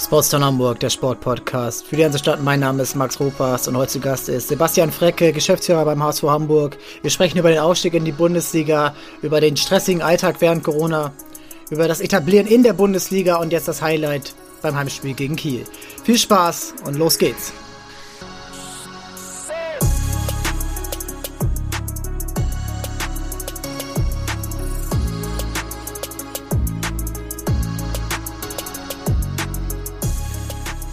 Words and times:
Sportstown 0.00 0.44
Hamburg, 0.44 0.78
der 0.78 0.90
Sportpodcast. 0.90 1.84
Für 1.84 1.96
die 1.96 2.02
ganze 2.02 2.20
Stadt, 2.20 2.40
mein 2.40 2.60
Name 2.60 2.84
ist 2.84 2.94
Max 2.94 3.18
Ropas 3.18 3.66
und 3.66 3.76
heute 3.76 3.92
zu 3.92 4.00
Gast 4.00 4.28
ist 4.28 4.46
Sebastian 4.46 4.92
Frecke, 4.92 5.32
Geschäftsführer 5.32 5.84
beim 5.84 6.00
HSV 6.00 6.22
Hamburg. 6.22 6.78
Wir 7.02 7.10
sprechen 7.10 7.38
über 7.38 7.50
den 7.50 7.58
Aufstieg 7.58 7.94
in 7.94 8.04
die 8.04 8.12
Bundesliga, 8.12 8.94
über 9.22 9.40
den 9.40 9.56
stressigen 9.56 10.00
Alltag 10.00 10.36
während 10.38 10.62
Corona, 10.62 11.12
über 11.70 11.88
das 11.88 12.00
Etablieren 12.00 12.46
in 12.46 12.62
der 12.62 12.74
Bundesliga 12.74 13.36
und 13.36 13.52
jetzt 13.52 13.66
das 13.66 13.82
Highlight 13.82 14.34
beim 14.62 14.76
Heimspiel 14.76 15.14
gegen 15.14 15.34
Kiel. 15.34 15.64
Viel 16.04 16.18
Spaß 16.18 16.74
und 16.86 16.96
los 16.96 17.18
geht's! 17.18 17.52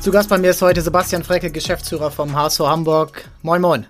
Zu 0.06 0.12
Gast 0.12 0.30
bei 0.30 0.38
mir 0.38 0.52
ist 0.52 0.62
heute 0.62 0.84
Sebastian 0.84 1.24
Frecke, 1.24 1.50
Geschäftsführer 1.50 2.12
vom 2.12 2.36
HSV 2.36 2.60
Hamburg. 2.60 3.28
Moin, 3.42 3.60
moin. 3.60 3.88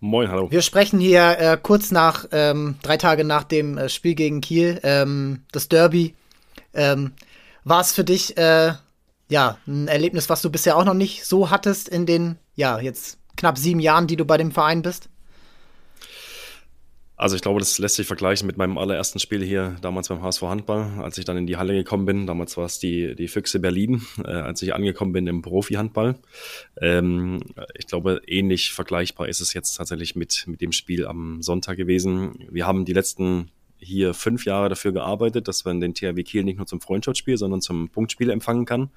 Moin, 0.00 0.30
hallo. 0.30 0.50
Wir 0.50 0.60
sprechen 0.60 1.00
hier 1.00 1.38
äh, 1.38 1.56
kurz 1.56 1.90
nach, 1.90 2.26
ähm, 2.30 2.74
drei 2.82 2.98
Tage 2.98 3.24
nach 3.24 3.44
dem 3.44 3.78
äh, 3.78 3.88
Spiel 3.88 4.14
gegen 4.14 4.42
Kiel, 4.42 4.78
ähm, 4.82 5.44
das 5.50 5.70
Derby. 5.70 6.14
Ähm, 6.74 7.12
War 7.64 7.80
es 7.80 7.94
für 7.94 8.04
dich, 8.04 8.36
äh, 8.36 8.74
ja, 9.30 9.56
ein 9.66 9.88
Erlebnis, 9.88 10.28
was 10.28 10.42
du 10.42 10.50
bisher 10.50 10.76
auch 10.76 10.84
noch 10.84 10.92
nicht 10.92 11.24
so 11.24 11.48
hattest 11.48 11.88
in 11.88 12.04
den, 12.04 12.36
ja, 12.54 12.78
jetzt 12.78 13.16
knapp 13.38 13.56
sieben 13.56 13.80
Jahren, 13.80 14.08
die 14.08 14.16
du 14.16 14.26
bei 14.26 14.36
dem 14.36 14.52
Verein 14.52 14.82
bist? 14.82 15.08
Also 17.18 17.34
ich 17.34 17.42
glaube, 17.42 17.58
das 17.58 17.78
lässt 17.78 17.96
sich 17.96 18.06
vergleichen 18.06 18.46
mit 18.46 18.56
meinem 18.58 18.78
allerersten 18.78 19.18
Spiel 19.18 19.42
hier 19.42 19.76
damals 19.82 20.06
beim 20.06 20.22
HSV 20.22 20.42
Handball, 20.42 21.00
als 21.02 21.18
ich 21.18 21.24
dann 21.24 21.36
in 21.36 21.48
die 21.48 21.56
Halle 21.56 21.74
gekommen 21.74 22.06
bin. 22.06 22.28
Damals 22.28 22.56
war 22.56 22.64
es 22.64 22.78
die, 22.78 23.16
die 23.16 23.26
Füchse 23.26 23.58
Berlin, 23.58 24.02
äh, 24.24 24.30
als 24.30 24.62
ich 24.62 24.72
angekommen 24.72 25.12
bin 25.12 25.26
im 25.26 25.42
Profi-Handball. 25.42 26.14
Ähm, 26.80 27.40
ich 27.76 27.88
glaube, 27.88 28.22
ähnlich 28.24 28.72
vergleichbar 28.72 29.28
ist 29.28 29.40
es 29.40 29.52
jetzt 29.52 29.74
tatsächlich 29.74 30.14
mit, 30.14 30.44
mit 30.46 30.60
dem 30.60 30.70
Spiel 30.70 31.06
am 31.06 31.42
Sonntag 31.42 31.76
gewesen. 31.76 32.46
Wir 32.52 32.68
haben 32.68 32.84
die 32.84 32.92
letzten 32.92 33.50
hier 33.80 34.14
fünf 34.14 34.44
Jahre 34.44 34.68
dafür 34.68 34.92
gearbeitet, 34.92 35.48
dass 35.48 35.64
man 35.64 35.80
den 35.80 35.94
THW 35.94 36.22
Kiel 36.22 36.44
nicht 36.44 36.58
nur 36.58 36.66
zum 36.66 36.80
Freundschaftsspiel, 36.80 37.36
sondern 37.36 37.60
zum 37.60 37.88
Punktspiel 37.88 38.30
empfangen 38.30 38.64
kann. 38.64 38.90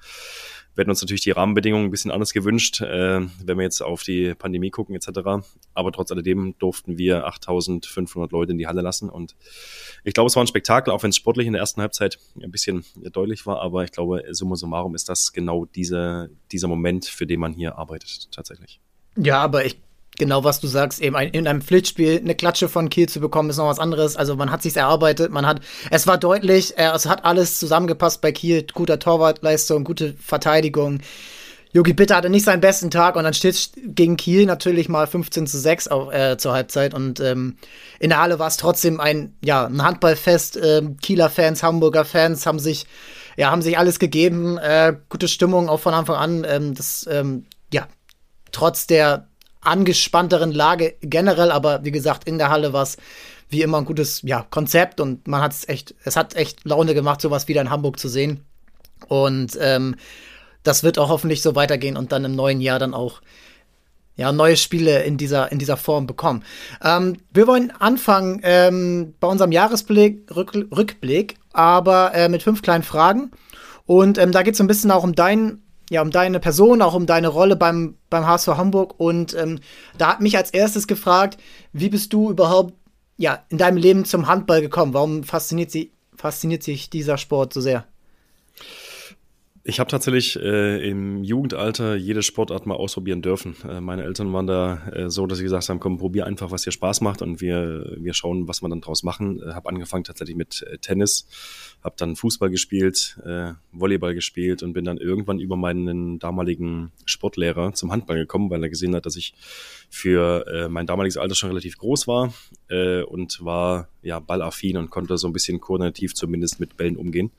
Wir 0.74 0.82
hätten 0.82 0.90
uns 0.90 1.02
natürlich 1.02 1.22
die 1.22 1.30
Rahmenbedingungen 1.32 1.86
ein 1.86 1.90
bisschen 1.90 2.10
anders 2.10 2.32
gewünscht, 2.32 2.80
äh, 2.80 3.20
wenn 3.20 3.58
wir 3.58 3.62
jetzt 3.62 3.82
auf 3.82 4.02
die 4.02 4.34
Pandemie 4.34 4.70
gucken 4.70 4.94
etc. 4.94 5.44
Aber 5.74 5.92
trotz 5.92 6.10
alledem 6.10 6.54
durften 6.58 6.96
wir 6.96 7.26
8500 7.26 8.32
Leute 8.32 8.52
in 8.52 8.58
die 8.58 8.66
Halle 8.66 8.80
lassen 8.80 9.10
und 9.10 9.36
ich 10.04 10.14
glaube, 10.14 10.28
es 10.28 10.36
war 10.36 10.42
ein 10.42 10.46
Spektakel, 10.46 10.92
auch 10.92 11.02
wenn 11.02 11.10
es 11.10 11.16
sportlich 11.16 11.46
in 11.46 11.52
der 11.52 11.60
ersten 11.60 11.80
Halbzeit 11.80 12.18
ein 12.42 12.50
bisschen 12.50 12.84
deutlich 13.12 13.46
war, 13.46 13.60
aber 13.60 13.84
ich 13.84 13.92
glaube, 13.92 14.24
summa 14.30 14.56
summarum 14.56 14.94
ist 14.94 15.08
das 15.08 15.32
genau 15.32 15.66
diese, 15.66 16.30
dieser 16.50 16.68
Moment, 16.68 17.04
für 17.04 17.26
den 17.26 17.40
man 17.40 17.52
hier 17.52 17.76
arbeitet 17.78 18.32
tatsächlich. 18.32 18.80
Ja, 19.16 19.42
aber 19.42 19.66
ich 19.66 19.78
genau 20.22 20.44
was 20.44 20.60
du 20.60 20.68
sagst, 20.68 21.00
eben 21.00 21.16
ein, 21.16 21.30
in 21.30 21.48
einem 21.48 21.62
Pflichtspiel 21.62 22.20
eine 22.20 22.36
Klatsche 22.36 22.68
von 22.68 22.88
Kiel 22.88 23.08
zu 23.08 23.18
bekommen, 23.18 23.50
ist 23.50 23.56
noch 23.56 23.66
was 23.66 23.80
anderes. 23.80 24.16
Also 24.16 24.36
man 24.36 24.52
hat 24.52 24.62
sich 24.62 24.76
erarbeitet, 24.76 25.32
man 25.32 25.46
hat, 25.46 25.60
es 25.90 26.06
war 26.06 26.16
deutlich, 26.16 26.78
äh, 26.78 26.92
es 26.94 27.06
hat 27.06 27.24
alles 27.24 27.58
zusammengepasst 27.58 28.20
bei 28.20 28.30
Kiel, 28.30 28.64
guter 28.72 29.00
Torwartleistung, 29.00 29.82
gute 29.82 30.14
Verteidigung. 30.14 31.00
Jogi 31.72 31.92
Bitter 31.92 32.14
hatte 32.14 32.30
nicht 32.30 32.44
seinen 32.44 32.60
besten 32.60 32.90
Tag 32.90 33.16
und 33.16 33.24
dann 33.24 33.34
steht 33.34 33.72
gegen 33.74 34.16
Kiel 34.16 34.46
natürlich 34.46 34.88
mal 34.88 35.08
15 35.08 35.48
zu 35.48 35.58
6 35.58 35.88
auf, 35.88 36.12
äh, 36.12 36.36
zur 36.36 36.52
Halbzeit 36.52 36.94
und 36.94 37.18
ähm, 37.18 37.56
in 37.98 38.10
der 38.10 38.20
Halle 38.20 38.38
war 38.38 38.46
es 38.46 38.58
trotzdem 38.58 39.00
ein, 39.00 39.34
ja, 39.42 39.66
ein 39.66 39.82
Handballfest. 39.82 40.56
Äh, 40.56 40.82
Kieler 41.00 41.30
Fans, 41.30 41.64
Hamburger 41.64 42.04
Fans 42.04 42.46
haben 42.46 42.60
sich, 42.60 42.86
ja, 43.36 43.50
haben 43.50 43.62
sich 43.62 43.76
alles 43.76 43.98
gegeben. 43.98 44.56
Äh, 44.58 44.94
gute 45.08 45.26
Stimmung 45.26 45.68
auch 45.68 45.80
von 45.80 45.94
Anfang 45.94 46.16
an. 46.16 46.46
Ähm, 46.46 46.74
das, 46.74 47.08
ähm, 47.10 47.46
ja, 47.72 47.88
trotz 48.52 48.86
der 48.86 49.28
angespannteren 49.62 50.52
Lage 50.52 50.94
generell, 51.00 51.50
aber 51.50 51.84
wie 51.84 51.92
gesagt, 51.92 52.24
in 52.24 52.38
der 52.38 52.50
Halle 52.50 52.72
war 52.72 52.82
es 52.82 52.96
wie 53.48 53.62
immer 53.62 53.78
ein 53.78 53.84
gutes 53.84 54.22
ja, 54.22 54.46
Konzept 54.50 55.00
und 55.00 55.28
man 55.28 55.42
hat 55.42 55.52
es 55.52 55.68
echt, 55.68 55.94
es 56.04 56.16
hat 56.16 56.34
echt 56.34 56.64
Laune 56.64 56.94
gemacht, 56.94 57.20
sowas 57.20 57.48
wieder 57.48 57.60
in 57.60 57.70
Hamburg 57.70 57.98
zu 57.98 58.08
sehen. 58.08 58.44
Und 59.08 59.58
ähm, 59.60 59.96
das 60.62 60.82
wird 60.82 60.98
auch 60.98 61.08
hoffentlich 61.08 61.42
so 61.42 61.54
weitergehen 61.54 61.96
und 61.96 62.12
dann 62.12 62.24
im 62.24 62.34
neuen 62.34 62.60
Jahr 62.60 62.78
dann 62.78 62.94
auch 62.94 63.20
ja, 64.16 64.32
neue 64.32 64.56
Spiele 64.56 65.02
in 65.02 65.16
dieser, 65.16 65.50
in 65.52 65.58
dieser 65.58 65.76
Form 65.76 66.06
bekommen. 66.06 66.44
Ähm, 66.82 67.18
wir 67.32 67.46
wollen 67.46 67.70
anfangen 67.70 68.40
ähm, 68.42 69.14
bei 69.20 69.26
unserem 69.26 69.52
Jahresblick, 69.52 70.34
Rück, 70.34 70.54
Rückblick, 70.54 71.36
aber 71.52 72.14
äh, 72.14 72.28
mit 72.28 72.42
fünf 72.42 72.62
kleinen 72.62 72.82
Fragen. 72.82 73.30
Und 73.86 74.18
ähm, 74.18 74.32
da 74.32 74.42
geht 74.42 74.54
es 74.54 74.58
so 74.58 74.64
ein 74.64 74.68
bisschen 74.68 74.90
auch 74.90 75.04
um 75.04 75.14
deinen 75.14 75.62
ja, 75.92 76.00
um 76.00 76.10
deine 76.10 76.40
Person, 76.40 76.80
auch 76.80 76.94
um 76.94 77.04
deine 77.04 77.28
Rolle 77.28 77.54
beim, 77.54 77.98
beim 78.08 78.26
HSV 78.26 78.48
Hamburg. 78.56 78.94
Und 78.98 79.34
ähm, 79.34 79.60
da 79.98 80.08
hat 80.08 80.22
mich 80.22 80.38
als 80.38 80.50
erstes 80.50 80.86
gefragt, 80.86 81.38
wie 81.74 81.90
bist 81.90 82.14
du 82.14 82.30
überhaupt 82.30 82.72
ja, 83.18 83.44
in 83.50 83.58
deinem 83.58 83.76
Leben 83.76 84.06
zum 84.06 84.26
Handball 84.26 84.62
gekommen? 84.62 84.94
Warum 84.94 85.22
fasziniert, 85.22 85.70
sie, 85.70 85.92
fasziniert 86.16 86.62
sich 86.62 86.88
dieser 86.88 87.18
Sport 87.18 87.52
so 87.52 87.60
sehr? 87.60 87.84
Ich 89.64 89.78
habe 89.78 89.88
tatsächlich 89.88 90.36
äh, 90.40 90.90
im 90.90 91.22
Jugendalter 91.22 91.94
jede 91.94 92.24
Sportart 92.24 92.66
mal 92.66 92.74
ausprobieren 92.74 93.22
dürfen. 93.22 93.54
Äh, 93.68 93.80
meine 93.80 94.02
Eltern 94.02 94.32
waren 94.32 94.48
da 94.48 94.88
äh, 94.88 95.08
so, 95.08 95.24
dass 95.28 95.38
sie 95.38 95.44
gesagt 95.44 95.68
haben, 95.68 95.78
komm, 95.78 95.98
probier 95.98 96.26
einfach, 96.26 96.50
was 96.50 96.62
dir 96.62 96.72
Spaß 96.72 97.00
macht 97.00 97.22
und 97.22 97.40
wir, 97.40 97.96
wir 97.96 98.12
schauen, 98.12 98.48
was 98.48 98.60
wir 98.60 98.68
dann 98.68 98.80
draus 98.80 99.04
machen. 99.04 99.40
Äh, 99.40 99.52
habe 99.52 99.68
angefangen 99.68 100.02
tatsächlich 100.02 100.36
mit 100.36 100.66
äh, 100.68 100.78
Tennis, 100.78 101.28
habe 101.84 101.94
dann 101.96 102.16
Fußball 102.16 102.50
gespielt, 102.50 103.20
äh, 103.24 103.52
Volleyball 103.70 104.14
gespielt 104.14 104.64
und 104.64 104.72
bin 104.72 104.84
dann 104.84 104.98
irgendwann 104.98 105.38
über 105.38 105.54
meinen 105.54 106.18
damaligen 106.18 106.90
Sportlehrer 107.04 107.72
zum 107.72 107.92
Handball 107.92 108.16
gekommen, 108.16 108.50
weil 108.50 108.64
er 108.64 108.68
gesehen 108.68 108.96
hat, 108.96 109.06
dass 109.06 109.14
ich 109.14 109.32
für 109.94 110.46
äh, 110.46 110.68
mein 110.70 110.86
damaliges 110.86 111.18
Alter 111.18 111.34
schon 111.34 111.50
relativ 111.50 111.76
groß 111.76 112.08
war 112.08 112.32
äh, 112.70 113.02
und 113.02 113.44
war 113.44 113.88
ja 114.00 114.20
ballaffin 114.20 114.78
und 114.78 114.88
konnte 114.88 115.18
so 115.18 115.26
ein 115.26 115.34
bisschen 115.34 115.60
koordinativ 115.60 116.14
zumindest 116.14 116.60
mit 116.60 116.78
Bällen 116.78 116.96
umgehen. 116.96 117.30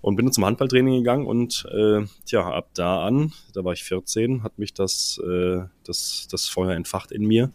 Und 0.00 0.16
bin 0.16 0.32
zum 0.32 0.44
Handballtraining 0.44 0.94
gegangen 0.94 1.26
und 1.26 1.64
äh, 1.72 2.04
tja, 2.26 2.52
ab 2.52 2.70
da 2.74 3.06
an, 3.06 3.32
da 3.54 3.64
war 3.64 3.72
ich 3.72 3.84
14, 3.84 4.42
hat 4.42 4.58
mich 4.58 4.74
das, 4.74 5.20
äh, 5.24 5.60
das, 5.84 6.26
das 6.28 6.48
Feuer 6.48 6.72
entfacht 6.72 7.12
in 7.12 7.24
mir. 7.24 7.52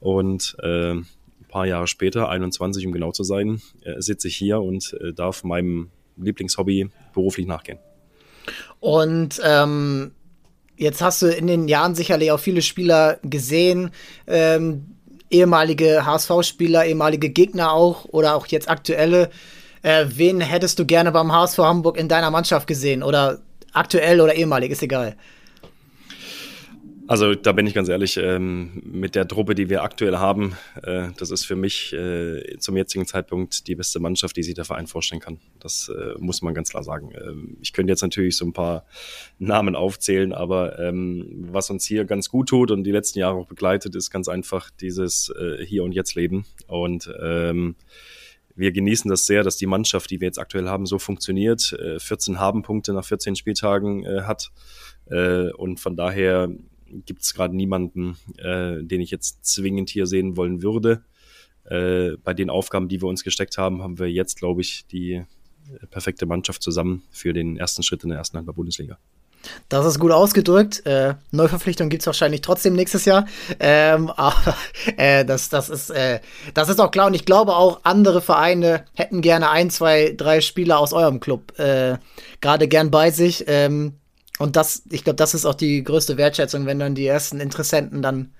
Und 0.00 0.56
äh, 0.64 0.94
ein 0.94 1.06
paar 1.46 1.66
Jahre 1.66 1.86
später, 1.86 2.28
21 2.28 2.84
um 2.86 2.92
genau 2.92 3.12
zu 3.12 3.22
sein, 3.22 3.62
äh, 3.82 4.00
sitze 4.02 4.26
ich 4.26 4.36
hier 4.36 4.60
und 4.60 4.96
äh, 5.00 5.12
darf 5.12 5.44
meinem 5.44 5.90
Lieblingshobby 6.16 6.90
beruflich 7.14 7.46
nachgehen. 7.46 7.78
Und 8.80 9.40
ähm, 9.44 10.10
Jetzt 10.76 11.02
hast 11.02 11.22
du 11.22 11.28
in 11.28 11.46
den 11.46 11.68
Jahren 11.68 11.94
sicherlich 11.94 12.30
auch 12.30 12.40
viele 12.40 12.62
Spieler 12.62 13.18
gesehen, 13.22 13.90
ähm, 14.26 14.96
ehemalige 15.30 16.04
HSV-Spieler, 16.04 16.84
ehemalige 16.84 17.30
Gegner 17.30 17.72
auch 17.72 18.04
oder 18.06 18.34
auch 18.34 18.46
jetzt 18.46 18.68
aktuelle. 18.68 19.30
Äh, 19.82 20.06
wen 20.08 20.40
hättest 20.40 20.78
du 20.78 20.86
gerne 20.86 21.12
beim 21.12 21.32
HSV 21.32 21.58
Hamburg 21.58 21.96
in 21.96 22.08
deiner 22.08 22.30
Mannschaft 22.30 22.66
gesehen? 22.66 23.02
Oder 23.02 23.38
aktuell 23.72 24.20
oder 24.20 24.34
ehemalig, 24.34 24.70
ist 24.70 24.82
egal. 24.82 25.16
Also 27.08 27.36
da 27.36 27.52
bin 27.52 27.68
ich 27.68 27.74
ganz 27.74 27.88
ehrlich, 27.88 28.16
ähm, 28.16 28.82
mit 28.84 29.14
der 29.14 29.28
Truppe, 29.28 29.54
die 29.54 29.70
wir 29.70 29.84
aktuell 29.84 30.16
haben, 30.16 30.56
äh, 30.82 31.08
das 31.16 31.30
ist 31.30 31.44
für 31.44 31.54
mich 31.54 31.92
äh, 31.92 32.58
zum 32.58 32.76
jetzigen 32.76 33.06
Zeitpunkt 33.06 33.68
die 33.68 33.76
beste 33.76 34.00
Mannschaft, 34.00 34.36
die 34.36 34.42
sich 34.42 34.54
der 34.54 34.64
Verein 34.64 34.88
vorstellen 34.88 35.20
kann. 35.20 35.38
Das 35.60 35.88
äh, 35.88 36.18
muss 36.18 36.42
man 36.42 36.52
ganz 36.52 36.70
klar 36.70 36.82
sagen. 36.82 37.12
Ähm, 37.14 37.58
ich 37.60 37.72
könnte 37.72 37.92
jetzt 37.92 38.02
natürlich 38.02 38.36
so 38.36 38.44
ein 38.44 38.52
paar 38.52 38.86
Namen 39.38 39.76
aufzählen, 39.76 40.32
aber 40.32 40.80
ähm, 40.80 41.46
was 41.52 41.70
uns 41.70 41.84
hier 41.84 42.06
ganz 42.06 42.28
gut 42.28 42.48
tut 42.48 42.72
und 42.72 42.82
die 42.82 42.90
letzten 42.90 43.20
Jahre 43.20 43.36
auch 43.36 43.46
begleitet, 43.46 43.94
ist 43.94 44.10
ganz 44.10 44.26
einfach 44.26 44.70
dieses 44.70 45.30
äh, 45.30 45.64
Hier 45.64 45.84
und 45.84 45.92
Jetzt 45.92 46.16
Leben. 46.16 46.44
Und 46.66 47.08
ähm, 47.22 47.76
wir 48.56 48.72
genießen 48.72 49.08
das 49.08 49.26
sehr, 49.26 49.44
dass 49.44 49.56
die 49.56 49.66
Mannschaft, 49.66 50.10
die 50.10 50.20
wir 50.20 50.26
jetzt 50.26 50.40
aktuell 50.40 50.68
haben, 50.68 50.86
so 50.86 50.98
funktioniert, 50.98 51.72
äh, 51.74 52.00
14 52.00 52.40
Habenpunkte 52.40 52.92
nach 52.92 53.04
14 53.04 53.36
Spieltagen 53.36 54.04
äh, 54.04 54.22
hat. 54.22 54.50
Äh, 55.08 55.52
und 55.52 55.78
von 55.78 55.94
daher 55.94 56.48
gibt 57.04 57.22
es 57.22 57.34
gerade 57.34 57.56
niemanden, 57.56 58.16
äh, 58.38 58.82
den 58.82 59.00
ich 59.00 59.10
jetzt 59.10 59.44
zwingend 59.44 59.90
hier 59.90 60.06
sehen 60.06 60.36
wollen 60.36 60.62
würde. 60.62 61.04
Äh, 61.64 62.16
bei 62.22 62.34
den 62.34 62.50
Aufgaben, 62.50 62.88
die 62.88 63.02
wir 63.02 63.08
uns 63.08 63.24
gesteckt 63.24 63.58
haben, 63.58 63.82
haben 63.82 63.98
wir 63.98 64.10
jetzt, 64.10 64.36
glaube 64.38 64.60
ich, 64.60 64.86
die 64.86 65.12
äh, 65.14 65.86
perfekte 65.90 66.26
Mannschaft 66.26 66.62
zusammen 66.62 67.02
für 67.10 67.32
den 67.32 67.56
ersten 67.56 67.82
Schritt 67.82 68.04
in 68.04 68.10
der 68.10 68.18
ersten 68.18 68.36
Handball-Bundesliga. 68.36 68.98
Das 69.68 69.86
ist 69.86 69.98
gut 69.98 70.12
ausgedrückt. 70.12 70.84
Äh, 70.86 71.14
Neuverpflichtung 71.30 71.88
gibt 71.88 72.02
es 72.02 72.06
wahrscheinlich 72.06 72.40
trotzdem 72.40 72.74
nächstes 72.74 73.04
Jahr. 73.04 73.26
Ähm, 73.60 74.10
aber 74.16 74.56
äh, 74.96 75.24
das, 75.24 75.48
das, 75.48 75.68
ist, 75.68 75.90
äh, 75.90 76.20
das 76.54 76.68
ist 76.68 76.80
auch 76.80 76.90
klar. 76.90 77.06
Und 77.08 77.14
ich 77.14 77.24
glaube 77.24 77.54
auch, 77.54 77.80
andere 77.84 78.20
Vereine 78.20 78.84
hätten 78.94 79.20
gerne 79.20 79.50
ein, 79.50 79.70
zwei, 79.70 80.14
drei 80.16 80.40
Spieler 80.40 80.78
aus 80.78 80.92
eurem 80.92 81.20
Club 81.20 81.58
äh, 81.58 81.98
gerade 82.40 82.68
gern 82.68 82.90
bei 82.90 83.10
sich. 83.10 83.44
Ähm, 83.46 83.94
und 84.38 84.56
das, 84.56 84.82
ich 84.90 85.04
glaube, 85.04 85.16
das 85.16 85.34
ist 85.34 85.46
auch 85.46 85.54
die 85.54 85.82
größte 85.82 86.16
Wertschätzung, 86.16 86.66
wenn 86.66 86.78
dann 86.78 86.94
die 86.94 87.06
ersten 87.06 87.40
Interessenten 87.40 88.02
dann 88.02 88.32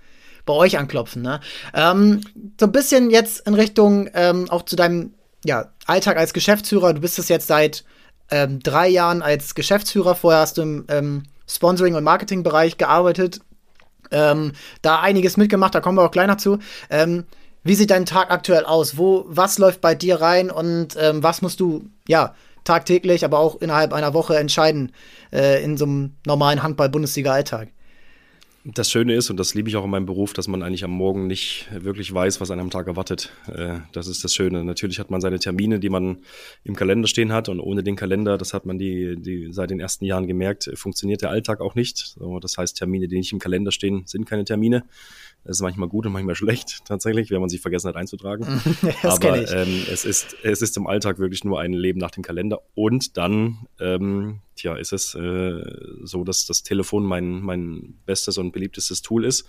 bei 0.45 0.53
euch 0.53 0.79
anklopfen. 0.79 1.23
Ne? 1.23 1.41
Ähm, 1.75 2.21
so 2.59 2.67
ein 2.67 2.73
bisschen 2.73 3.11
jetzt 3.11 3.47
in 3.47 3.55
Richtung 3.55 4.09
ähm, 4.15 4.49
auch 4.51 4.65
zu 4.65 4.77
deinem 4.77 5.15
ja, 5.45 5.73
Alltag 5.87 6.17
als 6.17 6.33
Geschäftsführer. 6.33 6.95
Du 6.95 7.01
bist 7.01 7.19
es 7.19 7.29
jetzt 7.29 7.49
seit 7.49 7.85
ähm, 8.31 8.61
drei 8.61 8.89
Jahren 8.89 9.23
als 9.23 9.55
Geschäftsführer. 9.55 10.15
Vorher 10.15 10.41
hast 10.41 10.59
du 10.59 10.63
im 10.63 10.85
ähm, 10.89 11.23
Sponsoring- 11.49 11.95
und 11.95 12.05
Marketingbereich 12.05 12.79
gearbeitet. 12.79 13.41
Ähm, 14.11 14.53
da 14.83 15.01
einiges 15.01 15.37
mitgemacht, 15.37 15.75
da 15.75 15.81
kommen 15.81 15.99
wir 15.99 16.05
auch 16.05 16.13
gleich 16.13 16.29
noch 16.29 16.37
zu. 16.37 16.59
Ähm, 16.91 17.25
wie 17.65 17.75
sieht 17.75 17.91
dein 17.91 18.07
Tag 18.07 18.31
aktuell 18.31 18.65
aus? 18.65 18.97
Wo, 18.97 19.25
was 19.27 19.59
läuft 19.59 19.81
bei 19.81 19.97
dir 19.97 20.21
rein 20.21 20.53
und 20.53 20.95
was 20.95 21.43
musst 21.43 21.59
du, 21.59 21.91
ja, 22.07 22.37
tagtäglich, 22.67 23.25
aber 23.25 23.39
auch 23.39 23.61
innerhalb 23.61 23.93
einer 23.93 24.13
Woche 24.13 24.37
entscheiden 24.37 24.93
äh, 25.33 25.63
in 25.63 25.77
so 25.77 25.87
einem 25.87 26.17
normalen 26.27 26.63
Handball-Bundesliga-Alltag? 26.63 27.69
Das 28.69 28.91
Schöne 28.91 29.15
ist, 29.15 29.31
und 29.31 29.37
das 29.37 29.55
liebe 29.55 29.69
ich 29.69 29.77
auch 29.77 29.85
in 29.85 29.91
meinem 29.91 30.07
Beruf, 30.07 30.33
dass 30.33 30.49
man 30.49 30.65
eigentlich 30.65 30.83
am 30.83 30.91
Morgen 30.91 31.29
nicht 31.29 31.69
wirklich 31.73 32.13
weiß, 32.13 32.41
was 32.41 32.51
einen 32.51 32.63
am 32.63 32.71
Tag 32.71 32.89
erwartet. 32.89 33.31
Äh, 33.47 33.79
das 33.93 34.09
ist 34.09 34.25
das 34.25 34.35
Schöne. 34.35 34.65
Natürlich 34.65 34.99
hat 34.99 35.09
man 35.09 35.21
seine 35.21 35.39
Termine, 35.39 35.79
die 35.79 35.89
man 35.89 36.19
im 36.65 36.75
Kalender 36.75 37.07
stehen 37.07 37.33
hat. 37.33 37.49
Und 37.49 37.61
ohne 37.61 37.85
den 37.85 37.95
Kalender, 37.95 38.37
das 38.37 38.55
hat 38.55 38.67
man 38.67 38.77
die, 38.77 39.15
die 39.17 39.53
seit 39.53 39.71
den 39.71 39.79
ersten 39.79 40.05
Jahren 40.05 40.27
gemerkt, 40.27 40.69
funktioniert 40.75 41.23
der 41.23 41.31
Alltag 41.31 41.61
auch 41.61 41.77
nicht. 41.77 42.17
Das 42.41 42.59
heißt, 42.59 42.77
Termine, 42.77 43.07
die 43.07 43.17
nicht 43.17 43.33
im 43.33 43.39
Kalender 43.39 43.71
stehen, 43.71 44.03
sind 44.07 44.27
keine 44.27 44.45
Termine. 44.45 44.83
Das 45.47 45.59
ist 45.59 45.63
manchmal 45.63 45.89
gut 45.89 46.07
und 46.07 46.13
manchmal 46.13 46.35
schlecht, 46.37 46.85
tatsächlich, 46.85 47.31
wenn 47.31 47.41
man 47.41 47.49
sich 47.49 47.61
vergessen 47.61 47.89
hat 47.89 47.97
einzutragen. 47.97 48.61
Aber 49.03 49.53
ähm, 49.53 49.83
es, 49.91 50.05
ist, 50.05 50.37
es 50.43 50.61
ist 50.61 50.77
im 50.77 50.87
Alltag 50.87 51.19
wirklich 51.19 51.45
nur 51.45 51.61
ein 51.61 51.73
Leben 51.73 52.01
nach 52.01 52.11
dem 52.11 52.23
Kalender. 52.23 52.63
Und 52.75 53.17
dann, 53.17 53.67
ähm, 53.79 54.41
tja, 54.57 54.77
ist 54.77 54.93
es 54.93 55.15
äh, 55.15 55.63
so, 56.03 56.25
dass 56.25 56.47
das 56.47 56.63
Telefon 56.63 57.05
mein, 57.05 57.41
mein 57.41 57.95
bestes 58.07 58.39
und 58.39 58.53
beliebtestes 58.53 59.03
Tool 59.03 59.25
ist, 59.25 59.47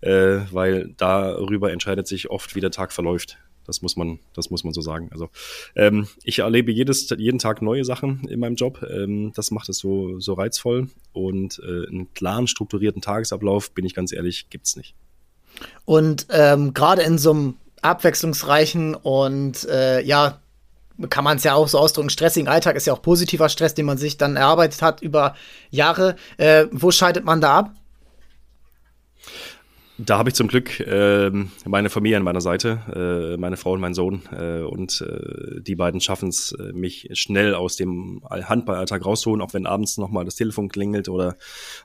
äh, 0.00 0.40
weil 0.50 0.94
darüber 0.96 1.72
entscheidet 1.72 2.06
sich 2.06 2.30
oft, 2.30 2.54
wie 2.54 2.60
der 2.60 2.70
Tag 2.70 2.92
verläuft. 2.92 3.38
Das 3.66 3.80
muss 3.82 3.96
man, 3.96 4.18
das 4.34 4.50
muss 4.50 4.62
man 4.62 4.74
so 4.74 4.80
sagen. 4.80 5.08
Also 5.10 5.30
ähm, 5.74 6.06
ich 6.22 6.40
erlebe 6.40 6.70
jedes, 6.70 7.08
jeden 7.16 7.38
Tag 7.38 7.62
neue 7.62 7.84
Sachen 7.84 8.26
in 8.28 8.40
meinem 8.40 8.56
Job. 8.56 8.82
Ähm, 8.82 9.32
das 9.34 9.50
macht 9.50 9.68
es 9.68 9.78
so, 9.78 10.20
so 10.20 10.34
reizvoll. 10.34 10.88
Und 11.12 11.60
äh, 11.64 11.86
einen 11.88 12.12
klaren, 12.14 12.46
strukturierten 12.46 13.00
Tagesablauf, 13.00 13.70
bin 13.72 13.86
ich 13.86 13.94
ganz 13.94 14.12
ehrlich, 14.12 14.50
gibt's 14.50 14.76
nicht. 14.76 14.94
Und 15.84 16.26
ähm, 16.30 16.74
gerade 16.74 17.02
in 17.02 17.18
so 17.18 17.30
einem 17.30 17.54
abwechslungsreichen 17.82 18.94
und 18.94 19.68
äh, 19.68 20.00
ja, 20.02 20.38
kann 21.10 21.24
man 21.24 21.36
es 21.36 21.44
ja 21.44 21.54
auch 21.54 21.68
so 21.68 21.78
ausdrücken, 21.78 22.08
stressigen 22.08 22.48
Alltag 22.48 22.76
ist 22.76 22.86
ja 22.86 22.92
auch 22.92 23.02
positiver 23.02 23.48
Stress, 23.48 23.74
den 23.74 23.86
man 23.86 23.98
sich 23.98 24.16
dann 24.16 24.36
erarbeitet 24.36 24.80
hat 24.80 25.02
über 25.02 25.34
Jahre. 25.70 26.16
Äh, 26.36 26.66
wo 26.70 26.90
scheidet 26.90 27.24
man 27.24 27.40
da 27.40 27.58
ab? 27.58 27.70
Da 29.96 30.18
habe 30.18 30.28
ich 30.28 30.34
zum 30.34 30.48
Glück 30.48 30.80
äh, 30.80 31.30
meine 31.64 31.88
Familie 31.88 32.16
an 32.16 32.24
meiner 32.24 32.40
Seite, 32.40 33.34
äh, 33.36 33.40
meine 33.40 33.56
Frau 33.56 33.74
und 33.74 33.80
mein 33.80 33.94
Sohn. 33.94 34.22
Äh, 34.32 34.62
und 34.62 35.00
äh, 35.02 35.60
die 35.60 35.76
beiden 35.76 36.00
schaffen 36.00 36.30
es, 36.30 36.50
äh, 36.50 36.72
mich 36.72 37.10
schnell 37.12 37.54
aus 37.54 37.76
dem 37.76 38.20
Handballalltag 38.28 39.06
rauszuholen, 39.06 39.40
auch 39.40 39.54
wenn 39.54 39.66
abends 39.66 39.96
nochmal 39.96 40.24
das 40.24 40.34
Telefon 40.34 40.68
klingelt 40.68 41.08
oder 41.08 41.36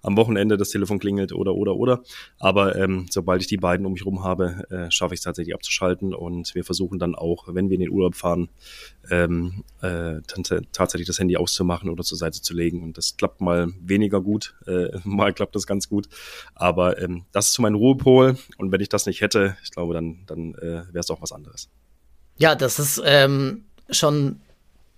am 0.01 0.17
Wochenende 0.17 0.57
das 0.57 0.69
Telefon 0.69 0.97
klingelt 0.97 1.33
oder 1.33 1.53
oder 1.53 1.75
oder. 1.75 2.01
Aber 2.39 2.75
ähm, 2.75 3.05
sobald 3.11 3.41
ich 3.41 3.47
die 3.47 3.57
beiden 3.57 3.85
um 3.85 3.93
mich 3.93 4.07
rum 4.07 4.23
habe, 4.23 4.65
äh, 4.71 4.89
schaffe 4.89 5.13
ich 5.13 5.19
es 5.19 5.23
tatsächlich 5.23 5.53
abzuschalten. 5.53 6.15
Und 6.15 6.55
wir 6.55 6.63
versuchen 6.63 6.97
dann 6.97 7.13
auch, 7.13 7.53
wenn 7.53 7.69
wir 7.69 7.75
in 7.75 7.81
den 7.81 7.91
Urlaub 7.91 8.15
fahren, 8.15 8.49
ähm, 9.09 9.63
äh, 9.81 10.21
tatsächlich 10.71 11.07
das 11.07 11.19
Handy 11.19 11.37
auszumachen 11.37 11.89
oder 11.89 12.03
zur 12.03 12.17
Seite 12.17 12.41
zu 12.41 12.53
legen. 12.53 12.83
Und 12.83 12.97
das 12.97 13.17
klappt 13.17 13.41
mal 13.41 13.67
weniger 13.81 14.21
gut, 14.21 14.55
äh, 14.67 14.97
mal 15.03 15.33
klappt 15.33 15.55
das 15.55 15.67
ganz 15.67 15.89
gut. 15.89 16.09
Aber 16.55 17.01
ähm, 17.01 17.25
das 17.31 17.47
ist 17.47 17.53
zu 17.53 17.61
meinem 17.61 17.75
Ruhepol. 17.75 18.37
Und 18.57 18.71
wenn 18.71 18.81
ich 18.81 18.89
das 18.89 19.05
nicht 19.05 19.21
hätte, 19.21 19.57
ich 19.63 19.71
glaube, 19.71 19.93
dann, 19.93 20.19
dann 20.25 20.53
äh, 20.55 20.83
wäre 20.91 20.99
es 20.99 21.09
auch 21.09 21.21
was 21.21 21.31
anderes. 21.31 21.69
Ja, 22.37 22.55
das 22.55 22.79
ist 22.79 23.01
ähm, 23.05 23.65
schon, 23.89 24.39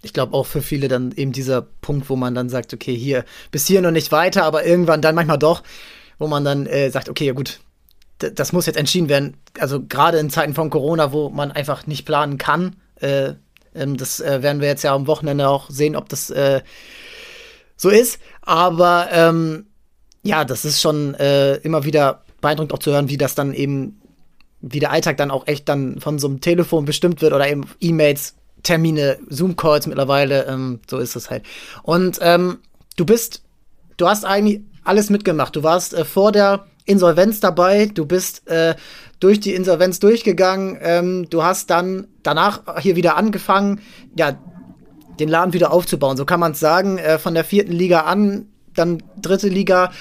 ich 0.04 0.14
glaube 0.14 0.34
auch 0.34 0.46
für 0.46 0.62
viele 0.62 0.88
dann 0.88 1.12
eben 1.12 1.32
dieser 1.32 1.62
Punkt, 1.62 2.10
wo 2.10 2.16
man 2.16 2.36
dann 2.36 2.50
sagt, 2.50 2.74
okay, 2.74 2.96
hier 2.96 3.26
bis 3.52 3.68
hier 3.68 3.82
noch 3.82 3.92
nicht 3.92 4.12
weiter, 4.12 4.44
aber 4.44 4.66
irgendwann 4.66 5.02
dann 5.02 5.16
manchmal 5.16 5.40
doch, 5.40 5.64
wo 6.20 6.28
man 6.28 6.46
dann 6.46 6.68
äh, 6.68 6.92
sagt, 6.92 7.10
okay, 7.10 7.26
ja 7.26 7.34
gut, 7.34 7.60
das 8.20 8.54
muss 8.54 8.68
jetzt 8.68 8.78
entschieden 8.78 9.10
werden. 9.10 9.38
Also 9.60 9.82
gerade 9.84 10.20
in 10.20 10.30
Zeiten 10.30 10.54
von 10.54 10.70
Corona, 10.70 11.12
wo 11.12 11.30
man 11.30 11.52
einfach 11.52 11.88
nicht 11.88 12.06
planen 12.06 12.38
kann, 12.38 12.76
äh, 12.98 13.34
ähm, 13.76 13.98
das 13.98 14.20
äh, 14.20 14.42
werden 14.42 14.62
wir 14.62 14.68
jetzt 14.68 14.84
ja 14.84 14.94
am 14.94 15.08
Wochenende 15.08 15.48
auch 15.48 15.70
sehen, 15.70 15.96
ob 15.96 16.10
das 16.10 16.30
äh, 16.30 16.62
so 17.76 17.90
ist. 17.90 18.20
Aber 18.42 19.10
ähm, 19.12 19.66
ja, 20.24 20.46
das 20.46 20.66
ist 20.66 20.82
schon 20.82 21.14
äh, 21.16 21.56
immer 21.58 21.84
wieder 21.84 22.24
beeindruckend 22.42 22.74
auch 22.74 22.80
zu 22.80 22.92
hören, 22.92 23.10
wie 23.10 23.18
das 23.18 23.36
dann 23.36 23.54
eben, 23.54 24.02
wie 24.62 24.80
der 24.80 24.92
Alltag 24.92 25.18
dann 25.18 25.32
auch 25.32 25.48
echt 25.48 25.70
dann 25.70 26.00
von 26.00 26.20
so 26.20 26.28
einem 26.28 26.42
Telefon 26.42 26.86
bestimmt 26.86 27.22
wird 27.22 27.34
oder 27.34 27.48
eben 27.48 27.66
E-Mails, 27.80 28.36
Termine, 28.64 29.18
Zoom-Calls 29.30 29.88
mittlerweile. 29.88 30.46
Ähm, 30.46 30.80
so 30.90 30.98
ist 30.98 31.16
es 31.16 31.30
halt. 31.30 31.44
Und 31.84 32.20
ähm, 32.22 32.60
du 32.98 33.06
bist, 33.06 33.44
du 33.98 34.08
hast 34.08 34.26
eigentlich 34.26 34.62
alles 34.84 35.10
mitgemacht. 35.10 35.56
Du 35.56 35.64
warst 35.64 35.94
äh, 35.94 36.06
vor 36.06 36.32
der 36.32 36.66
Insolvenz 36.86 37.40
dabei, 37.40 37.86
du 37.86 38.06
bist 38.06 38.48
äh, 38.48 38.76
durch 39.20 39.40
die 39.40 39.54
Insolvenz 39.54 40.00
durchgegangen, 40.00 40.78
ähm, 40.82 41.30
du 41.30 41.44
hast 41.44 41.70
dann 41.70 42.08
danach 42.24 42.80
hier 42.80 42.96
wieder 42.96 43.18
angefangen, 43.18 43.82
ja, 44.18 44.38
den 45.20 45.30
Laden 45.30 45.54
wieder 45.54 45.72
aufzubauen. 45.72 46.18
So 46.18 46.26
kann 46.26 46.40
man 46.40 46.54
es 46.54 46.60
sagen, 46.60 46.98
äh, 46.98 47.20
von 47.20 47.34
der 47.34 47.44
vierten 47.44 47.72
Liga 47.72 48.02
an, 48.02 48.48
dann 48.76 49.04
dritte 49.22 49.48
Liga. 49.48 49.92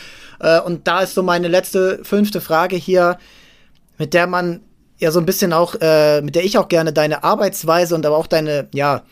Äh, 0.41 0.61
und 0.61 0.87
da 0.89 1.01
ist 1.01 1.15
so 1.15 1.23
meine 1.23 1.49
letzte, 1.49 2.01
fünfte 2.05 2.41
Frage 2.41 2.77
hier, 2.77 3.19
mit 3.99 4.15
der 4.15 4.27
man 4.27 4.63
ja 4.99 5.11
so 5.11 5.19
ein 5.19 5.27
bisschen 5.27 5.53
auch, 5.53 5.75
äh, 5.81 6.23
mit 6.23 6.35
der 6.35 6.45
ich 6.45 6.59
auch 6.59 6.69
gerne 6.69 6.93
deine 6.93 7.25
Arbeitsweise 7.25 7.95
und 7.95 8.07
aber 8.07 8.17
auch 8.17 8.27
deine, 8.27 8.69
ja, 8.73 9.03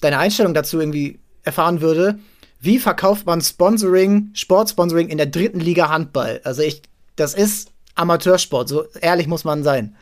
deine 0.00 0.18
Einstellung 0.18 0.54
dazu 0.54 0.80
irgendwie 0.80 1.20
erfahren 1.42 1.80
würde. 1.80 2.18
Wie 2.60 2.78
verkauft 2.78 3.24
man 3.24 3.40
Sponsoring, 3.40 4.30
Sportsponsoring 4.34 5.08
in 5.08 5.16
der 5.16 5.26
dritten 5.26 5.60
Liga 5.60 5.88
Handball? 5.88 6.42
Also 6.44 6.60
ich, 6.62 6.82
das 7.16 7.34
ist 7.34 7.72
Amateursport, 7.94 8.68
so 8.68 8.84
ehrlich 9.00 9.26
muss 9.26 9.44
man 9.44 9.62
sein. 9.62 9.96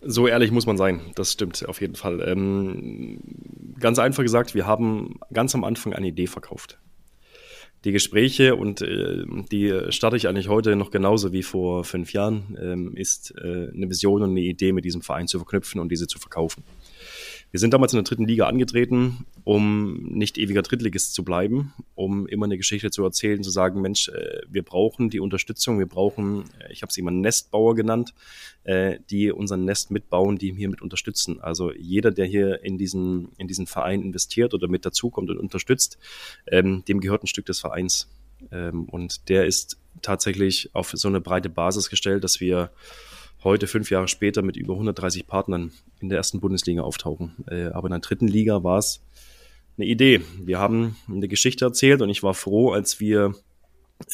So 0.00 0.28
ehrlich 0.28 0.52
muss 0.52 0.66
man 0.66 0.76
sein, 0.76 1.00
das 1.16 1.32
stimmt 1.32 1.68
auf 1.68 1.80
jeden 1.80 1.96
Fall. 1.96 2.20
Ähm, 2.20 3.18
ganz 3.80 3.98
einfach 3.98 4.22
gesagt, 4.22 4.54
wir 4.54 4.66
haben 4.66 5.18
ganz 5.32 5.54
am 5.56 5.64
Anfang 5.64 5.92
eine 5.92 6.06
Idee 6.06 6.28
verkauft. 6.28 6.78
Die 7.84 7.90
Gespräche 7.90 8.54
und 8.54 8.80
äh, 8.80 9.24
die 9.50 9.80
starte 9.90 10.16
ich 10.16 10.28
eigentlich 10.28 10.48
heute 10.48 10.76
noch 10.76 10.92
genauso 10.92 11.32
wie 11.32 11.42
vor 11.42 11.82
fünf 11.82 12.12
Jahren, 12.12 12.56
ähm, 12.60 12.96
ist 12.96 13.34
äh, 13.36 13.70
eine 13.74 13.90
Vision 13.90 14.22
und 14.22 14.30
eine 14.30 14.40
Idee 14.40 14.72
mit 14.72 14.84
diesem 14.84 15.02
Verein 15.02 15.26
zu 15.26 15.38
verknüpfen 15.38 15.80
und 15.80 15.90
diese 15.90 16.06
zu 16.06 16.20
verkaufen. 16.20 16.62
Wir 17.52 17.60
sind 17.60 17.72
damals 17.72 17.92
in 17.92 17.98
der 17.98 18.04
dritten 18.04 18.26
Liga 18.26 18.46
angetreten, 18.46 19.24
um 19.44 20.02
nicht 20.08 20.36
ewiger 20.36 20.62
Drittligist 20.62 21.14
zu 21.14 21.24
bleiben, 21.24 21.72
um 21.94 22.26
immer 22.26 22.46
eine 22.46 22.56
Geschichte 22.56 22.90
zu 22.90 23.04
erzählen, 23.04 23.42
zu 23.42 23.50
sagen, 23.50 23.80
Mensch, 23.80 24.08
äh, 24.08 24.40
wir 24.48 24.62
brauchen 24.62 25.10
die 25.10 25.20
Unterstützung, 25.20 25.78
wir 25.78 25.86
brauchen, 25.86 26.44
äh, 26.60 26.72
ich 26.72 26.82
habe 26.82 26.92
sie 26.92 27.00
immer 27.00 27.12
Nestbauer 27.12 27.74
genannt, 27.74 28.12
äh, 28.64 28.98
die 29.10 29.30
unser 29.30 29.56
Nest 29.56 29.90
mitbauen, 29.90 30.36
die 30.36 30.52
hier 30.52 30.68
mit 30.68 30.82
unterstützen. 30.82 31.40
Also 31.40 31.72
jeder, 31.72 32.10
der 32.10 32.26
hier 32.26 32.62
in 32.64 32.78
diesen, 32.78 33.28
in 33.38 33.48
diesen 33.48 33.66
Verein 33.66 34.02
investiert 34.02 34.52
oder 34.52 34.68
mit 34.68 34.84
dazukommt 34.84 35.30
und 35.30 35.38
unterstützt, 35.38 35.98
ähm, 36.48 36.84
dem 36.86 37.00
gehört 37.00 37.22
ein 37.22 37.28
Stück 37.28 37.46
des 37.46 37.60
Vereins. 37.60 38.08
Ähm, 38.50 38.84
und 38.84 39.28
der 39.28 39.46
ist 39.46 39.78
tatsächlich 40.02 40.70
auf 40.74 40.90
so 40.94 41.08
eine 41.08 41.20
breite 41.20 41.48
Basis 41.48 41.90
gestellt, 41.90 42.24
dass 42.24 42.40
wir 42.40 42.70
heute, 43.46 43.66
fünf 43.68 43.90
Jahre 43.90 44.08
später, 44.08 44.42
mit 44.42 44.56
über 44.56 44.74
130 44.74 45.26
Partnern 45.26 45.70
in 46.00 46.08
der 46.08 46.18
ersten 46.18 46.40
Bundesliga 46.40 46.82
auftauchen. 46.82 47.36
Äh, 47.48 47.66
aber 47.66 47.86
in 47.86 47.92
der 47.92 48.00
dritten 48.00 48.26
Liga 48.26 48.64
war 48.64 48.78
es 48.78 49.00
eine 49.78 49.86
Idee. 49.86 50.20
Wir 50.38 50.58
haben 50.58 50.96
eine 51.08 51.28
Geschichte 51.28 51.64
erzählt 51.64 52.02
und 52.02 52.10
ich 52.10 52.22
war 52.22 52.34
froh, 52.34 52.72
als 52.72 52.98
wir 52.98 53.34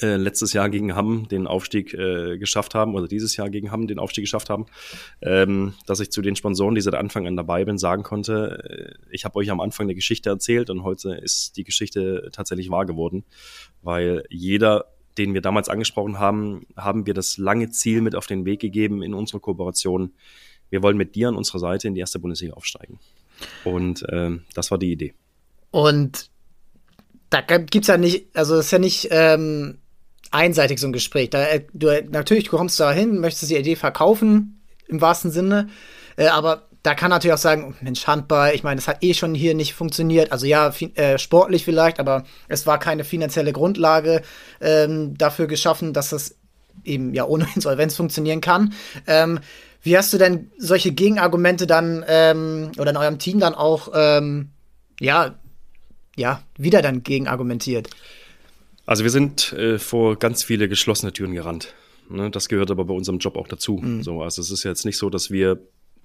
äh, 0.01 0.17
letztes 0.17 0.53
Jahr 0.53 0.69
gegen 0.69 0.95
Hamm 0.95 1.29
den 1.29 1.47
Aufstieg 1.47 1.95
äh, 1.95 2.37
geschafft 2.37 2.75
haben 2.75 2.95
oder 2.95 3.09
dieses 3.09 3.37
Jahr 3.37 3.51
gegen 3.51 3.73
Hamm 3.73 3.87
den 3.87 3.99
Aufstieg 3.99 4.25
geschafft 4.25 4.51
haben, 4.51 4.67
ähm, 5.23 5.75
dass 5.87 6.01
ich 6.01 6.13
zu 6.13 6.23
den 6.23 6.37
Sponsoren, 6.37 6.75
die 6.75 6.81
seit 6.81 6.95
Anfang 6.95 7.27
an 7.27 7.37
dabei 7.37 7.65
bin, 7.65 7.79
sagen 7.79 8.03
konnte, 8.03 8.95
äh, 9.01 9.07
ich 9.11 9.25
habe 9.25 9.37
euch 9.37 9.51
am 9.51 9.61
Anfang 9.61 9.87
eine 9.87 9.95
Geschichte 9.95 10.29
erzählt 10.29 10.71
und 10.71 10.85
heute 10.85 11.15
ist 11.15 11.57
die 11.57 11.65
Geschichte 11.65 12.29
tatsächlich 12.33 12.71
wahr 12.71 12.87
geworden, 12.87 13.25
weil 13.81 14.25
jeder 14.29 14.87
den 15.19 15.35
wir 15.35 15.41
damals 15.41 15.69
angesprochen 15.69 16.19
haben, 16.19 16.67
haben 16.77 17.07
wir 17.07 17.15
das 17.15 17.37
lange 17.39 17.71
Ziel 17.71 18.01
mit 18.01 18.15
auf 18.15 18.27
den 18.27 18.45
Weg 18.45 18.61
gegeben 18.61 19.03
in 19.03 19.15
unserer 19.15 19.41
Kooperation. 19.41 20.13
Wir 20.71 20.83
wollen 20.83 20.97
mit 20.97 21.15
dir 21.15 21.29
an 21.29 21.37
unserer 21.37 21.59
Seite 21.59 21.89
in 21.89 21.95
die 21.95 22.01
erste 22.01 22.19
Bundesliga 22.19 22.55
aufsteigen. 22.55 22.99
Und 23.65 24.03
äh, 24.09 24.31
das 24.55 24.71
war 24.71 24.79
die 24.79 24.93
Idee. 24.93 25.15
Und 25.71 26.31
da 27.31 27.41
gibt 27.41 27.77
es 27.77 27.87
ja 27.87 27.97
nicht, 27.97 28.27
also 28.35 28.57
es 28.57 28.67
ist 28.67 28.73
ja 28.73 28.79
nicht 28.79 29.09
ähm, 29.11 29.79
einseitig 30.31 30.79
so 30.79 30.87
ein 30.87 30.93
Gespräch. 30.93 31.31
Da, 31.31 31.45
äh, 31.45 31.67
du, 31.73 31.89
natürlich, 32.11 32.45
du 32.45 32.57
kommst 32.57 32.79
da 32.81 32.93
hin, 32.93 33.19
möchtest 33.19 33.51
die 33.51 33.57
Idee 33.57 33.77
verkaufen, 33.77 34.63
im 34.89 35.01
wahrsten 35.01 35.31
Sinne, 35.31 35.69
äh, 36.17 36.27
aber 36.27 36.69
da 36.83 36.95
kann 36.95 37.11
natürlich 37.11 37.35
auch 37.35 37.39
sagen, 37.39 37.77
Mensch, 37.81 38.07
Handball, 38.07 38.55
ich 38.55 38.65
meine, 38.65 38.77
das 38.77 38.89
hat 38.89 39.03
eh 39.03 39.15
schon 39.15 39.35
hier 39.35 39.55
nicht 39.55 39.75
funktioniert. 39.75 40.33
Also 40.33 40.47
ja, 40.47 40.73
äh, 40.95 41.19
sportlich 41.19 41.65
vielleicht, 41.65 42.01
aber 42.01 42.25
es 42.49 42.67
war 42.67 42.79
keine 42.79 43.05
finanzielle 43.05 43.53
Grundlage 43.53 44.23
ähm, 44.61 45.17
dafür 45.17 45.47
geschaffen, 45.47 45.93
dass 45.93 46.11
das 46.11 46.37
eben 46.85 47.15
ja 47.15 47.25
ohne 47.25 47.47
Insolvenz 47.55 47.97
funktionieren 47.97 48.41
kann. 48.41 48.75
Ähm, 49.07 49.39
wie 49.83 49.97
hast 49.97 50.13
du 50.13 50.19
denn 50.19 50.51
solche 50.59 50.93
Gegenargumente 50.93 51.67
dann 51.67 52.05
ähm, 52.07 52.73
oder 52.79 52.91
in 52.91 52.97
eurem 52.97 53.19
Team 53.19 53.41
dann 53.41 53.55
auch 53.55 53.91
ähm, 53.95 54.51
ja, 55.01 55.35
ja, 56.17 56.43
wieder 56.57 56.83
dann 56.83 57.03
gegen 57.03 57.27
argumentiert. 57.27 57.91
Also 58.87 59.05
wir 59.05 59.11
sind 59.11 59.53
äh, 59.53 59.79
vor 59.79 60.17
ganz 60.17 60.45
viele 60.45 60.69
geschlossene 60.69 61.13
Türen 61.13 61.35
gerannt. 61.35 61.75
Ne? 62.09 62.31
Das 62.31 62.49
gehört 62.49 62.71
aber 62.71 62.85
bei 62.85 62.95
unserem 62.95 63.19
Job 63.19 63.37
auch 63.37 63.49
dazu. 63.49 63.79
Mhm. 63.83 64.03
So, 64.03 64.23
also 64.23 64.43
es 64.43 64.51
ist 64.51 64.65
jetzt 64.65 64.85
nicht 64.85 64.99
so, 64.99 65.11
dass 65.11 65.31
wir 65.31 65.59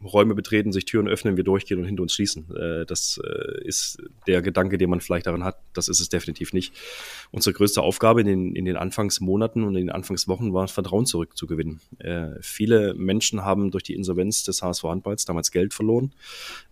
Räume 0.03 0.35
betreten, 0.35 0.71
sich 0.71 0.85
Türen 0.85 1.07
öffnen, 1.07 1.37
wir 1.37 1.43
durchgehen 1.43 1.79
und 1.79 1.85
hinter 1.85 2.03
uns 2.03 2.13
schließen. 2.13 2.45
Äh, 2.55 2.85
das 2.85 3.19
äh, 3.23 3.65
ist 3.65 4.01
der 4.27 4.41
Gedanke, 4.41 4.77
den 4.77 4.89
man 4.89 5.01
vielleicht 5.01 5.25
daran 5.25 5.43
hat. 5.43 5.57
Das 5.73 5.87
ist 5.87 5.99
es 5.99 6.09
definitiv 6.09 6.53
nicht. 6.53 6.73
Unsere 7.31 7.53
größte 7.53 7.81
Aufgabe 7.81 8.21
in 8.21 8.27
den, 8.27 8.55
in 8.55 8.65
den 8.65 8.77
Anfangsmonaten 8.77 9.63
und 9.63 9.75
in 9.75 9.87
den 9.87 9.95
Anfangswochen 9.95 10.53
war, 10.53 10.67
Vertrauen 10.67 11.05
zurückzugewinnen. 11.05 11.81
Äh, 11.99 12.31
viele 12.41 12.93
Menschen 12.93 13.43
haben 13.43 13.71
durch 13.71 13.83
die 13.83 13.95
Insolvenz 13.95 14.43
des 14.43 14.61
HSV 14.61 14.83
Handballs 14.83 15.25
damals 15.25 15.51
Geld 15.51 15.73
verloren. 15.73 16.13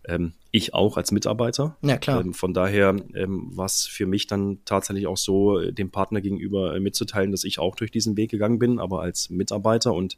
Ähm, 0.07 0.33
ich 0.51 0.73
auch 0.73 0.97
als 0.97 1.11
Mitarbeiter. 1.11 1.75
Ja, 1.81 1.97
klar. 1.97 2.21
Ähm, 2.21 2.33
von 2.33 2.53
daher 2.53 2.95
ähm, 3.13 3.49
war 3.55 3.65
es 3.65 3.85
für 3.85 4.05
mich 4.05 4.27
dann 4.27 4.59
tatsächlich 4.65 5.07
auch 5.07 5.17
so, 5.17 5.59
äh, 5.59 5.73
dem 5.73 5.91
Partner 5.91 6.21
gegenüber 6.21 6.75
äh, 6.75 6.79
mitzuteilen, 6.79 7.31
dass 7.31 7.43
ich 7.43 7.59
auch 7.59 7.75
durch 7.75 7.91
diesen 7.91 8.15
Weg 8.17 8.31
gegangen 8.31 8.59
bin, 8.59 8.79
aber 8.79 9.01
als 9.01 9.29
Mitarbeiter 9.29 9.93
und 9.93 10.17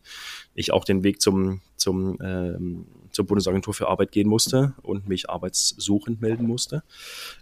ich 0.53 0.71
auch 0.73 0.85
den 0.85 1.03
Weg 1.03 1.21
zum, 1.21 1.61
zum, 1.75 2.17
ähm, 2.21 2.85
zur 3.11 3.25
Bundesagentur 3.25 3.73
für 3.73 3.87
Arbeit 3.87 4.11
gehen 4.11 4.27
musste 4.27 4.73
und 4.83 5.07
mich 5.07 5.29
arbeitssuchend 5.29 6.21
melden 6.21 6.45
musste. 6.45 6.83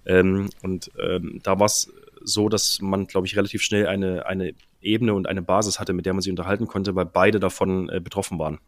Ähm, 0.05 0.49
und 0.63 0.91
ähm, 0.99 1.39
da 1.43 1.59
war 1.59 1.65
es 1.65 1.91
so, 2.23 2.49
dass 2.49 2.79
man, 2.81 3.07
glaube 3.07 3.27
ich, 3.27 3.35
relativ 3.35 3.61
schnell 3.61 3.87
eine, 3.87 4.25
eine 4.25 4.53
Ebene 4.81 5.13
und 5.13 5.27
eine 5.27 5.41
Basis 5.41 5.79
hatte, 5.79 5.93
mit 5.93 6.05
der 6.05 6.13
man 6.13 6.21
sich 6.21 6.31
unterhalten 6.31 6.67
konnte, 6.67 6.95
weil 6.95 7.05
beide 7.05 7.39
davon 7.39 7.89
äh, 7.89 7.99
betroffen 7.99 8.39
waren 8.39 8.59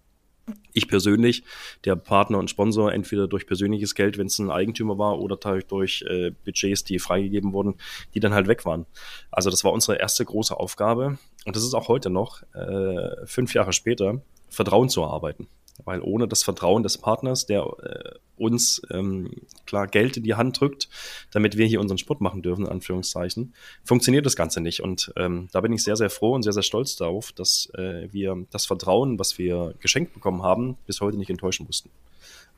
ich 0.73 0.87
persönlich, 0.87 1.43
der 1.85 1.95
Partner 1.95 2.37
und 2.37 2.49
Sponsor, 2.49 2.93
entweder 2.93 3.27
durch 3.27 3.47
persönliches 3.47 3.95
Geld, 3.95 4.17
wenn 4.17 4.27
es 4.27 4.39
ein 4.39 4.51
Eigentümer 4.51 4.97
war, 4.97 5.19
oder 5.19 5.35
durch 5.67 6.03
äh, 6.07 6.31
Budgets, 6.45 6.83
die 6.83 6.99
freigegeben 6.99 7.53
wurden, 7.53 7.75
die 8.13 8.19
dann 8.19 8.33
halt 8.33 8.47
weg 8.47 8.65
waren. 8.65 8.85
Also 9.31 9.49
das 9.49 9.63
war 9.63 9.73
unsere 9.73 9.97
erste 9.97 10.23
große 10.23 10.57
Aufgabe 10.57 11.17
und 11.45 11.55
das 11.55 11.63
ist 11.63 11.73
auch 11.73 11.87
heute 11.87 12.09
noch, 12.09 12.43
äh, 12.53 13.25
fünf 13.25 13.53
Jahre 13.53 13.73
später, 13.73 14.21
Vertrauen 14.49 14.89
zu 14.89 15.01
erarbeiten. 15.01 15.47
Weil 15.83 16.01
ohne 16.01 16.27
das 16.27 16.43
Vertrauen 16.43 16.83
des 16.83 16.97
Partners, 16.97 17.45
der 17.45 17.61
äh, 17.61 18.17
uns 18.35 18.81
ähm, 18.91 19.31
klar 19.65 19.87
Geld 19.87 20.17
in 20.17 20.23
die 20.23 20.35
Hand 20.35 20.59
drückt, 20.59 20.89
damit 21.31 21.57
wir 21.57 21.65
hier 21.65 21.79
unseren 21.79 21.97
Sport 21.97 22.21
machen 22.21 22.41
dürfen, 22.41 22.65
in 22.65 22.71
Anführungszeichen, 22.71 23.53
funktioniert 23.83 24.25
das 24.25 24.35
Ganze 24.35 24.61
nicht. 24.61 24.81
Und 24.81 25.13
ähm, 25.17 25.49
da 25.51 25.61
bin 25.61 25.73
ich 25.73 25.83
sehr, 25.83 25.95
sehr 25.95 26.09
froh 26.09 26.33
und 26.33 26.43
sehr, 26.43 26.53
sehr 26.53 26.63
stolz 26.63 26.95
darauf, 26.95 27.31
dass 27.31 27.69
äh, 27.75 28.07
wir 28.11 28.45
das 28.51 28.65
Vertrauen, 28.65 29.19
was 29.19 29.37
wir 29.37 29.75
geschenkt 29.79 30.13
bekommen 30.13 30.43
haben, 30.43 30.77
bis 30.85 31.01
heute 31.01 31.17
nicht 31.17 31.29
enttäuschen 31.29 31.65
mussten. 31.65 31.89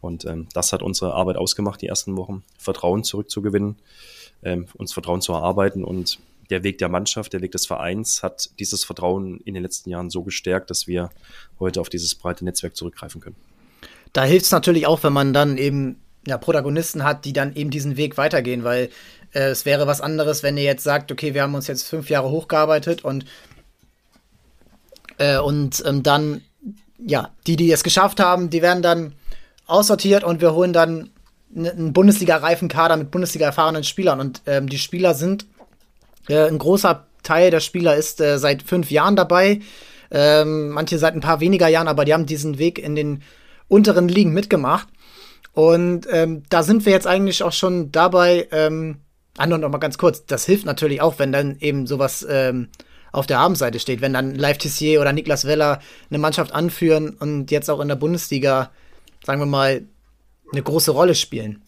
Und 0.01 0.25
ähm, 0.25 0.47
das 0.53 0.71
hat 0.71 0.81
unsere 0.81 1.13
Arbeit 1.13 1.37
ausgemacht, 1.37 1.81
die 1.81 1.87
ersten 1.87 2.15
Wochen, 2.15 2.43
Vertrauen 2.57 3.03
zurückzugewinnen, 3.03 3.75
ähm, 4.43 4.67
uns 4.75 4.93
Vertrauen 4.93 5.21
zu 5.21 5.33
erarbeiten 5.33 5.83
und 5.83 6.19
der 6.49 6.63
Weg 6.63 6.79
der 6.79 6.89
Mannschaft, 6.89 7.33
der 7.33 7.41
Weg 7.41 7.51
des 7.51 7.67
Vereins 7.67 8.23
hat 8.23 8.49
dieses 8.59 8.83
Vertrauen 8.83 9.39
in 9.41 9.53
den 9.53 9.63
letzten 9.63 9.89
Jahren 9.89 10.09
so 10.09 10.23
gestärkt, 10.23 10.69
dass 10.69 10.87
wir 10.87 11.09
heute 11.59 11.81
auf 11.81 11.89
dieses 11.89 12.15
breite 12.15 12.43
Netzwerk 12.43 12.75
zurückgreifen 12.75 13.21
können. 13.21 13.35
Da 14.13 14.23
hilft 14.23 14.45
es 14.45 14.51
natürlich 14.51 14.87
auch, 14.87 15.03
wenn 15.03 15.13
man 15.13 15.33
dann 15.33 15.57
eben 15.57 16.01
ja, 16.25 16.37
Protagonisten 16.37 17.03
hat, 17.03 17.25
die 17.25 17.33
dann 17.33 17.55
eben 17.55 17.69
diesen 17.69 17.97
Weg 17.97 18.17
weitergehen, 18.17 18.63
weil 18.63 18.89
äh, 19.33 19.49
es 19.49 19.65
wäre 19.65 19.87
was 19.87 20.01
anderes, 20.01 20.43
wenn 20.43 20.57
ihr 20.57 20.63
jetzt 20.63 20.83
sagt, 20.83 21.11
okay, 21.11 21.33
wir 21.33 21.43
haben 21.43 21.55
uns 21.55 21.67
jetzt 21.67 21.83
fünf 21.83 22.09
Jahre 22.09 22.29
hochgearbeitet 22.29 23.03
und, 23.03 23.25
äh, 25.17 25.37
und 25.37 25.83
ähm, 25.85 26.03
dann, 26.03 26.41
ja, 26.97 27.31
die, 27.47 27.55
die 27.55 27.71
es 27.71 27.83
geschafft 27.83 28.19
haben, 28.19 28.49
die 28.49 28.61
werden 28.61 28.83
dann 28.83 29.13
aussortiert 29.65 30.23
und 30.23 30.41
wir 30.41 30.53
holen 30.53 30.73
dann 30.73 31.11
einen 31.55 31.93
Bundesliga-reifen 31.93 32.67
Kader 32.67 32.97
mit 32.97 33.11
Bundesliga-erfahrenen 33.11 33.83
Spielern 33.83 34.19
und 34.19 34.41
ähm, 34.45 34.67
die 34.69 34.77
Spieler 34.77 35.13
sind 35.13 35.45
äh, 36.29 36.47
ein 36.47 36.57
großer 36.57 37.05
Teil 37.23 37.51
der 37.51 37.59
Spieler 37.59 37.95
ist 37.95 38.21
äh, 38.21 38.39
seit 38.39 38.63
fünf 38.63 38.91
Jahren 38.91 39.15
dabei. 39.15 39.59
Ähm, 40.11 40.69
manche 40.69 40.97
seit 40.97 41.13
ein 41.13 41.21
paar 41.21 41.39
weniger 41.39 41.67
Jahren, 41.67 41.87
aber 41.87 42.05
die 42.05 42.13
haben 42.13 42.25
diesen 42.25 42.57
Weg 42.57 42.79
in 42.79 42.95
den 42.95 43.23
unteren 43.67 44.07
Ligen 44.07 44.33
mitgemacht. 44.33 44.87
Und 45.53 46.07
ähm, 46.11 46.43
da 46.49 46.63
sind 46.63 46.85
wir 46.85 46.93
jetzt 46.93 47.07
eigentlich 47.07 47.43
auch 47.43 47.51
schon 47.51 47.91
dabei. 47.91 48.47
Ähm, 48.51 48.97
ah, 49.37 49.45
noch 49.45 49.57
mal 49.69 49.77
ganz 49.77 49.97
kurz. 49.97 50.25
Das 50.25 50.45
hilft 50.45 50.65
natürlich 50.65 51.01
auch, 51.01 51.19
wenn 51.19 51.31
dann 51.31 51.57
eben 51.59 51.85
sowas 51.85 52.25
ähm, 52.29 52.69
auf 53.11 53.27
der 53.27 53.39
Abendseite 53.39 53.79
steht. 53.79 54.01
Wenn 54.01 54.13
dann 54.13 54.35
Live 54.35 54.59
Tissier 54.59 55.01
oder 55.01 55.13
Niklas 55.13 55.45
Weller 55.45 55.79
eine 56.09 56.19
Mannschaft 56.19 56.53
anführen 56.53 57.11
und 57.19 57.51
jetzt 57.51 57.69
auch 57.69 57.79
in 57.79 57.87
der 57.87 57.95
Bundesliga, 57.95 58.71
sagen 59.25 59.41
wir 59.41 59.45
mal, 59.45 59.83
eine 60.51 60.63
große 60.63 60.91
Rolle 60.91 61.13
spielen 61.13 61.61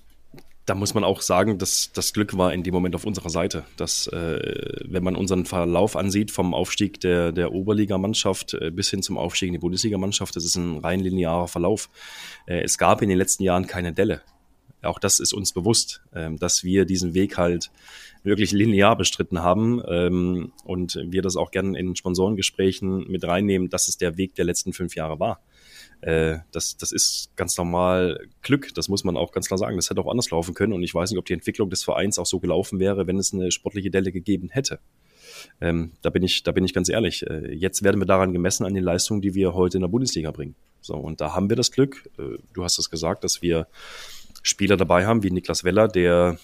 da 0.71 0.75
muss 0.75 0.93
man 0.93 1.03
auch 1.03 1.21
sagen, 1.21 1.57
dass 1.57 1.91
das 1.91 2.13
Glück 2.13 2.37
war 2.37 2.53
in 2.53 2.63
dem 2.63 2.73
Moment 2.73 2.95
auf 2.95 3.03
unserer 3.03 3.29
Seite. 3.29 3.65
Dass, 3.75 4.07
äh, 4.07 4.79
wenn 4.85 5.03
man 5.03 5.17
unseren 5.17 5.43
Verlauf 5.43 5.97
ansieht, 5.97 6.31
vom 6.31 6.53
Aufstieg 6.53 7.01
der, 7.01 7.33
der 7.33 7.51
Oberligamannschaft 7.51 8.53
äh, 8.53 8.71
bis 8.71 8.89
hin 8.89 9.03
zum 9.03 9.17
Aufstieg 9.17 9.47
in 9.47 9.53
die 9.53 9.59
Bundesligamannschaft, 9.59 10.33
das 10.33 10.45
ist 10.45 10.55
ein 10.55 10.77
rein 10.77 11.01
linearer 11.01 11.49
Verlauf. 11.49 11.89
Äh, 12.47 12.61
es 12.61 12.77
gab 12.77 13.01
in 13.01 13.09
den 13.09 13.17
letzten 13.17 13.43
Jahren 13.43 13.67
keine 13.67 13.91
Delle. 13.91 14.21
Auch 14.81 14.97
das 14.97 15.19
ist 15.19 15.33
uns 15.33 15.51
bewusst, 15.51 16.03
äh, 16.13 16.29
dass 16.39 16.63
wir 16.63 16.85
diesen 16.85 17.13
Weg 17.13 17.37
halt 17.37 17.69
wirklich 18.23 18.53
linear 18.53 18.95
bestritten 18.95 19.41
haben 19.41 19.81
ähm, 19.89 20.53
und 20.63 20.97
wir 21.03 21.21
das 21.21 21.35
auch 21.35 21.51
gerne 21.51 21.77
in 21.77 21.97
Sponsorengesprächen 21.97 23.11
mit 23.11 23.25
reinnehmen, 23.25 23.69
dass 23.69 23.89
es 23.89 23.97
der 23.97 24.15
Weg 24.15 24.35
der 24.35 24.45
letzten 24.45 24.71
fünf 24.71 24.95
Jahre 24.95 25.19
war. 25.19 25.41
Äh, 26.01 26.39
das, 26.51 26.77
das 26.77 26.91
ist 26.91 27.31
ganz 27.36 27.58
normal 27.58 28.20
Glück, 28.41 28.74
das 28.74 28.89
muss 28.89 29.03
man 29.03 29.17
auch 29.17 29.31
ganz 29.31 29.48
klar 29.48 29.58
sagen. 29.58 29.75
Das 29.75 29.89
hätte 29.89 30.01
auch 30.01 30.10
anders 30.10 30.31
laufen 30.31 30.53
können 30.53 30.74
und 30.74 30.84
ich 30.84 30.93
weiß 30.93 31.12
nicht, 31.12 31.20
ob 31.20 31.25
die 31.25 31.34
Entwicklung 31.34 31.70
des 31.70 31.84
Vereins 31.84 32.17
auch 32.20 32.25
so 32.25 32.39
gelaufen 32.39 32.79
wäre, 32.79 33.08
wenn 33.08 33.17
es 33.17 33.34
eine 33.34 33.51
sportliche 33.51 33.91
Delle 33.91 34.12
gegeben 34.12 34.50
hätte. 34.50 34.79
Ähm, 35.60 35.91
da 36.01 36.10
bin 36.10 36.24
ich, 36.24 36.43
da 36.43 36.51
bin 36.51 36.65
ich 36.65 36.74
ganz 36.74 36.89
ehrlich. 36.89 37.25
Äh, 37.27 37.53
jetzt 37.53 37.84
werden 37.84 38.01
wir 38.01 38.05
daran 38.05 38.34
gemessen 38.34 38.65
an 38.65 38.74
den 38.74 38.84
Leistungen, 38.84 39.22
die 39.22 39.36
wir 39.36 39.53
heute 39.53 39.77
in 39.77 39.81
der 39.81 39.89
Bundesliga 39.89 40.31
bringen. 40.31 40.55
So 40.81 40.96
und 40.96 41.22
da 41.22 41.34
haben 41.34 41.50
wir 41.50 41.55
das 41.55 41.72
Glück. 41.72 42.10
Äh, 42.17 42.38
du 42.53 42.63
hast 42.63 42.79
es 42.79 42.89
gesagt, 42.89 43.24
dass 43.24 43.41
wir 43.41 43.67
Spieler 44.43 44.77
dabei 44.77 45.05
haben 45.05 45.24
wie 45.24 45.31
Niklas 45.31 45.63
Weller, 45.63 45.88
der 45.88 46.39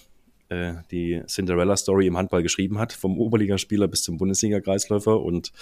äh, 0.48 0.74
die 0.90 1.22
Cinderella-Story 1.26 2.06
im 2.06 2.16
Handball 2.16 2.42
geschrieben 2.42 2.78
hat, 2.78 2.92
vom 2.92 3.18
Oberligaspieler 3.18 3.88
bis 3.88 4.02
zum 4.02 4.18
Bundesliga-Kreisläufer 4.18 5.20
und 5.20 5.52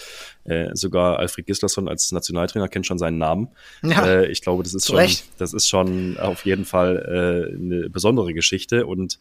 äh, 0.45 0.69
sogar 0.73 1.19
Alfred 1.19 1.45
Gislason 1.45 1.87
als 1.87 2.11
Nationaltrainer 2.11 2.67
kennt 2.67 2.85
schon 2.85 2.97
seinen 2.97 3.17
Namen. 3.17 3.49
Ja, 3.83 4.05
äh, 4.05 4.27
ich 4.27 4.41
glaube, 4.41 4.63
das 4.63 4.73
ist 4.73 4.87
schon, 4.87 5.07
das 5.37 5.53
ist 5.53 5.67
schon 5.67 6.17
auf 6.17 6.45
jeden 6.45 6.65
Fall 6.65 6.97
äh, 6.97 7.55
eine 7.55 7.89
besondere 7.89 8.33
Geschichte 8.33 8.85
und 8.85 9.19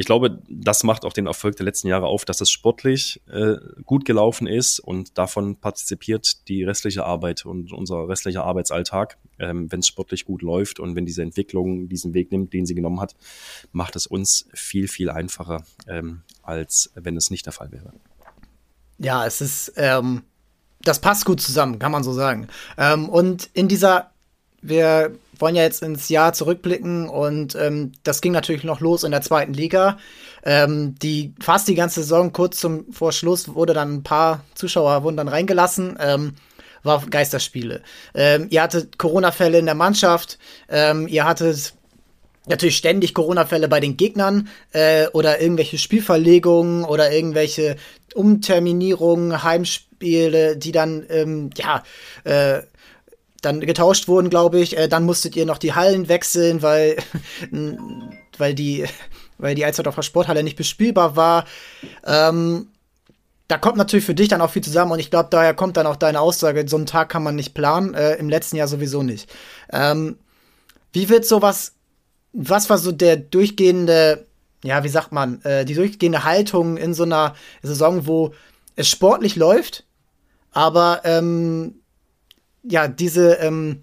ich 0.00 0.06
glaube, 0.06 0.40
das 0.48 0.82
macht 0.82 1.04
auch 1.04 1.12
den 1.12 1.26
Erfolg 1.26 1.56
der 1.56 1.66
letzten 1.66 1.86
Jahre 1.86 2.06
auf, 2.06 2.24
dass 2.24 2.40
es 2.40 2.50
sportlich 2.50 3.20
äh, 3.30 3.56
gut 3.84 4.06
gelaufen 4.06 4.46
ist 4.46 4.80
und 4.80 5.18
davon 5.18 5.56
partizipiert 5.56 6.48
die 6.48 6.64
restliche 6.64 7.04
Arbeit 7.04 7.44
und 7.44 7.70
unser 7.74 8.08
restlicher 8.08 8.44
Arbeitsalltag. 8.44 9.18
Ähm, 9.38 9.70
wenn 9.70 9.80
es 9.80 9.86
sportlich 9.86 10.24
gut 10.24 10.40
läuft 10.40 10.80
und 10.80 10.96
wenn 10.96 11.04
diese 11.04 11.20
Entwicklung 11.20 11.90
diesen 11.90 12.14
Weg 12.14 12.32
nimmt, 12.32 12.54
den 12.54 12.64
sie 12.64 12.74
genommen 12.74 12.98
hat, 12.98 13.14
macht 13.72 13.94
es 13.94 14.06
uns 14.06 14.48
viel, 14.54 14.88
viel 14.88 15.10
einfacher, 15.10 15.64
ähm, 15.86 16.22
als 16.42 16.90
wenn 16.94 17.18
es 17.18 17.28
nicht 17.28 17.44
der 17.44 17.52
Fall 17.52 17.70
wäre. 17.70 17.92
Ja, 18.96 19.26
es 19.26 19.42
ist, 19.42 19.74
ähm, 19.76 20.22
das 20.80 21.02
passt 21.02 21.26
gut 21.26 21.42
zusammen, 21.42 21.78
kann 21.78 21.92
man 21.92 22.04
so 22.04 22.14
sagen. 22.14 22.48
Ähm, 22.78 23.06
und 23.10 23.50
in 23.52 23.68
dieser, 23.68 24.12
wir 24.62 25.14
wollen 25.40 25.56
ja 25.56 25.62
jetzt 25.62 25.82
ins 25.82 26.08
Jahr 26.08 26.32
zurückblicken 26.32 27.08
und 27.08 27.54
ähm, 27.54 27.92
das 28.02 28.20
ging 28.20 28.32
natürlich 28.32 28.64
noch 28.64 28.80
los 28.80 29.04
in 29.04 29.10
der 29.10 29.22
zweiten 29.22 29.52
Liga. 29.52 29.98
Ähm, 30.44 30.94
die 31.02 31.34
fast 31.40 31.68
die 31.68 31.74
ganze 31.74 32.02
Saison 32.02 32.32
kurz 32.32 32.60
zum 32.60 32.92
Vorschluss 32.92 33.54
wurde 33.54 33.74
dann 33.74 33.94
ein 33.94 34.02
paar 34.02 34.44
Zuschauer 34.54 35.02
wurden 35.02 35.16
dann 35.16 35.28
reingelassen. 35.28 35.98
Ähm, 36.00 36.34
war 36.82 37.04
Geisterspiele. 37.08 37.82
Ähm, 38.14 38.46
ihr 38.50 38.62
hattet 38.62 38.98
Corona-Fälle 38.98 39.58
in 39.58 39.66
der 39.66 39.74
Mannschaft. 39.74 40.38
Ähm, 40.68 41.08
ihr 41.08 41.24
hattet 41.24 41.74
natürlich 42.46 42.76
ständig 42.76 43.14
Corona-Fälle 43.14 43.68
bei 43.68 43.80
den 43.80 43.96
Gegnern 43.96 44.48
äh, 44.72 45.06
oder 45.08 45.40
irgendwelche 45.40 45.78
Spielverlegungen 45.78 46.84
oder 46.84 47.12
irgendwelche 47.12 47.76
Umterminierungen, 48.14 49.42
Heimspiele, 49.42 50.56
die 50.56 50.72
dann 50.72 51.04
ähm, 51.08 51.50
ja 51.56 51.82
äh, 52.24 52.62
dann 53.40 53.60
getauscht 53.60 54.08
wurden, 54.08 54.30
glaube 54.30 54.60
ich. 54.60 54.76
Äh, 54.76 54.88
dann 54.88 55.04
musstet 55.04 55.36
ihr 55.36 55.46
noch 55.46 55.58
die 55.58 55.74
Hallen 55.74 56.08
wechseln, 56.08 56.62
weil, 56.62 56.96
weil 58.38 58.54
die, 58.54 58.86
weil 59.38 59.54
die 59.54 59.64
Alsterdorfer 59.64 60.02
Sporthalle 60.02 60.42
nicht 60.42 60.56
bespielbar 60.56 61.16
war. 61.16 61.44
Ähm, 62.04 62.68
da 63.50 63.58
kommt 63.58 63.76
natürlich 63.76 64.04
für 64.04 64.14
dich 64.14 64.28
dann 64.28 64.40
auch 64.40 64.50
viel 64.50 64.62
zusammen 64.62 64.92
und 64.92 65.00
ich 65.00 65.10
glaube, 65.10 65.28
daher 65.30 65.54
kommt 65.54 65.76
dann 65.76 65.86
auch 65.86 65.96
deine 65.96 66.20
Aussage, 66.20 66.64
so 66.68 66.76
einen 66.76 66.86
Tag 66.86 67.08
kann 67.08 67.24
man 67.24 67.34
nicht 67.34 67.52
planen, 67.52 67.94
äh, 67.94 68.14
im 68.14 68.28
letzten 68.28 68.56
Jahr 68.56 68.68
sowieso 68.68 69.02
nicht. 69.02 69.28
Ähm, 69.72 70.18
wie 70.92 71.08
wird 71.08 71.26
sowas, 71.26 71.72
was 72.32 72.70
war 72.70 72.78
so 72.78 72.92
der 72.92 73.16
durchgehende, 73.16 74.26
ja, 74.62 74.84
wie 74.84 74.88
sagt 74.88 75.10
man, 75.10 75.42
äh, 75.42 75.64
die 75.64 75.74
durchgehende 75.74 76.22
Haltung 76.22 76.76
in 76.76 76.94
so 76.94 77.02
einer 77.02 77.34
Saison, 77.60 78.06
wo 78.06 78.34
es 78.76 78.88
sportlich 78.88 79.34
läuft, 79.34 79.84
aber 80.52 81.00
ähm, 81.02 81.79
ja, 82.62 82.88
diese, 82.88 83.34
ähm, 83.34 83.82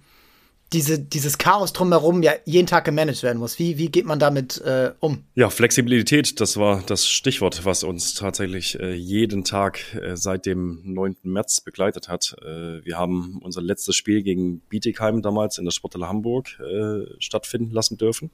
diese, 0.73 0.99
dieses 0.99 1.37
Chaos 1.37 1.71
drumherum 1.71 2.21
ja 2.23 2.33
jeden 2.45 2.67
Tag 2.67 2.85
gemanagt 2.85 3.23
werden 3.23 3.37
muss. 3.37 3.57
Wie, 3.57 3.77
wie 3.77 3.89
geht 3.89 4.05
man 4.05 4.19
damit 4.19 4.59
äh, 4.61 4.91
um? 4.99 5.23
Ja, 5.35 5.49
Flexibilität, 5.49 6.41
das 6.41 6.57
war 6.57 6.83
das 6.85 7.07
Stichwort, 7.07 7.63
was 7.63 7.83
uns 7.83 8.15
tatsächlich 8.15 8.79
äh, 8.79 8.93
jeden 8.93 9.43
Tag 9.45 9.79
äh, 9.95 10.17
seit 10.17 10.45
dem 10.45 10.81
9. 10.83 11.17
März 11.23 11.61
begleitet 11.61 12.09
hat. 12.09 12.35
Äh, 12.41 12.83
wir 12.83 12.97
haben 12.97 13.39
unser 13.41 13.61
letztes 13.61 13.95
Spiel 13.95 14.23
gegen 14.23 14.59
Bietigheim 14.59 15.21
damals 15.21 15.57
in 15.57 15.63
der 15.63 15.71
Sporthalle 15.71 16.09
Hamburg 16.09 16.59
äh, 16.59 17.05
stattfinden 17.19 17.71
lassen 17.71 17.97
dürfen. 17.97 18.31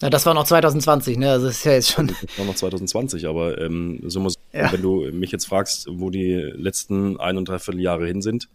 Ja, 0.00 0.10
das 0.10 0.26
war 0.26 0.34
noch 0.34 0.44
2020, 0.44 1.18
ne? 1.18 1.32
Also 1.32 1.46
das 1.46 1.56
ist 1.56 1.64
ja 1.64 1.72
jetzt 1.72 1.90
schon. 1.90 2.06
Das 2.06 2.38
war 2.38 2.44
noch 2.44 2.54
2020, 2.54 3.26
aber 3.26 3.60
ähm, 3.60 4.00
so 4.06 4.20
muss, 4.20 4.34
ja. 4.52 4.70
wenn 4.70 4.80
du 4.80 5.10
mich 5.10 5.32
jetzt 5.32 5.46
fragst, 5.46 5.88
wo 5.90 6.10
die 6.10 6.34
letzten 6.34 7.18
ein 7.18 7.36
und 7.36 7.48
dreiviertel 7.48 7.80
Jahre 7.80 8.06
hin 8.06 8.22
sind, 8.22 8.48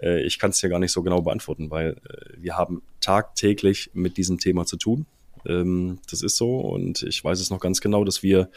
äh, 0.00 0.22
ich 0.22 0.38
kann 0.38 0.50
es 0.50 0.60
dir 0.60 0.68
gar 0.68 0.78
nicht 0.78 0.92
so 0.92 1.02
genau 1.02 1.22
beantworten, 1.22 1.70
weil 1.70 1.96
äh, 2.08 2.42
wir 2.42 2.56
haben 2.56 2.82
tagtäglich 3.00 3.90
mit 3.94 4.16
diesem 4.16 4.38
Thema 4.38 4.66
zu 4.66 4.76
tun. 4.76 5.06
Ähm, 5.46 5.98
das 6.10 6.22
ist 6.22 6.36
so 6.36 6.58
und 6.60 7.02
ich 7.02 7.22
weiß 7.22 7.40
es 7.40 7.50
noch 7.50 7.60
ganz 7.60 7.80
genau, 7.80 8.04
dass 8.04 8.22
wir 8.22 8.50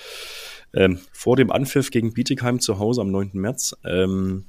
ähm, 0.73 0.99
vor 1.11 1.35
dem 1.35 1.51
Anpfiff 1.51 1.91
gegen 1.91 2.13
Bietigheim 2.13 2.59
zu 2.59 2.79
Hause 2.79 3.01
am 3.01 3.11
9. 3.11 3.31
März 3.33 3.75
ähm, 3.85 4.45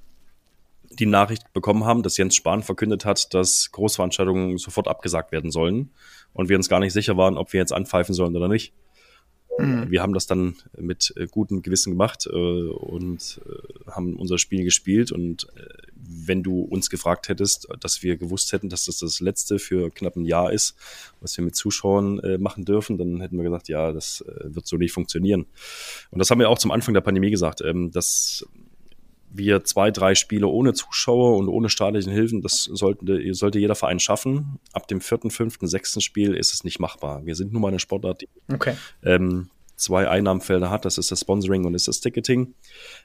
die 0.98 1.06
Nachricht 1.06 1.52
bekommen 1.52 1.84
haben, 1.84 2.02
dass 2.02 2.16
Jens 2.16 2.36
Spahn 2.36 2.62
verkündet 2.62 3.04
hat, 3.04 3.34
dass 3.34 3.70
Großveranstaltungen 3.72 4.58
sofort 4.58 4.88
abgesagt 4.88 5.32
werden 5.32 5.50
sollen 5.50 5.90
und 6.32 6.48
wir 6.48 6.56
uns 6.56 6.68
gar 6.68 6.80
nicht 6.80 6.92
sicher 6.92 7.16
waren, 7.16 7.36
ob 7.36 7.52
wir 7.52 7.60
jetzt 7.60 7.72
anpfeifen 7.72 8.14
sollen 8.14 8.36
oder 8.36 8.48
nicht. 8.48 8.72
Mhm. 9.58 9.90
Wir 9.90 10.02
haben 10.02 10.14
das 10.14 10.26
dann 10.26 10.56
mit 10.76 11.12
äh, 11.16 11.26
gutem 11.26 11.62
Gewissen 11.62 11.90
gemacht 11.90 12.26
äh, 12.26 12.30
und 12.30 13.40
äh, 13.46 13.90
haben 13.90 14.16
unser 14.16 14.38
Spiel 14.38 14.64
gespielt. 14.64 15.12
Und 15.12 15.48
äh, 15.56 15.68
wenn 15.94 16.42
du 16.42 16.60
uns 16.60 16.90
gefragt 16.90 17.28
hättest, 17.28 17.68
dass 17.80 18.02
wir 18.02 18.16
gewusst 18.16 18.52
hätten, 18.52 18.68
dass 18.68 18.86
das 18.86 18.98
das 18.98 19.20
letzte 19.20 19.58
für 19.58 19.90
knapp 19.90 20.16
ein 20.16 20.24
Jahr 20.24 20.52
ist, 20.52 20.76
was 21.20 21.36
wir 21.36 21.44
mit 21.44 21.54
Zuschauern 21.54 22.18
äh, 22.20 22.38
machen 22.38 22.64
dürfen, 22.64 22.98
dann 22.98 23.20
hätten 23.20 23.36
wir 23.36 23.44
gesagt, 23.44 23.68
ja, 23.68 23.92
das 23.92 24.22
äh, 24.22 24.54
wird 24.54 24.66
so 24.66 24.76
nicht 24.76 24.92
funktionieren. 24.92 25.46
Und 26.10 26.18
das 26.18 26.30
haben 26.30 26.40
wir 26.40 26.48
auch 26.48 26.58
zum 26.58 26.70
Anfang 26.70 26.94
der 26.94 27.00
Pandemie 27.00 27.30
gesagt, 27.30 27.60
ähm, 27.60 27.90
dass 27.90 28.46
wir 29.36 29.64
zwei, 29.64 29.90
drei 29.90 30.14
Spiele 30.14 30.46
ohne 30.46 30.74
Zuschauer 30.74 31.36
und 31.36 31.48
ohne 31.48 31.68
staatlichen 31.68 32.12
Hilfen, 32.12 32.40
das 32.40 32.64
sollte, 32.64 33.34
sollte 33.34 33.58
jeder 33.58 33.74
Verein 33.74 33.98
schaffen. 33.98 34.60
Ab 34.72 34.86
dem 34.86 35.00
vierten, 35.00 35.30
fünften, 35.30 35.66
sechsten 35.66 36.00
Spiel 36.00 36.34
ist 36.34 36.54
es 36.54 36.62
nicht 36.62 36.78
machbar. 36.78 37.26
Wir 37.26 37.34
sind 37.34 37.52
nun 37.52 37.60
mal 37.60 37.68
eine 37.68 37.80
Sportart, 37.80 38.22
die 38.22 38.28
okay. 38.52 38.76
ähm, 39.02 39.50
zwei 39.76 40.08
Einnahmenfelder 40.08 40.70
hat. 40.70 40.84
Das 40.84 40.98
ist 40.98 41.10
das 41.10 41.20
Sponsoring 41.20 41.64
und 41.64 41.72
das 41.72 41.82
ist 41.82 41.88
das 41.88 42.00
Ticketing. 42.00 42.54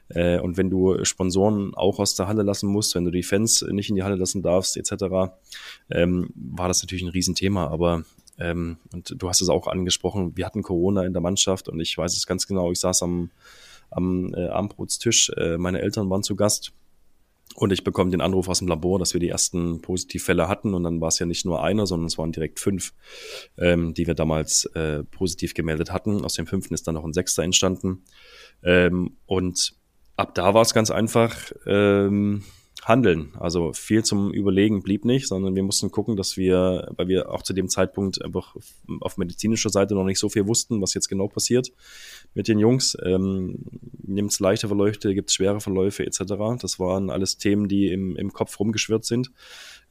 Äh, 0.08 0.38
und 0.38 0.56
wenn 0.56 0.70
du 0.70 1.04
Sponsoren 1.04 1.74
auch 1.74 1.98
aus 1.98 2.14
der 2.14 2.28
Halle 2.28 2.44
lassen 2.44 2.68
musst, 2.68 2.94
wenn 2.94 3.04
du 3.04 3.10
die 3.10 3.24
Fans 3.24 3.62
nicht 3.62 3.90
in 3.90 3.96
die 3.96 4.04
Halle 4.04 4.16
lassen 4.16 4.40
darfst, 4.40 4.76
etc., 4.76 5.32
ähm, 5.90 6.30
war 6.34 6.68
das 6.68 6.82
natürlich 6.82 7.02
ein 7.02 7.10
Riesenthema. 7.10 7.66
Aber 7.66 8.04
ähm, 8.38 8.78
und 8.92 9.14
du 9.18 9.28
hast 9.28 9.42
es 9.42 9.48
auch 9.48 9.66
angesprochen, 9.66 10.36
wir 10.36 10.46
hatten 10.46 10.62
Corona 10.62 11.04
in 11.04 11.12
der 11.12 11.22
Mannschaft 11.22 11.68
und 11.68 11.80
ich 11.80 11.98
weiß 11.98 12.16
es 12.16 12.26
ganz 12.26 12.46
genau. 12.46 12.70
Ich 12.70 12.78
saß 12.78 13.02
am 13.02 13.30
am 13.90 14.34
äh, 14.34 14.48
Abendbrotstisch. 14.48 15.30
Äh, 15.36 15.58
meine 15.58 15.80
Eltern 15.80 16.10
waren 16.10 16.22
zu 16.22 16.36
Gast. 16.36 16.72
Und 17.56 17.72
ich 17.72 17.82
bekomme 17.82 18.10
den 18.10 18.20
Anruf 18.20 18.48
aus 18.48 18.60
dem 18.60 18.68
Labor, 18.68 18.98
dass 18.98 19.12
wir 19.12 19.20
die 19.20 19.28
ersten 19.28 19.82
Positivfälle 19.82 20.48
hatten. 20.48 20.72
Und 20.72 20.84
dann 20.84 21.00
war 21.00 21.08
es 21.08 21.18
ja 21.18 21.26
nicht 21.26 21.44
nur 21.44 21.62
einer, 21.62 21.86
sondern 21.86 22.06
es 22.06 22.16
waren 22.16 22.32
direkt 22.32 22.60
fünf, 22.60 22.92
ähm, 23.58 23.92
die 23.92 24.06
wir 24.06 24.14
damals 24.14 24.66
äh, 24.66 25.02
positiv 25.02 25.54
gemeldet 25.54 25.92
hatten. 25.92 26.24
Aus 26.24 26.34
dem 26.34 26.46
fünften 26.46 26.74
ist 26.74 26.86
dann 26.86 26.94
noch 26.94 27.04
ein 27.04 27.12
Sechster 27.12 27.42
entstanden. 27.42 28.04
Ähm, 28.62 29.16
und 29.26 29.74
ab 30.16 30.34
da 30.34 30.54
war 30.54 30.62
es 30.62 30.74
ganz 30.74 30.90
einfach. 30.90 31.52
Ähm, 31.66 32.44
handeln. 32.84 33.32
Also 33.38 33.72
viel 33.72 34.04
zum 34.04 34.32
Überlegen 34.32 34.82
blieb 34.82 35.04
nicht, 35.04 35.28
sondern 35.28 35.54
wir 35.54 35.62
mussten 35.62 35.90
gucken, 35.90 36.16
dass 36.16 36.36
wir, 36.36 36.92
weil 36.96 37.08
wir 37.08 37.30
auch 37.30 37.42
zu 37.42 37.52
dem 37.52 37.68
Zeitpunkt 37.68 38.24
einfach 38.24 38.56
auf 39.00 39.18
medizinischer 39.18 39.70
Seite 39.70 39.94
noch 39.94 40.04
nicht 40.04 40.18
so 40.18 40.28
viel 40.28 40.46
wussten, 40.46 40.80
was 40.80 40.94
jetzt 40.94 41.08
genau 41.08 41.28
passiert 41.28 41.72
mit 42.34 42.48
den 42.48 42.58
Jungs. 42.58 42.96
Ähm, 43.04 43.58
Nimmt 44.02 44.32
es 44.32 44.40
leichte 44.40 44.66
Verläufe, 44.66 45.14
gibt 45.14 45.30
es 45.30 45.36
schwere 45.36 45.60
Verläufe 45.60 46.04
etc. 46.04 46.20
Das 46.60 46.80
waren 46.80 47.10
alles 47.10 47.38
Themen, 47.38 47.68
die 47.68 47.88
im, 47.88 48.16
im 48.16 48.32
Kopf 48.32 48.58
rumgeschwirrt 48.58 49.04
sind. 49.04 49.30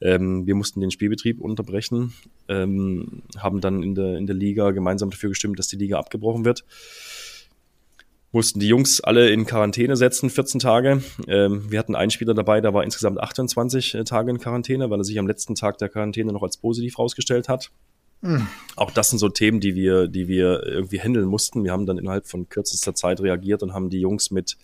Ähm, 0.00 0.46
wir 0.46 0.54
mussten 0.54 0.80
den 0.80 0.90
Spielbetrieb 0.90 1.40
unterbrechen, 1.40 2.12
ähm, 2.48 3.22
haben 3.38 3.60
dann 3.60 3.82
in 3.82 3.94
der, 3.94 4.18
in 4.18 4.26
der 4.26 4.36
Liga 4.36 4.72
gemeinsam 4.72 5.10
dafür 5.10 5.30
gestimmt, 5.30 5.58
dass 5.58 5.68
die 5.68 5.76
Liga 5.76 5.98
abgebrochen 5.98 6.44
wird 6.44 6.64
mussten 8.32 8.60
die 8.60 8.68
Jungs 8.68 9.00
alle 9.00 9.30
in 9.30 9.44
Quarantäne 9.44 9.96
setzen, 9.96 10.30
14 10.30 10.60
Tage. 10.60 11.02
Ähm, 11.26 11.70
wir 11.70 11.78
hatten 11.78 11.96
einen 11.96 12.10
Spieler 12.10 12.34
dabei, 12.34 12.60
der 12.60 12.72
war 12.72 12.84
insgesamt 12.84 13.18
28 13.18 13.94
äh, 13.94 14.04
Tage 14.04 14.30
in 14.30 14.38
Quarantäne, 14.38 14.88
weil 14.90 15.00
er 15.00 15.04
sich 15.04 15.18
am 15.18 15.26
letzten 15.26 15.54
Tag 15.54 15.78
der 15.78 15.88
Quarantäne 15.88 16.32
noch 16.32 16.42
als 16.42 16.56
positiv 16.56 16.98
rausgestellt 16.98 17.48
hat. 17.48 17.70
Mhm. 18.20 18.46
Auch 18.76 18.90
das 18.90 19.10
sind 19.10 19.18
so 19.18 19.28
Themen, 19.28 19.60
die 19.60 19.74
wir, 19.74 20.06
die 20.06 20.28
wir 20.28 20.62
irgendwie 20.64 21.00
handeln 21.00 21.26
mussten. 21.26 21.64
Wir 21.64 21.72
haben 21.72 21.86
dann 21.86 21.98
innerhalb 21.98 22.26
von 22.28 22.48
kürzester 22.48 22.94
Zeit 22.94 23.20
reagiert 23.20 23.62
und 23.62 23.72
haben 23.72 23.90
die 23.90 24.00
Jungs 24.00 24.30
mit, 24.30 24.56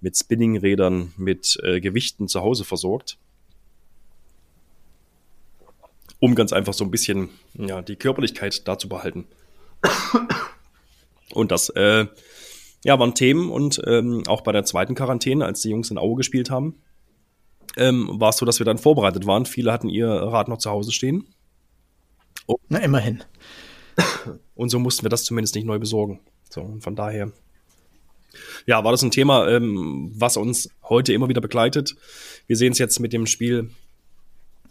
mit 0.00 0.16
Spinningrädern, 0.16 1.12
mit 1.16 1.58
äh, 1.62 1.80
Gewichten 1.80 2.28
zu 2.28 2.40
Hause 2.40 2.64
versorgt. 2.64 3.18
Um 6.18 6.34
ganz 6.34 6.54
einfach 6.54 6.72
so 6.72 6.84
ein 6.84 6.90
bisschen 6.90 7.28
ja, 7.54 7.82
die 7.82 7.96
Körperlichkeit 7.96 8.66
da 8.66 8.78
zu 8.78 8.88
behalten. 8.88 9.26
Und 11.34 11.50
das 11.50 11.68
äh, 11.70 12.06
ja, 12.86 13.00
waren 13.00 13.16
Themen 13.16 13.50
und 13.50 13.82
ähm, 13.84 14.22
auch 14.28 14.42
bei 14.42 14.52
der 14.52 14.64
zweiten 14.64 14.94
Quarantäne, 14.94 15.44
als 15.44 15.60
die 15.60 15.70
Jungs 15.70 15.90
in 15.90 15.98
Aue 15.98 16.14
gespielt 16.14 16.50
haben, 16.50 16.76
ähm, 17.76 18.08
war 18.12 18.28
es 18.28 18.36
so, 18.36 18.46
dass 18.46 18.60
wir 18.60 18.64
dann 18.64 18.78
vorbereitet 18.78 19.26
waren. 19.26 19.44
Viele 19.44 19.72
hatten 19.72 19.88
ihr 19.88 20.06
Rad 20.06 20.46
noch 20.46 20.58
zu 20.58 20.70
Hause 20.70 20.92
stehen. 20.92 21.26
Oh. 22.46 22.58
Na, 22.68 22.78
immerhin. 22.78 23.24
Und 24.54 24.68
so 24.68 24.78
mussten 24.78 25.04
wir 25.04 25.08
das 25.08 25.24
zumindest 25.24 25.56
nicht 25.56 25.64
neu 25.64 25.80
besorgen. 25.80 26.20
So, 26.48 26.60
und 26.60 26.80
von 26.80 26.94
daher, 26.94 27.32
ja, 28.66 28.84
war 28.84 28.92
das 28.92 29.02
ein 29.02 29.10
Thema, 29.10 29.48
ähm, 29.48 30.12
was 30.14 30.36
uns 30.36 30.70
heute 30.84 31.12
immer 31.12 31.28
wieder 31.28 31.40
begleitet. 31.40 31.96
Wir 32.46 32.56
sehen 32.56 32.70
es 32.70 32.78
jetzt 32.78 33.00
mit 33.00 33.12
dem 33.12 33.26
Spiel 33.26 33.70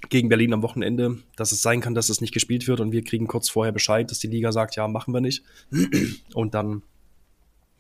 gegen 0.08 0.30
Berlin 0.30 0.54
am 0.54 0.62
Wochenende, 0.62 1.18
dass 1.36 1.52
es 1.52 1.62
sein 1.62 1.82
kann, 1.82 1.94
dass 1.94 2.08
es 2.08 2.22
nicht 2.22 2.34
gespielt 2.34 2.66
wird 2.68 2.80
und 2.80 2.94
wir 2.94 3.04
kriegen 3.04 3.28
kurz 3.28 3.50
vorher 3.50 3.74
Bescheid, 3.74 4.10
dass 4.10 4.20
die 4.20 4.28
Liga 4.28 4.54
sagt, 4.54 4.78
ja, 4.78 4.88
machen 4.88 5.14
wir 5.14 5.22
nicht. 5.22 5.44
Und 6.34 6.54
dann 6.54 6.82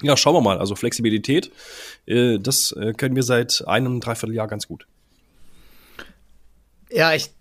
ja, 0.02 0.18
schauen 0.18 0.36
wir 0.36 0.42
mal. 0.42 0.60
Also 0.60 0.76
Flexibilität, 0.76 1.52
äh, 2.06 2.38
das 2.40 2.72
äh, 2.74 2.94
können 2.94 3.16
wir 3.16 3.24
seit 3.24 3.64
einem 3.68 4.00
Dreivierteljahr 4.00 4.48
ganz 4.48 4.68
gut. 4.68 4.86
Ja, 6.92 7.14
ich, 7.14 7.32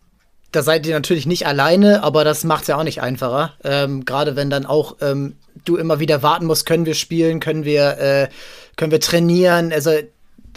da 0.52 0.62
seid 0.62 0.86
ihr 0.86 0.94
natürlich 0.94 1.26
nicht 1.26 1.46
alleine, 1.46 2.02
aber 2.02 2.24
das 2.24 2.44
macht 2.44 2.62
es 2.62 2.68
ja 2.68 2.76
auch 2.76 2.84
nicht 2.84 3.02
einfacher. 3.02 3.54
Ähm, 3.64 4.04
Gerade 4.04 4.36
wenn 4.36 4.50
dann 4.50 4.66
auch 4.66 4.96
ähm, 5.00 5.36
du 5.64 5.76
immer 5.76 6.00
wieder 6.00 6.22
warten 6.22 6.46
musst, 6.46 6.66
können 6.66 6.86
wir 6.86 6.94
spielen, 6.94 7.40
können 7.40 7.64
wir, 7.64 7.98
äh, 7.98 8.28
können 8.76 8.92
wir 8.92 9.00
trainieren. 9.00 9.72
Also 9.72 9.90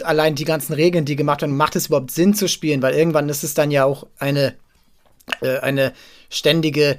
allein 0.04 0.36
die 0.36 0.46
ganzen 0.46 0.74
Regeln, 0.74 1.06
die 1.06 1.16
gemacht 1.16 1.42
werden, 1.42 1.58
macht 1.58 1.76
es 1.76 1.88
überhaupt 1.88 2.12
Sinn 2.12 2.34
zu 2.34 2.48
spielen? 2.48 2.82
Weil 2.82 2.94
irgendwann 2.94 3.30
ist 3.30 3.44
es 3.44 3.54
dann 3.54 3.72
ja 3.72 3.86
auch 3.86 4.06
eine, 4.20 4.54
äh, 5.42 5.58
eine 5.60 5.94
ständige 6.30 6.98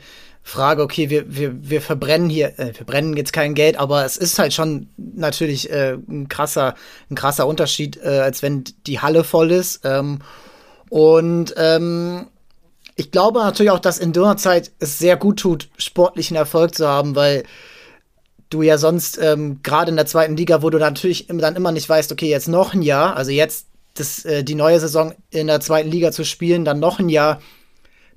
Frage, 0.49 0.83
okay, 0.83 1.11
wir, 1.11 1.25
wir, 1.29 1.53
wir 1.69 1.83
verbrennen 1.83 2.31
hier, 2.31 2.59
äh, 2.59 2.73
wir 2.75 2.87
brennen 2.87 3.17
jetzt 3.19 3.35
kein 3.35 3.55
Geld, 3.55 3.79
aber 3.79 4.07
es 4.07 4.17
ist 4.17 4.39
halt 4.39 4.55
schon 4.55 4.89
natürlich 4.97 5.71
äh, 5.71 5.99
ein 6.09 6.29
krasser, 6.29 6.75
ein 7.11 7.17
krasser 7.17 7.47
Unterschied, 7.47 7.99
äh, 8.03 8.21
als 8.21 8.43
wenn 8.43 8.65
die 8.87 8.99
Halle 8.99 9.25
voll 9.25 9.53
ist. 9.53 9.81
Ähm, 9.85 10.21
und 10.89 11.55
ähm, 11.59 12.29
ich 12.97 13.11
glaube 13.11 13.41
natürlich 13.41 13.71
auch, 13.71 13.79
dass 13.79 13.99
in 13.99 14.15
der 14.15 14.39
Zeit 14.39 14.73
es 14.79 14.99
sehr 14.99 15.17
gut 15.19 15.39
tut, 15.39 15.69
sportlichen 15.77 16.37
Erfolg 16.37 16.75
zu 16.75 16.89
haben, 16.89 17.15
weil 17.15 17.45
du 18.49 18.63
ja 18.63 18.79
sonst 18.79 19.19
ähm, 19.21 19.61
gerade 19.63 19.91
in 19.91 19.97
der 19.97 20.07
zweiten 20.07 20.35
Liga, 20.35 20.63
wo 20.63 20.71
du 20.71 20.79
natürlich 20.79 21.27
dann 21.29 21.57
immer 21.57 21.73
nicht 21.73 21.89
weißt, 21.91 22.11
okay, 22.11 22.31
jetzt 22.31 22.49
noch 22.49 22.73
ein 22.73 22.81
Jahr, 22.81 23.17
also 23.17 23.31
jetzt 23.31 23.67
das, 23.93 24.25
äh, 24.25 24.43
die 24.45 24.55
neue 24.55 24.81
Saison 24.81 25.13
in 25.29 25.49
der 25.49 25.61
zweiten 25.61 25.91
Liga 25.91 26.11
zu 26.11 26.25
spielen, 26.25 26.65
dann 26.65 26.81
noch 26.81 27.01
ein 27.01 27.11
Jahr 27.11 27.39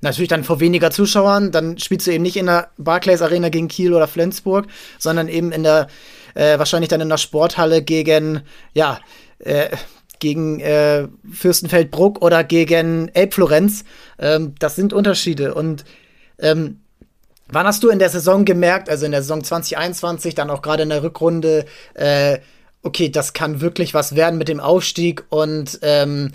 Natürlich 0.02 0.28
dann 0.28 0.42
vor 0.42 0.58
weniger 0.58 0.90
Zuschauern, 0.90 1.52
dann 1.52 1.78
spielst 1.78 2.06
du 2.06 2.10
eben 2.10 2.22
nicht 2.22 2.36
in 2.36 2.46
der 2.46 2.70
Barclays 2.76 3.22
Arena 3.22 3.48
gegen 3.50 3.68
Kiel 3.68 3.94
oder 3.94 4.08
Flensburg, 4.08 4.66
sondern 4.98 5.28
eben 5.28 5.52
in 5.52 5.62
der, 5.62 5.86
äh, 6.34 6.58
wahrscheinlich 6.58 6.88
dann 6.88 7.00
in 7.00 7.08
der 7.08 7.18
Sporthalle 7.18 7.82
gegen, 7.82 8.42
ja, 8.74 8.98
äh, 9.38 9.70
gegen 10.18 10.58
äh, 10.60 11.06
Fürstenfeldbruck 11.32 12.20
oder 12.20 12.42
gegen 12.42 13.08
Elbflorenz. 13.14 13.84
Ähm, 14.18 14.54
das 14.58 14.74
sind 14.74 14.92
Unterschiede. 14.92 15.54
Und 15.54 15.84
ähm, 16.40 16.80
wann 17.48 17.66
hast 17.66 17.84
du 17.84 17.88
in 17.88 18.00
der 18.00 18.10
Saison 18.10 18.44
gemerkt, 18.44 18.88
also 18.88 19.06
in 19.06 19.12
der 19.12 19.22
Saison 19.22 19.44
2021, 19.44 20.34
dann 20.34 20.50
auch 20.50 20.62
gerade 20.62 20.82
in 20.82 20.88
der 20.88 21.04
Rückrunde, 21.04 21.64
äh, 21.94 22.38
okay, 22.82 23.08
das 23.08 23.34
kann 23.34 23.60
wirklich 23.60 23.94
was 23.94 24.16
werden 24.16 24.38
mit 24.38 24.48
dem 24.48 24.58
Aufstieg 24.58 25.24
und 25.28 25.78
ähm, 25.82 26.32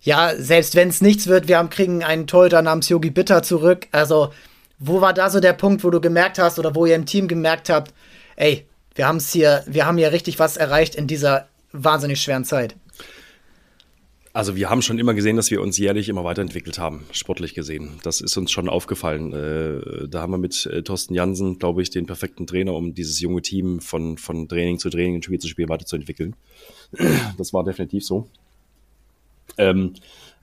ja, 0.00 0.34
selbst 0.36 0.74
wenn 0.74 0.88
es 0.88 1.00
nichts 1.00 1.26
wird, 1.26 1.48
wir 1.48 1.58
haben, 1.58 1.70
kriegen 1.70 2.04
einen 2.04 2.26
Torhüter 2.26 2.62
namens 2.62 2.88
Yogi 2.88 3.10
Bitter 3.10 3.42
zurück. 3.42 3.88
Also, 3.92 4.32
wo 4.78 5.00
war 5.00 5.14
da 5.14 5.30
so 5.30 5.40
der 5.40 5.54
Punkt, 5.54 5.84
wo 5.84 5.90
du 5.90 6.00
gemerkt 6.00 6.38
hast 6.38 6.58
oder 6.58 6.74
wo 6.74 6.86
ihr 6.86 6.94
im 6.94 7.06
Team 7.06 7.28
gemerkt 7.28 7.68
habt, 7.70 7.94
ey, 8.36 8.66
wir 8.94 9.06
haben 9.08 9.16
es 9.16 9.32
hier, 9.32 9.64
wir 9.66 9.86
haben 9.86 9.98
hier 9.98 10.12
richtig 10.12 10.38
was 10.38 10.56
erreicht 10.56 10.94
in 10.94 11.06
dieser 11.06 11.48
wahnsinnig 11.72 12.20
schweren 12.20 12.44
Zeit? 12.44 12.74
Also 14.36 14.54
wir 14.54 14.68
haben 14.68 14.82
schon 14.82 14.98
immer 14.98 15.14
gesehen, 15.14 15.36
dass 15.36 15.50
wir 15.50 15.62
uns 15.62 15.78
jährlich 15.78 16.10
immer 16.10 16.22
weiterentwickelt 16.22 16.78
haben, 16.78 17.06
sportlich 17.10 17.54
gesehen. 17.54 17.92
Das 18.02 18.20
ist 18.20 18.36
uns 18.36 18.50
schon 18.50 18.68
aufgefallen. 18.68 19.32
Äh, 19.32 20.08
da 20.08 20.20
haben 20.20 20.30
wir 20.30 20.36
mit 20.36 20.66
äh, 20.66 20.82
Thorsten 20.82 21.14
Jansen, 21.14 21.58
glaube 21.58 21.80
ich, 21.80 21.88
den 21.88 22.04
perfekten 22.04 22.46
Trainer, 22.46 22.74
um 22.74 22.92
dieses 22.92 23.18
junge 23.18 23.40
Team 23.40 23.80
von, 23.80 24.18
von 24.18 24.46
Training 24.46 24.78
zu 24.78 24.90
Training 24.90 25.14
und 25.14 25.24
Spiel 25.24 25.38
zu 25.38 25.48
Spiel 25.48 25.70
weiterzuentwickeln. 25.70 26.36
Das 27.38 27.54
war 27.54 27.64
definitiv 27.64 28.04
so. 28.04 28.28
Ähm, 29.58 29.94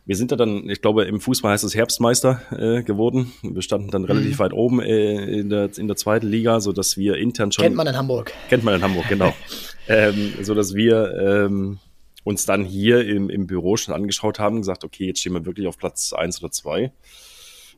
wir 0.05 0.17
sind 0.17 0.31
da 0.31 0.35
dann, 0.35 0.69
ich 0.69 0.81
glaube, 0.81 1.05
im 1.05 1.21
Fußball 1.21 1.53
heißt 1.53 1.63
es 1.63 1.75
Herbstmeister 1.75 2.41
äh, 2.51 2.83
geworden. 2.83 3.31
Wir 3.41 3.61
standen 3.61 3.89
dann 3.89 4.03
relativ 4.03 4.33
mhm. 4.33 4.39
weit 4.39 4.53
oben 4.53 4.81
äh, 4.81 5.39
in, 5.39 5.49
der, 5.49 5.69
in 5.77 5.87
der 5.87 5.95
zweiten 5.95 6.27
Liga, 6.27 6.59
so 6.59 6.73
dass 6.73 6.97
wir 6.97 7.15
intern 7.15 7.51
schon. 7.51 7.63
Kennt 7.63 7.75
man 7.75 7.87
in 7.87 7.95
Hamburg. 7.95 8.33
Kennt 8.49 8.63
man 8.63 8.75
in 8.75 8.81
Hamburg, 8.81 9.07
genau. 9.07 9.33
ähm, 9.87 10.33
so 10.41 10.55
dass 10.55 10.73
wir 10.73 11.45
ähm, 11.45 11.79
uns 12.25 12.45
dann 12.45 12.65
hier 12.65 13.07
im, 13.07 13.29
im 13.29 13.47
Büro 13.47 13.77
schon 13.77 13.93
angeschaut 13.93 14.39
haben, 14.39 14.57
gesagt, 14.57 14.83
okay, 14.83 15.07
jetzt 15.07 15.19
stehen 15.19 15.33
wir 15.33 15.45
wirklich 15.45 15.67
auf 15.67 15.77
Platz 15.77 16.11
eins 16.11 16.41
oder 16.41 16.51
zwei. 16.51 16.91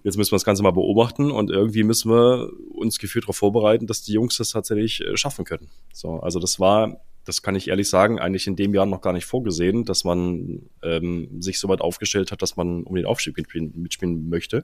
Jetzt 0.04 0.18
müssen 0.18 0.32
wir 0.32 0.36
das 0.36 0.46
Ganze 0.46 0.62
mal 0.62 0.72
beobachten 0.72 1.32
und 1.32 1.50
irgendwie 1.50 1.84
müssen 1.84 2.12
wir 2.12 2.50
uns 2.74 3.00
gefühlt 3.00 3.26
darauf 3.26 3.38
vorbereiten, 3.38 3.88
dass 3.88 4.04
die 4.04 4.14
Jungs 4.14 4.38
das 4.38 4.50
tatsächlich 4.50 5.02
äh, 5.02 5.18
schaffen 5.18 5.46
können. 5.46 5.70
So, 5.94 6.20
also 6.20 6.40
das 6.40 6.60
war, 6.60 7.02
das 7.26 7.42
kann 7.42 7.56
ich 7.56 7.68
ehrlich 7.68 7.90
sagen, 7.90 8.20
eigentlich 8.20 8.48
in 8.48 8.56
dem 8.56 8.74
Jahr 8.74 8.86
noch 8.86 9.02
gar 9.02 9.14
nicht 9.14 9.26
vorgesehen, 9.26 9.84
dass 9.84 10.04
man 10.04 10.62
ähm, 10.84 11.42
sich 11.42 11.60
so 11.60 11.68
weit 11.68 11.82
aufgestellt 11.82 12.32
hat, 12.32 12.42
dass 12.42 12.56
man 12.56 12.84
um 12.84 12.96
den 12.96 13.06
Aufstieg 13.06 13.36
mitspielen, 13.36 13.74
mitspielen 13.76 14.30
möchte. 14.30 14.64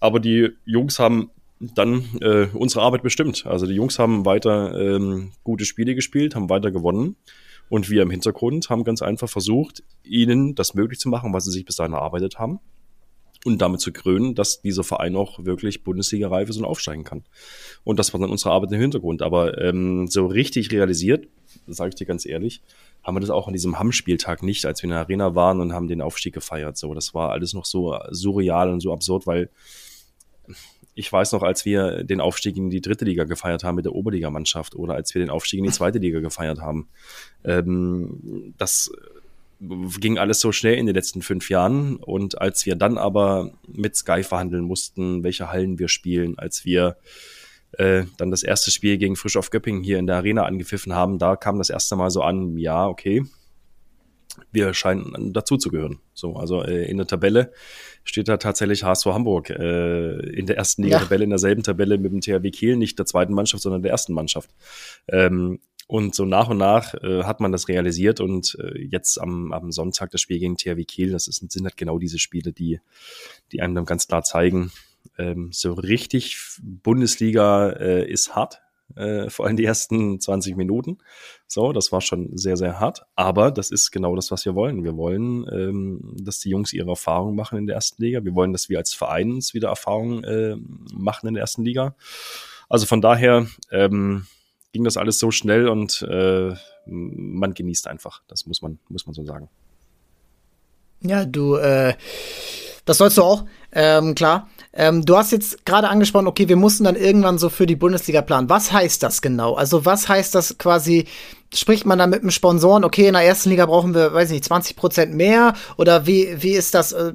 Aber 0.00 0.20
die 0.20 0.50
Jungs 0.64 0.98
haben 0.98 1.30
dann 1.60 2.04
äh, 2.20 2.48
unsere 2.52 2.84
Arbeit 2.84 3.02
bestimmt. 3.02 3.46
Also 3.46 3.66
die 3.66 3.74
Jungs 3.74 3.98
haben 3.98 4.26
weiter 4.26 4.78
ähm, 4.78 5.32
gute 5.42 5.64
Spiele 5.64 5.94
gespielt, 5.94 6.34
haben 6.34 6.50
weiter 6.50 6.70
gewonnen. 6.70 7.16
Und 7.68 7.90
wir 7.90 8.02
im 8.02 8.10
Hintergrund 8.10 8.68
haben 8.70 8.84
ganz 8.84 9.02
einfach 9.02 9.28
versucht, 9.28 9.82
ihnen 10.04 10.54
das 10.54 10.74
möglich 10.74 11.00
zu 11.00 11.08
machen, 11.08 11.32
was 11.32 11.44
sie 11.44 11.50
sich 11.50 11.64
bis 11.64 11.76
dahin 11.76 11.94
erarbeitet 11.94 12.38
haben. 12.38 12.60
Und 13.44 13.62
damit 13.62 13.80
zu 13.80 13.92
krönen, 13.92 14.34
dass 14.34 14.60
dieser 14.60 14.82
Verein 14.82 15.14
auch 15.14 15.44
wirklich 15.44 15.84
Bundesliga-reif 15.84 16.48
ist 16.48 16.56
und 16.56 16.64
aufsteigen 16.64 17.04
kann. 17.04 17.24
Und 17.84 17.98
das 17.98 18.12
war 18.12 18.20
dann 18.20 18.30
unsere 18.30 18.50
Arbeit 18.50 18.72
im 18.72 18.80
Hintergrund. 18.80 19.22
Aber 19.22 19.60
ähm, 19.60 20.08
so 20.08 20.26
richtig 20.26 20.72
realisiert, 20.72 21.28
sage 21.66 21.90
ich 21.90 21.94
dir 21.94 22.06
ganz 22.06 22.26
ehrlich, 22.26 22.62
haben 23.02 23.16
wir 23.16 23.20
das 23.20 23.30
auch 23.30 23.46
an 23.46 23.52
diesem 23.52 23.78
Hamm-Spieltag 23.78 24.42
nicht, 24.42 24.66
als 24.66 24.82
wir 24.82 24.84
in 24.84 24.90
der 24.90 25.00
Arena 25.00 25.34
waren 25.34 25.60
und 25.60 25.72
haben 25.72 25.88
den 25.88 26.02
Aufstieg 26.02 26.34
gefeiert. 26.34 26.76
So, 26.76 26.92
das 26.94 27.14
war 27.14 27.30
alles 27.30 27.54
noch 27.54 27.64
so 27.64 27.98
surreal 28.10 28.70
und 28.70 28.80
so 28.80 28.92
absurd, 28.92 29.26
weil 29.26 29.50
ich 30.94 31.12
weiß 31.12 31.32
noch, 31.32 31.42
als 31.42 31.64
wir 31.64 32.04
den 32.04 32.20
Aufstieg 32.20 32.56
in 32.56 32.70
die 32.70 32.80
dritte 32.80 33.04
Liga 33.04 33.24
gefeiert 33.24 33.64
haben 33.64 33.76
mit 33.76 33.84
der 33.84 33.94
Oberligamannschaft 33.94 34.74
oder 34.74 34.94
als 34.94 35.14
wir 35.14 35.20
den 35.20 35.30
Aufstieg 35.30 35.58
in 35.58 35.64
die 35.64 35.70
zweite 35.70 35.98
Liga 35.98 36.20
gefeiert 36.20 36.60
haben. 36.60 36.88
Ähm, 37.44 38.54
das 38.56 38.90
ging 39.60 40.18
alles 40.18 40.40
so 40.40 40.52
schnell 40.52 40.74
in 40.74 40.86
den 40.86 40.94
letzten 40.94 41.22
fünf 41.22 41.50
Jahren. 41.50 41.96
Und 41.96 42.40
als 42.40 42.66
wir 42.66 42.76
dann 42.76 42.98
aber 42.98 43.52
mit 43.68 43.94
Sky 43.96 44.22
verhandeln 44.22 44.64
mussten, 44.64 45.22
welche 45.22 45.50
Hallen 45.50 45.78
wir 45.78 45.88
spielen, 45.88 46.38
als 46.38 46.64
wir 46.64 46.96
äh, 47.78 48.04
dann 48.16 48.30
das 48.30 48.42
erste 48.42 48.70
Spiel 48.70 48.98
gegen 48.98 49.16
Frisch 49.16 49.36
auf 49.36 49.50
Göppingen 49.50 49.82
hier 49.82 49.98
in 49.98 50.06
der 50.06 50.16
Arena 50.16 50.44
angepfiffen 50.44 50.94
haben, 50.94 51.18
da 51.18 51.36
kam 51.36 51.58
das 51.58 51.70
erste 51.70 51.96
Mal 51.96 52.10
so 52.10 52.22
an, 52.22 52.56
ja, 52.58 52.86
okay, 52.86 53.24
wir 54.52 54.74
scheinen 54.74 55.32
dazu 55.32 55.56
zu 55.56 55.70
gehören. 55.70 56.00
So, 56.14 56.36
also 56.36 56.62
äh, 56.62 56.88
in 56.90 56.96
der 56.96 57.06
Tabelle 57.06 57.52
steht 58.04 58.28
da 58.28 58.36
tatsächlich 58.36 58.84
HSV 58.84 59.06
Hamburg 59.06 59.50
äh, 59.50 60.18
in 60.30 60.46
der 60.46 60.56
ersten 60.56 60.82
Liga-Tabelle, 60.82 61.22
ja. 61.22 61.24
in 61.24 61.30
derselben 61.30 61.62
Tabelle 61.62 61.98
mit 61.98 62.12
dem 62.12 62.20
THW 62.20 62.50
Kiel, 62.50 62.76
nicht 62.76 62.98
der 62.98 63.06
zweiten 63.06 63.34
Mannschaft, 63.34 63.62
sondern 63.62 63.82
der 63.82 63.92
ersten 63.92 64.12
Mannschaft. 64.12 64.50
Ähm, 65.08 65.60
und 65.88 66.14
so 66.16 66.24
nach 66.24 66.48
und 66.48 66.58
nach 66.58 66.94
äh, 66.94 67.22
hat 67.22 67.40
man 67.40 67.52
das 67.52 67.68
realisiert 67.68 68.20
und 68.20 68.56
äh, 68.60 68.78
jetzt 68.78 69.20
am, 69.20 69.52
am 69.52 69.70
Sonntag 69.70 70.10
das 70.10 70.20
Spiel 70.20 70.40
gegen 70.40 70.56
THW 70.56 70.84
Kiel, 70.84 71.12
das 71.12 71.28
ist, 71.28 71.50
sind 71.50 71.64
halt 71.64 71.76
genau 71.76 71.98
diese 71.98 72.18
Spiele, 72.18 72.52
die, 72.52 72.80
die 73.52 73.62
einem 73.62 73.74
dann 73.74 73.84
ganz 73.84 74.08
klar 74.08 74.24
zeigen, 74.24 74.72
ähm, 75.18 75.50
so 75.52 75.72
richtig 75.72 76.38
Bundesliga 76.62 77.70
äh, 77.70 78.10
ist 78.10 78.34
hart, 78.34 78.60
äh, 78.94 79.28
vor 79.30 79.46
allem 79.46 79.56
die 79.56 79.64
ersten 79.64 80.20
20 80.20 80.56
Minuten. 80.56 80.98
So, 81.46 81.72
das 81.72 81.92
war 81.92 82.00
schon 82.00 82.36
sehr, 82.36 82.56
sehr 82.56 82.80
hart. 82.80 83.06
Aber 83.14 83.50
das 83.50 83.70
ist 83.70 83.90
genau 83.90 84.14
das, 84.16 84.30
was 84.30 84.44
wir 84.44 84.54
wollen. 84.54 84.84
Wir 84.84 84.96
wollen, 84.96 85.46
ähm, 85.52 86.14
dass 86.20 86.38
die 86.38 86.50
Jungs 86.50 86.72
ihre 86.72 86.90
Erfahrungen 86.90 87.34
machen 87.34 87.58
in 87.58 87.66
der 87.66 87.76
ersten 87.76 88.02
Liga. 88.02 88.24
Wir 88.24 88.34
wollen, 88.34 88.52
dass 88.52 88.68
wir 88.68 88.78
als 88.78 88.94
Verein 88.94 89.32
uns 89.32 89.54
wieder 89.54 89.68
Erfahrungen 89.68 90.24
äh, 90.24 90.56
machen 90.92 91.28
in 91.28 91.34
der 91.34 91.42
ersten 91.42 91.64
Liga. 91.64 91.96
Also 92.68 92.86
von 92.86 93.00
daher 93.00 93.46
ähm, 93.70 94.26
ging 94.72 94.84
das 94.84 94.96
alles 94.96 95.18
so 95.18 95.30
schnell 95.30 95.68
und 95.68 96.02
äh, 96.02 96.54
man 96.86 97.54
genießt 97.54 97.86
einfach. 97.86 98.22
Das 98.28 98.46
muss 98.46 98.62
man, 98.62 98.78
muss 98.88 99.06
man 99.06 99.14
so 99.14 99.24
sagen. 99.24 99.48
Ja, 101.00 101.24
du, 101.24 101.56
äh, 101.56 101.94
das 102.84 102.98
sollst 102.98 103.18
du 103.18 103.22
auch, 103.22 103.44
ähm, 103.72 104.14
klar. 104.14 104.48
Ähm, 104.76 105.04
du 105.04 105.16
hast 105.16 105.32
jetzt 105.32 105.64
gerade 105.64 105.88
angesprochen, 105.88 106.26
okay, 106.26 106.48
wir 106.48 106.56
mussten 106.56 106.84
dann 106.84 106.96
irgendwann 106.96 107.38
so 107.38 107.48
für 107.48 107.66
die 107.66 107.76
Bundesliga 107.76 108.22
planen. 108.22 108.50
Was 108.50 108.72
heißt 108.72 109.02
das 109.02 109.22
genau? 109.22 109.54
Also 109.54 109.84
was 109.84 110.08
heißt 110.08 110.34
das 110.34 110.58
quasi, 110.58 111.06
spricht 111.52 111.86
man 111.86 111.98
da 111.98 112.06
mit 112.06 112.22
dem 112.22 112.30
Sponsoren, 112.30 112.84
okay, 112.84 113.06
in 113.06 113.14
der 113.14 113.22
ersten 113.22 113.50
Liga 113.50 113.66
brauchen 113.66 113.94
wir, 113.94 114.12
weiß 114.12 114.30
nicht, 114.30 114.44
20 114.44 114.76
Prozent 114.76 115.14
mehr? 115.14 115.54
Oder 115.78 116.06
wie, 116.06 116.36
wie 116.38 116.52
ist 116.52 116.74
das, 116.74 116.92
äh, 116.92 117.14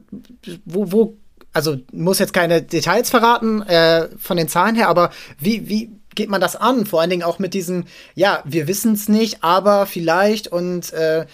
wo, 0.65 0.91
wo, 0.91 1.17
also 1.53 1.77
muss 1.91 2.19
jetzt 2.19 2.33
keine 2.33 2.61
Details 2.63 3.09
verraten 3.09 3.61
äh, 3.63 4.09
von 4.17 4.37
den 4.37 4.47
Zahlen 4.47 4.75
her, 4.75 4.89
aber 4.89 5.11
wie, 5.39 5.69
wie 5.69 5.91
geht 6.15 6.29
man 6.29 6.41
das 6.41 6.55
an? 6.55 6.85
Vor 6.85 7.01
allen 7.01 7.09
Dingen 7.09 7.23
auch 7.23 7.39
mit 7.39 7.53
diesem, 7.53 7.85
ja, 8.15 8.41
wir 8.45 8.67
wissen 8.67 8.93
es 8.93 9.07
nicht, 9.07 9.43
aber 9.43 9.85
vielleicht 9.85 10.47
und 10.47 10.91
äh, 10.93 11.25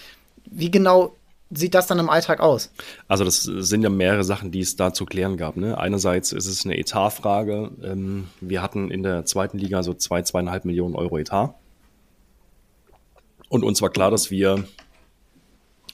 wie 0.46 0.72
genau 0.72 1.17
sieht 1.50 1.74
das 1.74 1.88
dann 1.88 2.00
im 2.00 2.10
Alltag 2.10 2.40
aus? 2.40 2.72
Also 3.08 3.24
das 3.24 3.44
sind 3.44 3.82
ja 3.82 3.90
mehrere 3.90 4.24
Sachen, 4.24 4.52
die 4.52 4.60
es 4.60 4.76
da 4.76 4.94
zu 4.94 5.06
klären 5.06 5.38
gab. 5.38 5.58
Ne? 5.58 5.78
Einerseits 5.78 6.32
ist 6.32 6.48
es 6.48 6.66
eine 6.66 6.78
Etatfrage. 6.78 7.72
Ähm, 7.84 8.28
wir 8.42 8.62
hatten 8.62 8.92
in 8.92 9.04
der 9.04 9.26
zweiten 9.26 9.58
Liga 9.58 9.84
so 9.84 9.94
zwei, 9.94 10.22
zweieinhalb 10.22 10.66
Millionen 10.66 10.96
Euro 10.96 11.18
Etat. 11.18 11.54
Und 13.50 13.64
uns 13.64 13.82
war 13.82 13.90
klar, 13.90 14.12
dass 14.12 14.30
wir 14.30 14.66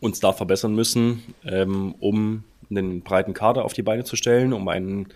uns 0.01 0.19
da 0.19 0.33
verbessern 0.33 0.73
müssen, 0.73 1.23
ähm, 1.45 1.95
um 1.99 2.43
einen 2.69 3.01
breiten 3.01 3.33
Kader 3.33 3.63
auf 3.63 3.73
die 3.73 3.83
Beine 3.83 4.03
zu 4.03 4.15
stellen, 4.15 4.53
um 4.53 4.67
einen 4.67 5.07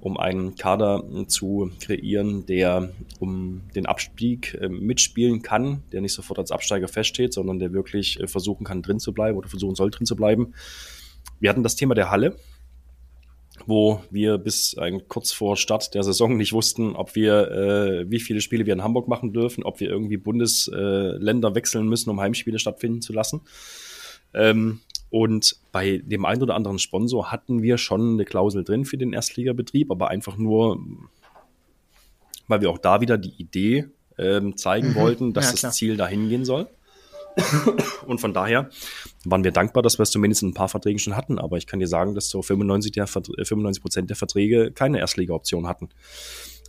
um 0.00 0.16
einen 0.16 0.54
Kader 0.54 1.04
zu 1.26 1.70
kreieren, 1.80 2.46
der 2.46 2.90
um 3.18 3.62
den 3.74 3.86
Abstieg 3.86 4.54
äh, 4.60 4.68
mitspielen 4.68 5.42
kann, 5.42 5.82
der 5.92 6.00
nicht 6.00 6.12
sofort 6.12 6.38
als 6.38 6.50
Absteiger 6.50 6.88
feststeht, 6.88 7.32
sondern 7.32 7.58
der 7.58 7.72
wirklich 7.72 8.20
äh, 8.20 8.26
versuchen 8.26 8.64
kann, 8.64 8.82
drin 8.82 8.98
zu 8.98 9.12
bleiben 9.12 9.38
oder 9.38 9.48
versuchen 9.48 9.74
soll, 9.74 9.90
drin 9.90 10.06
zu 10.06 10.16
bleiben. 10.16 10.54
Wir 11.40 11.50
hatten 11.50 11.62
das 11.62 11.76
Thema 11.76 11.94
der 11.94 12.10
Halle, 12.10 12.36
wo 13.66 14.00
wir 14.10 14.38
bis 14.38 14.76
ein, 14.76 15.08
kurz 15.08 15.32
vor 15.32 15.56
Start 15.56 15.94
der 15.94 16.02
Saison 16.02 16.36
nicht 16.36 16.52
wussten, 16.52 16.94
ob 16.94 17.14
wir, 17.14 17.50
äh, 17.50 18.10
wie 18.10 18.20
viele 18.20 18.40
Spiele 18.40 18.66
wir 18.66 18.72
in 18.72 18.82
Hamburg 18.82 19.08
machen 19.08 19.32
dürfen, 19.32 19.64
ob 19.64 19.80
wir 19.80 19.88
irgendwie 19.88 20.16
Bundesländer 20.16 21.48
äh, 21.48 21.54
wechseln 21.54 21.88
müssen, 21.88 22.10
um 22.10 22.20
Heimspiele 22.20 22.58
stattfinden 22.58 23.02
zu 23.02 23.12
lassen. 23.12 23.40
Ähm, 24.34 24.80
und 25.16 25.56
bei 25.72 26.02
dem 26.04 26.26
einen 26.26 26.42
oder 26.42 26.54
anderen 26.54 26.78
Sponsor 26.78 27.32
hatten 27.32 27.62
wir 27.62 27.78
schon 27.78 28.12
eine 28.12 28.26
Klausel 28.26 28.64
drin 28.64 28.84
für 28.84 28.98
den 28.98 29.14
Erstligabetrieb, 29.14 29.90
aber 29.90 30.08
einfach 30.08 30.36
nur, 30.36 30.78
weil 32.48 32.60
wir 32.60 32.68
auch 32.68 32.76
da 32.76 33.00
wieder 33.00 33.16
die 33.16 33.32
Idee 33.38 33.86
ähm, 34.18 34.58
zeigen 34.58 34.90
mhm. 34.90 34.94
wollten, 34.96 35.32
dass 35.32 35.46
ja, 35.46 35.68
das 35.68 35.76
Ziel 35.76 35.96
dahin 35.96 36.28
gehen 36.28 36.44
soll. 36.44 36.68
Und 38.06 38.20
von 38.20 38.34
daher 38.34 38.68
waren 39.24 39.42
wir 39.42 39.52
dankbar, 39.52 39.82
dass 39.82 39.98
wir 39.98 40.02
es 40.02 40.10
zumindest 40.10 40.42
in 40.42 40.50
ein 40.50 40.54
paar 40.54 40.68
Verträgen 40.68 40.98
schon 40.98 41.16
hatten. 41.16 41.38
Aber 41.38 41.56
ich 41.56 41.66
kann 41.66 41.80
dir 41.80 41.88
sagen, 41.88 42.14
dass 42.14 42.28
so 42.28 42.42
95, 42.42 42.92
der, 42.92 43.06
95 43.06 43.80
Prozent 43.80 44.10
der 44.10 44.16
Verträge 44.18 44.70
keine 44.72 44.98
Erstliga-Option 44.98 45.66
hatten. 45.66 45.88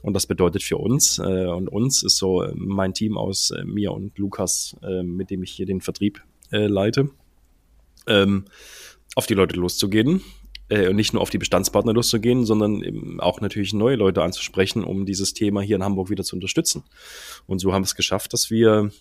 Und 0.03 0.13
das 0.13 0.25
bedeutet 0.25 0.63
für 0.63 0.77
uns, 0.77 1.19
äh, 1.19 1.47
und 1.47 1.67
uns 1.67 2.01
ist 2.01 2.15
so 2.15 2.47
mein 2.55 2.93
Team 2.93 3.17
aus 3.17 3.51
äh, 3.51 3.65
mir 3.65 3.91
und 3.91 4.17
Lukas, 4.17 4.77
äh, 4.83 5.03
mit 5.03 5.31
dem 5.31 5.43
ich 5.43 5.51
hier 5.51 5.65
den 5.65 5.81
Vertrieb 5.81 6.23
äh, 6.53 6.67
leite, 6.67 7.09
ähm, 8.07 8.45
auf 9.15 9.25
die 9.25 9.33
Leute 9.33 9.55
loszugehen. 9.55 10.21
Äh, 10.69 10.89
und 10.89 10.95
nicht 10.95 11.13
nur 11.13 11.21
auf 11.21 11.29
die 11.29 11.37
Bestandspartner 11.37 11.93
loszugehen, 11.93 12.45
sondern 12.45 12.83
eben 12.83 13.19
auch 13.19 13.41
natürlich 13.41 13.73
neue 13.73 13.95
Leute 13.95 14.23
anzusprechen, 14.23 14.83
um 14.83 15.05
dieses 15.05 15.33
Thema 15.33 15.61
hier 15.61 15.77
in 15.77 15.83
Hamburg 15.83 16.09
wieder 16.09 16.23
zu 16.23 16.35
unterstützen. 16.35 16.83
Und 17.45 17.59
so 17.59 17.73
haben 17.73 17.83
wir 17.83 17.87
es 17.87 17.95
geschafft, 17.95 18.33
dass 18.33 18.49
wir 18.51 18.91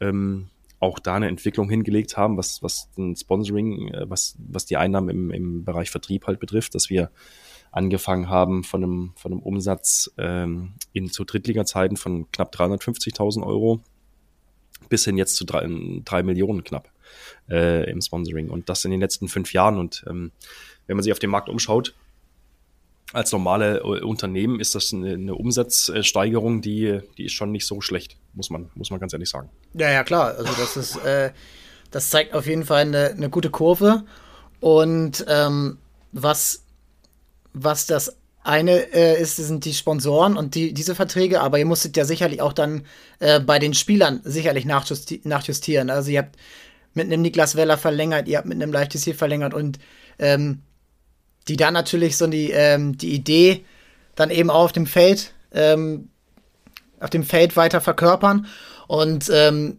ähm, 0.00 0.48
auch 0.78 0.98
da 0.98 1.14
eine 1.14 1.28
Entwicklung 1.28 1.68
hingelegt 1.68 2.16
haben, 2.16 2.36
was, 2.36 2.62
was 2.62 2.90
den 2.96 3.16
Sponsoring, 3.16 3.88
äh, 3.88 4.08
was, 4.08 4.36
was 4.38 4.66
die 4.66 4.76
Einnahmen 4.76 5.08
im, 5.08 5.30
im 5.30 5.64
Bereich 5.64 5.90
Vertrieb 5.90 6.26
halt 6.26 6.38
betrifft, 6.38 6.74
dass 6.74 6.90
wir 6.90 7.10
angefangen 7.72 8.28
haben 8.30 8.62
von 8.62 8.82
einem, 8.82 9.12
von 9.16 9.32
einem 9.32 9.42
Umsatz 9.42 10.10
ähm, 10.18 10.74
in 10.92 11.10
zu 11.10 11.24
Drittliga-Zeiten 11.24 11.96
von 11.96 12.30
knapp 12.30 12.54
350.000 12.54 13.44
Euro 13.44 13.80
bis 14.88 15.04
hin 15.04 15.16
jetzt 15.16 15.36
zu 15.36 15.44
drei, 15.44 15.66
drei 16.04 16.22
Millionen 16.22 16.62
knapp 16.62 16.90
äh, 17.50 17.90
im 17.90 18.00
Sponsoring. 18.00 18.50
Und 18.50 18.68
das 18.68 18.84
in 18.84 18.90
den 18.90 19.00
letzten 19.00 19.28
fünf 19.28 19.52
Jahren. 19.52 19.78
Und 19.78 20.04
ähm, 20.08 20.32
wenn 20.86 20.96
man 20.96 21.02
sich 21.02 21.12
auf 21.12 21.18
den 21.18 21.30
Markt 21.30 21.48
umschaut, 21.48 21.94
als 23.12 23.32
normale 23.32 23.78
äh, 23.78 24.02
Unternehmen 24.02 24.60
ist 24.60 24.74
das 24.74 24.92
eine, 24.92 25.34
Umsatzsteigerung, 25.34 26.60
die, 26.60 27.00
die 27.16 27.26
ist 27.26 27.32
schon 27.32 27.52
nicht 27.52 27.66
so 27.66 27.80
schlecht, 27.80 28.16
muss 28.34 28.50
man, 28.50 28.70
muss 28.74 28.90
man 28.90 29.00
ganz 29.00 29.12
ehrlich 29.12 29.30
sagen. 29.30 29.48
Ja, 29.74 29.90
ja, 29.90 30.04
klar. 30.04 30.34
Also 30.36 30.52
das 30.58 30.76
ist, 30.76 30.96
äh, 31.04 31.30
das 31.90 32.10
zeigt 32.10 32.34
auf 32.34 32.46
jeden 32.46 32.64
Fall 32.64 32.82
eine, 32.82 33.10
eine 33.10 33.30
gute 33.30 33.50
Kurve. 33.50 34.04
Und 34.60 35.24
ähm, 35.28 35.78
was, 36.12 36.64
was 37.52 37.86
das 37.86 38.16
eine 38.42 38.92
äh, 38.94 39.20
ist, 39.20 39.36
sind 39.36 39.64
die 39.64 39.74
Sponsoren 39.74 40.36
und 40.36 40.54
die, 40.54 40.72
diese 40.72 40.94
Verträge, 40.94 41.40
aber 41.40 41.58
ihr 41.58 41.66
musstet 41.66 41.96
ja 41.96 42.04
sicherlich 42.04 42.40
auch 42.40 42.52
dann 42.52 42.86
äh, 43.18 43.40
bei 43.40 43.58
den 43.58 43.74
Spielern 43.74 44.20
sicherlich 44.24 44.64
nachjusti 44.64 45.20
nachjustieren. 45.24 45.90
Also 45.90 46.10
ihr 46.10 46.20
habt 46.20 46.36
mit 46.96 47.06
einem 47.06 47.22
Niklas 47.22 47.56
Weller 47.56 47.78
verlängert, 47.78 48.28
ihr 48.28 48.38
habt 48.38 48.46
mit 48.46 48.60
einem 48.60 48.72
Leichtes 48.72 49.04
hier 49.04 49.14
verlängert 49.14 49.54
und 49.54 49.78
ähm, 50.18 50.62
die 51.48 51.56
dann 51.56 51.74
natürlich 51.74 52.16
so 52.16 52.26
die, 52.26 52.50
ähm, 52.50 52.96
die 52.98 53.14
Idee 53.14 53.64
dann 54.14 54.30
eben 54.30 54.50
auch 54.50 54.64
auf 54.64 54.72
dem 54.72 54.86
Feld, 54.86 55.32
ähm, 55.52 56.08
auf 57.00 57.10
dem 57.10 57.22
Feld 57.22 57.56
weiter 57.56 57.80
verkörpern. 57.80 58.46
Und 58.88 59.30
ähm, 59.32 59.78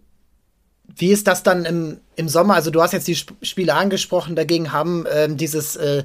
wie 0.96 1.12
ist 1.12 1.28
das 1.28 1.44
dann 1.44 1.66
im, 1.66 2.00
im 2.16 2.30
Sommer? 2.30 2.56
Also 2.56 2.72
du 2.72 2.82
hast 2.82 2.94
jetzt 2.94 3.08
die 3.08 3.14
Sp 3.20 3.36
Spiele 3.42 3.74
angesprochen, 3.74 4.36
dagegen 4.36 4.72
haben 4.72 5.06
ähm, 5.12 5.38
dieses, 5.38 5.76
äh, 5.76 6.04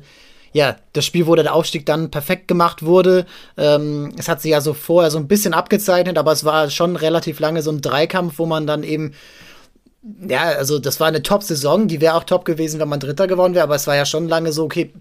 ja, 0.52 0.76
das 0.92 1.06
Spiel, 1.06 1.26
wo 1.26 1.34
der 1.34 1.54
Aufstieg 1.54 1.86
dann 1.86 2.10
perfekt 2.10 2.48
gemacht 2.48 2.82
wurde. 2.82 3.26
Ähm, 3.56 4.14
es 4.18 4.28
hat 4.28 4.42
sich 4.42 4.50
ja 4.50 4.60
so 4.60 4.74
vorher 4.74 5.10
so 5.10 5.18
ein 5.18 5.28
bisschen 5.28 5.54
abgezeichnet, 5.54 6.18
aber 6.18 6.32
es 6.32 6.44
war 6.44 6.70
schon 6.70 6.96
relativ 6.96 7.40
lange 7.40 7.62
so 7.62 7.70
ein 7.70 7.80
Dreikampf, 7.80 8.38
wo 8.38 8.46
man 8.46 8.66
dann 8.66 8.82
eben 8.82 9.14
ja, 10.02 10.42
also 10.42 10.78
das 10.78 10.98
war 11.00 11.06
eine 11.06 11.22
Top-Saison, 11.22 11.86
die 11.86 12.00
wäre 12.00 12.14
auch 12.14 12.24
top 12.24 12.44
gewesen, 12.44 12.80
wenn 12.80 12.88
man 12.88 13.00
Dritter 13.00 13.26
geworden 13.26 13.54
wäre, 13.54 13.64
aber 13.64 13.76
es 13.76 13.86
war 13.86 13.94
ja 13.94 14.04
schon 14.04 14.28
lange 14.28 14.52
so, 14.52 14.64
okay, 14.64 14.92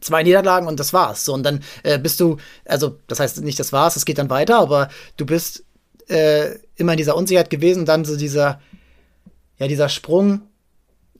zwei 0.00 0.22
Niederlagen 0.22 0.66
und 0.66 0.80
das 0.80 0.92
war's. 0.92 1.24
So, 1.24 1.32
und 1.32 1.42
dann 1.42 1.62
äh, 1.82 1.98
bist 1.98 2.20
du, 2.20 2.36
also 2.64 2.98
das 3.06 3.20
heißt 3.20 3.40
nicht, 3.42 3.58
das 3.58 3.72
war's, 3.72 3.96
es 3.96 4.04
geht 4.04 4.18
dann 4.18 4.30
weiter, 4.30 4.58
aber 4.58 4.88
du 5.16 5.26
bist 5.26 5.64
äh, 6.08 6.56
immer 6.76 6.92
in 6.92 6.98
dieser 6.98 7.16
Unsicherheit 7.16 7.50
gewesen, 7.50 7.86
dann 7.86 8.04
so 8.04 8.16
dieser, 8.16 8.60
ja, 9.58 9.68
dieser 9.68 9.88
Sprung 9.88 10.42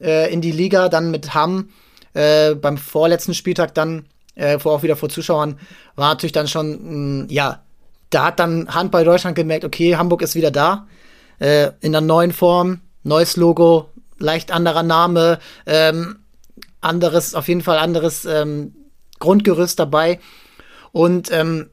äh, 0.00 0.32
in 0.32 0.40
die 0.40 0.52
Liga, 0.52 0.88
dann 0.88 1.10
mit 1.10 1.34
Hamm 1.34 1.70
äh, 2.14 2.54
beim 2.54 2.76
vorletzten 2.76 3.34
Spieltag 3.34 3.74
dann, 3.74 4.06
äh, 4.34 4.58
vor 4.58 4.72
auch 4.72 4.82
wieder 4.82 4.96
vor 4.96 5.08
Zuschauern, 5.08 5.58
war 5.94 6.10
natürlich 6.10 6.32
dann 6.32 6.48
schon, 6.48 6.70
mh, 6.70 7.24
mm, 7.24 7.26
ja, 7.30 7.62
da 8.10 8.26
hat 8.26 8.38
dann 8.38 8.72
Handball 8.72 9.04
Deutschland 9.04 9.36
gemerkt, 9.36 9.64
okay, 9.64 9.96
Hamburg 9.96 10.22
ist 10.22 10.34
wieder 10.34 10.50
da, 10.50 10.86
äh, 11.38 11.70
in 11.80 11.92
der 11.92 12.00
neuen 12.00 12.32
Form, 12.32 12.80
neues 13.06 13.36
Logo, 13.36 13.90
leicht 14.18 14.50
anderer 14.50 14.82
Name, 14.82 15.38
ähm, 15.66 16.18
anderes, 16.80 17.34
auf 17.34 17.48
jeden 17.48 17.62
Fall 17.62 17.78
anderes 17.78 18.24
ähm, 18.24 18.74
Grundgerüst 19.18 19.78
dabei. 19.78 20.20
Und 20.92 21.30
ähm, 21.32 21.70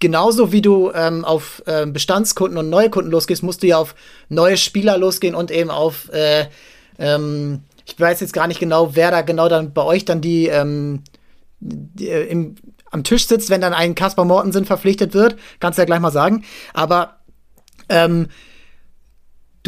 genauso 0.00 0.52
wie 0.52 0.62
du 0.62 0.90
ähm, 0.92 1.24
auf 1.24 1.62
äh, 1.66 1.86
Bestandskunden 1.86 2.58
und 2.58 2.70
neue 2.70 2.90
Kunden 2.90 3.10
losgehst, 3.10 3.42
musst 3.42 3.62
du 3.62 3.66
ja 3.68 3.78
auf 3.78 3.94
neue 4.28 4.56
Spieler 4.56 4.96
losgehen 4.98 5.34
und 5.34 5.50
eben 5.50 5.70
auf, 5.70 6.12
äh, 6.12 6.46
ähm, 6.98 7.62
ich 7.86 7.98
weiß 7.98 8.20
jetzt 8.20 8.32
gar 8.32 8.46
nicht 8.46 8.60
genau, 8.60 8.94
wer 8.94 9.10
da 9.10 9.22
genau 9.22 9.48
dann 9.48 9.72
bei 9.72 9.82
euch 9.82 10.04
dann 10.04 10.20
die, 10.20 10.46
ähm, 10.46 11.02
die 11.60 12.08
äh, 12.08 12.26
im, 12.26 12.56
am 12.90 13.04
Tisch 13.04 13.26
sitzt, 13.26 13.50
wenn 13.50 13.60
dann 13.60 13.74
ein 13.74 13.94
Kaspar 13.94 14.24
Mortensen 14.24 14.64
verpflichtet 14.64 15.14
wird. 15.14 15.36
Kannst 15.60 15.78
du 15.78 15.82
ja 15.82 15.86
gleich 15.86 16.00
mal 16.00 16.10
sagen. 16.10 16.44
Aber 16.72 17.18
ähm, 17.88 18.28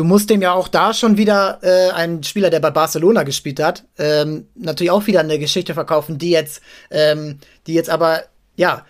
du 0.01 0.05
musst 0.05 0.31
dem 0.31 0.41
ja 0.41 0.55
auch 0.55 0.69
da 0.69 0.95
schon 0.95 1.19
wieder 1.19 1.59
äh, 1.61 1.91
einen 1.91 2.23
Spieler, 2.23 2.49
der 2.49 2.61
bei 2.61 2.71
Barcelona 2.71 3.23
gespielt 3.23 3.61
hat, 3.61 3.85
ähm, 3.99 4.47
natürlich 4.55 4.91
auch 4.91 5.07
wieder 5.07 5.21
eine 5.21 5.39
Geschichte 5.39 5.75
verkaufen, 5.75 6.17
die 6.17 6.31
jetzt, 6.31 6.63
ähm, 6.91 7.37
die 7.67 7.75
jetzt 7.75 7.91
aber, 7.91 8.23
ja, 8.57 8.87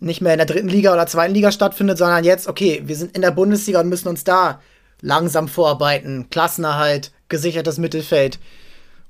nicht 0.00 0.20
mehr 0.20 0.32
in 0.32 0.38
der 0.38 0.48
dritten 0.48 0.66
Liga 0.66 0.92
oder 0.92 1.06
zweiten 1.06 1.32
Liga 1.32 1.52
stattfindet, 1.52 1.96
sondern 1.96 2.24
jetzt, 2.24 2.48
okay, 2.48 2.82
wir 2.86 2.96
sind 2.96 3.14
in 3.14 3.22
der 3.22 3.30
Bundesliga 3.30 3.78
und 3.78 3.88
müssen 3.88 4.08
uns 4.08 4.24
da 4.24 4.60
langsam 5.00 5.46
vorarbeiten. 5.46 6.28
Klassenerhalt, 6.28 7.12
gesichertes 7.28 7.78
Mittelfeld, 7.78 8.40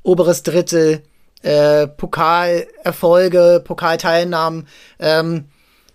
oberes 0.03 0.43
Drittel, 0.43 1.03
äh, 1.41 1.87
Pokalerfolge, 1.87 3.63
Pokalteilnahmen. 3.65 4.69
Ähm, 4.99 5.47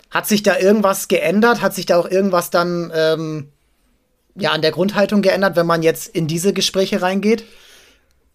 hat 0.10 0.26
sich 0.26 0.42
da 0.42 0.58
irgendwas 0.58 1.08
geändert? 1.08 1.62
Hat 1.62 1.76
sich 1.76 1.86
da 1.86 2.00
auch 2.00 2.10
irgendwas 2.10 2.50
dann 2.50 2.92
ähm, 2.96 3.52
ja 4.40 4.52
an 4.52 4.62
der 4.62 4.72
Grundhaltung 4.72 5.22
geändert, 5.22 5.56
wenn 5.56 5.66
man 5.66 5.84
jetzt 5.84 6.08
in 6.08 6.28
diese 6.28 6.54
Gespräche 6.54 7.02
reingeht? 7.02 7.44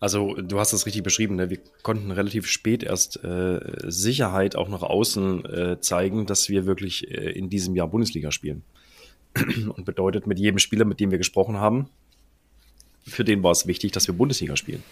Also 0.00 0.34
du 0.34 0.58
hast 0.58 0.72
es 0.72 0.84
richtig 0.84 1.04
beschrieben, 1.04 1.36
ne? 1.36 1.48
wir 1.48 1.58
konnten 1.82 2.10
relativ 2.10 2.48
spät 2.48 2.82
erst 2.82 3.22
äh, 3.22 3.60
Sicherheit 3.84 4.56
auch 4.56 4.68
nach 4.68 4.82
außen 4.82 5.44
äh, 5.44 5.80
zeigen, 5.80 6.26
dass 6.26 6.48
wir 6.48 6.66
wirklich 6.66 7.08
äh, 7.08 7.30
in 7.30 7.48
diesem 7.50 7.76
Jahr 7.76 7.86
Bundesliga 7.86 8.32
spielen. 8.32 8.64
Und 9.36 9.84
bedeutet 9.84 10.26
mit 10.26 10.40
jedem 10.40 10.58
Spieler, 10.58 10.84
mit 10.84 10.98
dem 10.98 11.12
wir 11.12 11.18
gesprochen 11.18 11.58
haben, 11.58 11.88
für 13.06 13.24
den 13.24 13.44
war 13.44 13.52
es 13.52 13.68
wichtig, 13.68 13.92
dass 13.92 14.08
wir 14.08 14.14
Bundesliga 14.14 14.56
spielen. 14.56 14.82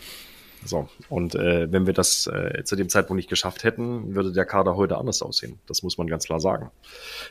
So, 0.64 0.88
und 1.08 1.34
äh, 1.34 1.72
wenn 1.72 1.86
wir 1.86 1.94
das 1.94 2.26
äh, 2.26 2.64
zu 2.64 2.76
dem 2.76 2.88
Zeitpunkt 2.88 3.16
nicht 3.16 3.30
geschafft 3.30 3.64
hätten, 3.64 4.14
würde 4.14 4.32
der 4.32 4.44
Kader 4.44 4.76
heute 4.76 4.98
anders 4.98 5.22
aussehen. 5.22 5.58
Das 5.66 5.82
muss 5.82 5.96
man 5.96 6.06
ganz 6.06 6.24
klar 6.24 6.40
sagen. 6.40 6.70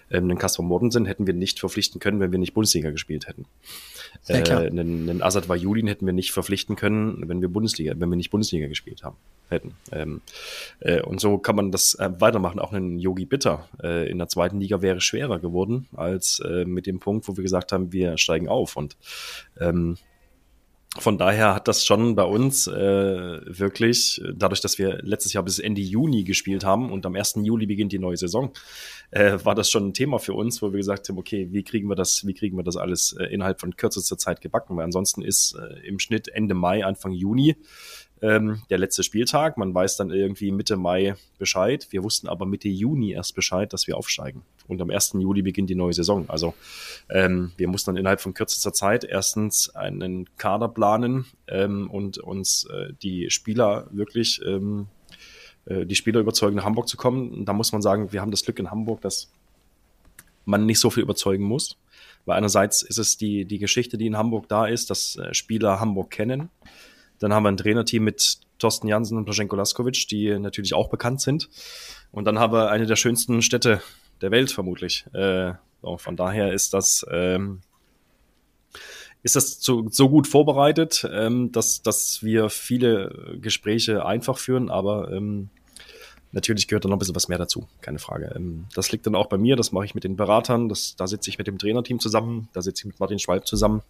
Ähm, 0.09 0.27
den 0.27 0.37
Kasper 0.37 0.63
Mortensen 0.63 1.05
hätten 1.05 1.27
wir 1.27 1.33
nicht 1.33 1.59
verpflichten 1.59 1.99
können, 1.99 2.19
wenn 2.19 2.31
wir 2.31 2.39
nicht 2.39 2.53
Bundesliga 2.53 2.89
gespielt 2.89 3.27
hätten. 3.27 3.45
Äh, 4.27 4.49
einen, 4.49 5.09
einen 5.09 5.21
Asad 5.21 5.47
Vajulin 5.47 5.87
hätten 5.87 6.05
wir 6.05 6.13
nicht 6.13 6.31
verpflichten 6.31 6.75
können, 6.75 7.27
wenn 7.27 7.41
wir 7.41 7.49
Bundesliga, 7.49 7.93
wenn 7.97 8.09
wir 8.09 8.15
nicht 8.15 8.31
Bundesliga 8.31 8.67
gespielt 8.67 9.03
haben 9.03 9.17
hätten. 9.49 9.73
Ähm, 9.91 10.21
äh, 10.79 11.01
und 11.01 11.19
so 11.19 11.37
kann 11.37 11.55
man 11.55 11.71
das 11.71 11.95
äh, 11.95 12.09
weitermachen. 12.19 12.59
Auch 12.59 12.73
ein 12.73 12.99
Yogi 12.99 13.25
Bitter 13.25 13.67
äh, 13.81 14.09
in 14.09 14.17
der 14.17 14.27
zweiten 14.27 14.59
Liga 14.59 14.81
wäre 14.81 15.01
schwerer 15.01 15.39
geworden 15.39 15.87
als 15.95 16.39
äh, 16.39 16.65
mit 16.65 16.87
dem 16.87 16.99
Punkt, 16.99 17.27
wo 17.27 17.37
wir 17.37 17.43
gesagt 17.43 17.71
haben, 17.71 17.91
wir 17.91 18.17
steigen 18.17 18.47
auf. 18.47 18.75
Und 18.75 18.97
ähm, 19.59 19.97
von 20.97 21.19
daher 21.19 21.53
hat 21.53 21.67
das 21.67 21.85
schon 21.85 22.15
bei 22.15 22.23
uns 22.23 22.65
äh, 22.65 22.73
wirklich, 22.73 24.21
dadurch, 24.33 24.59
dass 24.59 24.79
wir 24.79 24.99
letztes 25.03 25.33
Jahr 25.33 25.43
bis 25.43 25.59
Ende 25.59 25.81
Juni 25.81 26.23
gespielt 26.23 26.65
haben 26.65 26.91
und 26.91 27.05
am 27.05 27.15
1. 27.15 27.35
Juli 27.43 27.67
beginnt 27.67 27.91
die 27.91 27.99
neue 27.99 28.17
Saison, 28.17 28.51
äh, 29.11 29.37
war 29.43 29.53
das 29.53 29.69
schon 29.69 29.89
ein 29.89 29.93
Thema 29.93 30.17
für 30.17 30.33
uns, 30.33 30.61
wo 30.63 30.71
wir 30.71 30.77
gesagt 30.77 31.07
haben, 31.07 31.19
okay, 31.19 31.47
wie 31.51 31.63
kriegen 31.63 31.87
wir 31.89 31.95
das, 31.95 32.25
wie 32.25 32.33
kriegen 32.33 32.57
wir 32.57 32.63
das 32.63 32.75
alles 32.75 33.13
äh, 33.13 33.25
innerhalb 33.25 33.59
von 33.59 33.75
kürzester 33.75 34.17
Zeit 34.17 34.41
gebacken? 34.41 34.77
Weil 34.77 34.85
ansonsten 34.85 35.21
ist 35.21 35.55
äh, 35.55 35.87
im 35.87 35.99
Schnitt 35.99 36.27
Ende 36.27 36.55
Mai, 36.55 36.83
Anfang 36.83 37.11
Juni 37.11 37.55
ähm, 38.21 38.61
der 38.69 38.77
letzte 38.77 39.03
Spieltag. 39.03 39.57
Man 39.57 39.73
weiß 39.73 39.97
dann 39.97 40.11
irgendwie 40.11 40.51
Mitte 40.51 40.77
Mai 40.77 41.15
Bescheid. 41.37 41.87
Wir 41.91 42.03
wussten 42.03 42.27
aber 42.27 42.45
Mitte 42.45 42.67
Juni 42.67 43.11
erst 43.11 43.35
Bescheid, 43.35 43.71
dass 43.73 43.87
wir 43.87 43.97
aufsteigen. 43.97 44.43
Und 44.67 44.81
am 44.81 44.89
1. 44.89 45.13
Juli 45.13 45.41
beginnt 45.41 45.69
die 45.69 45.75
neue 45.75 45.93
Saison. 45.93 46.29
Also 46.29 46.53
ähm, 47.09 47.51
wir 47.57 47.67
mussten 47.67 47.91
dann 47.91 47.97
innerhalb 47.97 48.21
von 48.21 48.33
kürzester 48.33 48.73
Zeit 48.73 49.03
erstens 49.03 49.73
einen 49.75 50.29
Kader 50.37 50.69
planen 50.69 51.25
ähm, 51.47 51.89
und 51.89 52.17
uns 52.17 52.65
äh, 52.65 52.93
die 53.01 53.29
Spieler 53.29 53.87
wirklich, 53.91 54.41
ähm, 54.45 54.87
äh, 55.65 55.85
die 55.85 55.95
Spieler 55.95 56.19
überzeugen, 56.19 56.57
nach 56.57 56.65
Hamburg 56.65 56.87
zu 56.87 56.97
kommen. 56.97 57.31
Und 57.31 57.45
da 57.45 57.53
muss 57.53 57.71
man 57.71 57.81
sagen, 57.81 58.11
wir 58.11 58.21
haben 58.21 58.31
das 58.31 58.43
Glück 58.43 58.59
in 58.59 58.69
Hamburg, 58.69 59.01
dass 59.01 59.31
man 60.45 60.65
nicht 60.65 60.79
so 60.79 60.89
viel 60.89 61.03
überzeugen 61.03 61.43
muss. 61.43 61.77
Weil 62.25 62.37
einerseits 62.37 62.81
ist 62.81 62.97
es 62.97 63.17
die, 63.17 63.45
die 63.45 63.59
Geschichte, 63.59 63.97
die 63.97 64.07
in 64.07 64.17
Hamburg 64.17 64.47
da 64.49 64.67
ist, 64.67 64.89
dass 64.89 65.15
äh, 65.15 65.33
Spieler 65.33 65.79
Hamburg 65.79 66.11
kennen. 66.11 66.49
Dann 67.19 67.33
haben 67.33 67.43
wir 67.43 67.49
ein 67.49 67.57
Trainerteam 67.57 68.03
mit 68.03 68.39
Thorsten 68.59 68.87
Jansen 68.87 69.17
und 69.17 69.25
Blaženko 69.25 69.55
Laskovic, 69.55 70.07
die 70.07 70.37
natürlich 70.37 70.73
auch 70.73 70.89
bekannt 70.89 71.21
sind. 71.21 71.49
Und 72.11 72.25
dann 72.25 72.39
haben 72.39 72.53
wir 72.53 72.69
eine 72.69 72.85
der 72.85 72.95
schönsten 72.95 73.41
Städte 73.41 73.81
der 74.21 74.31
Welt 74.31 74.51
vermutlich. 74.51 75.05
Äh, 75.13 75.53
so, 75.81 75.97
von 75.97 76.15
daher 76.15 76.53
ist 76.53 76.73
das, 76.73 77.05
ähm, 77.09 77.61
ist 79.23 79.35
das 79.35 79.61
so, 79.61 79.87
so 79.89 80.09
gut 80.09 80.27
vorbereitet, 80.27 81.07
ähm, 81.11 81.51
dass, 81.51 81.81
dass 81.81 82.23
wir 82.23 82.49
viele 82.49 83.37
Gespräche 83.41 84.05
einfach 84.05 84.37
führen, 84.37 84.69
aber 84.69 85.11
ähm, 85.11 85.49
natürlich 86.31 86.67
gehört 86.67 86.85
da 86.85 86.89
noch 86.89 86.95
ein 86.95 86.99
bisschen 86.99 87.15
was 87.15 87.27
mehr 87.27 87.37
dazu, 87.37 87.67
keine 87.81 87.99
Frage. 87.99 88.33
Ähm, 88.35 88.65
das 88.75 88.91
liegt 88.91 89.05
dann 89.07 89.15
auch 89.15 89.27
bei 89.27 89.37
mir, 89.37 89.55
das 89.55 89.71
mache 89.71 89.85
ich 89.85 89.95
mit 89.95 90.03
den 90.03 90.15
Beratern, 90.15 90.69
das, 90.69 90.95
da 90.95 91.07
sitze 91.07 91.29
ich 91.29 91.37
mit 91.37 91.47
dem 91.47 91.57
Trainerteam 91.57 91.99
zusammen, 91.99 92.49
da 92.53 92.61
sitze 92.61 92.81
ich 92.81 92.85
mit 92.85 92.99
Martin 92.99 93.19
Schwalb 93.19 93.47
zusammen 93.47 93.83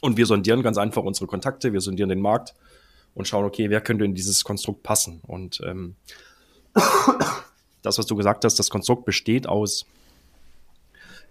und 0.00 0.16
wir 0.16 0.26
sondieren 0.26 0.62
ganz 0.62 0.78
einfach 0.78 1.02
unsere 1.02 1.26
Kontakte, 1.26 1.72
wir 1.72 1.80
sondieren 1.80 2.08
den 2.08 2.20
Markt 2.20 2.54
und 3.14 3.28
schauen, 3.28 3.44
okay, 3.44 3.70
wer 3.70 3.80
könnte 3.80 4.04
in 4.04 4.14
dieses 4.14 4.44
Konstrukt 4.44 4.82
passen. 4.82 5.20
Und 5.26 5.60
ähm, 5.64 5.96
das, 7.82 7.98
was 7.98 8.06
du 8.06 8.16
gesagt 8.16 8.44
hast, 8.44 8.58
das 8.58 8.70
Konstrukt 8.70 9.04
besteht 9.04 9.46
aus 9.46 9.86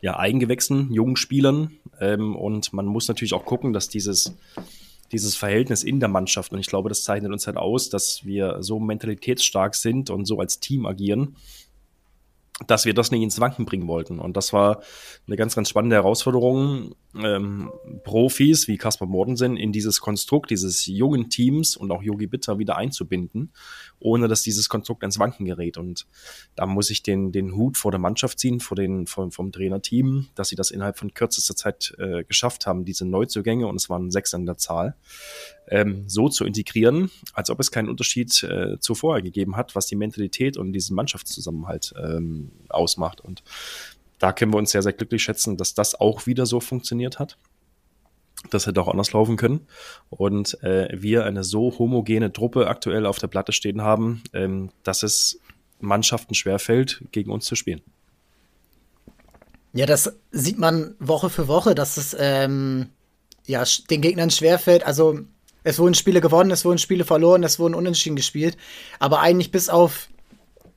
ja, 0.02 0.18
Eigengewächsen, 0.18 0.92
jungen 0.94 1.16
Spielern. 1.16 1.72
Ähm, 2.00 2.36
und 2.36 2.74
man 2.74 2.86
muss 2.86 3.08
natürlich 3.08 3.34
auch 3.34 3.46
gucken, 3.46 3.74
dass 3.74 3.90
dieses, 3.90 4.36
dieses 5.12 5.36
Verhältnis 5.36 5.84
in 5.84 6.00
der 6.00 6.10
Mannschaft, 6.10 6.52
und 6.52 6.60
ich 6.60 6.68
glaube, 6.68 6.90
das 6.90 7.04
zeichnet 7.04 7.32
uns 7.32 7.48
halt 7.48 7.58
aus, 7.58 7.90
dass 7.90 8.26
wir 8.26 8.58
so 8.62 8.80
mentalitätsstark 8.80 9.76
sind 9.76 10.10
und 10.10 10.26
so 10.26 10.40
als 10.40 10.60
Team 10.60 10.86
agieren, 10.86 11.36
dass 12.68 12.86
wir 12.86 12.94
das 12.94 13.12
nicht 13.12 13.22
ins 13.22 13.40
Wanken 13.40 13.66
bringen 13.66 13.88
wollten. 13.88 14.20
Und 14.20 14.36
das 14.36 14.52
war 14.52 14.82
eine 15.28 15.38
ganz, 15.38 15.56
ganz 15.56 15.70
spannende 15.70 15.96
Herausforderung, 15.96 16.96
ähm, 17.16 17.72
Profis 18.04 18.68
wie 18.68 18.78
Kaspar 18.78 19.08
Mortensen 19.08 19.58
in 19.58 19.72
dieses 19.72 20.02
Konstrukt 20.02 20.52
dieses 20.52 20.86
jungen 20.86 21.30
Teams 21.30 21.76
und 21.76 21.92
auch 21.92 22.04
Yogi 22.04 22.28
Bitter 22.28 22.60
wieder 22.60 22.76
einzubinden, 22.76 23.54
ohne 24.00 24.28
dass 24.28 24.42
dieses 24.42 24.70
Konstrukt 24.70 25.04
ins 25.04 25.20
Wanken 25.20 25.46
gerät. 25.46 25.78
Und 25.78 26.06
da 26.56 26.66
muss 26.66 26.90
ich 26.90 27.02
den, 27.02 27.32
den 27.32 27.56
Hut 27.56 27.78
vor 27.78 27.92
der 27.92 28.00
Mannschaft 28.00 28.40
ziehen, 28.40 28.60
vor 28.60 28.76
den, 28.76 29.08
vom, 29.08 29.32
vom 29.32 29.52
Trainerteam, 29.52 30.28
dass 30.36 30.50
sie 30.50 30.56
das 30.56 30.72
innerhalb 30.72 30.98
von 30.98 31.14
kürzester 31.14 31.56
Zeit 31.56 31.96
äh, 31.98 32.24
geschafft 32.26 32.68
haben, 32.68 32.86
diese 32.86 33.06
Neuzugänge, 33.06 33.68
und 33.68 33.78
es 33.78 33.90
waren 33.90 34.12
sechs 34.12 34.34
an 34.34 34.46
der 34.46 34.58
Zahl, 34.58 34.96
ähm, 35.70 36.04
so 36.08 36.30
zu 36.30 36.46
integrieren, 36.46 37.12
als 37.34 37.50
ob 37.50 37.60
es 37.60 37.72
keinen 37.72 37.90
Unterschied 37.90 38.44
äh, 38.44 38.80
zuvor 38.80 39.22
gegeben 39.22 39.56
hat, 39.56 39.76
was 39.76 39.86
die 39.86 39.96
Mentalität 39.96 40.58
und 40.58 40.74
diesen 40.74 40.96
Mannschaftszusammenhalt 40.96 41.94
ähm, 41.98 42.52
ausmacht. 42.70 43.22
Und 43.22 43.44
da 44.20 44.34
können 44.34 44.54
wir 44.54 44.58
uns 44.58 44.72
sehr, 44.72 44.84
sehr 44.84 44.94
glücklich 44.94 45.24
schätzen, 45.24 45.58
dass 45.58 45.74
das 45.74 46.00
auch 46.00 46.26
wieder 46.26 46.46
so 46.46 46.60
funktioniert 46.60 47.20
hat. 47.20 47.38
Das 48.50 48.68
hätte 48.68 48.82
auch 48.82 48.88
anders 48.88 49.12
laufen 49.12 49.36
können. 49.38 49.68
Und 50.10 50.62
äh, 50.64 50.90
wir 50.94 51.26
eine 51.26 51.44
so 51.44 51.78
homogene 51.78 52.32
Truppe 52.32 52.68
aktuell 52.68 53.06
auf 53.06 53.20
der 53.20 53.28
Platte 53.28 53.52
stehen 53.52 53.82
haben, 53.82 54.24
ähm, 54.34 54.72
dass 54.84 55.04
es 55.04 55.40
Mannschaften 55.80 56.36
schwerfällt, 56.36 57.04
gegen 57.12 57.32
uns 57.32 57.46
zu 57.46 57.56
spielen. 57.56 57.82
Ja, 59.74 59.86
das 59.86 60.14
sieht 60.32 60.58
man 60.58 60.96
Woche 61.00 61.30
für 61.30 61.48
Woche, 61.48 61.76
dass 61.76 61.98
es 61.98 62.16
ähm, 62.18 62.90
ja, 63.46 63.64
den 63.90 64.02
Gegnern 64.02 64.32
schwerfällt. 64.32 64.84
Also 64.84 65.20
es 65.64 65.80
wurden 65.80 65.94
Spiele 65.94 66.22
gewonnen, 66.22 66.52
es 66.52 66.66
wurden 66.66 66.78
Spiele 66.78 67.06
verloren, 67.06 67.44
es 67.44 67.60
wurden 67.60 67.76
unentschieden 67.76 68.16
gespielt. 68.16 68.58
Aber 69.00 69.20
eigentlich 69.20 69.52
bis 69.52 69.70
auf 69.70 70.08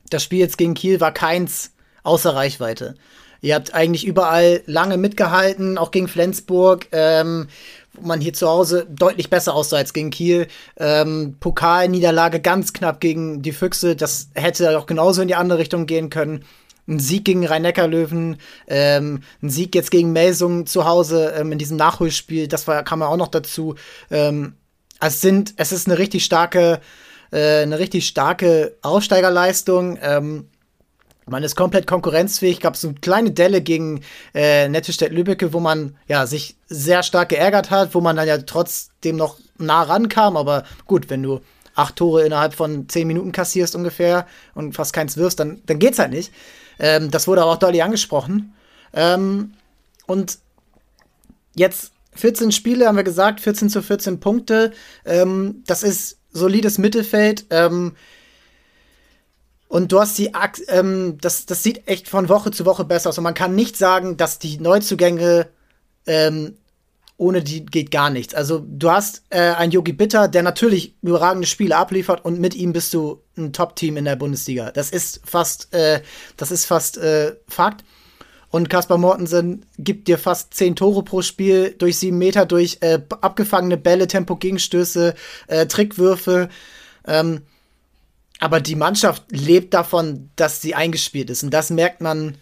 das 0.09 0.23
Spiel 0.23 0.39
jetzt 0.39 0.57
gegen 0.57 0.73
Kiel 0.73 0.99
war 0.99 1.11
keins 1.11 1.71
außer 2.03 2.35
Reichweite. 2.35 2.95
Ihr 3.41 3.55
habt 3.55 3.73
eigentlich 3.73 4.05
überall 4.05 4.61
lange 4.67 4.97
mitgehalten, 4.97 5.77
auch 5.77 5.91
gegen 5.91 6.07
Flensburg, 6.07 6.87
ähm, 6.93 7.47
wo 7.93 8.07
man 8.07 8.21
hier 8.21 8.33
zu 8.33 8.47
Hause 8.47 8.87
deutlich 8.89 9.29
besser 9.29 9.53
aussah 9.53 9.77
als 9.77 9.93
gegen 9.93 10.11
Kiel. 10.11 10.47
Ähm, 10.77 11.35
Pokalniederlage 11.41 12.39
ganz 12.39 12.71
knapp 12.71 13.01
gegen 13.01 13.41
die 13.41 13.51
Füchse, 13.51 13.97
das 13.97 14.29
hätte 14.33 14.77
auch 14.77 14.85
genauso 14.85 15.21
in 15.21 15.27
die 15.27 15.35
andere 15.35 15.59
Richtung 15.59 15.85
gehen 15.87 16.09
können. 16.09 16.45
Ein 16.87 16.99
Sieg 16.99 17.25
gegen 17.25 17.45
Rhein-Neckar-Löwen, 17.45 18.37
ähm, 18.67 19.21
ein 19.41 19.49
Sieg 19.49 19.75
jetzt 19.75 19.91
gegen 19.91 20.11
Melsung 20.13 20.65
zu 20.65 20.85
Hause 20.85 21.33
ähm, 21.37 21.51
in 21.51 21.57
diesem 21.57 21.77
Nachholspiel, 21.77 22.47
das 22.47 22.67
war, 22.67 22.83
kam 22.83 23.01
ja 23.01 23.07
auch 23.07 23.17
noch 23.17 23.29
dazu. 23.29 23.75
Ähm, 24.09 24.55
es 25.07 25.21
sind, 25.21 25.53
es 25.57 25.71
ist 25.71 25.87
eine 25.87 25.97
richtig 25.97 26.25
starke, 26.25 26.79
äh, 27.31 27.61
eine 27.61 27.79
richtig 27.79 28.07
starke 28.07 28.77
Aufsteigerleistung. 28.81 29.97
Ähm, 30.01 30.49
man 31.25 31.43
ist 31.43 31.55
komplett 31.55 31.87
konkurrenzfähig. 31.87 32.59
Gab 32.59 32.75
so 32.75 32.89
eine 32.89 32.99
kleine 32.99 33.31
Delle 33.31 33.61
gegen 33.61 34.01
äh, 34.33 34.67
Nettelstedt-Lübbecke, 34.67 35.53
wo 35.53 35.59
man 35.59 35.97
ja 36.07 36.25
sich 36.25 36.57
sehr 36.67 37.03
stark 37.03 37.29
geärgert 37.29 37.69
hat, 37.69 37.95
wo 37.95 38.01
man 38.01 38.15
dann 38.15 38.27
ja 38.27 38.37
trotzdem 38.39 39.15
noch 39.15 39.37
nah 39.57 39.83
rankam. 39.83 40.35
Aber 40.35 40.63
gut, 40.85 41.09
wenn 41.09 41.23
du 41.23 41.39
acht 41.75 41.95
Tore 41.95 42.23
innerhalb 42.23 42.53
von 42.53 42.89
zehn 42.89 43.07
Minuten 43.07 43.31
kassierst 43.31 43.75
ungefähr 43.75 44.27
und 44.53 44.73
fast 44.73 44.93
keins 44.93 45.17
wirst, 45.17 45.39
dann, 45.39 45.61
dann 45.65 45.79
geht's 45.79 45.99
halt 45.99 46.11
nicht. 46.11 46.31
Ähm, 46.79 47.09
das 47.09 47.27
wurde 47.27 47.41
aber 47.41 47.51
auch 47.51 47.57
deutlich 47.57 47.83
angesprochen. 47.83 48.53
Ähm, 48.93 49.53
und 50.05 50.39
jetzt 51.55 51.92
14 52.15 52.51
Spiele, 52.51 52.87
haben 52.87 52.97
wir 52.97 53.03
gesagt, 53.03 53.39
14 53.41 53.69
zu 53.69 53.81
14 53.81 54.19
Punkte. 54.19 54.71
Ähm, 55.05 55.63
das 55.65 55.83
ist 55.83 56.19
solides 56.31 56.77
Mittelfeld. 56.77 57.45
Ähm, 57.49 57.95
und 59.67 59.91
du 59.91 59.99
hast 59.99 60.17
die, 60.17 60.31
ähm, 60.67 61.17
das, 61.19 61.45
das 61.45 61.63
sieht 61.63 61.87
echt 61.87 62.07
von 62.07 62.29
Woche 62.29 62.51
zu 62.51 62.65
Woche 62.65 62.85
besser 62.85 63.09
aus. 63.09 63.17
Und 63.17 63.23
man 63.23 63.33
kann 63.33 63.55
nicht 63.55 63.75
sagen, 63.75 64.17
dass 64.17 64.39
die 64.39 64.59
Neuzugänge 64.59 65.47
ähm, 66.05 66.57
ohne 67.17 67.43
die 67.43 67.65
geht 67.65 67.91
gar 67.91 68.09
nichts. 68.09 68.33
Also 68.33 68.63
du 68.67 68.91
hast 68.91 69.23
äh, 69.29 69.39
einen 69.39 69.71
Yogi 69.71 69.93
Bitter, 69.93 70.27
der 70.27 70.43
natürlich 70.43 70.95
überragende 71.01 71.47
Spiele 71.47 71.77
abliefert 71.77 72.25
und 72.25 72.39
mit 72.39 72.55
ihm 72.55 72.73
bist 72.73 72.93
du 72.93 73.21
ein 73.37 73.53
Top-Team 73.53 73.97
in 73.97 74.05
der 74.05 74.15
Bundesliga. 74.15 74.71
Das 74.71 74.89
ist 74.89 75.21
fast, 75.23 75.73
äh, 75.73 76.01
das 76.37 76.51
ist 76.51 76.65
fast 76.65 76.97
äh, 76.97 77.35
Fakt. 77.47 77.83
Und 78.53 78.69
Kaspar 78.69 78.99
Mortensen 78.99 79.65
gibt 79.79 80.07
dir 80.07 80.19
fast 80.19 80.53
zehn 80.53 80.75
Tore 80.75 81.01
pro 81.01 81.23
Spiel 81.23 81.73
durch 81.75 81.97
sieben 81.97 82.19
Meter, 82.19 82.45
durch 82.45 82.77
äh, 82.81 82.99
abgefangene 83.09 83.77
Bälle, 83.77 84.05
Tempo-Gegenstöße, 84.05 85.15
äh, 85.47 85.65
Trickwürfe. 85.65 86.49
Ähm, 87.07 87.41
aber 88.37 88.59
die 88.59 88.75
Mannschaft 88.75 89.23
lebt 89.31 89.73
davon, 89.73 90.29
dass 90.35 90.61
sie 90.61 90.75
eingespielt 90.75 91.31
ist. 91.31 91.41
Und 91.41 91.49
das 91.49 91.71
merkt 91.71 92.01
man 92.01 92.37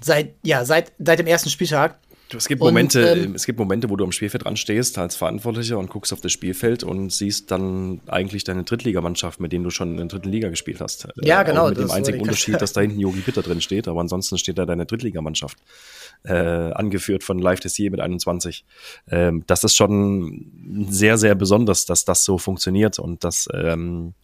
seit, 0.00 0.34
ja, 0.44 0.64
seit, 0.64 0.92
seit 1.00 1.18
dem 1.18 1.26
ersten 1.26 1.50
Spieltag. 1.50 1.98
Du, 2.28 2.38
es 2.38 2.48
gibt 2.48 2.60
Momente, 2.60 3.12
und, 3.12 3.18
ähm, 3.18 3.34
es 3.36 3.46
gibt 3.46 3.58
Momente, 3.58 3.88
wo 3.88 3.94
du 3.94 4.02
am 4.02 4.10
Spielfeld 4.10 4.44
dran 4.44 4.56
stehst 4.56 4.98
als 4.98 5.14
Verantwortlicher 5.14 5.78
und 5.78 5.90
guckst 5.90 6.12
auf 6.12 6.20
das 6.20 6.32
Spielfeld 6.32 6.82
und 6.82 7.12
siehst 7.12 7.52
dann 7.52 8.00
eigentlich 8.08 8.42
deine 8.42 8.64
Drittligamannschaft, 8.64 9.38
mit 9.38 9.52
denen 9.52 9.62
du 9.62 9.70
schon 9.70 9.92
in 9.92 9.96
der 9.96 10.06
dritten 10.06 10.30
Liga 10.30 10.48
gespielt 10.48 10.80
hast. 10.80 11.06
Ja, 11.22 11.42
äh, 11.42 11.44
genau. 11.44 11.68
mit 11.68 11.78
dem 11.78 11.90
einzigen 11.90 12.20
Unterschied, 12.20 12.60
dass 12.60 12.72
da 12.72 12.80
hinten 12.80 12.98
Yogi 12.98 13.20
Bitter 13.20 13.42
drin 13.42 13.60
steht, 13.60 13.86
aber 13.86 14.00
ansonsten 14.00 14.38
steht 14.38 14.58
da 14.58 14.66
deine 14.66 14.86
Drittligamannschaft, 14.86 15.56
äh, 16.24 16.34
angeführt 16.34 17.22
von 17.22 17.38
Live 17.38 17.60
Dessier 17.60 17.92
mit 17.92 18.00
21. 18.00 18.64
Ähm, 19.08 19.44
das 19.46 19.62
ist 19.62 19.76
schon 19.76 20.86
sehr, 20.88 21.18
sehr 21.18 21.36
besonders, 21.36 21.86
dass 21.86 22.04
das 22.04 22.24
so 22.24 22.38
funktioniert 22.38 22.98
und 22.98 23.22
dass 23.22 23.48
ähm, 23.54 24.14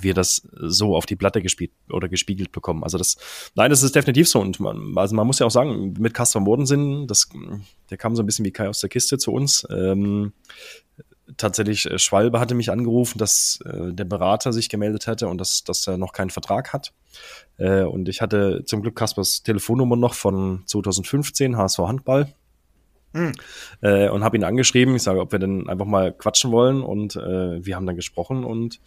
wir 0.00 0.14
das 0.14 0.48
so 0.52 0.96
auf 0.96 1.06
die 1.06 1.16
Platte 1.16 1.42
gespielt 1.42 1.72
oder 1.90 2.08
gespiegelt 2.08 2.52
bekommen. 2.52 2.82
Also 2.84 2.98
das, 2.98 3.16
nein, 3.54 3.70
das 3.70 3.82
ist 3.82 3.94
definitiv 3.94 4.28
so. 4.28 4.40
Und 4.40 4.60
man, 4.60 4.96
also 4.96 5.14
man 5.14 5.26
muss 5.26 5.38
ja 5.38 5.46
auch 5.46 5.50
sagen, 5.50 5.94
mit 5.98 6.14
Kasper 6.14 6.40
Mordensen, 6.40 7.06
das, 7.06 7.28
der 7.90 7.98
kam 7.98 8.16
so 8.16 8.22
ein 8.22 8.26
bisschen 8.26 8.44
wie 8.44 8.52
Kai 8.52 8.68
aus 8.68 8.80
der 8.80 8.90
Kiste 8.90 9.18
zu 9.18 9.32
uns. 9.32 9.66
Ähm, 9.70 10.32
tatsächlich, 11.36 11.90
äh, 11.90 11.98
Schwalbe 11.98 12.40
hatte 12.40 12.54
mich 12.54 12.70
angerufen, 12.70 13.18
dass 13.18 13.60
äh, 13.64 13.92
der 13.92 14.04
Berater 14.04 14.52
sich 14.52 14.68
gemeldet 14.68 15.06
hätte 15.06 15.28
und 15.28 15.38
dass, 15.38 15.64
dass 15.64 15.86
er 15.86 15.96
noch 15.96 16.12
keinen 16.12 16.30
Vertrag 16.30 16.72
hat. 16.72 16.92
Äh, 17.56 17.82
und 17.82 18.08
ich 18.08 18.20
hatte 18.20 18.62
zum 18.66 18.82
Glück 18.82 18.96
Kaspers 18.96 19.42
Telefonnummer 19.42 19.96
noch 19.96 20.14
von 20.14 20.62
2015, 20.66 21.56
HSV 21.56 21.78
Handball. 21.78 22.32
Mhm. 23.14 23.32
Äh, 23.80 24.08
und 24.08 24.24
habe 24.24 24.36
ihn 24.36 24.44
angeschrieben. 24.44 24.96
Ich 24.96 25.02
sage, 25.04 25.20
ob 25.20 25.30
wir 25.30 25.38
denn 25.38 25.68
einfach 25.68 25.86
mal 25.86 26.12
quatschen 26.12 26.50
wollen. 26.50 26.82
Und 26.82 27.14
äh, 27.14 27.64
wir 27.64 27.76
haben 27.76 27.86
dann 27.86 27.94
gesprochen 27.94 28.44
und 28.44 28.80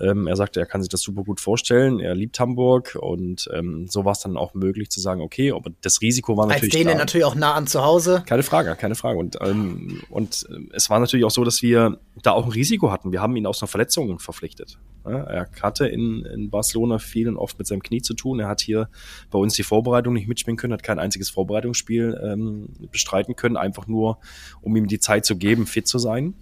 ähm, 0.00 0.26
er 0.26 0.36
sagte, 0.36 0.58
er 0.58 0.66
kann 0.66 0.82
sich 0.82 0.88
das 0.88 1.02
super 1.02 1.22
gut 1.22 1.38
vorstellen. 1.40 2.00
Er 2.00 2.14
liebt 2.14 2.40
Hamburg 2.40 2.96
und 2.98 3.48
ähm, 3.52 3.86
so 3.88 4.04
war 4.06 4.12
es 4.12 4.20
dann 4.20 4.38
auch 4.38 4.54
möglich 4.54 4.90
zu 4.90 5.00
sagen, 5.00 5.20
okay, 5.20 5.52
aber 5.52 5.70
das 5.82 6.00
Risiko 6.00 6.36
war 6.36 6.46
natürlich. 6.46 6.74
Als 6.74 6.82
denen 6.82 6.92
da. 6.92 6.98
natürlich 6.98 7.26
auch 7.26 7.34
nah 7.34 7.54
an 7.54 7.66
zu 7.66 7.84
Hause. 7.84 8.22
Keine 8.26 8.42
Frage, 8.42 8.74
keine 8.74 8.94
Frage. 8.94 9.18
Und, 9.18 9.36
ähm, 9.42 10.02
und 10.08 10.46
äh, 10.50 10.60
es 10.72 10.88
war 10.88 10.98
natürlich 10.98 11.26
auch 11.26 11.30
so, 11.30 11.44
dass 11.44 11.60
wir 11.62 11.98
da 12.22 12.32
auch 12.32 12.46
ein 12.46 12.52
Risiko 12.52 12.90
hatten. 12.90 13.12
Wir 13.12 13.20
haben 13.20 13.36
ihn 13.36 13.46
aus 13.46 13.60
einer 13.60 13.68
Verletzung 13.68 14.18
verpflichtet. 14.18 14.78
Ja, 15.08 15.22
er 15.24 15.48
hatte 15.62 15.86
in, 15.86 16.24
in 16.24 16.50
Barcelona 16.50 16.98
viel 16.98 17.28
und 17.28 17.36
oft 17.36 17.58
mit 17.58 17.66
seinem 17.66 17.82
Knie 17.82 18.02
zu 18.02 18.14
tun. 18.14 18.40
Er 18.40 18.48
hat 18.48 18.60
hier 18.60 18.88
bei 19.30 19.38
uns 19.38 19.54
die 19.54 19.62
Vorbereitung 19.62 20.14
nicht 20.14 20.28
mitspielen 20.28 20.56
können, 20.56 20.72
hat 20.72 20.82
kein 20.82 20.98
einziges 20.98 21.30
Vorbereitungsspiel 21.30 22.20
ähm, 22.22 22.68
bestreiten 22.92 23.36
können, 23.36 23.56
einfach 23.56 23.86
nur, 23.86 24.18
um 24.60 24.76
ihm 24.76 24.86
die 24.86 24.98
Zeit 24.98 25.24
zu 25.24 25.36
geben, 25.36 25.66
fit 25.66 25.86
zu 25.86 25.98
sein. 25.98 26.34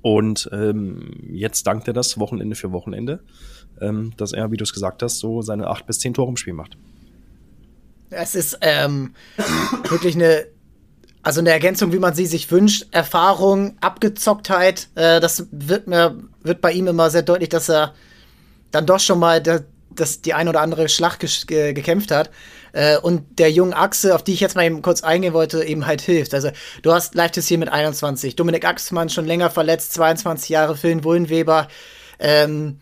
Und 0.00 0.48
ähm, 0.52 1.28
jetzt 1.30 1.66
dankt 1.66 1.86
er 1.86 1.94
das 1.94 2.18
Wochenende 2.18 2.56
für 2.56 2.72
Wochenende, 2.72 3.20
ähm, 3.80 4.12
dass 4.16 4.32
er, 4.32 4.50
wie 4.50 4.56
du 4.56 4.64
es 4.64 4.72
gesagt 4.72 5.02
hast, 5.02 5.18
so 5.18 5.42
seine 5.42 5.68
acht 5.68 5.86
bis 5.86 5.98
zehn 5.98 6.14
Tore 6.14 6.30
im 6.30 6.36
Spiel 6.36 6.54
macht. 6.54 6.76
Es 8.10 8.34
ist 8.34 8.58
ähm, 8.60 9.14
wirklich 9.88 10.16
eine, 10.16 10.46
also 11.22 11.40
eine 11.40 11.50
Ergänzung, 11.50 11.92
wie 11.92 11.98
man 11.98 12.14
sie 12.14 12.26
sich 12.26 12.50
wünscht. 12.50 12.86
Erfahrung, 12.90 13.76
Abgezocktheit. 13.80 14.88
Äh, 14.94 15.20
das 15.20 15.46
wird 15.50 15.86
mir 15.86 16.18
wird 16.42 16.60
bei 16.60 16.72
ihm 16.72 16.88
immer 16.88 17.10
sehr 17.10 17.22
deutlich, 17.22 17.48
dass 17.48 17.68
er 17.68 17.94
dann 18.72 18.86
doch 18.86 18.98
schon 18.98 19.18
mal 19.18 19.40
der, 19.40 19.64
das 19.90 20.22
die 20.22 20.34
ein 20.34 20.48
oder 20.48 20.60
andere 20.60 20.88
Schlacht 20.88 21.20
ge 21.46 21.72
gekämpft 21.72 22.10
hat. 22.10 22.30
Äh, 22.72 22.98
und 22.98 23.38
der 23.38 23.52
jungen 23.52 23.74
Achse, 23.74 24.14
auf 24.14 24.24
die 24.24 24.32
ich 24.32 24.40
jetzt 24.40 24.56
mal 24.56 24.64
eben 24.64 24.82
kurz 24.82 25.02
eingehen 25.02 25.34
wollte, 25.34 25.62
eben 25.62 25.86
halt 25.86 26.00
hilft. 26.00 26.34
Also 26.34 26.50
du 26.82 26.92
hast 26.92 27.14
Leichtes 27.14 27.46
hier 27.46 27.58
mit 27.58 27.68
21, 27.68 28.34
Dominik 28.34 28.66
Axmann 28.66 29.08
schon 29.08 29.26
länger 29.26 29.50
verletzt, 29.50 29.92
22 29.92 30.48
Jahre, 30.48 30.76
Phil 30.76 31.04
Wullenweber, 31.04 31.68
ähm, 32.18 32.78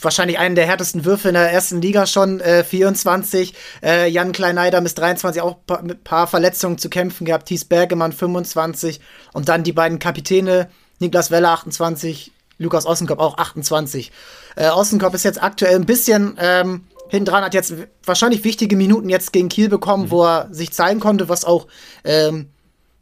wahrscheinlich 0.00 0.38
einen 0.38 0.54
der 0.54 0.66
härtesten 0.66 1.04
Würfe 1.04 1.28
in 1.28 1.34
der 1.34 1.52
ersten 1.52 1.80
Liga 1.80 2.06
schon, 2.06 2.40
äh, 2.40 2.64
24. 2.64 3.54
Äh, 3.82 4.08
Jan 4.08 4.32
Kleineider 4.32 4.80
mit 4.80 4.96
23 4.96 5.42
auch 5.42 5.58
mit 5.82 5.98
ein 5.98 6.04
paar 6.04 6.26
Verletzungen 6.26 6.78
zu 6.78 6.88
kämpfen 6.88 7.24
gehabt. 7.24 7.46
Thies 7.46 7.64
Bergemann 7.64 8.12
25. 8.12 9.00
Und 9.32 9.48
dann 9.48 9.64
die 9.64 9.72
beiden 9.72 9.98
Kapitäne, 9.98 10.68
Niklas 10.98 11.30
Weller 11.30 11.50
28, 11.50 12.32
Lukas 12.58 12.86
Ossenkopf 12.86 13.20
auch 13.20 13.38
28. 13.38 14.12
Äh, 14.56 14.70
Ossenkopf 14.70 15.14
ist 15.14 15.24
jetzt 15.24 15.42
aktuell 15.42 15.74
ein 15.74 15.86
bisschen 15.86 16.38
ähm, 16.40 16.86
hinten 17.08 17.26
dran, 17.26 17.44
hat 17.44 17.54
jetzt 17.54 17.74
wahrscheinlich 18.04 18.44
wichtige 18.44 18.76
Minuten 18.76 19.08
jetzt 19.08 19.32
gegen 19.32 19.48
Kiel 19.48 19.68
bekommen, 19.68 20.04
mhm. 20.04 20.10
wo 20.10 20.24
er 20.24 20.48
sich 20.50 20.72
zeigen 20.72 21.00
konnte, 21.00 21.28
was 21.28 21.44
auch 21.44 21.66
ähm, 22.04 22.48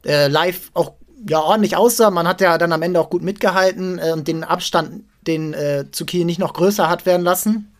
äh, 0.05 0.29
live 0.29 0.71
auch 0.75 0.95
ja 1.29 1.41
ordentlich 1.41 1.77
aussah. 1.77 2.11
Man 2.11 2.27
hat 2.27 2.41
ja 2.41 2.59
dann 2.59 2.73
am 2.73 2.83
Ende 2.83 2.99
auch 2.99 3.11
gut 3.11 3.23
mitgehalten 3.23 4.01
und 4.01 4.27
den 4.27 4.43
Abstand, 4.43 5.05
den 5.27 5.55
äh, 5.55 5.87
zu 5.91 6.05
Kiel 6.05 6.25
nicht 6.25 6.39
noch 6.39 6.55
größer 6.55 6.89
hat 6.89 7.07
werden 7.07 7.23
lassen. 7.23 7.73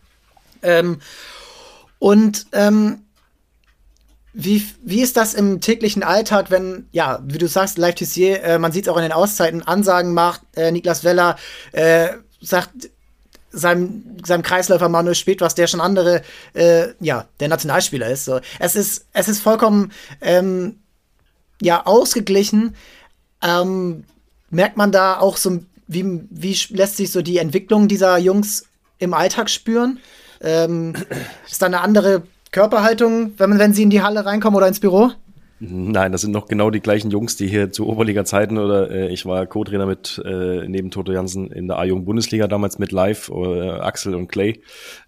Ähm, 0.61 0.99
und 1.99 2.47
ähm, 2.51 3.03
wie, 4.33 4.67
wie 4.81 5.01
ist 5.01 5.15
das 5.15 5.33
im 5.33 5.61
täglichen 5.61 6.03
Alltag, 6.03 6.49
wenn, 6.49 6.87
ja, 6.91 7.19
wie 7.23 7.37
du 7.37 7.47
sagst, 7.47 7.77
Live 7.77 7.95
Tissier, 7.95 8.43
äh, 8.43 8.59
man 8.59 8.71
sieht 8.71 8.85
es 8.85 8.89
auch 8.89 8.97
in 8.97 9.03
den 9.03 9.11
Auszeiten, 9.11 9.61
Ansagen 9.61 10.13
macht, 10.13 10.41
äh, 10.55 10.71
Niklas 10.71 11.03
Weller 11.03 11.37
äh, 11.71 12.09
sagt, 12.41 12.89
seinem, 13.51 14.17
seinem 14.25 14.41
Kreisläufer 14.41 14.89
Manuel 14.89 15.15
Spät, 15.15 15.39
was 15.39 15.55
der 15.55 15.67
schon 15.67 15.79
andere, 15.79 16.23
äh, 16.53 16.87
ja, 16.99 17.27
der 17.39 17.47
Nationalspieler 17.47 18.09
ist. 18.09 18.25
So. 18.25 18.41
Es 18.59 18.75
ist, 18.75 19.05
es 19.13 19.27
ist 19.29 19.41
vollkommen, 19.41 19.91
ähm, 20.21 20.79
ja, 21.61 21.85
ausgeglichen. 21.85 22.75
Ähm, 23.41 24.05
merkt 24.49 24.77
man 24.77 24.91
da 24.91 25.19
auch 25.19 25.37
so, 25.37 25.59
wie, 25.93 26.21
wie 26.29 26.57
lässt 26.69 26.97
sich 26.97 27.11
so 27.11 27.21
die 27.21 27.37
Entwicklung 27.37 27.87
dieser 27.87 28.17
Jungs 28.17 28.65
im 28.99 29.13
Alltag 29.13 29.49
spüren? 29.49 29.99
Ähm, 30.41 30.93
ist 31.49 31.61
da 31.61 31.67
eine 31.67 31.81
andere 31.81 32.23
Körperhaltung, 32.51 33.33
wenn, 33.37 33.57
wenn 33.57 33.73
sie 33.73 33.83
in 33.83 33.89
die 33.89 34.01
Halle 34.01 34.25
reinkommen 34.25 34.57
oder 34.57 34.67
ins 34.67 34.79
Büro? 34.79 35.11
Nein, 35.59 36.11
das 36.11 36.21
sind 36.21 36.31
noch 36.31 36.47
genau 36.47 36.71
die 36.71 36.81
gleichen 36.81 37.09
Jungs, 37.09 37.37
die 37.37 37.47
hier 37.47 37.71
zu 37.71 37.87
Oberliga-Zeiten 37.87 38.57
oder 38.57 38.91
äh, 38.91 39.13
ich 39.13 39.25
war 39.25 39.45
Co-Trainer 39.45 39.85
mit 39.85 40.21
äh, 40.25 40.67
neben 40.67 40.91
Toto 40.91 41.13
Jansen 41.13 41.51
in 41.51 41.67
der 41.67 41.77
A-Jugend-Bundesliga 41.77 42.47
damals 42.47 42.79
mit 42.79 42.91
Live, 42.91 43.29
äh, 43.29 43.69
Axel 43.69 44.15
und 44.15 44.27
Clay. 44.27 44.61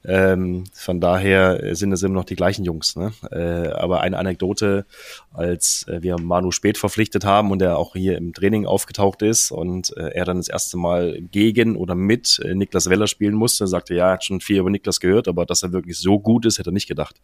Ähm, 0.05 0.63
von 0.73 1.01
daher 1.01 1.75
sind 1.75 1.91
es 1.91 2.03
immer 2.03 2.15
noch 2.15 2.25
die 2.25 2.37
gleichen 2.37 2.63
Jungs. 2.63 2.95
Ne? 2.95 3.11
Äh, 3.31 3.69
aber 3.73 4.01
eine 4.01 4.17
Anekdote, 4.17 4.85
als 5.33 5.87
äh, 5.89 6.01
wir 6.01 6.17
Manu 6.19 6.51
spät 6.51 6.77
verpflichtet 6.77 7.25
haben 7.25 7.51
und 7.51 7.61
er 7.61 7.77
auch 7.77 7.93
hier 7.93 8.17
im 8.17 8.31
Training 8.31 8.65
aufgetaucht 8.65 9.23
ist 9.23 9.51
und 9.51 9.95
äh, 9.97 10.09
er 10.13 10.25
dann 10.25 10.37
das 10.37 10.47
erste 10.47 10.77
Mal 10.77 11.19
gegen 11.31 11.75
oder 11.75 11.95
mit 11.95 12.39
äh, 12.45 12.55
Niklas 12.55 12.89
Weller 12.89 13.07
spielen 13.07 13.35
musste, 13.35 13.67
sagte, 13.67 13.95
ja, 13.95 14.07
er 14.07 14.13
hat 14.13 14.23
schon 14.23 14.39
viel 14.39 14.59
über 14.59 14.69
Niklas 14.69 15.01
gehört, 15.01 15.27
aber 15.27 15.45
dass 15.45 15.63
er 15.63 15.73
wirklich 15.73 15.97
so 15.97 16.19
gut 16.19 16.45
ist, 16.45 16.59
hätte 16.59 16.69
er 16.69 16.73
nicht 16.73 16.87
gedacht. 16.87 17.19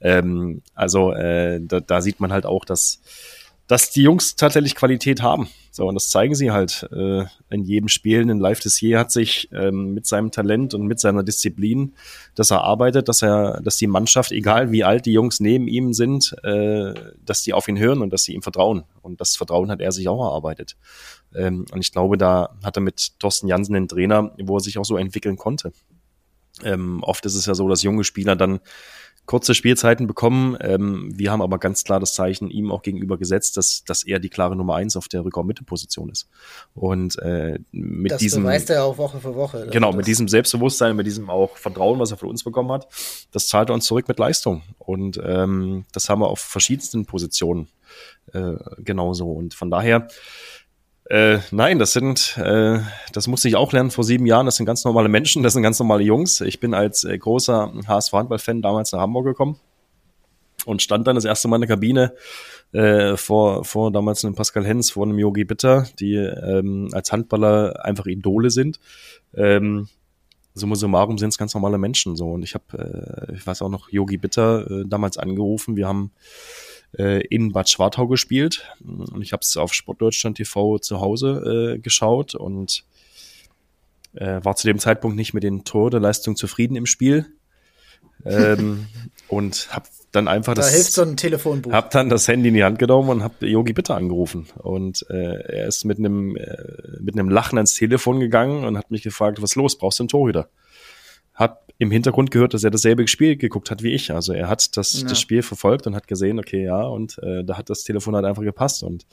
Ähm, 0.00 0.62
also 0.74 1.12
äh, 1.12 1.60
da, 1.62 1.80
da 1.80 2.00
sieht 2.00 2.20
man 2.20 2.32
halt 2.32 2.46
auch, 2.46 2.64
dass, 2.64 3.00
dass 3.66 3.90
die 3.90 4.02
Jungs 4.02 4.36
tatsächlich 4.36 4.74
Qualität 4.74 5.22
haben. 5.22 5.48
So, 5.70 5.88
und 5.88 5.96
das 5.96 6.08
zeigen 6.08 6.36
sie 6.36 6.52
halt 6.52 6.88
äh, 6.92 7.24
in 7.50 7.64
jedem 7.64 7.88
Spiel. 7.88 8.20
In 8.20 8.38
Live 8.38 8.60
des 8.60 8.76
Hier 8.76 8.98
hat 8.98 9.10
sich 9.10 9.48
ähm, 9.52 9.92
mit 9.92 10.06
seinem 10.06 10.30
Talent 10.30 10.72
und 10.72 10.86
mit 10.86 11.00
seiner 11.00 11.24
Disziplin, 11.24 11.94
dass 12.36 12.52
er 12.52 12.62
arbeitet, 12.62 13.08
dass 13.08 13.22
er, 13.22 13.60
dass 13.60 13.76
die 13.76 13.88
Mannschaft, 13.88 14.30
egal 14.30 14.70
wie 14.70 14.84
alt 14.84 15.04
die 15.04 15.12
Jungs 15.12 15.40
neben 15.40 15.66
ihm 15.66 15.92
sind, 15.92 16.36
äh, 16.44 16.94
dass 17.24 17.42
die 17.42 17.54
auf 17.54 17.66
ihn 17.66 17.76
hören 17.76 18.02
und 18.02 18.12
dass 18.12 18.22
sie 18.22 18.34
ihm 18.34 18.42
vertrauen. 18.42 18.84
Und 19.02 19.20
das 19.20 19.36
Vertrauen 19.36 19.70
hat 19.70 19.80
er 19.80 19.90
sich 19.90 20.06
auch 20.06 20.22
erarbeitet. 20.22 20.76
Ähm, 21.34 21.64
und 21.72 21.80
ich 21.80 21.90
glaube, 21.90 22.18
da 22.18 22.56
hat 22.62 22.76
er 22.76 22.82
mit 22.82 23.18
Thorsten 23.18 23.48
Jansen 23.48 23.74
einen 23.74 23.88
Trainer, 23.88 24.32
wo 24.40 24.58
er 24.58 24.60
sich 24.60 24.78
auch 24.78 24.84
so 24.84 24.96
entwickeln 24.96 25.36
konnte. 25.36 25.72
Ähm, 26.62 27.02
oft 27.02 27.26
ist 27.26 27.34
es 27.34 27.46
ja 27.46 27.54
so, 27.54 27.68
dass 27.68 27.82
junge 27.82 28.04
Spieler 28.04 28.36
dann 28.36 28.60
kurze 29.26 29.54
Spielzeiten 29.54 30.06
bekommen. 30.06 30.56
Ähm, 30.60 31.10
wir 31.14 31.30
haben 31.30 31.40
aber 31.40 31.58
ganz 31.58 31.84
klar 31.84 32.00
das 32.00 32.14
Zeichen 32.14 32.50
ihm 32.50 32.70
auch 32.70 32.82
gegenüber 32.82 33.16
gesetzt, 33.16 33.56
dass, 33.56 33.84
dass 33.84 34.04
er 34.04 34.18
die 34.18 34.28
klare 34.28 34.54
Nummer 34.56 34.74
eins 34.74 34.96
auf 34.96 35.08
der 35.08 35.24
Rückraum-Mitte-Position 35.24 36.10
ist. 36.10 36.28
Und 36.74 37.18
äh, 37.20 37.58
mit 37.72 38.12
das 38.12 38.18
diesem. 38.18 38.42
Das 38.42 38.52
beweist 38.52 38.70
er 38.70 38.84
auch 38.84 38.98
Woche 38.98 39.20
für 39.20 39.34
Woche. 39.34 39.68
Genau, 39.70 39.92
mit 39.92 40.06
diesem 40.06 40.28
Selbstbewusstsein, 40.28 40.96
mit 40.96 41.06
diesem 41.06 41.30
auch 41.30 41.56
Vertrauen, 41.56 41.98
was 41.98 42.10
er 42.10 42.16
von 42.18 42.28
uns 42.28 42.44
bekommen 42.44 42.70
hat, 42.70 42.86
das 43.32 43.48
zahlt 43.48 43.70
er 43.70 43.74
uns 43.74 43.86
zurück 43.86 44.08
mit 44.08 44.18
Leistung. 44.18 44.62
Und 44.78 45.20
ähm, 45.24 45.84
das 45.92 46.08
haben 46.08 46.20
wir 46.20 46.28
auf 46.28 46.40
verschiedensten 46.40 47.06
Positionen 47.06 47.68
äh, 48.32 48.54
genauso. 48.78 49.30
Und 49.30 49.54
von 49.54 49.70
daher 49.70 50.08
äh, 51.06 51.38
nein, 51.50 51.78
das 51.78 51.92
sind, 51.92 52.36
äh, 52.38 52.80
das 53.12 53.26
musste 53.26 53.48
ich 53.48 53.56
auch 53.56 53.72
lernen 53.72 53.90
vor 53.90 54.04
sieben 54.04 54.26
Jahren. 54.26 54.46
Das 54.46 54.56
sind 54.56 54.66
ganz 54.66 54.84
normale 54.84 55.08
Menschen, 55.08 55.42
das 55.42 55.52
sind 55.52 55.62
ganz 55.62 55.78
normale 55.78 56.02
Jungs. 56.02 56.40
Ich 56.40 56.60
bin 56.60 56.72
als 56.72 57.04
äh, 57.04 57.16
großer 57.16 57.72
HSV-Handball-Fan 57.86 58.62
damals 58.62 58.92
nach 58.92 59.00
Hamburg 59.00 59.26
gekommen 59.26 59.58
und 60.64 60.82
stand 60.82 61.06
dann 61.06 61.14
das 61.14 61.24
erste 61.24 61.48
Mal 61.48 61.56
in 61.56 61.62
der 61.62 61.68
Kabine 61.68 62.14
äh, 62.72 63.16
vor, 63.16 63.64
vor 63.64 63.92
damals 63.92 64.24
einem 64.24 64.34
Pascal 64.34 64.64
Hens, 64.64 64.92
vor 64.92 65.04
einem 65.04 65.18
Yogi 65.18 65.44
Bitter, 65.44 65.86
die 66.00 66.14
ähm, 66.14 66.88
als 66.92 67.12
Handballer 67.12 67.84
einfach 67.84 68.06
Idole 68.06 68.50
sind. 68.50 68.80
Ähm, 69.34 69.88
summa 70.54 70.74
summarum 70.74 71.18
sind 71.18 71.30
es 71.30 71.38
ganz 71.38 71.52
normale 71.54 71.78
Menschen 71.78 72.16
so. 72.16 72.32
Und 72.32 72.42
ich 72.42 72.54
habe, 72.54 73.28
äh, 73.28 73.34
ich 73.34 73.46
weiß 73.46 73.62
auch 73.62 73.68
noch, 73.68 73.90
Yogi 73.90 74.16
Bitter 74.16 74.70
äh, 74.70 74.84
damals 74.86 75.18
angerufen. 75.18 75.76
Wir 75.76 75.86
haben 75.86 76.12
äh, 76.98 77.20
in 77.26 77.52
Bad 77.52 77.68
Schwartau 77.68 78.06
gespielt. 78.06 78.68
Und 78.84 79.22
ich 79.22 79.32
habe 79.32 79.40
es 79.42 79.56
auf 79.56 79.74
Sportdeutschland 79.74 80.36
TV 80.36 80.78
zu 80.78 81.00
Hause 81.00 81.74
äh, 81.74 81.78
geschaut 81.78 82.34
und 82.34 82.84
äh, 84.14 84.40
war 84.42 84.56
zu 84.56 84.66
dem 84.66 84.78
Zeitpunkt 84.78 85.16
nicht 85.16 85.34
mit 85.34 85.42
den 85.42 85.64
Tor 85.64 85.90
der 85.90 86.00
Leistung 86.00 86.36
zufrieden 86.36 86.76
im 86.76 86.86
Spiel. 86.86 87.26
ähm, 88.24 88.86
und 89.28 89.68
habe 89.70 89.86
dann 90.12 90.28
einfach 90.28 90.54
da 90.54 90.62
das. 90.62 90.72
hilft 90.72 90.92
so 90.92 91.02
ein 91.02 91.16
Telefonbuch. 91.16 91.72
Hab 91.72 91.90
dann 91.90 92.08
das 92.08 92.28
Handy 92.28 92.48
in 92.48 92.54
die 92.54 92.64
Hand 92.64 92.78
genommen 92.78 93.08
und 93.08 93.22
habe 93.22 93.46
Yogi 93.46 93.72
Bitter 93.72 93.96
angerufen. 93.96 94.46
Und 94.58 95.04
äh, 95.10 95.56
er 95.56 95.66
ist 95.66 95.84
mit 95.84 95.98
einem 95.98 96.36
äh, 96.36 96.56
mit 97.00 97.14
einem 97.14 97.28
Lachen 97.28 97.58
ans 97.58 97.74
Telefon 97.74 98.20
gegangen 98.20 98.64
und 98.64 98.78
hat 98.78 98.90
mich 98.90 99.02
gefragt, 99.02 99.42
was 99.42 99.56
los? 99.56 99.76
Brauchst 99.76 99.98
du 99.98 100.04
einen 100.04 100.08
Torhüter? 100.08 100.48
Hab 101.34 101.63
im 101.78 101.90
Hintergrund 101.90 102.30
gehört, 102.30 102.54
dass 102.54 102.64
er 102.64 102.70
dasselbe 102.70 103.06
Spiel 103.08 103.36
geguckt 103.36 103.70
hat 103.70 103.82
wie 103.82 103.92
ich. 103.92 104.12
Also 104.12 104.32
er 104.32 104.48
hat 104.48 104.76
das, 104.76 105.00
ja. 105.00 105.08
das 105.08 105.20
Spiel 105.20 105.42
verfolgt 105.42 105.86
und 105.86 105.94
hat 105.94 106.06
gesehen, 106.06 106.38
okay, 106.38 106.64
ja, 106.64 106.82
und 106.82 107.18
äh, 107.18 107.44
da 107.44 107.58
hat 107.58 107.70
das 107.70 107.82
Telefon 107.82 108.14
halt 108.14 108.24
einfach 108.24 108.42
gepasst. 108.42 108.82
Und 108.82 109.06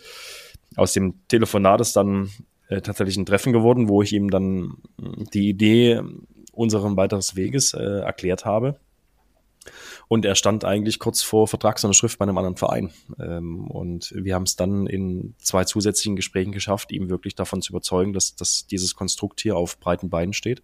aus 0.76 0.94
dem 0.94 1.16
Telefonat 1.28 1.82
ist 1.82 1.96
dann 1.96 2.30
äh, 2.70 2.82
tatsächlich 2.82 3.18
ein 3.18 3.26
Treffen 3.26 3.52
geworden, 3.52 3.90
wo 3.90 4.02
ich 4.02 4.14
ihm 4.14 4.30
dann 4.30 4.76
die 5.34 5.50
Idee 5.50 6.02
unseren 6.54 6.98
weiteres 6.98 7.36
Weges 7.36 7.74
äh, 7.74 8.02
erklärt 8.02 8.46
habe. 8.46 8.78
Und 10.12 10.26
er 10.26 10.36
stand 10.36 10.66
eigentlich 10.66 11.00
kurz 11.00 11.22
vor 11.22 11.48
Vertragsunterschrift 11.48 12.20
bei 12.20 12.24
einem 12.24 12.38
anderen 12.38 12.58
Verein. 12.58 12.92
Ähm, 13.18 13.66
und 13.72 14.14
wir 14.14 14.36
haben 14.36 14.44
es 14.44 14.58
dann 14.58 14.86
in 14.86 15.36
zwei 15.38 15.64
zusätzlichen 15.64 16.18
Gesprächen 16.18 16.52
geschafft, 16.52 16.92
ihm 16.92 17.10
wirklich 17.10 17.34
davon 17.34 17.62
zu 17.62 17.72
überzeugen, 17.72 18.12
dass, 18.12 18.36
dass 18.36 18.68
dieses 18.68 18.94
Konstrukt 18.94 19.40
hier 19.40 19.56
auf 19.56 19.80
breiten 19.80 20.10
Beinen 20.10 20.34
steht. 20.34 20.64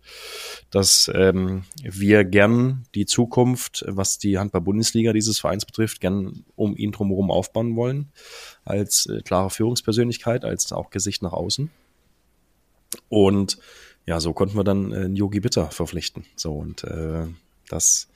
Dass 0.69 1.09
ähm, 1.15 1.63
wir 1.81 2.25
gern 2.25 2.87
die 2.93 3.05
Zukunft, 3.05 3.85
was 3.87 4.17
die 4.17 4.37
Handball-Bundesliga 4.37 5.13
dieses 5.13 5.39
Vereins 5.39 5.65
betrifft, 5.65 6.01
gern 6.01 6.43
um 6.57 6.75
ihn 6.75 6.91
drumherum 6.91 7.31
aufbauen 7.31 7.77
wollen. 7.77 8.11
Als 8.65 9.05
äh, 9.05 9.21
klare 9.21 9.49
Führungspersönlichkeit, 9.49 10.43
als 10.43 10.73
auch 10.73 10.89
Gesicht 10.89 11.21
nach 11.21 11.31
außen. 11.31 11.71
Und 13.07 13.59
ja, 14.05 14.19
so 14.19 14.33
konnten 14.33 14.57
wir 14.57 14.65
dann 14.65 14.91
äh, 14.91 15.07
Yogi 15.07 15.39
Bitter 15.39 15.71
verpflichten. 15.71 16.25
So 16.35 16.51
und 16.51 16.83
äh, 16.83 17.27
das 17.69 18.09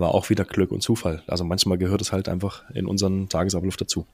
war 0.00 0.14
auch 0.14 0.30
wieder 0.30 0.44
Glück 0.44 0.72
und 0.72 0.82
Zufall. 0.82 1.22
Also 1.26 1.44
manchmal 1.44 1.78
gehört 1.78 2.00
es 2.00 2.12
halt 2.12 2.28
einfach 2.28 2.64
in 2.74 2.86
unseren 2.86 3.28
Tagesablauf 3.28 3.76
dazu. 3.76 4.06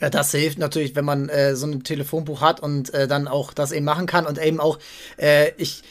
Ja, 0.00 0.10
das 0.10 0.32
hilft 0.32 0.58
natürlich, 0.58 0.96
wenn 0.96 1.04
man 1.04 1.28
äh, 1.28 1.54
so 1.54 1.66
ein 1.66 1.84
Telefonbuch 1.84 2.40
hat 2.40 2.60
und 2.60 2.92
äh, 2.92 3.06
dann 3.06 3.28
auch 3.28 3.52
das 3.52 3.70
eben 3.70 3.84
machen 3.84 4.06
kann 4.06 4.26
und 4.26 4.36
eben 4.42 4.58
auch, 4.58 4.78
äh, 5.16 5.52
ich 5.58 5.82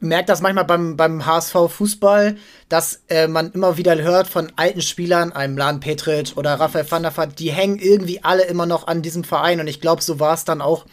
merke 0.00 0.26
das 0.26 0.40
manchmal 0.40 0.64
beim, 0.64 0.96
beim 0.96 1.26
HSV 1.26 1.54
Fußball, 1.68 2.36
dass 2.68 3.02
äh, 3.08 3.28
man 3.28 3.52
immer 3.52 3.76
wieder 3.76 4.00
hört 4.02 4.26
von 4.26 4.50
alten 4.56 4.82
Spielern, 4.82 5.32
einem 5.32 5.56
Lan 5.56 5.78
Petric 5.78 6.32
oder 6.36 6.54
Raphael 6.54 6.90
van 6.90 7.02
der 7.02 7.16
Vaart, 7.16 7.38
die 7.38 7.52
hängen 7.52 7.78
irgendwie 7.78 8.24
alle 8.24 8.42
immer 8.44 8.66
noch 8.66 8.86
an 8.88 9.02
diesem 9.02 9.22
Verein 9.22 9.60
und 9.60 9.68
ich 9.68 9.80
glaube, 9.80 10.02
so 10.02 10.18
war 10.18 10.34
es 10.34 10.44
dann 10.44 10.60
auch, 10.60 10.86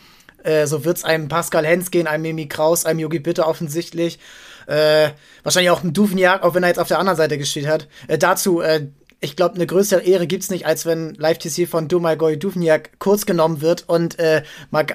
äh, 0.43 0.67
so 0.67 0.85
wird 0.85 0.97
es 0.97 1.05
einem 1.05 1.29
Pascal 1.29 1.65
Hens 1.65 1.89
gehen, 1.89 2.05
einem 2.05 2.21
Mimi 2.21 2.47
Kraus, 2.47 2.85
einem 2.85 2.99
Yogi 2.99 3.19
Bitter 3.19 3.47
offensichtlich 3.47 4.19
äh, 4.67 5.09
wahrscheinlich 5.43 5.71
auch 5.71 5.83
ein 5.83 5.93
Duvniak, 5.93 6.43
auch 6.43 6.53
wenn 6.53 6.63
er 6.63 6.69
jetzt 6.69 6.79
auf 6.79 6.87
der 6.87 6.99
anderen 6.99 7.17
Seite 7.17 7.37
gespielt 7.37 7.67
hat. 7.67 7.87
Äh, 8.07 8.17
dazu, 8.17 8.61
äh, 8.61 8.87
ich 9.19 9.35
glaube, 9.35 9.55
eine 9.55 9.65
größere 9.65 10.01
Ehre 10.01 10.27
gibt's 10.27 10.51
nicht, 10.51 10.65
als 10.65 10.85
wenn 10.85 11.15
Live-TC 11.15 11.67
von 11.67 11.87
Domagoj 11.87 12.37
Duvniak 12.37 12.99
kurz 12.99 13.25
genommen 13.25 13.61
wird 13.61 13.89
und 13.89 14.19
äh, 14.19 14.43
mal 14.69 14.85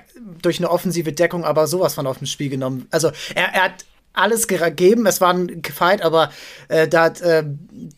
durch 0.41 0.59
eine 0.59 0.71
offensive 0.71 1.13
Deckung 1.13 1.45
aber 1.45 1.67
sowas 1.67 1.95
von 1.95 2.07
auf 2.07 2.19
dem 2.19 2.27
Spiel 2.27 2.49
genommen. 2.49 2.87
Also 2.91 3.11
er, 3.35 3.53
er 3.53 3.65
hat 3.65 3.85
alles 4.13 4.47
gegeben, 4.47 5.07
es 5.07 5.21
war 5.21 5.33
ein 5.33 5.63
Fight, 5.65 6.03
aber 6.03 6.31
äh, 6.69 6.87
da 6.87 7.09
äh, 7.09 7.45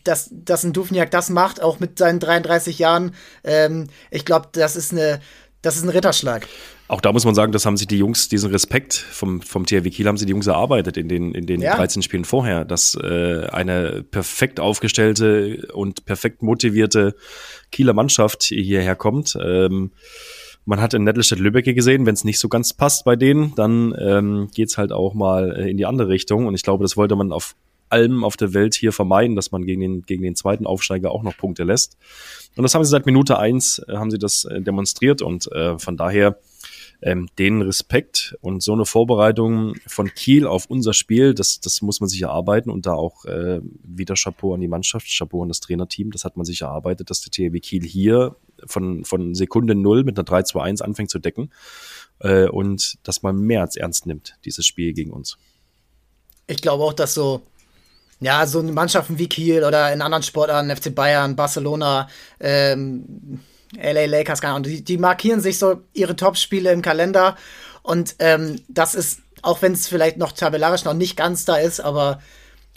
dass, 0.03 0.29
dass 0.31 0.63
ein 0.63 0.73
Duvniak 0.73 1.11
das 1.11 1.29
macht, 1.29 1.61
auch 1.61 1.79
mit 1.79 1.99
seinen 1.99 2.19
33 2.19 2.79
Jahren, 2.79 3.13
ähm, 3.43 3.87
ich 4.09 4.25
glaube, 4.25 4.47
das 4.53 4.75
ist 4.75 4.93
eine, 4.93 5.21
das 5.61 5.75
ist 5.75 5.83
ein 5.83 5.89
Ritterschlag. 5.89 6.47
Auch 6.87 7.01
da 7.01 7.11
muss 7.11 7.25
man 7.25 7.33
sagen, 7.33 7.51
das 7.51 7.65
haben 7.65 7.77
sich 7.77 7.87
die 7.87 7.97
Jungs, 7.97 8.29
diesen 8.29 8.51
Respekt 8.51 8.93
vom, 8.93 9.41
vom 9.41 9.65
THW 9.65 9.89
Kiel 9.89 10.07
haben 10.07 10.17
sie 10.17 10.27
die 10.27 10.31
Jungs 10.31 10.45
erarbeitet 10.45 10.97
in 10.97 11.07
den, 11.07 11.33
in 11.33 11.47
den 11.47 11.61
ja. 11.61 11.75
13 11.75 12.03
Spielen 12.03 12.25
vorher, 12.25 12.63
dass 12.63 12.95
äh, 12.95 13.47
eine 13.47 14.03
perfekt 14.03 14.59
aufgestellte 14.59 15.67
und 15.73 16.05
perfekt 16.05 16.43
motivierte 16.43 17.15
Kieler 17.71 17.93
Mannschaft 17.93 18.43
hierher 18.43 18.95
kommt. 18.95 19.35
Ähm, 19.43 19.91
man 20.65 20.79
hat 20.79 20.93
in 20.93 21.03
Nettelstedt-Lübbecke 21.03 21.73
gesehen, 21.73 22.05
wenn 22.05 22.13
es 22.13 22.23
nicht 22.23 22.39
so 22.39 22.49
ganz 22.49 22.73
passt 22.73 23.03
bei 23.03 23.15
denen, 23.15 23.53
dann 23.55 23.95
ähm, 23.99 24.49
geht 24.53 24.77
halt 24.77 24.91
auch 24.91 25.15
mal 25.15 25.55
äh, 25.55 25.69
in 25.69 25.77
die 25.77 25.85
andere 25.85 26.09
Richtung. 26.09 26.45
Und 26.45 26.53
ich 26.53 26.63
glaube, 26.63 26.83
das 26.83 26.97
wollte 26.97 27.15
man 27.15 27.31
auf 27.31 27.55
allem 27.89 28.23
auf 28.23 28.35
der 28.35 28.53
Welt 28.53 28.75
hier 28.75 28.91
vermeiden, 28.91 29.35
dass 29.35 29.51
man 29.51 29.65
gegen 29.65 29.81
den, 29.81 30.01
gegen 30.03 30.23
den 30.23 30.35
zweiten 30.35 30.65
Aufsteiger 30.65 31.11
auch 31.11 31.23
noch 31.23 31.37
Punkte 31.37 31.63
lässt. 31.63 31.97
Und 32.55 32.63
das 32.63 32.73
haben 32.73 32.83
sie 32.83 32.89
seit 32.89 33.05
Minute 33.05 33.37
eins, 33.37 33.79
äh, 33.87 33.95
haben 33.95 34.11
sie 34.11 34.19
das 34.19 34.45
äh, 34.45 34.61
demonstriert 34.61 35.21
und 35.21 35.51
äh, 35.51 35.77
von 35.77 35.97
daher 35.97 36.37
ähm, 37.01 37.27
den 37.37 37.61
Respekt 37.61 38.37
und 38.41 38.63
so 38.63 38.73
eine 38.73 38.85
Vorbereitung 38.85 39.75
von 39.87 40.13
Kiel 40.13 40.47
auf 40.47 40.65
unser 40.67 40.93
Spiel, 40.93 41.33
das, 41.33 41.59
das 41.59 41.81
muss 41.81 41.99
man 41.99 42.09
sich 42.09 42.21
erarbeiten 42.21 42.69
und 42.69 42.85
da 42.85 42.93
auch 42.93 43.25
äh, 43.25 43.61
wieder 43.83 44.15
Chapeau 44.15 44.53
an 44.53 44.61
die 44.61 44.67
Mannschaft, 44.67 45.07
Chapeau 45.07 45.43
an 45.43 45.49
das 45.49 45.59
Trainerteam, 45.59 46.11
das 46.11 46.25
hat 46.25 46.37
man 46.37 46.45
sich 46.45 46.61
erarbeitet, 46.61 47.09
dass 47.09 47.21
der 47.21 47.31
THW 47.31 47.59
Kiel 47.59 47.83
hier 47.83 48.35
von, 48.65 49.05
von 49.05 49.35
Sekunde 49.35 49.75
Null 49.75 50.03
mit 50.03 50.17
einer 50.17 50.27
3-2-1 50.27 50.81
anfängt 50.81 51.09
zu 51.09 51.19
decken 51.19 51.51
äh, 52.19 52.47
und 52.47 52.97
dass 53.03 53.23
man 53.23 53.37
mehr 53.37 53.61
als 53.61 53.75
ernst 53.75 54.05
nimmt, 54.05 54.37
dieses 54.45 54.65
Spiel 54.65 54.93
gegen 54.93 55.11
uns. 55.11 55.37
Ich 56.47 56.61
glaube 56.61 56.83
auch, 56.83 56.93
dass 56.93 57.13
so 57.13 57.41
ja, 58.21 58.47
so 58.47 58.63
Mannschaften 58.63 59.19
wie 59.19 59.27
Kiel 59.27 59.63
oder 59.63 59.91
in 59.91 60.01
anderen 60.01 60.23
Sportarten, 60.23 60.73
FC 60.73 60.95
Bayern, 60.95 61.35
Barcelona, 61.35 62.07
ähm, 62.39 63.41
LA 63.81 64.05
Lakers, 64.05 64.41
keine 64.41 64.53
Ahnung. 64.53 64.63
Die, 64.63 64.83
die 64.83 64.97
markieren 64.97 65.41
sich 65.41 65.59
so 65.59 65.81
ihre 65.93 66.15
Top-Spiele 66.15 66.71
im 66.71 66.81
Kalender. 66.81 67.35
Und 67.83 68.15
ähm, 68.19 68.61
das 68.67 68.95
ist, 68.95 69.21
auch 69.41 69.61
wenn 69.61 69.73
es 69.73 69.87
vielleicht 69.87 70.17
noch 70.17 70.31
tabellarisch 70.31 70.85
noch 70.85 70.93
nicht 70.93 71.15
ganz 71.15 71.45
da 71.45 71.57
ist, 71.57 71.79
aber 71.79 72.19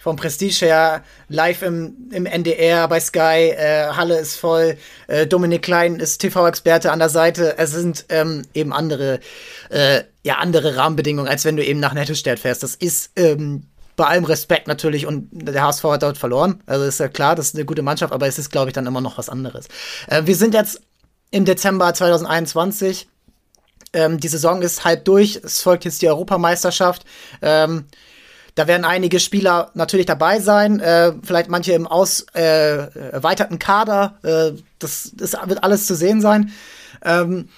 vom 0.00 0.16
Prestige 0.16 0.64
her, 0.64 1.02
live 1.28 1.62
im, 1.62 2.08
im 2.12 2.24
NDR 2.24 2.86
bei 2.86 3.00
Sky, 3.00 3.50
äh, 3.50 3.88
Halle 3.88 4.18
ist 4.18 4.36
voll, 4.36 4.76
äh, 5.08 5.26
Dominik 5.26 5.62
Klein 5.62 5.96
ist 5.96 6.18
TV-Experte 6.18 6.92
an 6.92 7.00
der 7.00 7.08
Seite. 7.08 7.58
Es 7.58 7.72
sind 7.72 8.06
ähm, 8.08 8.44
eben 8.54 8.72
andere, 8.72 9.18
äh, 9.70 10.04
ja, 10.22 10.36
andere 10.36 10.76
Rahmenbedingungen, 10.76 11.28
als 11.28 11.44
wenn 11.44 11.56
du 11.56 11.64
eben 11.64 11.80
nach 11.80 11.94
Nettelstedt 11.94 12.38
fährst. 12.38 12.62
Das 12.62 12.76
ist 12.76 13.10
ähm, 13.16 13.64
bei 13.96 14.06
allem 14.06 14.24
Respekt 14.24 14.68
natürlich 14.68 15.06
und 15.06 15.28
der 15.32 15.60
HSV 15.62 15.82
hat 15.84 16.02
dort 16.04 16.16
verloren. 16.16 16.62
Also 16.66 16.84
ist 16.84 17.00
ja 17.00 17.08
klar, 17.08 17.34
das 17.34 17.48
ist 17.48 17.56
eine 17.56 17.64
gute 17.64 17.82
Mannschaft, 17.82 18.12
aber 18.12 18.28
es 18.28 18.38
ist, 18.38 18.50
glaube 18.50 18.70
ich, 18.70 18.74
dann 18.74 18.86
immer 18.86 19.00
noch 19.00 19.18
was 19.18 19.28
anderes. 19.28 19.66
Äh, 20.06 20.22
wir 20.26 20.36
sind 20.36 20.54
jetzt 20.54 20.80
im 21.30 21.44
Dezember 21.44 21.92
2021. 21.92 23.08
Ähm, 23.92 24.20
die 24.20 24.28
Saison 24.28 24.62
ist 24.62 24.84
halb 24.84 25.04
durch. 25.04 25.40
Es 25.42 25.62
folgt 25.62 25.84
jetzt 25.84 26.02
die 26.02 26.08
Europameisterschaft. 26.08 27.04
Ähm, 27.40 27.86
da 28.54 28.66
werden 28.66 28.84
einige 28.84 29.20
Spieler 29.20 29.70
natürlich 29.74 30.06
dabei 30.06 30.40
sein, 30.40 30.80
äh, 30.80 31.12
vielleicht 31.22 31.48
manche 31.48 31.74
im 31.74 31.86
aus 31.86 32.26
äh, 32.34 32.88
erweiterten 33.12 33.60
Kader. 33.60 34.18
Äh, 34.24 34.60
das, 34.80 35.12
das 35.14 35.36
wird 35.46 35.62
alles 35.62 35.86
zu 35.86 35.94
sehen 35.94 36.20
sein. 36.20 36.52
Ähm, 37.04 37.48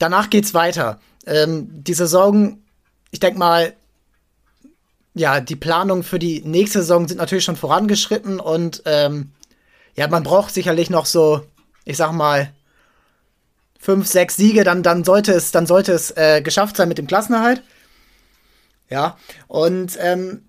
danach 0.00 0.28
geht's 0.28 0.54
weiter. 0.54 0.98
Ähm, 1.24 1.68
die 1.84 1.94
Saison, 1.94 2.58
ich 3.12 3.20
denke 3.20 3.38
mal, 3.38 3.74
ja, 5.14 5.40
die 5.40 5.56
Planungen 5.56 6.02
für 6.02 6.18
die 6.18 6.42
nächste 6.44 6.80
Saison 6.80 7.06
sind 7.06 7.18
natürlich 7.18 7.44
schon 7.44 7.56
vorangeschritten 7.56 8.40
und 8.40 8.82
ähm, 8.86 9.30
ja, 9.94 10.08
man 10.08 10.24
braucht 10.24 10.52
sicherlich 10.52 10.90
noch 10.90 11.06
so, 11.06 11.42
ich 11.84 11.96
sag 11.96 12.12
mal, 12.12 12.52
fünf, 13.78 14.06
sechs 14.06 14.36
Siege, 14.36 14.64
dann, 14.64 14.82
dann 14.82 15.04
sollte 15.04 15.32
es, 15.32 15.52
dann 15.52 15.66
sollte 15.66 15.92
es 15.92 16.10
äh, 16.16 16.42
geschafft 16.42 16.76
sein 16.76 16.88
mit 16.88 16.98
dem 16.98 17.06
Klassenerhalt. 17.06 17.62
Ja, 18.90 19.16
und 19.46 19.96
ähm, 20.00 20.44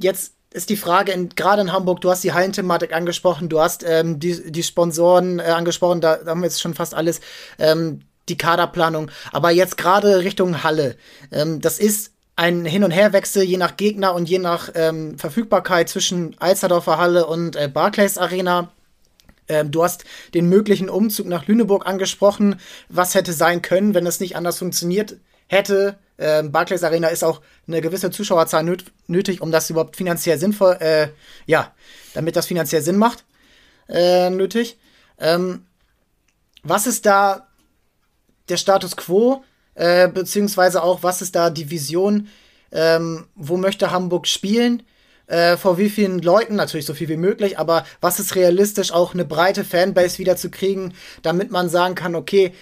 jetzt 0.00 0.32
ist 0.52 0.70
die 0.70 0.76
Frage, 0.76 1.28
gerade 1.36 1.62
in 1.62 1.72
Hamburg, 1.72 2.00
du 2.00 2.10
hast 2.10 2.24
die 2.24 2.32
Hallenthematik 2.32 2.94
angesprochen, 2.94 3.48
du 3.48 3.60
hast 3.60 3.84
ähm, 3.86 4.18
die, 4.18 4.50
die 4.50 4.62
Sponsoren 4.62 5.38
äh, 5.40 5.42
angesprochen, 5.42 6.00
da, 6.00 6.16
da, 6.16 6.30
haben 6.30 6.40
wir 6.40 6.46
jetzt 6.46 6.60
schon 6.60 6.74
fast 6.74 6.94
alles, 6.94 7.20
ähm, 7.58 8.00
die 8.28 8.38
Kaderplanung, 8.38 9.10
aber 9.32 9.50
jetzt 9.50 9.76
gerade 9.76 10.20
Richtung 10.20 10.62
Halle. 10.62 10.96
Ähm, 11.30 11.60
das 11.60 11.78
ist 11.78 12.12
ein 12.36 12.64
Hin- 12.64 12.84
und 12.84 12.92
Herwechsel 12.92 13.42
je 13.42 13.56
nach 13.56 13.76
Gegner 13.76 14.14
und 14.14 14.28
je 14.28 14.38
nach 14.38 14.70
ähm, 14.74 15.18
Verfügbarkeit 15.18 15.88
zwischen 15.88 16.36
Alsterdorfer 16.38 16.98
Halle 16.98 17.26
und 17.26 17.56
äh, 17.56 17.68
Barclays 17.68 18.16
Arena. 18.16 18.70
Ähm, 19.48 19.70
du 19.70 19.82
hast 19.82 20.04
den 20.34 20.48
möglichen 20.48 20.88
Umzug 20.88 21.26
nach 21.26 21.46
Lüneburg 21.46 21.86
angesprochen. 21.86 22.60
Was 22.88 23.14
hätte 23.14 23.32
sein 23.32 23.62
können, 23.62 23.94
wenn 23.94 24.06
es 24.06 24.20
nicht 24.20 24.36
anders 24.36 24.58
funktioniert 24.58 25.16
hätte? 25.46 25.98
Ähm, 26.18 26.50
Barclays 26.50 26.82
Arena 26.82 27.08
ist 27.08 27.22
auch 27.22 27.40
eine 27.66 27.80
gewisse 27.80 28.10
Zuschauerzahl 28.10 28.64
nöt 28.64 28.84
nötig, 29.06 29.40
um 29.40 29.52
das 29.52 29.70
überhaupt 29.70 29.96
finanziell 29.96 30.38
sinnvoll, 30.38 30.76
äh, 30.80 31.08
ja, 31.46 31.72
damit 32.14 32.34
das 32.36 32.46
finanziell 32.46 32.82
Sinn 32.82 32.96
macht, 32.96 33.24
äh, 33.88 34.28
nötig. 34.30 34.78
Ähm, 35.18 35.64
was 36.62 36.86
ist 36.86 37.06
da 37.06 37.46
der 38.48 38.56
Status 38.56 38.96
quo, 38.96 39.44
äh, 39.74 40.08
beziehungsweise 40.08 40.82
auch, 40.82 41.02
was 41.02 41.22
ist 41.22 41.36
da 41.36 41.50
die 41.50 41.70
Vision, 41.70 42.28
ähm, 42.72 43.26
wo 43.36 43.56
möchte 43.56 43.92
Hamburg 43.92 44.26
spielen? 44.26 44.82
Äh, 45.28 45.58
vor 45.58 45.76
wie 45.76 45.90
vielen 45.90 46.20
Leuten, 46.20 46.56
natürlich 46.56 46.86
so 46.86 46.94
viel 46.94 47.08
wie 47.08 47.18
möglich, 47.18 47.58
aber 47.58 47.84
was 48.00 48.18
ist 48.18 48.34
realistisch, 48.34 48.92
auch 48.92 49.12
eine 49.12 49.26
breite 49.26 49.62
Fanbase 49.62 50.18
wieder 50.18 50.36
zu 50.36 50.50
kriegen, 50.50 50.94
damit 51.22 51.50
man 51.50 51.68
sagen 51.68 51.94
kann, 51.94 52.14
okay, 52.14 52.52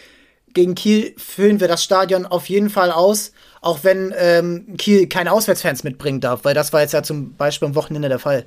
gegen 0.53 0.75
Kiel 0.75 1.15
füllen 1.17 1.61
wir 1.61 1.69
das 1.69 1.85
Stadion 1.85 2.27
auf 2.27 2.49
jeden 2.49 2.71
Fall 2.71 2.91
aus, 2.91 3.31
auch 3.61 3.81
wenn 3.85 4.13
ähm, 4.17 4.77
Kiel 4.79 5.07
keine 5.07 5.31
Auswärtsfans 5.31 5.85
mitbringen 5.85 6.21
darf, 6.21 6.45
weil 6.45 6.55
das 6.55 6.73
war 6.73 6.81
jetzt 6.81 6.93
ja 6.93 7.05
zum 7.05 7.35
Beispiel 7.37 7.69
am 7.69 7.75
Wochenende 7.77 8.09
der 8.09 8.19
Fall. 8.19 8.47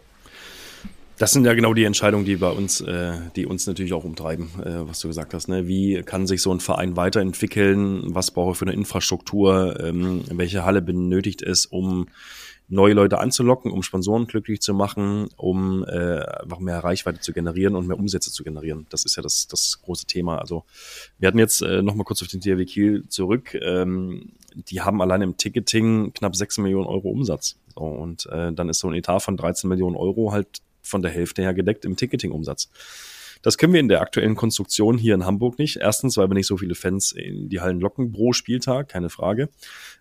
Das 1.20 1.34
sind 1.34 1.46
ja 1.46 1.54
genau 1.54 1.74
die 1.74 1.84
Entscheidungen, 1.84 2.24
die 2.24 2.38
bei 2.38 2.50
uns, 2.50 2.80
äh, 2.80 3.12
die 3.36 3.46
uns 3.46 3.68
natürlich 3.68 3.92
auch 3.92 4.06
umtreiben, 4.06 4.50
äh, 4.64 4.88
was 4.88 5.02
du 5.02 5.10
gesagt 5.10 5.34
hast. 5.34 5.50
Ne? 5.50 5.68
Wie 5.68 6.02
kann 6.04 6.28
sich 6.28 6.42
so 6.42 6.50
ein 6.50 6.62
Verein 6.62 6.96
weiterentwickeln? 6.96 8.16
Was 8.16 8.32
brauche 8.32 8.54
ich 8.54 8.58
für 8.58 8.64
eine 8.64 8.74
Infrastruktur? 8.74 9.78
Ähm, 9.84 10.24
welche 10.32 10.64
Halle 10.64 10.82
benötigt 10.82 11.42
es, 11.42 11.66
um 11.66 12.08
neue 12.70 12.94
Leute 12.94 13.20
anzulocken, 13.20 13.70
um 13.70 13.84
Sponsoren 13.84 14.28
glücklich 14.28 14.62
zu 14.62 14.74
machen, 14.74 15.28
um 15.36 15.84
äh, 15.84 16.22
einfach 16.22 16.60
mehr 16.60 16.80
Reichweite 16.80 17.20
zu 17.20 17.34
generieren 17.34 17.76
und 17.76 17.86
mehr 17.86 18.00
Umsätze 18.00 18.32
zu 18.32 18.46
generieren. 18.46 18.88
Das 18.90 19.04
ist 19.04 19.18
ja 19.18 19.24
das, 19.24 19.48
das 19.48 19.82
große 19.82 20.06
Thema. 20.06 20.38
Also 20.38 20.64
wir 21.18 21.28
hatten 21.28 21.40
jetzt 21.40 21.62
äh, 21.62 21.82
noch 21.82 21.96
mal 21.96 22.06
kurz 22.06 22.22
auf 22.22 22.30
den 22.30 22.40
THW 22.40 22.64
Kiel 22.64 23.10
zurück. 23.10 23.56
Ähm, 23.56 24.32
die 24.54 24.80
haben 24.80 25.02
allein 25.02 25.22
im 25.22 25.36
Ticketing 25.36 26.14
knapp 26.14 26.38
6 26.38 26.60
Millionen 26.60 26.88
Euro 26.88 27.10
Umsatz. 27.10 27.58
So, 27.76 27.82
und 27.82 28.26
äh, 28.28 28.54
dann 28.54 28.70
ist 28.70 28.80
so 28.80 28.88
ein 28.88 28.94
Etat 28.94 29.20
von 29.20 29.36
13 29.36 29.68
Millionen 29.68 29.98
Euro 29.98 30.32
halt 30.32 30.62
von 30.82 31.02
der 31.02 31.12
Hälfte 31.12 31.42
her 31.42 31.54
gedeckt 31.54 31.86
im 31.86 31.96
Ticketing-Umsatz. 31.96 32.70
Das 33.42 33.58
können 33.58 33.72
wir 33.72 33.80
in 33.80 33.88
der 33.88 34.02
aktuellen 34.02 34.36
Konstruktion 34.36 34.98
hier 34.98 35.16
in 35.16 35.26
Hamburg 35.26 35.60
nicht. 35.60 35.78
Erstens, 35.78 36.18
weil 36.18 36.30
wir 36.30 36.34
nicht 36.34 36.48
so 36.48 36.58
viele 36.58 36.76
Fans 36.76 37.14
in 37.14 37.48
die 37.48 37.62
Hallen 37.62 37.80
locken 37.80 38.12
pro 38.12 38.34
Spieltag, 38.34 38.90
keine 38.90 39.10
Frage. 39.10 39.50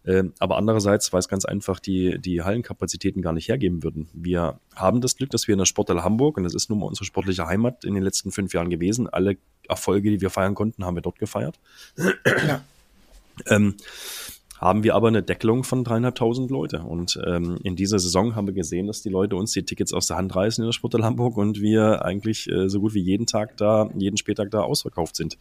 Ähm, 0.04 0.32
aber 0.40 0.56
andererseits, 0.56 1.12
weil 1.12 1.20
es 1.20 1.28
ganz 1.28 1.44
einfach 1.44 1.78
die, 1.78 2.18
die 2.18 2.42
Hallenkapazitäten 2.42 3.22
gar 3.22 3.32
nicht 3.32 3.48
hergeben 3.48 3.84
würden. 3.84 4.08
Wir 4.12 4.58
haben 4.74 5.00
das 5.00 5.16
Glück, 5.16 5.30
dass 5.30 5.46
wir 5.46 5.52
in 5.52 5.58
der 5.58 5.66
Sporthalle 5.66 6.02
Hamburg, 6.02 6.36
und 6.36 6.44
das 6.44 6.54
ist 6.54 6.68
nun 6.68 6.80
mal 6.80 6.86
unsere 6.86 7.04
sportliche 7.04 7.46
Heimat 7.46 7.84
in 7.84 7.94
den 7.94 8.02
letzten 8.02 8.32
fünf 8.32 8.54
Jahren 8.54 8.70
gewesen, 8.70 9.08
alle 9.08 9.36
Erfolge, 9.68 10.10
die 10.10 10.20
wir 10.20 10.30
feiern 10.30 10.54
konnten, 10.54 10.84
haben 10.84 10.96
wir 10.96 11.02
dort 11.02 11.18
gefeiert. 11.18 11.60
Ja. 12.46 12.64
ähm, 13.46 13.76
haben 14.59 14.82
wir 14.82 14.94
aber 14.94 15.09
eine 15.09 15.22
Deckelung 15.22 15.64
von 15.64 15.84
dreieinhalbtausend 15.84 16.50
Leute. 16.50 16.82
Und 16.82 17.18
ähm, 17.26 17.59
in 17.62 17.76
dieser 17.76 17.98
Saison 17.98 18.34
haben 18.34 18.46
wir 18.46 18.54
gesehen, 18.54 18.86
dass 18.86 19.02
die 19.02 19.09
Leute 19.09 19.36
uns 19.36 19.52
die 19.52 19.62
Tickets 19.62 19.92
aus 19.92 20.09
der 20.09 20.16
Hand 20.16 20.34
reißen 20.34 20.62
in 20.62 20.68
der 20.68 20.72
Sporthalle 20.72 21.04
Hamburg 21.04 21.36
und 21.36 21.61
wir 21.61 22.04
eigentlich 22.04 22.50
äh, 22.50 22.68
so 22.68 22.80
gut 22.80 22.94
wie 22.94 23.02
jeden 23.02 23.26
Tag 23.26 23.56
da, 23.56 23.88
jeden 23.96 24.16
Spättag 24.16 24.50
da 24.50 24.61
ausverkauft 24.61 25.16
sind. 25.16 25.38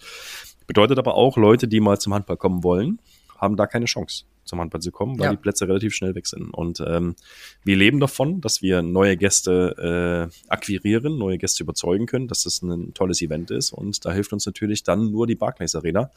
Bedeutet 0.67 0.99
aber 0.99 1.15
auch, 1.15 1.37
Leute, 1.37 1.67
die 1.67 1.79
mal 1.79 1.99
zum 1.99 2.13
Handball 2.13 2.37
kommen 2.37 2.63
wollen, 2.63 2.99
haben 3.37 3.55
da 3.55 3.67
keine 3.67 3.85
Chance 3.85 4.25
zum 4.43 4.59
Handball 4.59 4.81
zu 4.81 4.91
kommen, 4.91 5.19
weil 5.19 5.25
ja. 5.25 5.31
die 5.31 5.37
Plätze 5.37 5.67
relativ 5.67 5.93
schnell 5.93 6.15
weg 6.15 6.25
sind. 6.25 6.49
Und 6.51 6.81
ähm, 6.85 7.15
wir 7.63 7.75
leben 7.75 7.99
davon, 7.99 8.41
dass 8.41 8.61
wir 8.61 8.81
neue 8.81 9.17
Gäste 9.17 10.29
äh, 10.31 10.49
akquirieren, 10.49 11.17
neue 11.17 11.37
Gäste 11.37 11.63
überzeugen 11.63 12.05
können, 12.05 12.27
dass 12.27 12.43
das 12.43 12.61
ein 12.61 12.93
tolles 12.93 13.21
Event 13.21 13.51
ist. 13.51 13.73
Und 13.73 14.05
da 14.05 14.13
hilft 14.13 14.33
uns 14.33 14.45
natürlich 14.45 14.83
dann 14.83 15.11
nur 15.11 15.27
die 15.27 15.35
Barclays 15.35 15.75
Arena, 15.75 16.11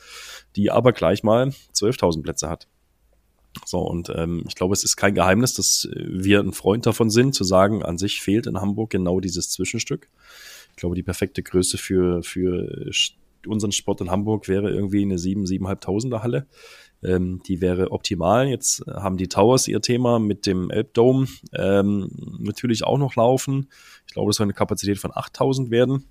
die 0.56 0.70
aber 0.70 0.92
gleich 0.92 1.22
mal 1.22 1.48
12.000 1.74 2.22
Plätze 2.22 2.48
hat. 2.48 2.68
So, 3.64 3.80
und 3.80 4.12
ähm, 4.14 4.44
ich 4.48 4.54
glaube, 4.54 4.74
es 4.74 4.84
ist 4.84 4.96
kein 4.96 5.14
Geheimnis, 5.14 5.54
dass 5.54 5.88
wir 5.94 6.40
ein 6.40 6.52
Freund 6.52 6.86
davon 6.86 7.10
sind, 7.10 7.34
zu 7.34 7.44
sagen, 7.44 7.82
an 7.82 7.98
sich 7.98 8.20
fehlt 8.20 8.46
in 8.46 8.60
Hamburg 8.60 8.90
genau 8.90 9.20
dieses 9.20 9.50
Zwischenstück. 9.50 10.08
Ich 10.70 10.76
glaube, 10.76 10.94
die 10.94 11.02
perfekte 11.02 11.42
Größe 11.42 11.76
für, 11.76 12.22
für 12.22 12.68
unseren 13.46 13.72
Sport 13.72 14.00
in 14.00 14.10
Hamburg 14.10 14.48
wäre 14.48 14.70
irgendwie 14.70 15.02
eine 15.02 15.18
7, 15.18 15.44
7.500er 15.44 16.22
Halle. 16.22 16.46
Ähm, 17.02 17.42
die 17.46 17.60
wäre 17.60 17.92
optimal. 17.92 18.48
Jetzt 18.48 18.84
haben 18.86 19.16
die 19.16 19.28
Towers 19.28 19.68
ihr 19.68 19.80
Thema 19.80 20.18
mit 20.18 20.46
dem 20.46 20.70
Elbdome 20.70 21.26
ähm, 21.54 22.10
natürlich 22.38 22.84
auch 22.84 22.98
noch 22.98 23.16
laufen. 23.16 23.68
Ich 24.06 24.12
glaube, 24.12 24.30
es 24.30 24.36
soll 24.36 24.44
eine 24.44 24.52
Kapazität 24.52 24.98
von 24.98 25.10
8000 25.14 25.70
werden. 25.70 26.04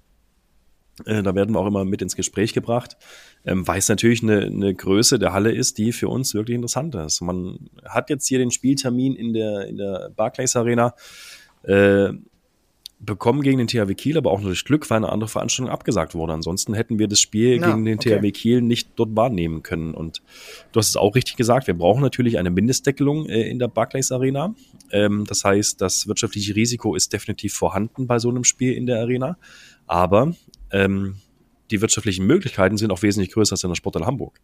Äh, 1.05 1.23
da 1.23 1.35
werden 1.35 1.53
wir 1.55 1.59
auch 1.59 1.67
immer 1.67 1.85
mit 1.85 2.01
ins 2.01 2.15
Gespräch 2.15 2.53
gebracht, 2.53 2.97
ähm, 3.45 3.67
weil 3.67 3.79
es 3.79 3.89
natürlich 3.89 4.23
eine, 4.23 4.41
eine 4.41 4.73
Größe 4.73 5.19
der 5.19 5.33
Halle 5.33 5.51
ist, 5.51 5.77
die 5.77 5.91
für 5.91 6.07
uns 6.07 6.33
wirklich 6.33 6.55
interessant 6.55 6.95
ist. 6.95 7.21
Man 7.21 7.69
hat 7.85 8.09
jetzt 8.09 8.27
hier 8.27 8.39
den 8.39 8.51
Spieltermin 8.51 9.15
in 9.15 9.33
der, 9.33 9.67
in 9.67 9.77
der 9.77 10.11
Barclays 10.15 10.55
Arena 10.55 10.93
äh, 11.63 12.13
bekommen 12.99 13.41
gegen 13.41 13.57
den 13.57 13.67
THW 13.67 13.93
Kiel, 13.95 14.17
aber 14.17 14.31
auch 14.31 14.39
nur 14.39 14.49
durch 14.49 14.65
Glück, 14.65 14.89
weil 14.89 14.97
eine 14.97 15.09
andere 15.09 15.29
Veranstaltung 15.29 15.71
abgesagt 15.71 16.15
wurde. 16.15 16.33
Ansonsten 16.33 16.73
hätten 16.73 16.99
wir 16.99 17.07
das 17.07 17.21
Spiel 17.21 17.59
ja, 17.59 17.67
gegen 17.67 17.85
den 17.85 17.97
okay. 17.97 18.19
THW 18.19 18.31
Kiel 18.31 18.61
nicht 18.61 18.89
dort 18.97 19.15
wahrnehmen 19.15 19.63
können. 19.63 19.93
Und 19.93 20.21
du 20.71 20.79
hast 20.79 20.89
es 20.89 20.97
auch 20.97 21.15
richtig 21.15 21.37
gesagt, 21.37 21.67
wir 21.67 21.73
brauchen 21.75 22.01
natürlich 22.01 22.37
eine 22.37 22.49
Mindestdeckelung 22.49 23.27
äh, 23.27 23.49
in 23.49 23.57
der 23.57 23.69
Barclays 23.69 24.11
Arena. 24.11 24.53
Ähm, 24.91 25.25
das 25.27 25.45
heißt, 25.45 25.79
das 25.79 26.07
wirtschaftliche 26.07 26.55
Risiko 26.55 26.93
ist 26.93 27.13
definitiv 27.13 27.53
vorhanden 27.53 28.05
bei 28.05 28.19
so 28.19 28.29
einem 28.29 28.43
Spiel 28.43 28.73
in 28.73 28.85
der 28.85 28.99
Arena. 28.99 29.37
Aber 29.87 30.33
ähm, 30.71 31.15
die 31.71 31.81
wirtschaftlichen 31.81 32.25
Möglichkeiten 32.25 32.77
sind 32.77 32.91
auch 32.91 33.01
wesentlich 33.01 33.31
größer 33.31 33.53
als 33.53 33.63
in 33.63 33.69
der 33.69 33.75
Sporthalle 33.75 34.05
Hamburg. 34.05 34.39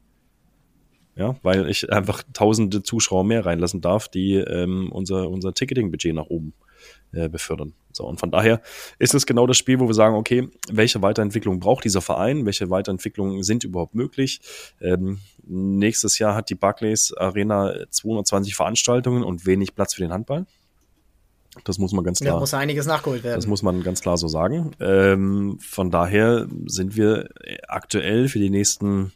Ja, 1.17 1.37
weil 1.43 1.69
ich 1.69 1.91
einfach 1.93 2.23
tausende 2.33 2.83
Zuschauer 2.83 3.23
mehr 3.23 3.45
reinlassen 3.45 3.79
darf, 3.79 4.09
die 4.09 4.35
ähm, 4.35 4.91
unser, 4.91 5.29
unser 5.29 5.53
Ticketing-Budget 5.53 6.13
nach 6.13 6.25
oben 6.25 6.53
äh, 7.13 7.29
befördern. 7.29 7.73
So, 7.93 8.05
und 8.05 8.19
von 8.19 8.31
daher 8.31 8.61
ist 8.99 9.13
es 9.13 9.25
genau 9.25 9.47
das 9.47 9.57
Spiel, 9.57 9.79
wo 9.79 9.87
wir 9.87 9.93
sagen, 9.93 10.15
okay, 10.15 10.49
welche 10.69 11.01
Weiterentwicklung 11.01 11.61
braucht 11.61 11.85
dieser 11.85 12.01
Verein? 12.01 12.45
Welche 12.45 12.69
Weiterentwicklungen 12.69 13.43
sind 13.43 13.63
überhaupt 13.63 13.95
möglich? 13.95 14.41
Ähm, 14.81 15.19
nächstes 15.43 16.19
Jahr 16.19 16.35
hat 16.35 16.49
die 16.49 16.55
Barclays 16.55 17.13
Arena 17.13 17.73
220 17.89 18.53
Veranstaltungen 18.53 19.23
und 19.23 19.45
wenig 19.45 19.73
Platz 19.73 19.93
für 19.93 20.01
den 20.01 20.11
Handball. 20.11 20.45
Das 21.63 21.77
muss 21.77 21.93
man 21.93 22.03
ganz 22.03 22.19
klar. 22.19 22.35
Da 22.35 22.39
muss 22.39 22.53
einiges 22.53 22.85
nachgeholt 22.85 23.23
werden. 23.23 23.37
Das 23.37 23.47
muss 23.47 23.63
man 23.63 23.81
ganz 23.83 24.01
klar 24.01 24.17
so 24.17 24.27
sagen. 24.27 24.71
Ähm, 24.79 25.57
von 25.59 25.89
daher 25.89 26.47
sind 26.65 26.95
wir 26.95 27.29
aktuell 27.67 28.27
für 28.27 28.39
die 28.39 28.49
nächsten 28.49 29.11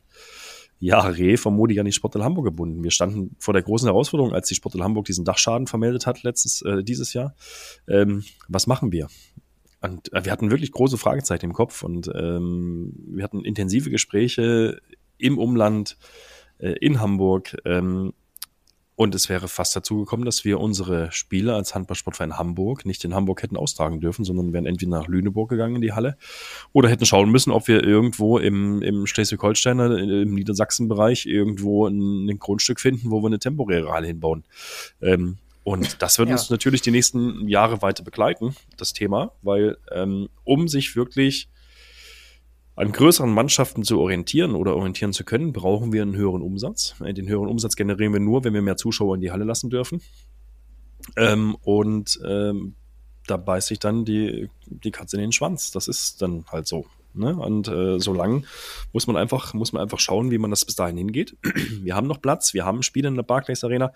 Jahre 0.79 1.37
vermutlich 1.37 1.79
an 1.79 1.85
die 1.85 1.91
Sportel 1.91 2.23
Hamburg 2.23 2.45
gebunden. 2.45 2.83
Wir 2.83 2.91
standen 2.91 3.35
vor 3.39 3.53
der 3.53 3.63
großen 3.63 3.87
Herausforderung, 3.87 4.33
als 4.33 4.47
die 4.47 4.55
Sportel 4.55 4.81
Hamburg 4.81 5.05
diesen 5.05 5.25
Dachschaden 5.25 5.67
vermeldet 5.67 6.07
hat 6.07 6.23
letztes, 6.23 6.61
äh, 6.61 6.83
dieses 6.83 7.13
Jahr. 7.13 7.35
Ähm, 7.87 8.23
was 8.47 8.65
machen 8.65 8.91
wir? 8.91 9.09
Und 9.81 10.11
äh, 10.13 10.23
wir 10.23 10.31
hatten 10.31 10.51
wirklich 10.51 10.71
große 10.71 10.97
Fragezeichen 10.97 11.45
im 11.45 11.53
Kopf 11.53 11.83
und 11.83 12.09
ähm, 12.15 12.93
wir 13.07 13.23
hatten 13.23 13.43
intensive 13.43 13.89
Gespräche 13.89 14.79
im 15.17 15.37
Umland, 15.37 15.97
äh, 16.59 16.71
in 16.79 17.01
Hamburg. 17.01 17.57
Ähm, 17.65 18.13
und 18.99 19.15
es 19.15 19.29
wäre 19.29 19.47
fast 19.47 19.73
dazu 19.77 19.99
gekommen, 19.99 20.25
dass 20.25 20.43
wir 20.43 20.59
unsere 20.59 21.09
Spiele 21.13 21.55
als 21.55 21.73
Handballsportverein 21.73 22.37
Hamburg 22.37 22.85
nicht 22.85 23.05
in 23.05 23.15
Hamburg 23.15 23.41
hätten 23.41 23.55
austragen 23.55 24.01
dürfen, 24.01 24.25
sondern 24.25 24.51
wären 24.51 24.65
entweder 24.65 24.91
nach 24.91 25.07
Lüneburg 25.07 25.49
gegangen 25.49 25.75
in 25.75 25.81
die 25.81 25.93
Halle 25.93 26.17
oder 26.73 26.89
hätten 26.89 27.05
schauen 27.05 27.31
müssen, 27.31 27.51
ob 27.51 27.69
wir 27.69 27.81
irgendwo 27.81 28.39
im, 28.39 28.81
im 28.81 29.07
Schleswig-Holsteiner, 29.07 29.97
im 29.99 30.35
Niedersachsen-Bereich 30.35 31.27
irgendwo 31.27 31.87
ein, 31.87 32.27
ein, 32.27 32.39
Grundstück 32.39 32.81
finden, 32.81 33.09
wo 33.09 33.21
wir 33.21 33.27
eine 33.27 33.39
temporäre 33.39 33.89
Halle 33.89 34.07
hinbauen. 34.07 34.43
Ähm, 35.01 35.37
und 35.63 36.01
das 36.01 36.19
wird 36.19 36.27
ja. 36.27 36.35
uns 36.35 36.49
natürlich 36.49 36.81
die 36.81 36.91
nächsten 36.91 37.47
Jahre 37.47 37.81
weiter 37.81 38.03
begleiten, 38.03 38.53
das 38.75 38.91
Thema, 38.91 39.31
weil 39.41 39.77
ähm, 39.93 40.27
um 40.43 40.67
sich 40.67 40.97
wirklich 40.97 41.47
an 42.79 42.93
größeren 42.93 43.29
Mannschaften 43.29 43.83
zu 43.83 43.99
orientieren 43.99 44.55
oder 44.55 44.73
orientieren 44.73 45.11
zu 45.11 45.25
können, 45.25 45.51
brauchen 45.51 45.91
wir 45.91 46.01
einen 46.01 46.15
höheren 46.15 46.41
Umsatz. 46.41 46.95
Äh, 47.03 47.13
den 47.13 47.27
höheren 47.27 47.49
Umsatz 47.49 47.75
generieren 47.75 48.13
wir 48.13 48.21
nur, 48.21 48.45
wenn 48.45 48.53
wir 48.53 48.61
mehr 48.61 48.77
Zuschauer 48.77 49.15
in 49.15 49.21
die 49.21 49.31
Halle 49.31 49.43
lassen 49.43 49.69
dürfen. 49.69 50.01
Ähm, 51.17 51.55
und 51.61 52.17
ähm, 52.25 52.75
da 53.27 53.35
beißt 53.35 53.67
sich 53.67 53.79
dann 53.79 54.05
die, 54.05 54.49
die 54.65 54.91
Katze 54.91 55.17
in 55.17 55.21
den 55.21 55.31
Schwanz. 55.33 55.71
Das 55.71 55.89
ist 55.89 56.21
dann 56.21 56.45
halt 56.51 56.67
so. 56.67 56.85
Ne? 57.13 57.35
Und 57.35 57.67
äh, 57.67 57.99
so 57.99 58.13
lang 58.13 58.45
muss 58.93 59.07
man 59.07 59.17
einfach, 59.17 59.53
muss 59.53 59.73
man 59.73 59.81
einfach 59.81 59.99
schauen, 59.99 60.31
wie 60.31 60.37
man 60.37 60.49
das 60.49 60.63
bis 60.63 60.75
dahin 60.75 60.95
hingeht. 60.95 61.35
Wir 61.81 61.95
haben 61.95 62.07
noch 62.07 62.21
Platz, 62.21 62.53
wir 62.53 62.65
haben 62.65 62.81
Spiele 62.81 63.09
in 63.09 63.15
der 63.15 63.23
Barclays 63.23 63.65
Arena. 63.65 63.91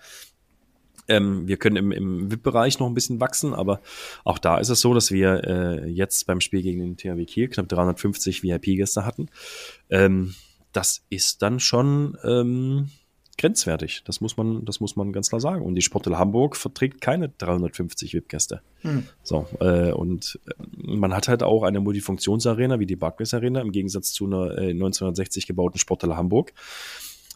Ähm, 1.08 1.46
wir 1.46 1.56
können 1.56 1.76
im, 1.76 1.92
im 1.92 2.30
VIP-Bereich 2.30 2.78
noch 2.78 2.86
ein 2.86 2.94
bisschen 2.94 3.20
wachsen, 3.20 3.54
aber 3.54 3.80
auch 4.24 4.38
da 4.38 4.58
ist 4.58 4.68
es 4.68 4.80
so, 4.80 4.94
dass 4.94 5.10
wir 5.10 5.44
äh, 5.44 5.88
jetzt 5.88 6.26
beim 6.26 6.40
Spiel 6.40 6.62
gegen 6.62 6.80
den 6.80 6.96
THW 6.96 7.24
Kiel 7.24 7.48
knapp 7.48 7.68
350 7.68 8.42
VIP-Gäste 8.42 9.04
hatten. 9.04 9.28
Ähm, 9.90 10.34
das 10.72 11.04
ist 11.08 11.42
dann 11.42 11.60
schon 11.60 12.16
ähm, 12.24 12.88
grenzwertig. 13.38 14.02
Das 14.04 14.20
muss 14.20 14.36
man, 14.36 14.64
das 14.64 14.80
muss 14.80 14.96
man 14.96 15.12
ganz 15.12 15.28
klar 15.28 15.40
sagen. 15.40 15.64
Und 15.64 15.74
die 15.74 15.82
Sportel 15.82 16.18
Hamburg 16.18 16.56
verträgt 16.56 17.00
keine 17.00 17.28
350 17.28 18.14
VIP-Gäste. 18.14 18.60
Hm. 18.82 19.04
So, 19.22 19.46
äh, 19.60 19.92
und 19.92 20.38
äh, 20.46 20.52
man 20.76 21.14
hat 21.14 21.28
halt 21.28 21.42
auch 21.42 21.62
eine 21.62 21.80
Multifunktionsarena 21.80 22.80
wie 22.80 22.86
die 22.86 22.96
Barclays 22.96 23.34
Arena 23.34 23.60
im 23.60 23.72
Gegensatz 23.72 24.12
zu 24.12 24.26
einer 24.26 24.58
äh, 24.58 24.70
1960 24.70 25.46
gebauten 25.46 25.78
Sportel 25.78 26.16
Hamburg. 26.16 26.52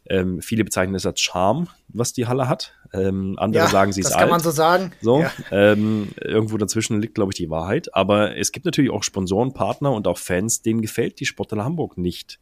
Ähm, 0.09 0.41
viele 0.41 0.65
bezeichnen 0.65 0.95
es 0.95 1.05
als 1.05 1.21
Charme, 1.21 1.69
was 1.89 2.13
die 2.13 2.27
Halle 2.27 2.49
hat. 2.49 2.73
Ähm, 2.93 3.37
andere 3.39 3.65
ja, 3.65 3.71
sagen, 3.71 3.93
sie 3.93 4.01
ist 4.01 4.07
alt. 4.07 4.15
Das 4.15 4.21
kann 4.21 4.31
man 4.31 4.41
so 4.41 4.51
sagen. 4.51 4.93
So, 5.03 5.21
ja. 5.21 5.33
ähm, 5.51 6.09
irgendwo 6.21 6.57
dazwischen 6.57 7.01
liegt, 7.01 7.15
glaube 7.15 7.33
ich, 7.33 7.37
die 7.37 7.51
Wahrheit. 7.51 7.95
Aber 7.95 8.37
es 8.37 8.53
gibt 8.53 8.65
natürlich 8.65 8.91
auch 8.91 9.03
Sponsoren, 9.03 9.53
Partner 9.53 9.93
und 9.93 10.07
auch 10.07 10.19
Fans, 10.19 10.63
denen 10.63 10.81
gefällt 10.81 11.21
die 11.21 11.27
Sporthalle 11.27 11.65
Hamburg 11.65 11.99
nicht. 11.99 12.39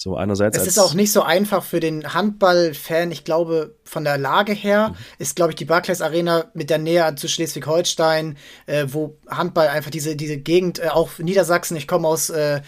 So 0.00 0.16
einerseits. 0.16 0.56
Es 0.56 0.68
ist 0.68 0.78
auch 0.78 0.94
nicht 0.94 1.10
so 1.10 1.22
einfach 1.22 1.64
für 1.64 1.80
den 1.80 2.14
Handballfan. 2.14 3.10
Ich 3.10 3.24
glaube, 3.24 3.74
von 3.82 4.04
der 4.04 4.16
Lage 4.16 4.52
her 4.52 4.90
mhm. 4.90 4.94
ist, 5.18 5.34
glaube 5.34 5.50
ich, 5.50 5.56
die 5.56 5.64
Barclays 5.64 6.02
Arena 6.02 6.44
mit 6.54 6.70
der 6.70 6.78
Nähe 6.78 7.12
zu 7.16 7.26
Schleswig-Holstein, 7.26 8.36
äh, 8.66 8.86
wo 8.88 9.18
Handball 9.28 9.66
einfach 9.66 9.90
diese, 9.90 10.14
diese 10.14 10.38
Gegend, 10.38 10.78
äh, 10.78 10.88
auch 10.88 11.18
Niedersachsen, 11.18 11.76
ich 11.76 11.88
komme 11.88 12.06
aus 12.06 12.30
äh, 12.30 12.60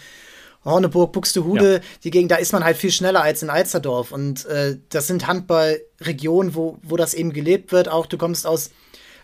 Horneburg, 0.63 1.11
Buxtehude, 1.11 1.73
ja. 1.75 1.79
die 2.03 2.11
Gegend, 2.11 2.31
da 2.31 2.35
ist 2.35 2.53
man 2.53 2.63
halt 2.63 2.77
viel 2.77 2.91
schneller 2.91 3.21
als 3.23 3.41
in 3.41 3.49
Alsterdorf. 3.49 4.11
Und 4.11 4.45
äh, 4.45 4.77
das 4.89 5.07
sind 5.07 5.27
Handballregionen, 5.27 6.55
wo, 6.55 6.77
wo 6.83 6.97
das 6.97 7.13
eben 7.13 7.33
gelebt 7.33 7.71
wird. 7.71 7.89
Auch 7.89 8.05
du 8.05 8.17
kommst 8.17 8.45
aus, 8.45 8.69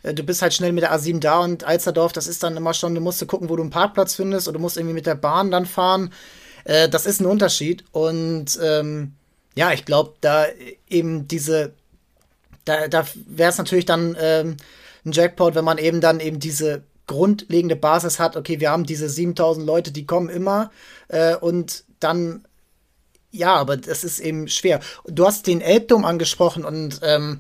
äh, 0.03 0.13
du 0.13 0.23
bist 0.23 0.41
halt 0.41 0.53
schnell 0.53 0.71
mit 0.71 0.83
der 0.83 0.93
A7 0.93 1.19
da 1.19 1.39
und 1.39 1.63
Alsterdorf, 1.63 2.11
das 2.11 2.27
ist 2.27 2.41
dann 2.41 2.57
immer 2.57 2.73
schon, 2.73 2.95
du 2.95 3.01
musst 3.01 3.25
gucken, 3.27 3.49
wo 3.49 3.55
du 3.55 3.61
einen 3.61 3.69
Parkplatz 3.69 4.15
findest 4.15 4.47
oder 4.47 4.57
du 4.57 4.61
musst 4.61 4.77
irgendwie 4.77 4.95
mit 4.95 5.05
der 5.05 5.15
Bahn 5.15 5.51
dann 5.51 5.65
fahren. 5.65 6.11
Äh, 6.63 6.89
das 6.89 7.05
ist 7.05 7.21
ein 7.21 7.27
Unterschied. 7.27 7.83
Und 7.91 8.59
ähm, 8.63 9.13
ja, 9.55 9.71
ich 9.73 9.85
glaube, 9.85 10.13
da 10.21 10.45
eben 10.89 11.27
diese, 11.27 11.73
da, 12.65 12.87
da 12.87 13.05
wäre 13.27 13.51
es 13.51 13.57
natürlich 13.57 13.85
dann 13.85 14.17
ähm, 14.19 14.57
ein 15.05 15.11
Jackpot, 15.11 15.55
wenn 15.55 15.65
man 15.65 15.77
eben 15.77 16.01
dann 16.01 16.19
eben 16.19 16.39
diese 16.39 16.83
grundlegende 17.07 17.75
Basis 17.75 18.19
hat, 18.19 18.35
okay, 18.35 18.59
wir 18.59 18.69
haben 18.69 18.85
diese 18.85 19.09
7000 19.09 19.65
Leute, 19.65 19.91
die 19.91 20.05
kommen 20.05 20.29
immer 20.29 20.71
äh, 21.07 21.35
und 21.35 21.85
dann, 21.99 22.45
ja, 23.31 23.55
aber 23.55 23.77
das 23.77 24.03
ist 24.03 24.19
eben 24.19 24.47
schwer. 24.47 24.81
Du 25.05 25.25
hast 25.25 25.47
den 25.47 25.61
Elbdom 25.61 26.05
angesprochen 26.05 26.65
und 26.65 26.99
ähm, 27.03 27.39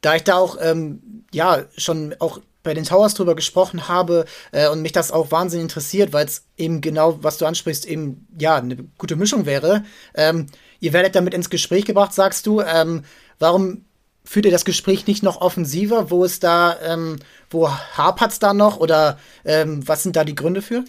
da 0.00 0.14
ich 0.14 0.24
da 0.24 0.36
auch, 0.36 0.56
ähm, 0.60 1.24
ja, 1.32 1.64
schon 1.76 2.14
auch 2.20 2.40
bei 2.62 2.74
den 2.74 2.84
Towers 2.84 3.14
drüber 3.14 3.34
gesprochen 3.34 3.88
habe 3.88 4.26
äh, 4.52 4.68
und 4.68 4.82
mich 4.82 4.92
das 4.92 5.12
auch 5.12 5.30
wahnsinnig 5.30 5.64
interessiert, 5.64 6.12
weil 6.12 6.26
es 6.26 6.44
eben 6.56 6.80
genau, 6.80 7.22
was 7.22 7.38
du 7.38 7.46
ansprichst, 7.46 7.86
eben, 7.86 8.26
ja, 8.38 8.56
eine 8.56 8.76
gute 8.98 9.16
Mischung 9.16 9.46
wäre. 9.46 9.84
Ähm, 10.14 10.46
ihr 10.78 10.92
werdet 10.92 11.14
damit 11.14 11.32
ins 11.32 11.48
Gespräch 11.48 11.86
gebracht, 11.86 12.12
sagst 12.12 12.46
du. 12.46 12.60
Ähm, 12.60 13.04
warum 13.38 13.86
führt 14.30 14.46
ihr 14.46 14.52
das 14.52 14.64
Gespräch 14.64 15.08
nicht 15.08 15.24
noch 15.24 15.40
offensiver? 15.40 16.12
Wo 16.12 16.22
ist 16.22 16.44
da, 16.44 16.76
ähm, 16.86 17.16
wo 17.50 17.68
hapert 17.68 18.30
es 18.30 18.38
da 18.38 18.54
noch 18.54 18.78
oder 18.78 19.18
ähm, 19.44 19.86
was 19.88 20.04
sind 20.04 20.14
da 20.14 20.22
die 20.22 20.36
Gründe 20.36 20.62
für? 20.62 20.84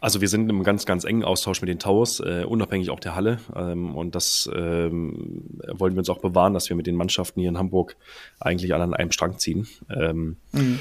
Also 0.00 0.22
wir 0.22 0.28
sind 0.28 0.48
im 0.48 0.62
ganz, 0.62 0.86
ganz 0.86 1.04
engen 1.04 1.22
Austausch 1.22 1.60
mit 1.60 1.68
den 1.68 1.78
Towers, 1.78 2.20
äh, 2.20 2.44
unabhängig 2.48 2.88
auch 2.88 3.00
der 3.00 3.14
Halle. 3.14 3.38
Ähm, 3.54 3.94
und 3.94 4.14
das 4.14 4.48
ähm, 4.54 5.58
wollen 5.74 5.92
wir 5.94 5.98
uns 5.98 6.08
auch 6.08 6.20
bewahren, 6.20 6.54
dass 6.54 6.70
wir 6.70 6.76
mit 6.76 6.86
den 6.86 6.96
Mannschaften 6.96 7.40
hier 7.40 7.50
in 7.50 7.58
Hamburg 7.58 7.96
eigentlich 8.40 8.72
alle 8.72 8.84
an 8.84 8.94
einem 8.94 9.12
Strang 9.12 9.38
ziehen. 9.38 9.68
Ähm, 9.94 10.38
mhm 10.52 10.78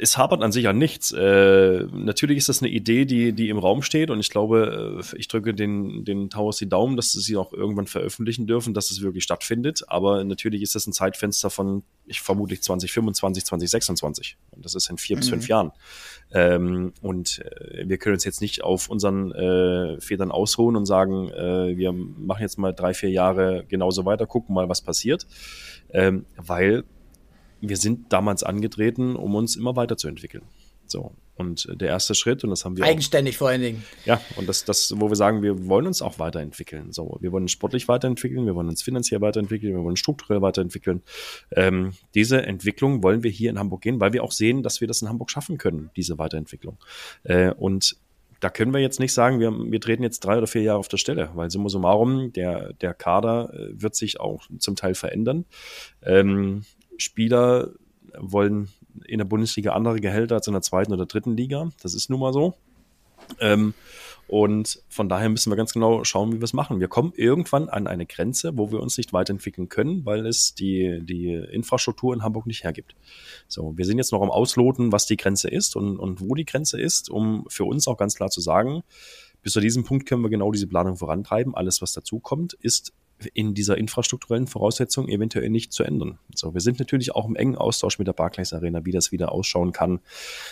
es 0.00 0.16
hapert 0.18 0.42
an 0.42 0.52
sich 0.52 0.68
an 0.68 0.78
nichts. 0.78 1.12
Äh, 1.12 1.86
natürlich 1.92 2.38
ist 2.38 2.48
das 2.48 2.62
eine 2.62 2.70
Idee, 2.70 3.04
die, 3.04 3.32
die 3.32 3.48
im 3.48 3.58
Raum 3.58 3.82
steht 3.82 4.10
und 4.10 4.20
ich 4.20 4.30
glaube, 4.30 5.00
äh, 5.02 5.16
ich 5.16 5.28
drücke 5.28 5.54
den, 5.54 6.04
den 6.04 6.30
Towers 6.30 6.56
die 6.56 6.68
Daumen, 6.68 6.96
dass 6.96 7.12
sie 7.12 7.36
auch 7.36 7.52
irgendwann 7.52 7.86
veröffentlichen 7.86 8.46
dürfen, 8.46 8.74
dass 8.74 8.90
es 8.90 9.02
wirklich 9.02 9.24
stattfindet. 9.24 9.84
Aber 9.88 10.24
natürlich 10.24 10.62
ist 10.62 10.74
das 10.74 10.86
ein 10.86 10.92
Zeitfenster 10.92 11.50
von, 11.50 11.82
ich 12.06 12.20
vermute 12.20 12.58
2025, 12.58 13.44
2026. 13.44 14.36
Und 14.50 14.64
das 14.64 14.74
ist 14.74 14.88
in 14.90 14.98
vier 14.98 15.16
mhm. 15.16 15.20
bis 15.20 15.28
fünf 15.28 15.44
mhm. 15.44 15.48
Jahren. 15.48 15.72
Ähm, 16.32 16.92
und 17.02 17.40
äh, 17.40 17.88
wir 17.88 17.98
können 17.98 18.14
uns 18.14 18.24
jetzt 18.24 18.40
nicht 18.40 18.62
auf 18.64 18.88
unseren 18.88 19.32
äh, 19.32 20.00
Federn 20.00 20.30
ausruhen 20.30 20.76
und 20.76 20.86
sagen, 20.86 21.28
äh, 21.30 21.76
wir 21.76 21.92
machen 21.92 22.42
jetzt 22.42 22.58
mal 22.58 22.72
drei, 22.72 22.94
vier 22.94 23.10
Jahre 23.10 23.64
genauso 23.68 24.04
weiter, 24.04 24.26
gucken 24.26 24.54
mal, 24.54 24.68
was 24.68 24.80
passiert. 24.80 25.26
Ähm, 25.90 26.24
weil 26.36 26.84
wir 27.62 27.76
sind 27.76 28.12
damals 28.12 28.42
angetreten, 28.42 29.16
um 29.16 29.34
uns 29.34 29.56
immer 29.56 29.76
weiterzuentwickeln. 29.76 30.44
So. 30.86 31.12
Und 31.34 31.66
der 31.80 31.88
erste 31.88 32.14
Schritt, 32.14 32.44
und 32.44 32.50
das 32.50 32.64
haben 32.64 32.76
wir. 32.76 32.84
Eigenständig 32.84 33.36
auch, 33.36 33.38
vor 33.38 33.48
allen 33.48 33.62
Dingen. 33.62 33.84
Ja, 34.04 34.20
und 34.36 34.48
das, 34.48 34.64
das, 34.64 34.92
wo 34.98 35.08
wir 35.08 35.16
sagen, 35.16 35.42
wir 35.42 35.66
wollen 35.66 35.86
uns 35.86 36.02
auch 36.02 36.18
weiterentwickeln. 36.18 36.92
So, 36.92 37.16
wir 37.20 37.32
wollen 37.32 37.44
uns 37.44 37.52
sportlich 37.52 37.88
weiterentwickeln, 37.88 38.44
wir 38.44 38.54
wollen 38.54 38.68
uns 38.68 38.82
finanziell 38.82 39.22
weiterentwickeln, 39.22 39.72
wir 39.72 39.78
wollen 39.78 39.92
uns 39.92 39.98
strukturell 39.98 40.42
weiterentwickeln. 40.42 41.02
Ähm, 41.52 41.94
diese 42.14 42.42
Entwicklung 42.42 43.02
wollen 43.02 43.22
wir 43.22 43.30
hier 43.30 43.48
in 43.48 43.58
Hamburg 43.58 43.80
gehen, 43.80 43.98
weil 43.98 44.12
wir 44.12 44.22
auch 44.22 44.32
sehen, 44.32 44.62
dass 44.62 44.82
wir 44.82 44.88
das 44.88 45.00
in 45.00 45.08
Hamburg 45.08 45.30
schaffen 45.30 45.56
können, 45.56 45.90
diese 45.96 46.18
Weiterentwicklung. 46.18 46.76
Äh, 47.24 47.52
und 47.52 47.96
da 48.40 48.50
können 48.50 48.74
wir 48.74 48.80
jetzt 48.80 49.00
nicht 49.00 49.14
sagen, 49.14 49.40
wir, 49.40 49.52
wir 49.52 49.80
treten 49.80 50.02
jetzt 50.02 50.20
drei 50.20 50.36
oder 50.36 50.46
vier 50.46 50.62
Jahre 50.62 50.78
auf 50.78 50.88
der 50.88 50.98
Stelle, 50.98 51.30
weil 51.34 51.50
summa 51.50 51.70
summarum, 51.70 52.32
der, 52.34 52.74
der 52.74 52.92
Kader 52.92 53.54
äh, 53.54 53.80
wird 53.80 53.94
sich 53.94 54.20
auch 54.20 54.42
zum 54.58 54.76
Teil 54.76 54.94
verändern. 54.94 55.46
Ähm, 56.02 56.64
Spieler 57.02 57.70
wollen 58.18 58.68
in 59.06 59.18
der 59.18 59.24
Bundesliga 59.24 59.72
andere 59.72 60.00
Gehälter 60.00 60.36
als 60.36 60.46
in 60.46 60.52
der 60.52 60.62
zweiten 60.62 60.92
oder 60.92 61.06
dritten 61.06 61.36
Liga. 61.36 61.70
Das 61.82 61.94
ist 61.94 62.10
nun 62.10 62.20
mal 62.20 62.32
so. 62.32 62.54
Ähm, 63.40 63.74
und 64.28 64.82
von 64.88 65.08
daher 65.08 65.28
müssen 65.28 65.50
wir 65.52 65.56
ganz 65.56 65.72
genau 65.72 66.04
schauen, 66.04 66.32
wie 66.32 66.40
wir 66.40 66.44
es 66.44 66.52
machen. 66.52 66.80
Wir 66.80 66.88
kommen 66.88 67.12
irgendwann 67.16 67.68
an 67.68 67.86
eine 67.86 68.06
Grenze, 68.06 68.56
wo 68.56 68.70
wir 68.70 68.80
uns 68.80 68.96
nicht 68.96 69.12
weiterentwickeln 69.12 69.68
können, 69.68 70.06
weil 70.06 70.26
es 70.26 70.54
die, 70.54 71.00
die 71.02 71.34
Infrastruktur 71.34 72.14
in 72.14 72.22
Hamburg 72.22 72.46
nicht 72.46 72.64
hergibt. 72.64 72.94
So, 73.46 73.76
wir 73.76 73.84
sind 73.84 73.98
jetzt 73.98 74.12
noch 74.12 74.22
am 74.22 74.30
Ausloten, 74.30 74.90
was 74.90 75.06
die 75.06 75.16
Grenze 75.16 75.48
ist 75.48 75.76
und, 75.76 75.98
und 75.98 76.20
wo 76.20 76.34
die 76.34 76.46
Grenze 76.46 76.80
ist, 76.80 77.10
um 77.10 77.44
für 77.48 77.64
uns 77.64 77.86
auch 77.88 77.98
ganz 77.98 78.14
klar 78.14 78.30
zu 78.30 78.40
sagen, 78.40 78.82
bis 79.42 79.52
zu 79.52 79.60
diesem 79.60 79.84
Punkt 79.84 80.06
können 80.06 80.22
wir 80.22 80.30
genau 80.30 80.52
diese 80.52 80.68
Planung 80.68 80.96
vorantreiben. 80.96 81.54
Alles, 81.54 81.82
was 81.82 81.92
dazu 81.92 82.20
kommt, 82.20 82.54
ist 82.54 82.94
in 83.34 83.54
dieser 83.54 83.78
infrastrukturellen 83.78 84.46
Voraussetzung 84.46 85.08
eventuell 85.08 85.50
nicht 85.50 85.72
zu 85.72 85.84
ändern. 85.84 86.18
So, 86.34 86.54
wir 86.54 86.60
sind 86.60 86.78
natürlich 86.78 87.14
auch 87.14 87.26
im 87.26 87.36
engen 87.36 87.56
Austausch 87.56 87.98
mit 87.98 88.08
der 88.08 88.12
Barclays 88.12 88.52
Arena, 88.52 88.84
wie 88.84 88.92
das 88.92 89.12
wieder 89.12 89.32
ausschauen 89.32 89.72
kann 89.72 90.00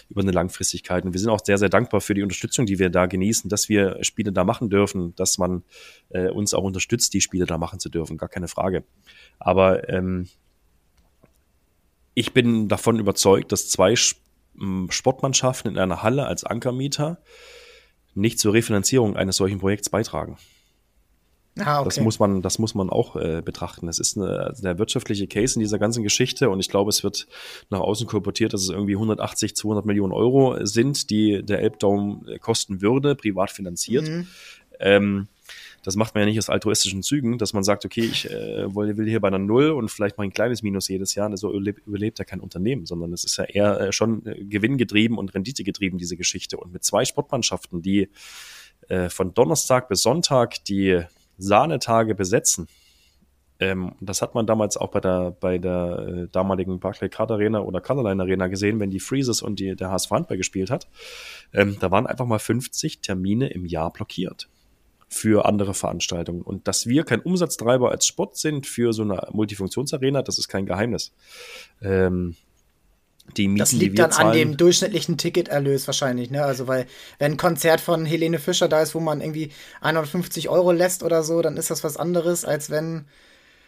über 0.09 0.23
eine 0.23 0.33
Langfristigkeit. 0.33 1.05
Und 1.05 1.13
wir 1.13 1.21
sind 1.21 1.31
auch 1.31 1.45
sehr, 1.45 1.59
sehr 1.59 1.69
dankbar 1.69 2.01
für 2.01 2.15
die 2.15 2.23
Unterstützung, 2.23 2.67
die 2.67 2.79
wir 2.79 2.91
da 2.91 3.07
genießen, 3.07 3.49
dass 3.49 3.69
wir 3.69 3.99
Spiele 4.03 4.33
da 4.33 4.45
machen 4.45 4.71
dürfen, 4.71 5.15
dass 5.17 5.39
man 5.39 5.63
äh, 6.11 6.29
uns 6.29 6.55
auch 6.55 6.65
unterstützt, 6.65 7.15
die 7.15 7.21
Spiele 7.21 7.47
da 7.47 7.59
machen 7.59 7.81
zu 7.81 7.89
dürfen, 7.89 8.17
gar 8.17 8.29
keine 8.29 8.49
Frage. 8.49 8.85
Aber 9.39 9.89
ähm, 9.89 10.29
ich 12.15 12.33
bin 12.33 12.69
davon 12.69 12.99
überzeugt, 12.99 13.53
dass 13.53 13.69
zwei 13.69 13.95
Sportmannschaften 13.97 15.71
in 15.71 15.79
einer 15.79 16.03
Halle 16.03 16.27
als 16.27 16.45
Ankermieter 16.45 17.19
nicht 18.15 18.39
zur 18.39 18.53
Refinanzierung 18.53 19.17
eines 19.17 19.37
solchen 19.37 19.61
Projekts 19.61 19.89
beitragen. 19.89 20.37
Ah, 21.59 21.81
okay. 21.81 21.85
Das 21.89 22.01
muss 22.01 22.19
man, 22.19 22.43
das 22.43 22.59
muss 22.59 22.75
man 22.75 22.91
auch 22.91 23.17
äh, 23.17 23.43
betrachten. 23.45 23.89
Es 23.89 23.99
ist 23.99 24.17
eine, 24.17 24.55
der 24.63 24.79
wirtschaftliche 24.79 25.27
Case 25.27 25.57
in 25.57 25.61
dieser 25.61 25.79
ganzen 25.79 26.03
Geschichte 26.03 26.49
und 26.49 26.61
ich 26.61 26.69
glaube, 26.69 26.91
es 26.91 27.03
wird 27.03 27.27
nach 27.71 27.81
außen 27.81 28.07
kolportiert, 28.07 28.53
dass 28.53 28.63
es 28.63 28.71
irgendwie 28.71 28.95
180, 28.95 29.57
200 29.57 29.85
Millionen 29.85 30.13
Euro 30.13 30.65
sind, 30.65 31.11
die 31.11 31.43
der 31.43 31.61
Elbdaum 31.61 32.27
äh, 32.29 32.39
kosten 32.39 32.81
würde, 32.81 33.15
privat 33.17 33.51
finanziert. 33.51 34.09
Mhm. 34.09 34.27
Ähm, 34.79 35.29
das 35.83 35.97
macht 35.97 36.15
man 36.15 36.23
ja 36.23 36.27
nicht 36.27 36.39
aus 36.39 36.51
altruistischen 36.51 37.03
Zügen, 37.03 37.39
dass 37.39 37.53
man 37.53 37.65
sagt, 37.65 37.85
okay, 37.85 38.03
ich 38.03 38.31
äh, 38.31 38.75
will 38.75 39.09
hier 39.09 39.21
bei 39.21 39.29
einer 39.29 39.39
Null 39.39 39.71
und 39.71 39.91
vielleicht 39.91 40.19
mal 40.19 40.25
ein 40.25 40.33
kleines 40.33 40.63
Minus 40.63 40.89
jedes 40.89 41.15
Jahr. 41.15 41.35
So 41.37 41.51
überlebt, 41.51 41.87
überlebt 41.87 42.19
ja 42.19 42.25
kein 42.25 42.41
Unternehmen, 42.41 42.85
sondern 42.87 43.13
es 43.13 43.25
ist 43.25 43.39
ja 43.39 43.45
eher 43.45 43.81
äh, 43.81 43.93
schon 43.93 44.27
äh, 44.27 44.45
gewinngetrieben 44.45 45.17
und 45.17 45.35
renditegetrieben, 45.35 45.99
diese 45.99 46.17
Geschichte. 46.17 46.59
Und 46.59 46.73
mit 46.73 46.85
zwei 46.85 47.05
Sportmannschaften, 47.05 47.81
die 47.81 48.11
äh, 48.89 49.09
von 49.09 49.33
Donnerstag 49.33 49.89
bis 49.89 50.03
Sonntag 50.03 50.65
die 50.67 51.03
Sahnetage 51.41 52.15
besetzen, 52.15 52.69
ähm, 53.61 53.93
das 54.01 54.23
hat 54.23 54.35
man 54.35 54.47
damals 54.47 54.77
auch 54.79 54.89
bei 54.89 55.01
der, 55.01 55.33
bei 55.33 55.59
der 55.59 55.99
äh, 55.99 56.29
damaligen 56.33 56.81
Barclaycard 56.81 57.31
Arena 57.31 57.61
oder 57.61 57.81
Colorline 57.81 58.23
Arena 58.23 58.47
gesehen, 58.49 58.81
wenn 58.81 58.91
die 58.91 59.01
Freezes 59.01 59.43
und 59.43 59.61
die, 59.61 59.77
der 59.77 59.91
HSV 59.91 60.11
Handball 60.11 60.39
gespielt 60.39 60.71
hat. 60.71 60.89
Ähm, 61.53 61.77
da 61.79 61.91
waren 61.91 62.07
einfach 62.07 62.25
mal 62.25 62.39
50 62.39 63.01
Termine 63.01 63.49
im 63.49 63.67
Jahr 63.67 63.93
blockiert 63.93 64.49
für 65.09 65.45
andere 65.45 65.75
Veranstaltungen. 65.75 66.41
Und 66.41 66.69
dass 66.69 66.87
wir 66.87 67.05
kein 67.05 67.21
Umsatztreiber 67.21 67.91
als 67.91 68.07
Sport 68.07 68.37
sind 68.37 68.67
für 68.67 68.93
so 68.93 69.03
eine 69.03 69.21
Multifunktionsarena, 69.33 70.23
das 70.23 70.39
ist 70.39 70.49
kein 70.49 70.67
Geheimnis. 70.67 71.13
Ähm, 71.83 72.37
die 73.37 73.49
Mieten, 73.49 73.59
das 73.59 73.73
liegt 73.73 73.99
dann 73.99 74.13
zahlen, 74.13 74.29
an 74.29 74.33
dem 74.35 74.57
durchschnittlichen 74.57 75.17
Ticketerlös 75.17 75.87
wahrscheinlich, 75.87 76.31
ne? 76.31 76.45
Also, 76.45 76.67
weil, 76.67 76.87
wenn 77.19 77.33
ein 77.33 77.37
Konzert 77.37 77.81
von 77.81 78.05
Helene 78.05 78.39
Fischer 78.39 78.69
da 78.69 78.83
ist, 78.83 78.95
wo 78.95 79.01
man 79.01 79.21
irgendwie 79.21 79.53
150 79.81 80.49
Euro 80.49 80.73
lässt 80.73 81.03
oder 81.03 81.23
so, 81.23 81.41
dann 81.43 81.57
ist 81.57 81.71
das 81.71 81.85
was 81.85 81.97
anderes, 81.97 82.45
als 82.45 82.71
wenn 82.71 83.05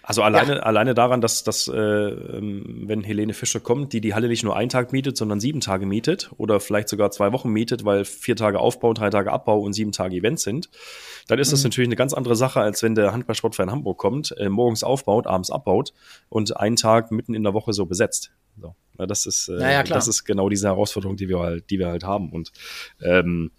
also 0.03 0.23
alleine, 0.23 0.57
ja. 0.57 0.61
alleine 0.61 0.95
daran, 0.95 1.21
dass, 1.21 1.45
dass 1.45 1.69
äh, 1.69 1.77
ähm, 1.77 2.85
wenn 2.87 3.05
Helene 3.05 3.35
Fischer 3.35 3.61
kommt, 3.61 3.93
die 3.93 4.01
die 4.01 4.15
Halle 4.15 4.29
nicht 4.29 4.43
nur 4.43 4.57
einen 4.57 4.69
Tag 4.69 4.93
mietet, 4.93 5.17
sondern 5.17 5.39
sieben 5.39 5.61
Tage 5.61 5.87
mietet 5.87 6.31
oder 6.39 6.61
vielleicht 6.61 6.89
sogar 6.89 7.11
zwei 7.11 7.33
Wochen 7.33 7.51
mietet, 7.51 7.85
weil 7.85 8.05
vier 8.05 8.37
Tage 8.37 8.59
Aufbau, 8.59 8.95
drei 8.95 9.11
Tage 9.11 9.31
Abbau 9.31 9.61
und 9.61 9.73
sieben 9.73 9.93
Tage 9.93 10.17
Events 10.17 10.43
sind, 10.43 10.71
dann 11.29 11.39
ist 11.39 11.49
mhm. 11.49 11.53
das 11.53 11.65
natürlich 11.65 11.89
eine 11.89 11.97
ganz 11.97 12.15
andere 12.15 12.37
Sache, 12.37 12.61
als 12.61 12.83
wenn 12.83 12.95
der 12.95 13.13
Handballsportverein 13.13 13.71
Hamburg 13.71 13.99
kommt, 13.99 14.35
äh, 14.39 14.49
morgens 14.49 14.83
aufbaut, 14.83 15.27
abends 15.27 15.51
abbaut 15.51 15.93
und 16.29 16.57
einen 16.57 16.77
Tag 16.77 17.13
mitten 17.13 17.35
in 17.35 17.45
der 17.45 17.55
Woche 17.55 17.73
so 17.73 17.87
besetzt. 17.87 18.33
So. 18.61 18.75
Ja, 18.99 19.07
das 19.07 19.27
ist, 19.27 19.49
äh, 19.49 19.53
naja, 19.53 19.83
das 19.83 20.09
ist 20.09 20.25
genau 20.25 20.49
diese 20.49 20.67
Herausforderung, 20.67 21.17
die 21.17 21.29
wir 21.29 21.39
halt, 21.39 21.71
die 21.71 21.79
wir 21.79 21.89
halt 21.89 22.05
haben. 22.05 22.31
Und 22.31 22.53
ähm, 23.01 23.53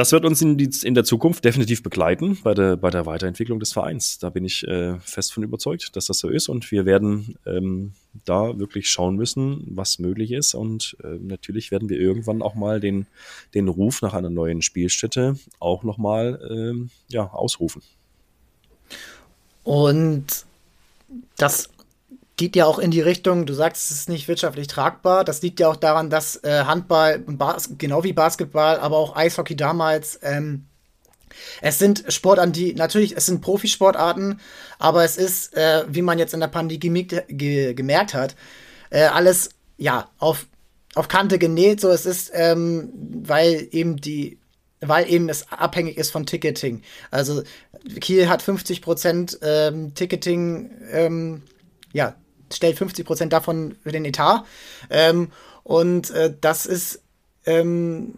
das 0.00 0.12
wird 0.12 0.24
uns 0.24 0.40
in, 0.40 0.56
die, 0.56 0.70
in, 0.82 0.94
der 0.94 1.04
Zukunft 1.04 1.44
definitiv 1.44 1.82
begleiten 1.82 2.38
bei 2.42 2.54
der, 2.54 2.78
bei 2.78 2.88
der 2.88 3.04
Weiterentwicklung 3.04 3.60
des 3.60 3.74
Vereins. 3.74 4.18
Da 4.18 4.30
bin 4.30 4.46
ich 4.46 4.66
äh, 4.66 4.98
fest 5.00 5.30
von 5.30 5.42
überzeugt, 5.42 5.94
dass 5.94 6.06
das 6.06 6.18
so 6.18 6.30
ist. 6.30 6.48
Und 6.48 6.70
wir 6.70 6.86
werden 6.86 7.36
ähm, 7.44 7.92
da 8.24 8.58
wirklich 8.58 8.88
schauen 8.88 9.16
müssen, 9.16 9.62
was 9.66 9.98
möglich 9.98 10.32
ist. 10.32 10.54
Und 10.54 10.96
äh, 11.04 11.18
natürlich 11.20 11.70
werden 11.70 11.90
wir 11.90 12.00
irgendwann 12.00 12.40
auch 12.40 12.54
mal 12.54 12.80
den, 12.80 13.08
den 13.52 13.68
Ruf 13.68 14.00
nach 14.00 14.14
einer 14.14 14.30
neuen 14.30 14.62
Spielstätte 14.62 15.36
auch 15.58 15.82
nochmal 15.82 16.40
ähm, 16.50 16.88
ja, 17.08 17.30
ausrufen. 17.30 17.82
Und 19.64 20.46
das 21.36 21.68
geht 22.40 22.56
ja 22.56 22.64
auch 22.64 22.78
in 22.78 22.90
die 22.90 23.02
Richtung, 23.02 23.44
du 23.44 23.52
sagst, 23.52 23.90
es 23.90 23.98
ist 23.98 24.08
nicht 24.08 24.26
wirtschaftlich 24.26 24.66
tragbar. 24.66 25.24
Das 25.24 25.42
liegt 25.42 25.60
ja 25.60 25.68
auch 25.68 25.76
daran, 25.76 26.08
dass 26.08 26.36
äh, 26.36 26.64
Handball, 26.64 27.22
genau 27.76 28.02
wie 28.02 28.14
Basketball, 28.14 28.80
aber 28.80 28.96
auch 28.96 29.14
Eishockey 29.14 29.56
damals, 29.56 30.18
ähm, 30.22 30.64
es 31.60 31.78
sind 31.78 32.04
Sportarten, 32.08 32.52
die 32.52 32.72
natürlich, 32.72 33.14
es 33.14 33.26
sind 33.26 33.42
Profisportarten, 33.42 34.40
aber 34.78 35.04
es 35.04 35.18
ist, 35.18 35.54
äh, 35.54 35.84
wie 35.88 36.00
man 36.00 36.18
jetzt 36.18 36.32
in 36.32 36.40
der 36.40 36.48
Pandemie 36.48 37.06
ge 37.06 37.74
gemerkt 37.74 38.14
hat, 38.14 38.36
äh, 38.88 39.02
alles 39.02 39.50
ja 39.76 40.08
auf, 40.18 40.46
auf 40.94 41.08
Kante 41.08 41.38
genäht. 41.38 41.82
So, 41.82 41.90
es 41.90 42.06
ist, 42.06 42.30
ähm, 42.32 42.88
weil 43.22 43.68
eben 43.70 43.98
die 43.98 44.38
weil 44.82 45.10
eben 45.12 45.28
es 45.28 45.52
abhängig 45.52 45.98
ist 45.98 46.10
von 46.10 46.24
Ticketing. 46.24 46.80
Also 47.10 47.42
Kiel 48.00 48.30
hat 48.30 48.40
50 48.40 48.80
Prozent 48.80 49.38
ähm, 49.42 49.92
Ticketing, 49.94 50.70
ähm, 50.90 51.42
ja, 51.92 52.16
stellt 52.52 52.78
50 52.78 53.06
Prozent 53.06 53.32
davon 53.32 53.76
für 53.82 53.92
den 53.92 54.04
Etat. 54.04 54.44
Ähm, 54.90 55.30
und 55.62 56.10
äh, 56.10 56.34
das 56.40 56.66
ist 56.66 57.02
ähm, 57.46 58.14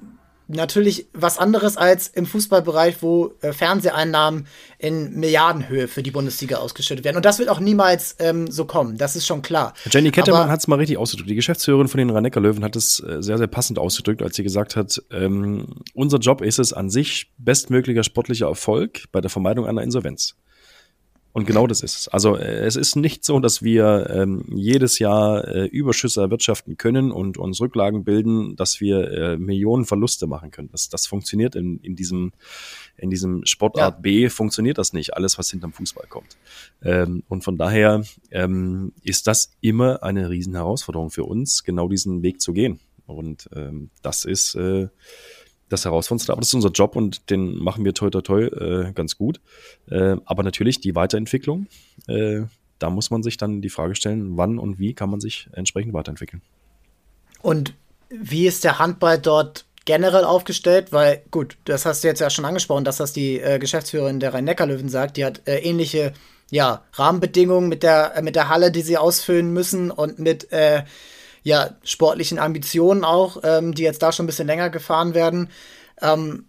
natürlich 0.48 1.06
was 1.12 1.38
anderes 1.38 1.76
als 1.76 2.08
im 2.08 2.26
Fußballbereich, 2.26 3.02
wo 3.02 3.32
äh, 3.40 3.52
Fernseheinnahmen 3.52 4.46
in 4.78 5.18
Milliardenhöhe 5.18 5.88
für 5.88 6.02
die 6.02 6.10
Bundesliga 6.10 6.56
ausgeschüttet 6.56 7.04
werden. 7.04 7.16
Und 7.16 7.24
das 7.24 7.38
wird 7.38 7.48
auch 7.48 7.60
niemals 7.60 8.16
ähm, 8.18 8.50
so 8.50 8.64
kommen, 8.64 8.98
das 8.98 9.16
ist 9.16 9.26
schon 9.26 9.42
klar. 9.42 9.74
Jenny 9.90 10.10
Kettermann 10.10 10.50
hat 10.50 10.60
es 10.60 10.68
mal 10.68 10.76
richtig 10.76 10.98
ausgedrückt. 10.98 11.30
Die 11.30 11.34
Geschäftsführerin 11.34 11.88
von 11.88 11.98
den 11.98 12.10
rhein 12.10 12.24
löwen 12.24 12.64
hat 12.64 12.76
es 12.76 13.00
äh, 13.00 13.22
sehr, 13.22 13.38
sehr 13.38 13.46
passend 13.46 13.78
ausgedrückt, 13.78 14.22
als 14.22 14.36
sie 14.36 14.42
gesagt 14.42 14.76
hat, 14.76 15.02
ähm, 15.10 15.82
unser 15.94 16.18
Job 16.18 16.42
ist 16.42 16.58
es 16.58 16.72
an 16.72 16.90
sich, 16.90 17.32
bestmöglicher 17.38 18.04
sportlicher 18.04 18.46
Erfolg 18.46 19.04
bei 19.12 19.20
der 19.20 19.30
Vermeidung 19.30 19.66
einer 19.66 19.82
Insolvenz. 19.82 20.34
Und 21.32 21.46
genau 21.46 21.66
das 21.66 21.82
ist 21.82 21.96
es. 21.96 22.08
Also 22.08 22.36
äh, 22.36 22.66
es 22.66 22.76
ist 22.76 22.94
nicht 22.94 23.24
so, 23.24 23.40
dass 23.40 23.62
wir 23.62 24.10
ähm, 24.10 24.44
jedes 24.54 24.98
Jahr 24.98 25.48
äh, 25.48 25.64
Überschüsse 25.64 26.20
erwirtschaften 26.20 26.76
können 26.76 27.10
und 27.10 27.38
uns 27.38 27.60
Rücklagen 27.60 28.04
bilden, 28.04 28.54
dass 28.56 28.80
wir 28.80 29.10
äh, 29.10 29.36
Millionen 29.38 29.86
Verluste 29.86 30.26
machen 30.26 30.50
können. 30.50 30.68
Das, 30.72 30.90
das 30.90 31.06
funktioniert 31.06 31.54
in, 31.54 31.78
in 31.80 31.96
diesem 31.96 32.32
in 32.98 33.08
diesem 33.08 33.44
Sportart 33.46 33.94
ja. 33.94 34.00
B 34.00 34.28
funktioniert 34.28 34.76
das 34.76 34.92
nicht. 34.92 35.14
Alles, 35.14 35.38
was 35.38 35.50
hinterm 35.50 35.72
Fußball 35.72 36.06
kommt. 36.08 36.36
Ähm, 36.82 37.22
und 37.28 37.42
von 37.42 37.56
daher 37.56 38.02
ähm, 38.30 38.92
ist 39.02 39.26
das 39.26 39.56
immer 39.60 40.02
eine 40.02 40.28
riesen 40.28 40.54
Herausforderung 40.54 41.10
für 41.10 41.24
uns, 41.24 41.64
genau 41.64 41.88
diesen 41.88 42.22
Weg 42.22 42.40
zu 42.40 42.52
gehen. 42.52 42.80
Und 43.06 43.48
ähm, 43.54 43.90
das 44.02 44.24
ist 44.24 44.54
äh, 44.54 44.88
das 45.72 45.84
herausforderndste, 45.84 46.32
aber 46.32 46.40
das 46.40 46.48
ist 46.48 46.54
unser 46.54 46.70
Job 46.70 46.96
und 46.96 47.30
den 47.30 47.56
machen 47.56 47.84
wir 47.84 47.94
toi 47.94 48.10
toi 48.10 48.20
toi 48.20 48.42
äh, 48.44 48.92
ganz 48.92 49.16
gut. 49.16 49.40
Äh, 49.90 50.16
aber 50.24 50.42
natürlich 50.42 50.80
die 50.80 50.94
Weiterentwicklung, 50.94 51.66
äh, 52.06 52.42
da 52.78 52.90
muss 52.90 53.10
man 53.10 53.22
sich 53.22 53.36
dann 53.36 53.62
die 53.62 53.70
Frage 53.70 53.94
stellen, 53.94 54.36
wann 54.36 54.58
und 54.58 54.78
wie 54.78 54.94
kann 54.94 55.10
man 55.10 55.20
sich 55.20 55.48
entsprechend 55.52 55.92
weiterentwickeln. 55.94 56.42
Und 57.40 57.74
wie 58.08 58.46
ist 58.46 58.64
der 58.64 58.78
Handball 58.78 59.18
dort 59.18 59.64
generell 59.84 60.24
aufgestellt? 60.24 60.92
Weil, 60.92 61.22
gut, 61.30 61.56
das 61.64 61.86
hast 61.86 62.04
du 62.04 62.08
jetzt 62.08 62.20
ja 62.20 62.30
schon 62.30 62.44
angesprochen, 62.44 62.84
dass 62.84 62.98
das 62.98 63.12
die 63.12 63.40
äh, 63.40 63.58
Geschäftsführerin 63.58 64.20
der 64.20 64.34
Rhein-Neckar-Löwen 64.34 64.88
sagt, 64.88 65.16
die 65.16 65.24
hat 65.24 65.42
äh, 65.46 65.58
ähnliche 65.58 66.12
ja, 66.50 66.84
Rahmenbedingungen 66.92 67.68
mit 67.68 67.82
der, 67.82 68.16
äh, 68.16 68.22
mit 68.22 68.36
der 68.36 68.48
Halle, 68.48 68.70
die 68.70 68.82
sie 68.82 68.98
ausfüllen 68.98 69.52
müssen 69.52 69.90
und 69.90 70.18
mit 70.18 70.48
ja, 71.42 71.70
sportlichen 71.84 72.38
Ambitionen 72.38 73.04
auch, 73.04 73.38
ähm, 73.42 73.74
die 73.74 73.82
jetzt 73.82 74.02
da 74.02 74.12
schon 74.12 74.24
ein 74.24 74.26
bisschen 74.28 74.46
länger 74.46 74.70
gefahren 74.70 75.14
werden. 75.14 75.50
Ähm, 76.00 76.46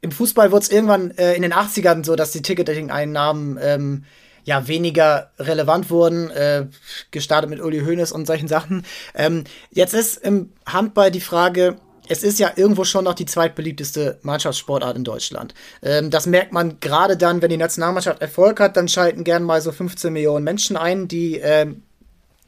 Im 0.00 0.12
Fußball 0.12 0.52
wurde 0.52 0.62
es 0.62 0.70
irgendwann 0.70 1.10
äh, 1.12 1.34
in 1.34 1.42
den 1.42 1.52
80ern 1.52 2.04
so, 2.04 2.16
dass 2.16 2.32
die 2.32 2.42
Ticketing-Einnahmen 2.42 3.58
ähm, 3.60 4.04
ja 4.44 4.66
weniger 4.66 5.30
relevant 5.38 5.90
wurden, 5.90 6.30
äh, 6.30 6.66
gestartet 7.10 7.50
mit 7.50 7.60
Uli 7.60 7.80
Hoeneß 7.80 8.12
und 8.12 8.26
solchen 8.26 8.48
Sachen. 8.48 8.84
Ähm, 9.14 9.44
jetzt 9.70 9.94
ist 9.94 10.16
im 10.16 10.52
Handball 10.66 11.10
die 11.10 11.20
Frage, 11.20 11.76
es 12.08 12.22
ist 12.22 12.38
ja 12.40 12.50
irgendwo 12.56 12.84
schon 12.84 13.04
noch 13.04 13.14
die 13.14 13.26
zweitbeliebteste 13.26 14.18
Mannschaftssportart 14.22 14.96
in 14.96 15.04
Deutschland. 15.04 15.54
Ähm, 15.82 16.10
das 16.10 16.26
merkt 16.26 16.52
man 16.52 16.80
gerade 16.80 17.16
dann, 17.16 17.42
wenn 17.42 17.50
die 17.50 17.56
Nationalmannschaft 17.56 18.20
Erfolg 18.20 18.60
hat, 18.60 18.76
dann 18.76 18.88
schalten 18.88 19.24
gern 19.24 19.44
mal 19.44 19.60
so 19.60 19.70
15 19.70 20.12
Millionen 20.12 20.44
Menschen 20.44 20.76
ein, 20.76 21.06
die 21.06 21.36
ähm, 21.36 21.82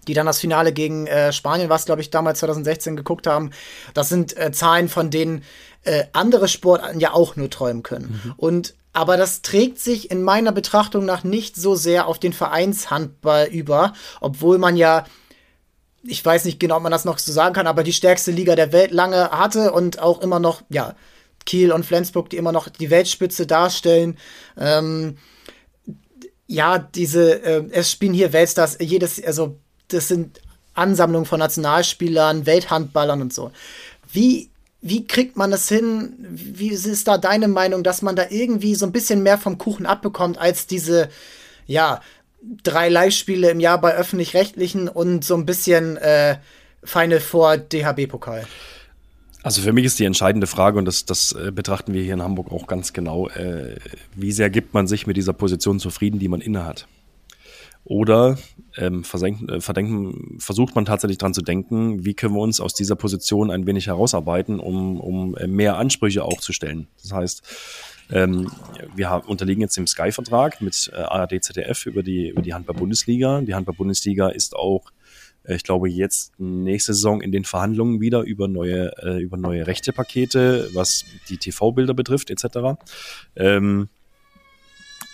die 0.04 0.14
dann 0.14 0.26
das 0.26 0.40
Finale 0.40 0.72
gegen 0.72 1.06
äh, 1.06 1.32
Spanien, 1.32 1.68
was 1.68 1.86
glaube 1.86 2.00
ich 2.00 2.10
damals 2.10 2.40
2016 2.40 2.96
geguckt 2.96 3.26
haben. 3.26 3.50
Das 3.94 4.08
sind 4.08 4.36
äh, 4.36 4.52
Zahlen, 4.52 4.88
von 4.88 5.10
denen 5.10 5.42
äh, 5.82 6.04
andere 6.12 6.48
Sportarten 6.48 7.00
ja 7.00 7.12
auch 7.12 7.36
nur 7.36 7.50
träumen 7.50 7.82
können. 7.82 8.20
Mhm. 8.24 8.34
Und 8.36 8.74
aber 8.92 9.16
das 9.16 9.42
trägt 9.42 9.80
sich 9.80 10.10
in 10.10 10.22
meiner 10.22 10.52
Betrachtung 10.52 11.04
nach 11.04 11.24
nicht 11.24 11.56
so 11.56 11.74
sehr 11.74 12.06
auf 12.06 12.20
den 12.20 12.32
Vereinshandball 12.32 13.46
über, 13.46 13.92
obwohl 14.20 14.58
man 14.58 14.76
ja 14.76 15.04
ich 16.06 16.24
weiß 16.24 16.44
nicht 16.44 16.60
genau, 16.60 16.76
ob 16.76 16.82
man 16.82 16.92
das 16.92 17.04
noch 17.04 17.18
so 17.18 17.32
sagen 17.32 17.54
kann, 17.54 17.66
aber 17.66 17.82
die 17.82 17.92
stärkste 17.92 18.30
Liga 18.30 18.56
der 18.56 18.72
Welt 18.72 18.90
lange 18.90 19.30
hatte 19.30 19.72
und 19.72 20.00
auch 20.00 20.20
immer 20.20 20.38
noch, 20.38 20.62
ja, 20.68 20.94
Kiel 21.46 21.72
und 21.72 21.84
Flensburg, 21.84 22.30
die 22.30 22.36
immer 22.36 22.52
noch 22.52 22.68
die 22.68 22.90
Weltspitze 22.90 23.46
darstellen. 23.46 24.18
Ähm, 24.58 25.18
ja, 26.46 26.78
diese, 26.78 27.42
äh, 27.42 27.64
es 27.70 27.90
spielen 27.90 28.14
hier 28.14 28.32
Weltstars, 28.32 28.78
jedes, 28.80 29.22
also 29.22 29.58
das 29.88 30.08
sind 30.08 30.40
Ansammlungen 30.74 31.26
von 31.26 31.38
Nationalspielern, 31.38 32.46
Welthandballern 32.46 33.22
und 33.22 33.32
so. 33.32 33.52
Wie, 34.12 34.50
wie 34.80 35.06
kriegt 35.06 35.36
man 35.36 35.50
das 35.50 35.68
hin? 35.68 36.14
Wie 36.20 36.68
ist 36.68 37.08
da 37.08 37.18
deine 37.18 37.48
Meinung, 37.48 37.82
dass 37.82 38.02
man 38.02 38.16
da 38.16 38.26
irgendwie 38.30 38.74
so 38.74 38.86
ein 38.86 38.92
bisschen 38.92 39.22
mehr 39.22 39.38
vom 39.38 39.58
Kuchen 39.58 39.86
abbekommt 39.86 40.38
als 40.38 40.66
diese, 40.66 41.08
ja, 41.66 42.00
drei 42.62 42.88
Live-Spiele 42.88 43.50
im 43.50 43.60
Jahr 43.60 43.80
bei 43.80 43.94
öffentlich-rechtlichen 43.94 44.88
und 44.88 45.24
so 45.24 45.34
ein 45.36 45.46
bisschen 45.46 45.96
äh, 45.96 46.36
Final 46.82 47.20
Four 47.20 47.56
DHB-Pokal? 47.56 48.46
Also 49.42 49.60
für 49.60 49.72
mich 49.72 49.84
ist 49.84 49.98
die 49.98 50.06
entscheidende 50.06 50.46
Frage, 50.46 50.78
und 50.78 50.86
das, 50.86 51.04
das 51.04 51.32
äh, 51.32 51.52
betrachten 51.52 51.92
wir 51.92 52.02
hier 52.02 52.14
in 52.14 52.22
Hamburg 52.22 52.50
auch 52.50 52.66
ganz 52.66 52.92
genau, 52.92 53.28
äh, 53.28 53.76
wie 54.14 54.32
sehr 54.32 54.48
gibt 54.48 54.72
man 54.72 54.86
sich 54.86 55.06
mit 55.06 55.16
dieser 55.16 55.34
Position 55.34 55.78
zufrieden, 55.78 56.18
die 56.18 56.28
man 56.28 56.40
innehat? 56.40 56.86
Oder 57.84 58.38
ähm, 58.76 59.02
äh, 59.02 59.60
verdenken, 59.60 60.38
versucht 60.38 60.74
man 60.74 60.86
tatsächlich 60.86 61.18
dran 61.18 61.34
zu 61.34 61.42
denken, 61.42 62.04
wie 62.04 62.14
können 62.14 62.34
wir 62.34 62.40
uns 62.40 62.60
aus 62.60 62.72
dieser 62.74 62.96
Position 62.96 63.50
ein 63.50 63.66
wenig 63.66 63.86
herausarbeiten, 63.88 64.58
um, 64.58 64.98
um 65.00 65.36
äh, 65.36 65.46
mehr 65.46 65.76
Ansprüche 65.76 66.24
auch 66.24 66.40
zu 66.40 66.52
stellen. 66.52 66.88
Das 67.02 67.12
heißt, 67.12 67.42
ähm, 68.10 68.50
wir 68.94 69.10
haben, 69.10 69.26
unterliegen 69.28 69.60
jetzt 69.60 69.76
dem 69.76 69.86
Sky-Vertrag 69.86 70.62
mit 70.62 70.90
äh, 70.94 70.96
ARD, 70.96 71.44
ZDF 71.44 71.86
über 71.86 72.02
die, 72.02 72.28
über 72.28 72.42
die 72.42 72.54
Handball-Bundesliga. 72.54 73.42
Die 73.42 73.54
Handball-Bundesliga 73.54 74.28
ist 74.28 74.56
auch 74.56 74.90
äh, 75.44 75.56
ich 75.56 75.62
glaube, 75.62 75.88
jetzt 75.88 76.38
nächste 76.38 76.94
Saison 76.94 77.20
in 77.20 77.32
den 77.32 77.44
Verhandlungen 77.44 78.00
wieder 78.00 78.22
über 78.22 78.48
neue, 78.48 78.96
äh, 79.02 79.20
über 79.20 79.36
neue 79.36 79.66
Rechtepakete, 79.66 80.70
was 80.72 81.04
die 81.28 81.36
TV-Bilder 81.36 81.94
betrifft, 81.94 82.30
etc. 82.30 82.80
Ähm, 83.36 83.88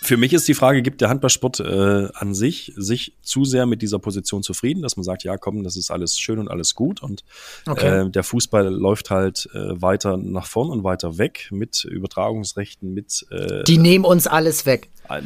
für 0.03 0.17
mich 0.17 0.33
ist 0.33 0.47
die 0.47 0.55
Frage, 0.55 0.81
gibt 0.81 0.99
der 1.01 1.09
Handballsport 1.09 1.59
äh, 1.59 2.07
an 2.13 2.33
sich 2.33 2.73
sich 2.75 3.13
zu 3.21 3.45
sehr 3.45 3.67
mit 3.67 3.83
dieser 3.83 3.99
Position 3.99 4.41
zufrieden, 4.41 4.81
dass 4.81 4.97
man 4.97 5.03
sagt, 5.03 5.23
ja 5.23 5.37
komm, 5.37 5.63
das 5.63 5.77
ist 5.77 5.91
alles 5.91 6.19
schön 6.19 6.39
und 6.39 6.49
alles 6.49 6.73
gut 6.73 7.03
und 7.03 7.23
okay. 7.67 8.07
äh, 8.07 8.09
der 8.09 8.23
Fußball 8.23 8.67
läuft 8.67 9.11
halt 9.11 9.47
äh, 9.53 9.79
weiter 9.79 10.17
nach 10.17 10.47
vorn 10.47 10.71
und 10.71 10.83
weiter 10.83 11.19
weg 11.19 11.49
mit 11.51 11.85
Übertragungsrechten, 11.85 12.91
mit 12.91 13.27
äh, 13.29 13.63
Die 13.63 13.77
nehmen 13.77 14.03
uns 14.03 14.25
alles 14.25 14.65
weg. 14.65 14.89
Äh, 15.07 15.21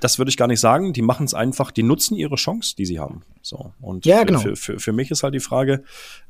das 0.00 0.18
würde 0.18 0.30
ich 0.30 0.36
gar 0.36 0.48
nicht 0.48 0.60
sagen, 0.60 0.92
die 0.92 1.02
machen 1.02 1.24
es 1.24 1.34
einfach, 1.34 1.70
die 1.70 1.84
nutzen 1.84 2.16
ihre 2.16 2.34
Chance, 2.34 2.74
die 2.76 2.86
sie 2.86 2.98
haben. 2.98 3.22
So. 3.42 3.72
Und 3.80 4.04
ja, 4.04 4.24
genau. 4.24 4.40
für, 4.40 4.56
für, 4.56 4.80
für 4.80 4.92
mich 4.92 5.12
ist 5.12 5.22
halt 5.22 5.34
die 5.34 5.40
Frage, 5.40 5.84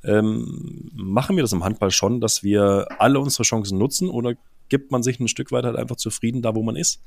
ähm, 0.05 0.91
machen 0.95 1.37
wir 1.37 1.43
das 1.43 1.53
im 1.53 1.65
Handball 1.65 1.91
schon, 1.91 2.21
dass 2.21 2.43
wir 2.43 2.87
alle 2.99 3.19
unsere 3.19 3.45
Chancen 3.45 3.79
nutzen 3.79 4.11
oder 4.11 4.35
gibt 4.69 4.91
man 4.91 5.03
sich 5.03 5.21
ein 5.21 5.29
Stück 5.29 5.53
weit 5.53 5.65
halt 5.65 5.77
einfach 5.77 5.97
zufrieden 5.97 6.43
da, 6.43 6.55
wo 6.55 6.63
man 6.63 6.77
ist? 6.77 7.03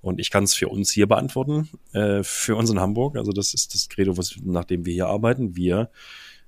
Und 0.00 0.20
ich 0.20 0.30
kann 0.30 0.44
es 0.44 0.54
für 0.54 0.68
uns 0.68 0.90
hier 0.90 1.06
beantworten, 1.06 1.68
äh, 1.92 2.22
für 2.22 2.56
uns 2.56 2.70
in 2.70 2.80
Hamburg. 2.80 3.16
Also 3.16 3.32
das 3.32 3.54
ist 3.54 3.74
das 3.74 3.88
Credo, 3.88 4.16
was, 4.16 4.36
nach 4.42 4.64
dem 4.64 4.84
wir 4.86 4.92
hier 4.92 5.06
arbeiten. 5.08 5.56
Wir 5.56 5.90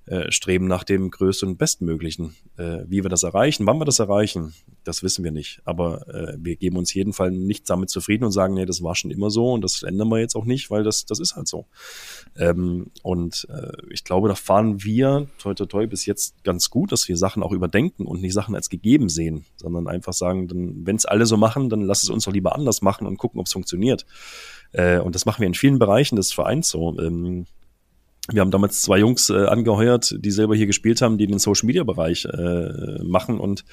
äh, 0.09 0.33
streben 0.33 0.67
nach 0.67 0.85
dem 0.85 1.11
größten 1.11 1.51
und 1.51 1.59
bestmöglichen. 1.59 2.35
Äh, 2.57 2.85
wie 2.87 3.03
wir 3.03 3.11
das 3.11 3.23
erreichen, 3.23 3.67
wann 3.67 3.79
wir 3.79 3.85
das 3.85 3.99
erreichen, 3.99 4.55
das 4.85 5.03
wissen 5.03 5.23
wir 5.23 5.33
nicht. 5.33 5.61
Aber 5.65 6.09
äh, 6.09 6.37
wir 6.39 6.57
geben 6.57 6.77
uns 6.77 6.95
jeden 6.95 7.13
Fall 7.13 7.31
nicht 7.31 7.69
damit 7.69 7.91
zufrieden 7.91 8.25
und 8.25 8.33
sagen, 8.33 8.55
nee, 8.55 8.65
das 8.65 8.83
war 8.83 8.95
schon 8.95 9.11
immer 9.11 9.31
so 9.31 9.53
und 9.53 9.63
das 9.63 9.83
ändern 9.83 10.09
wir 10.09 10.19
jetzt 10.19 10.35
auch 10.35 10.45
nicht, 10.45 10.71
weil 10.71 10.83
das, 10.83 11.05
das 11.05 11.21
ist 11.21 11.37
halt 11.37 11.47
so. 11.47 11.67
Ähm, 12.37 12.91
und 13.03 13.47
äh, 13.51 13.73
ich 13.91 14.03
glaube, 14.05 14.29
da 14.29 14.35
fahren 14.35 14.83
wir 14.83 15.29
toi 15.39 15.55
toi 15.55 15.67
toi 15.67 15.87
bis 15.87 16.07
jetzt 16.07 16.43
ganz 16.43 16.71
gut, 16.71 16.91
dass 16.91 17.09
wir 17.09 17.17
Sachen 17.17 17.43
auch 17.43 17.53
überdenken 17.53 18.07
und 18.07 18.23
nicht 18.23 18.33
Sachen 18.33 18.55
als 18.55 18.71
gegeben 18.71 19.09
sehen, 19.09 19.45
sondern 19.57 19.89
einfach 19.89 20.15
sagen, 20.15 20.49
wenn 20.87 20.97
es 20.97 21.05
alle 21.05 21.27
so 21.27 21.37
machen, 21.37 21.69
dann 21.69 21.83
lass 21.83 22.03
es 22.03 22.09
uns 22.09 22.25
doch 22.25 22.33
lieber 22.33 22.55
anders 22.55 22.83
machen 22.83 23.07
und 23.07 23.19
gucken, 23.19 23.41
ob 23.41 23.47
es 23.47 23.53
funktioniert. 23.53 24.07
Äh, 24.73 25.01
und 25.01 25.15
das 25.15 25.27
machen 25.27 25.41
wir 25.41 25.47
in 25.47 25.55
vielen 25.55 25.79
Bereichen 25.79 26.17
des 26.17 26.33
Vereins 26.33 26.69
so. 26.69 26.99
Ähm, 26.99 27.47
wir 28.31 28.43
haben 28.43 28.51
damals 28.51 28.83
zwei 28.83 28.99
Jungs 28.99 29.31
äh, 29.31 29.47
angeheuert, 29.47 30.15
die 30.19 30.31
selber 30.31 30.55
hier 30.55 30.67
gespielt 30.67 31.01
haben, 31.01 31.19
die 31.19 31.27
den 31.27 31.39
Social 31.39 31.67
Media 31.67 31.83
Bereich 31.85 32.27
äh, 32.27 33.03
machen 33.03 33.41
und 33.41 33.65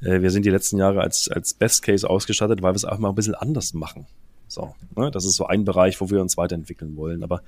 äh, 0.00 0.20
wir 0.20 0.30
sind 0.30 0.44
die 0.44 0.50
letzten 0.50 0.78
Jahre 0.78 1.00
als 1.00 1.28
als 1.28 1.54
Best 1.54 1.82
Case 1.82 2.08
ausgestattet, 2.08 2.62
weil 2.62 2.72
wir 2.72 2.76
es 2.76 2.84
auch 2.84 2.98
mal 2.98 3.10
ein 3.10 3.14
bisschen 3.14 3.34
anders 3.34 3.72
machen. 3.72 4.06
So, 4.50 4.74
ne? 4.96 5.12
Das 5.12 5.24
ist 5.24 5.36
so 5.36 5.46
ein 5.46 5.64
Bereich, 5.64 6.00
wo 6.00 6.10
wir 6.10 6.20
uns 6.20 6.36
weiterentwickeln 6.36 6.96
wollen. 6.96 7.22
Aber 7.22 7.42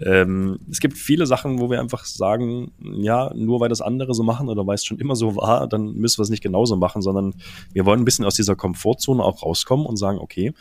ähm, 0.00 0.58
es 0.70 0.80
gibt 0.80 0.96
viele 0.96 1.26
Sachen, 1.26 1.60
wo 1.60 1.70
wir 1.70 1.80
einfach 1.80 2.06
sagen, 2.06 2.72
ja, 2.80 3.30
nur 3.34 3.60
weil 3.60 3.68
das 3.68 3.82
andere 3.82 4.14
so 4.14 4.22
machen 4.22 4.48
oder 4.48 4.66
weil 4.66 4.76
es 4.76 4.84
schon 4.86 4.98
immer 4.98 5.16
so 5.16 5.36
war, 5.36 5.68
dann 5.68 5.92
müssen 5.92 6.18
wir 6.18 6.22
es 6.22 6.30
nicht 6.30 6.42
genauso 6.42 6.76
machen, 6.76 7.02
sondern 7.02 7.34
wir 7.74 7.84
wollen 7.84 8.00
ein 8.00 8.06
bisschen 8.06 8.24
aus 8.24 8.36
dieser 8.36 8.56
Komfortzone 8.56 9.22
auch 9.22 9.42
rauskommen 9.42 9.84
und 9.84 9.98
sagen, 9.98 10.18
okay, 10.18 10.54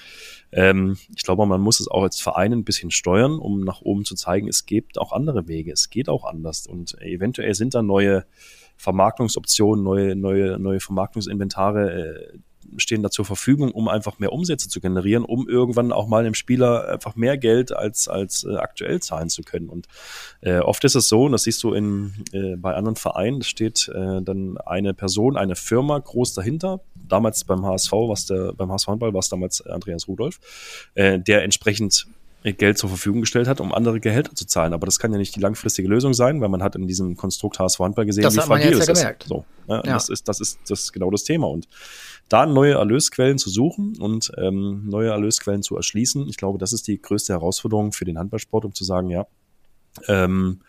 ähm, 0.55 0.97
ich 1.13 1.23
glaube, 1.23 1.45
man 1.45 1.59
muss 1.59 1.81
es 1.81 1.89
auch 1.89 2.03
als 2.03 2.21
Verein 2.21 2.53
ein 2.53 2.63
bisschen 2.63 2.89
steuern, 2.89 3.39
um 3.39 3.59
nach 3.59 3.81
oben 3.81 4.05
zu 4.05 4.15
zeigen, 4.15 4.47
es 4.47 4.65
gibt 4.65 4.97
auch 4.97 5.11
andere 5.11 5.49
Wege, 5.49 5.73
es 5.73 5.89
geht 5.89 6.07
auch 6.07 6.23
anders. 6.23 6.65
Und 6.65 6.99
eventuell 7.01 7.53
sind 7.55 7.75
da 7.75 7.81
neue 7.81 8.25
Vermarktungsoptionen, 8.77 9.83
neue, 9.83 10.15
neue, 10.15 10.57
neue 10.57 10.79
Vermarktungsinventare, 10.79 11.91
äh, 11.91 12.37
stehen 12.77 13.03
da 13.03 13.09
zur 13.09 13.25
Verfügung, 13.25 13.71
um 13.71 13.87
einfach 13.87 14.19
mehr 14.19 14.33
Umsätze 14.33 14.69
zu 14.69 14.79
generieren, 14.79 15.23
um 15.23 15.47
irgendwann 15.47 15.91
auch 15.91 16.07
mal 16.07 16.23
dem 16.23 16.33
Spieler 16.33 16.89
einfach 16.89 17.15
mehr 17.15 17.37
Geld 17.37 17.71
als, 17.71 18.07
als 18.07 18.43
äh, 18.43 18.55
aktuell 18.55 19.01
zahlen 19.01 19.29
zu 19.29 19.43
können. 19.43 19.69
Und 19.69 19.87
äh, 20.41 20.59
oft 20.59 20.83
ist 20.83 20.95
es 20.95 21.07
so, 21.07 21.25
und 21.25 21.31
das 21.31 21.43
siehst 21.43 21.63
du 21.63 21.73
in, 21.73 22.13
äh, 22.31 22.55
bei 22.55 22.73
anderen 22.73 22.95
Vereinen, 22.95 23.41
steht 23.43 23.89
äh, 23.89 24.21
dann 24.21 24.57
eine 24.57 24.93
Person, 24.93 25.37
eine 25.37 25.55
Firma 25.55 25.99
groß 25.99 26.33
dahinter. 26.33 26.81
Damals 26.95 27.43
beim 27.43 27.65
HSV, 27.65 27.91
was 27.91 28.25
der, 28.25 28.53
beim 28.53 28.71
HSV 28.71 28.87
Handball 28.87 29.13
war 29.13 29.19
es 29.19 29.29
damals 29.29 29.61
Andreas 29.61 30.07
Rudolf, 30.07 30.39
äh, 30.95 31.19
der 31.19 31.43
entsprechend 31.43 32.07
Geld 32.53 32.77
zur 32.77 32.89
Verfügung 32.89 33.21
gestellt 33.21 33.47
hat, 33.47 33.59
um 33.59 33.73
andere 33.73 33.99
Gehälter 33.99 34.35
zu 34.35 34.45
zahlen. 34.45 34.73
Aber 34.73 34.85
das 34.85 34.99
kann 34.99 35.11
ja 35.11 35.17
nicht 35.17 35.35
die 35.35 35.39
langfristige 35.39 35.87
Lösung 35.87 36.13
sein, 36.13 36.41
weil 36.41 36.49
man 36.49 36.61
hat 36.61 36.75
in 36.75 36.87
diesem 36.87 37.17
Konstrukt 37.17 37.59
HSV 37.59 37.79
Handball 37.79 38.05
gesehen, 38.05 38.23
das 38.23 38.35
wie 38.35 38.41
fragil 38.41 38.73
es 38.73 38.87
ist. 38.87 39.05
So, 39.25 39.45
ja, 39.67 39.75
ja. 39.77 39.81
Das 39.81 40.09
ist, 40.09 40.27
das 40.27 40.39
ist, 40.39 40.59
das 40.67 40.81
ist 40.81 40.93
genau 40.93 41.09
das 41.09 41.23
Thema. 41.23 41.47
Und 41.47 41.67
da 42.29 42.45
neue 42.45 42.73
Erlösquellen 42.73 43.37
zu 43.37 43.49
suchen 43.49 43.97
und 43.99 44.31
ähm, 44.37 44.87
neue 44.87 45.09
Erlösquellen 45.09 45.61
zu 45.61 45.75
erschließen, 45.75 46.27
ich 46.27 46.37
glaube, 46.37 46.57
das 46.57 46.73
ist 46.73 46.87
die 46.87 47.01
größte 47.01 47.33
Herausforderung 47.33 47.91
für 47.91 48.05
den 48.05 48.17
Handballsport, 48.17 48.65
um 48.65 48.73
zu 48.73 48.83
sagen, 48.83 49.09
ja, 49.09 49.27
ähm, 50.07 50.61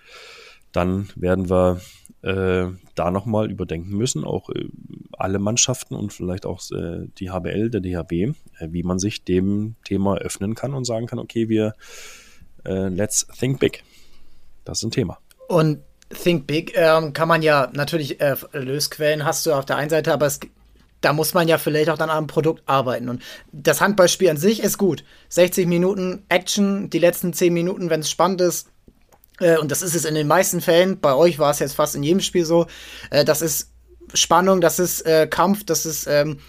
dann 0.73 1.09
werden 1.17 1.49
wir 1.49 1.81
äh, 2.23 2.67
da 2.95 3.11
nochmal 3.11 3.51
überdenken 3.51 3.97
müssen, 3.97 4.25
auch 4.25 4.51
äh, 4.51 4.69
alle 5.13 5.39
Mannschaften 5.39 5.95
und 5.95 6.13
vielleicht 6.13 6.45
auch 6.45 6.61
äh, 6.73 7.07
die 7.19 7.31
HBL, 7.31 7.71
der 7.71 7.81
DHB, 7.81 8.13
äh, 8.13 8.35
wie 8.69 8.83
man 8.83 8.99
sich 8.99 9.25
dem 9.25 9.77
Thema 9.85 10.19
öffnen 10.19 10.55
kann 10.55 10.75
und 10.75 10.85
sagen 10.85 11.07
kann, 11.07 11.19
okay, 11.19 11.49
wir 11.49 11.75
äh, 12.65 12.89
let's 12.89 13.27
think 13.39 13.61
big. 13.61 13.83
Das 14.65 14.79
ist 14.79 14.85
ein 14.85 14.91
Thema. 14.91 15.19
Und 15.49 15.79
Think 16.11 16.47
Big 16.47 16.73
ähm, 16.77 17.13
kann 17.13 17.29
man 17.29 17.43
ja 17.43 17.69
natürlich, 17.73 18.21
äh, 18.21 18.37
Lösquellen 18.53 19.25
hast 19.25 19.47
du 19.47 19.53
auf 19.53 19.65
der 19.65 19.77
einen 19.77 19.91
Seite, 19.91 20.13
aber 20.13 20.27
es 20.27 20.39
da 21.07 21.13
muss 21.13 21.35
man 21.35 21.47
ja 21.47 21.57
vielleicht 21.57 21.89
auch 21.89 21.99
dann 21.99 22.11
am 22.11 22.27
Produkt 22.27 22.65
arbeiten. 22.67 23.09
Und 23.09 23.23
das 23.53 23.81
Handballspiel 23.81 24.29
an 24.29 24.37
sich 24.37 24.61
ist 24.61 24.77
gut. 24.77 25.05
60 25.29 25.69
Minuten 25.69 26.25
Action, 26.29 26.91
die 26.91 26.99
letzten 26.99 27.33
10 27.33 27.55
Minuten, 27.55 27.91
wenn 27.91 28.01
es 28.01 28.11
spannend 28.11 28.41
ist. 28.41 28.71
Äh, 29.39 29.59
und 29.59 29.71
das 29.71 29.83
ist 29.83 29.95
es 29.95 30.05
in 30.05 30.17
den 30.17 30.27
meisten 30.27 30.61
Fällen. 30.61 30.99
Bei 30.99 31.15
euch 31.15 31.39
war 31.39 31.53
es 31.53 31.61
jetzt 31.61 31.75
fast 31.75 31.95
in 31.95 32.03
jedem 32.03 32.19
Spiel 32.19 32.45
so. 32.45 32.67
Äh, 33.11 33.25
das 33.25 33.41
ist 33.41 33.71
Spannung, 34.15 34.61
das 34.61 34.81
ist 34.81 35.07
äh, 35.07 35.29
Kampf, 35.29 35.63
das 35.65 35.87
ist 35.87 36.09
ähm, 36.09 36.41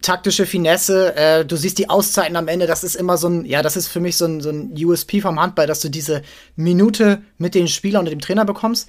taktische 0.00 0.46
Finesse. 0.46 1.14
Äh, 1.14 1.44
du 1.44 1.56
siehst 1.56 1.76
die 1.76 1.90
Auszeiten 1.90 2.36
am 2.36 2.48
Ende. 2.48 2.66
Das 2.66 2.82
ist 2.82 2.94
immer 2.94 3.18
so 3.18 3.28
ein, 3.28 3.44
ja, 3.44 3.60
das 3.60 3.76
ist 3.76 3.88
für 3.88 4.00
mich 4.00 4.16
so 4.16 4.24
ein, 4.24 4.40
so 4.40 4.48
ein 4.48 4.72
USP 4.74 5.20
vom 5.20 5.38
Handball, 5.38 5.66
dass 5.66 5.80
du 5.80 5.90
diese 5.90 6.22
Minute 6.54 7.20
mit 7.36 7.54
den 7.54 7.68
Spielern 7.68 8.06
und 8.06 8.10
dem 8.10 8.20
Trainer 8.20 8.46
bekommst. 8.46 8.88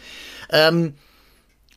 Ähm, 0.50 0.94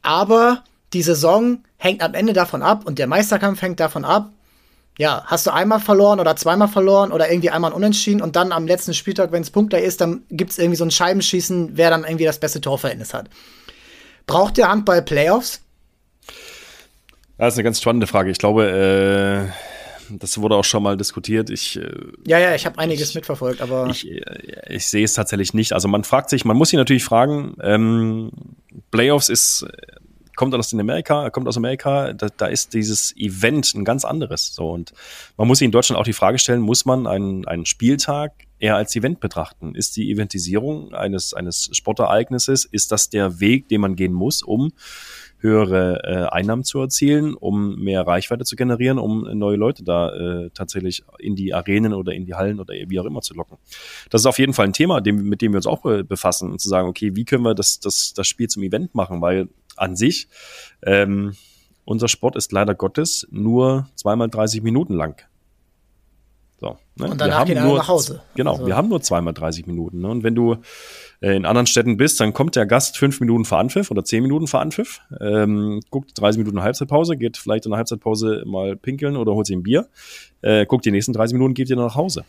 aber 0.01 0.63
die 0.93 1.03
Saison 1.03 1.65
hängt 1.81 2.03
am 2.03 2.13
Ende 2.13 2.35
davon 2.35 2.63
ab 2.63 2.83
und 2.85 2.99
der 2.99 3.07
Meisterkampf 3.07 3.63
hängt 3.63 3.81
davon 3.81 4.05
ab. 4.05 4.31
Ja, 4.99 5.23
hast 5.25 5.47
du 5.47 5.51
einmal 5.51 5.81
verloren 5.81 6.21
oder 6.21 6.37
zweimal 6.37 6.69
verloren 6.69 7.11
oder 7.11 7.31
irgendwie 7.31 7.49
einmal 7.49 7.73
unentschieden 7.73 8.21
und 8.21 8.37
dann 8.37 8.53
am 8.53 8.67
letzten 8.67 8.93
Spieltag, 8.93 9.33
wenn 9.33 9.41
es 9.41 9.51
Punkte 9.51 9.79
ist, 9.79 10.03
dann 10.03 10.23
gibt 10.31 10.51
es 10.51 10.59
irgendwie 10.59 10.77
so 10.77 10.85
ein 10.85 10.91
Scheibenschießen, 10.91 11.71
wer 11.79 11.89
dann 11.89 12.05
irgendwie 12.05 12.27
das 12.27 12.39
beste 12.39 12.61
Torverhältnis 12.61 13.15
hat. 13.15 13.31
Braucht 14.27 14.59
der 14.59 14.69
Handball 14.69 15.01
Playoffs? 15.01 15.63
Das 17.39 17.55
ist 17.55 17.59
eine 17.59 17.65
ganz 17.65 17.81
spannende 17.81 18.07
Frage. 18.07 18.31
Ich 18.31 18.37
glaube, 18.37 19.51
äh, 20.11 20.17
das 20.19 20.37
wurde 20.37 20.57
auch 20.57 20.65
schon 20.65 20.83
mal 20.83 20.99
diskutiert. 20.99 21.49
Ich, 21.49 21.79
äh, 21.79 21.89
ja, 22.27 22.39
ja, 22.39 22.55
ich 22.55 22.67
habe 22.67 22.79
einiges 22.79 23.09
ich, 23.09 23.15
mitverfolgt, 23.15 23.63
aber. 23.63 23.89
Ich, 23.89 24.07
äh, 24.07 24.21
ich 24.69 24.87
sehe 24.87 25.05
es 25.05 25.15
tatsächlich 25.15 25.55
nicht. 25.55 25.73
Also 25.73 25.89
man 25.89 26.05
fragt 26.05 26.29
sich, 26.29 26.45
man 26.45 26.59
muss 26.59 26.69
sich 26.69 26.77
natürlich 26.77 27.05
fragen, 27.05 27.57
ähm, 27.63 28.33
Playoffs 28.91 29.31
ist 29.31 29.67
kommt 30.41 30.55
aus 30.55 30.73
Amerika, 30.73 31.29
kommt 31.29 31.49
aus 31.49 31.59
Amerika, 31.59 32.15
da, 32.15 32.29
da 32.35 32.47
ist 32.47 32.73
dieses 32.73 33.15
Event 33.15 33.75
ein 33.75 33.85
ganz 33.85 34.07
anderes. 34.07 34.55
So 34.55 34.71
und 34.71 34.95
man 35.37 35.47
muss 35.47 35.59
sich 35.59 35.67
in 35.67 35.71
Deutschland 35.71 36.01
auch 36.01 36.05
die 36.05 36.15
Frage 36.15 36.39
stellen: 36.39 36.63
Muss 36.63 36.87
man 36.87 37.07
einen, 37.07 37.47
einen 37.47 37.67
Spieltag 37.67 38.33
eher 38.59 38.77
als 38.77 38.97
Event 38.97 39.21
betrachten? 39.21 39.75
Ist 39.75 39.99
die 39.99 40.11
Eventisierung 40.11 40.95
eines 40.95 41.35
eines 41.35 41.69
Sportereignisses 41.73 42.65
ist 42.65 42.91
das 42.91 43.11
der 43.11 43.39
Weg, 43.41 43.69
den 43.69 43.83
man 43.83 43.97
gehen 43.97 44.15
muss, 44.15 44.43
um 44.43 44.73
höhere 45.41 46.03
äh, 46.05 46.35
Einnahmen 46.35 46.65
zu 46.65 46.81
erzielen, 46.81 47.35
um 47.35 47.77
mehr 47.77 48.07
Reichweite 48.07 48.45
zu 48.45 48.57
generieren, 48.57 48.99
um 48.99 49.23
neue 49.39 49.57
Leute 49.57 49.85
da 49.85 50.11
äh, 50.15 50.51
tatsächlich 50.55 51.03
in 51.19 51.37
die 51.37 51.53
Arenen 51.53 51.93
oder 51.93 52.13
in 52.13 52.25
die 52.25 52.35
Hallen 52.35 52.61
oder 52.61 52.73
wie 52.73 52.99
auch 52.99 53.05
immer 53.07 53.21
zu 53.21 53.35
locken. 53.35 53.59
Das 54.09 54.23
ist 54.23 54.27
auf 54.27 54.39
jeden 54.39 54.55
Fall 54.55 54.67
ein 54.67 54.73
Thema, 54.73 55.03
dem, 55.03 55.29
mit 55.29 55.43
dem 55.43 55.53
wir 55.53 55.59
uns 55.59 55.67
auch 55.67 55.85
äh, 55.85 56.03
befassen 56.03 56.51
und 56.51 56.61
zu 56.61 56.69
sagen, 56.69 56.89
okay, 56.89 57.15
wie 57.15 57.25
können 57.25 57.45
wir 57.45 57.55
das, 57.55 57.81
das, 57.81 58.15
das 58.15 58.27
Spiel 58.27 58.49
zum 58.49 58.63
Event 58.63 58.95
machen, 58.95 59.21
weil 59.21 59.49
an 59.77 59.97
sich. 59.97 60.29
Ähm, 60.83 61.35
unser 61.85 62.09
Sport 62.09 62.37
ist 62.37 62.53
leider 62.53 62.75
Gottes 62.75 63.27
nur 63.31 63.89
zweimal 63.97 64.29
30 64.29 64.63
Minuten 64.63 64.95
lang. 64.95 65.21
So, 66.61 66.77
ne? 66.97 67.11
Und 67.11 67.21
danach 67.21 67.49
wir 67.49 67.59
haben 67.59 67.69
nur, 67.69 67.79
nach 67.79 67.89
Hause. 67.89 68.21
Genau, 68.35 68.53
also. 68.53 68.67
wir 68.67 68.77
haben 68.77 68.91
nur 68.91 69.01
zweimal 69.01 69.33
30 69.33 69.67
Minuten. 69.67 70.01
Ne? 70.01 70.09
Und 70.09 70.23
wenn 70.23 70.35
du 70.35 70.57
äh, 71.23 71.35
in 71.35 71.47
anderen 71.47 71.67
Städten 71.67 71.97
bist, 71.97 72.21
dann 72.21 72.35
kommt 72.35 72.55
der 72.55 72.67
Gast 72.67 72.99
fünf 72.99 73.19
Minuten 73.21 73.47
vor 73.47 73.59
Anpfiff 73.59 73.91
oder 73.91 74.05
zehn 74.05 74.23
Minuten 74.23 74.47
vor 74.47 74.61
Anpfiff, 74.61 75.01
ähm, 75.21 75.81
guckt 75.91 76.13
30 76.15 76.39
Minuten 76.39 76.63
Halbzeitpause, 76.63 77.17
geht 77.17 77.39
vielleicht 77.39 77.65
in 77.65 77.71
der 77.71 77.79
Halbzeitpause 77.79 78.43
mal 78.47 78.77
pinkeln 78.77 79.17
oder 79.17 79.33
holt 79.33 79.47
sich 79.47 79.57
ein 79.57 79.63
Bier, 79.63 79.89
äh, 80.43 80.67
guckt 80.67 80.85
die 80.85 80.91
nächsten 80.91 81.15
30 81.15 81.33
Minuten, 81.33 81.55
geht 81.55 81.71
wieder 81.71 81.83
nach 81.83 81.97
Hause. 81.97 82.25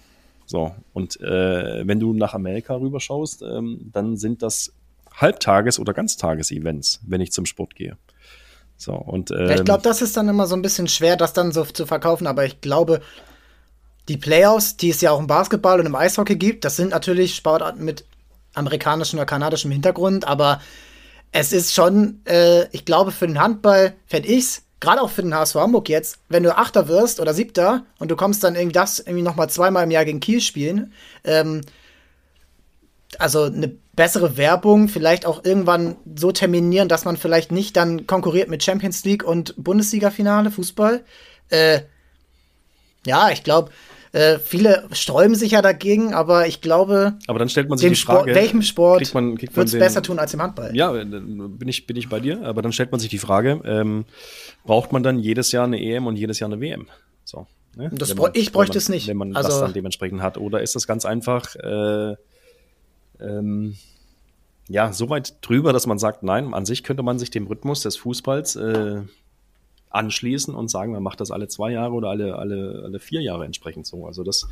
So, 0.45 0.71
und 0.93 1.19
äh, 1.21 1.85
wenn 1.85 1.99
du 1.99 2.13
nach 2.13 2.33
Amerika 2.33 2.75
rüberschaust, 2.75 3.41
ähm, 3.41 3.89
dann 3.91 4.17
sind 4.17 4.41
das 4.41 4.73
Halbtages- 5.15 5.79
oder 5.79 5.93
Ganztages-Events, 5.93 7.01
wenn 7.05 7.21
ich 7.21 7.31
zum 7.31 7.45
Sport 7.45 7.75
gehe. 7.75 7.97
So, 8.77 8.93
und, 8.93 9.31
ähm, 9.31 9.51
ich 9.51 9.63
glaube, 9.63 9.83
das 9.83 10.01
ist 10.01 10.17
dann 10.17 10.27
immer 10.27 10.47
so 10.47 10.55
ein 10.55 10.61
bisschen 10.61 10.87
schwer, 10.87 11.15
das 11.15 11.33
dann 11.33 11.51
so 11.51 11.63
zu 11.65 11.85
verkaufen, 11.85 12.25
aber 12.25 12.45
ich 12.45 12.61
glaube, 12.61 13.01
die 14.07 14.17
Playoffs, 14.17 14.77
die 14.77 14.89
es 14.89 15.01
ja 15.01 15.11
auch 15.11 15.19
im 15.19 15.27
Basketball 15.27 15.79
und 15.79 15.85
im 15.85 15.95
Eishockey 15.95 16.35
gibt, 16.35 16.65
das 16.65 16.77
sind 16.77 16.89
natürlich 16.89 17.35
Sportarten 17.35 17.85
mit 17.85 18.05
amerikanischem 18.53 19.19
oder 19.19 19.25
kanadischem 19.25 19.71
Hintergrund, 19.71 20.27
aber 20.27 20.61
es 21.31 21.53
ist 21.53 21.73
schon, 21.73 22.21
äh, 22.25 22.67
ich 22.71 22.83
glaube, 22.85 23.11
für 23.11 23.27
den 23.27 23.39
Handball 23.39 23.93
fände 24.07 24.27
ich's, 24.27 24.63
gerade 24.79 25.01
auch 25.01 25.11
für 25.11 25.21
den 25.21 25.33
HSV 25.35 25.55
Hamburg 25.55 25.87
jetzt, 25.87 26.17
wenn 26.27 26.43
du 26.43 26.57
Achter 26.57 26.87
wirst 26.87 27.19
oder 27.19 27.33
Siebter 27.33 27.85
und 27.99 28.09
du 28.09 28.15
kommst 28.15 28.43
dann 28.43 28.55
irgendwie 28.55 28.73
das 28.73 28.99
irgendwie 28.99 29.21
nochmal 29.21 29.49
zweimal 29.49 29.83
im 29.83 29.91
Jahr 29.91 30.05
gegen 30.05 30.19
Kiel 30.19 30.41
spielen, 30.41 30.91
ähm, 31.23 31.61
also 33.19 33.43
eine 33.43 33.75
bessere 34.01 34.35
Werbung, 34.35 34.87
vielleicht 34.87 35.27
auch 35.27 35.45
irgendwann 35.45 35.95
so 36.15 36.31
terminieren, 36.31 36.87
dass 36.87 37.05
man 37.05 37.17
vielleicht 37.17 37.51
nicht 37.51 37.77
dann 37.77 38.07
konkurriert 38.07 38.49
mit 38.49 38.63
Champions 38.63 39.05
League 39.05 39.23
und 39.23 39.53
Bundesliga-Finale, 39.63 40.49
Fußball. 40.49 41.03
Äh, 41.49 41.81
ja, 43.05 43.29
ich 43.29 43.43
glaube, 43.43 43.69
äh, 44.11 44.39
viele 44.39 44.87
sträuben 44.91 45.35
sich 45.35 45.51
ja 45.51 45.61
dagegen, 45.61 46.15
aber 46.15 46.47
ich 46.47 46.61
glaube, 46.61 47.13
aber 47.27 47.37
dann 47.37 47.47
stellt 47.47 47.69
man 47.69 47.77
sich 47.77 47.89
die 47.89 47.95
Frage, 47.95 48.21
Sport, 48.21 48.35
welchem 48.35 48.63
Sport 48.63 49.13
wird 49.13 49.67
es 49.67 49.73
besser 49.73 50.01
tun 50.01 50.17
als 50.17 50.33
im 50.33 50.41
Handball? 50.41 50.75
Ja, 50.75 50.95
äh, 50.95 51.05
bin 51.05 51.67
ich, 51.67 51.85
bin 51.85 51.95
ich 51.95 52.09
bei 52.09 52.19
dir, 52.19 52.41
aber 52.41 52.63
dann 52.63 52.71
stellt 52.71 52.89
man 52.89 52.99
sich 52.99 53.09
die 53.11 53.19
Frage, 53.19 53.61
ähm, 53.65 54.05
braucht 54.65 54.93
man 54.93 55.03
dann 55.03 55.19
jedes 55.19 55.51
Jahr 55.51 55.65
eine 55.65 55.79
EM 55.79 56.07
und 56.07 56.15
jedes 56.15 56.39
Jahr 56.39 56.51
eine 56.51 56.59
WM? 56.59 56.87
So, 57.23 57.45
ne? 57.75 57.91
das 57.93 58.15
man, 58.15 58.31
ich 58.33 58.51
bräuchte 58.51 58.77
man, 58.77 58.77
es 58.79 58.89
nicht. 58.89 59.07
Wenn 59.07 59.17
man 59.17 59.35
also, 59.35 59.49
das 59.49 59.59
dann 59.59 59.73
dementsprechend 59.73 60.23
hat. 60.23 60.39
Oder 60.39 60.63
ist 60.63 60.73
das 60.73 60.87
ganz 60.87 61.05
einfach 61.05 61.55
äh, 61.55 62.15
ähm, 63.19 63.75
ja, 64.71 64.93
so 64.93 65.09
weit 65.09 65.35
drüber, 65.41 65.73
dass 65.73 65.85
man 65.85 65.99
sagt, 65.99 66.23
nein, 66.23 66.53
an 66.53 66.65
sich 66.65 66.83
könnte 66.83 67.03
man 67.03 67.19
sich 67.19 67.29
dem 67.29 67.45
Rhythmus 67.45 67.81
des 67.81 67.97
Fußballs 67.97 68.55
äh, 68.55 69.01
anschließen 69.89 70.55
und 70.55 70.69
sagen, 70.69 70.93
man 70.93 71.03
macht 71.03 71.19
das 71.19 71.29
alle 71.29 71.49
zwei 71.49 71.71
Jahre 71.71 71.91
oder 71.91 72.09
alle, 72.09 72.37
alle, 72.37 72.81
alle 72.85 72.99
vier 72.99 73.21
Jahre 73.21 73.43
entsprechend 73.43 73.85
so. 73.85 74.07
Also 74.07 74.23
das, 74.23 74.47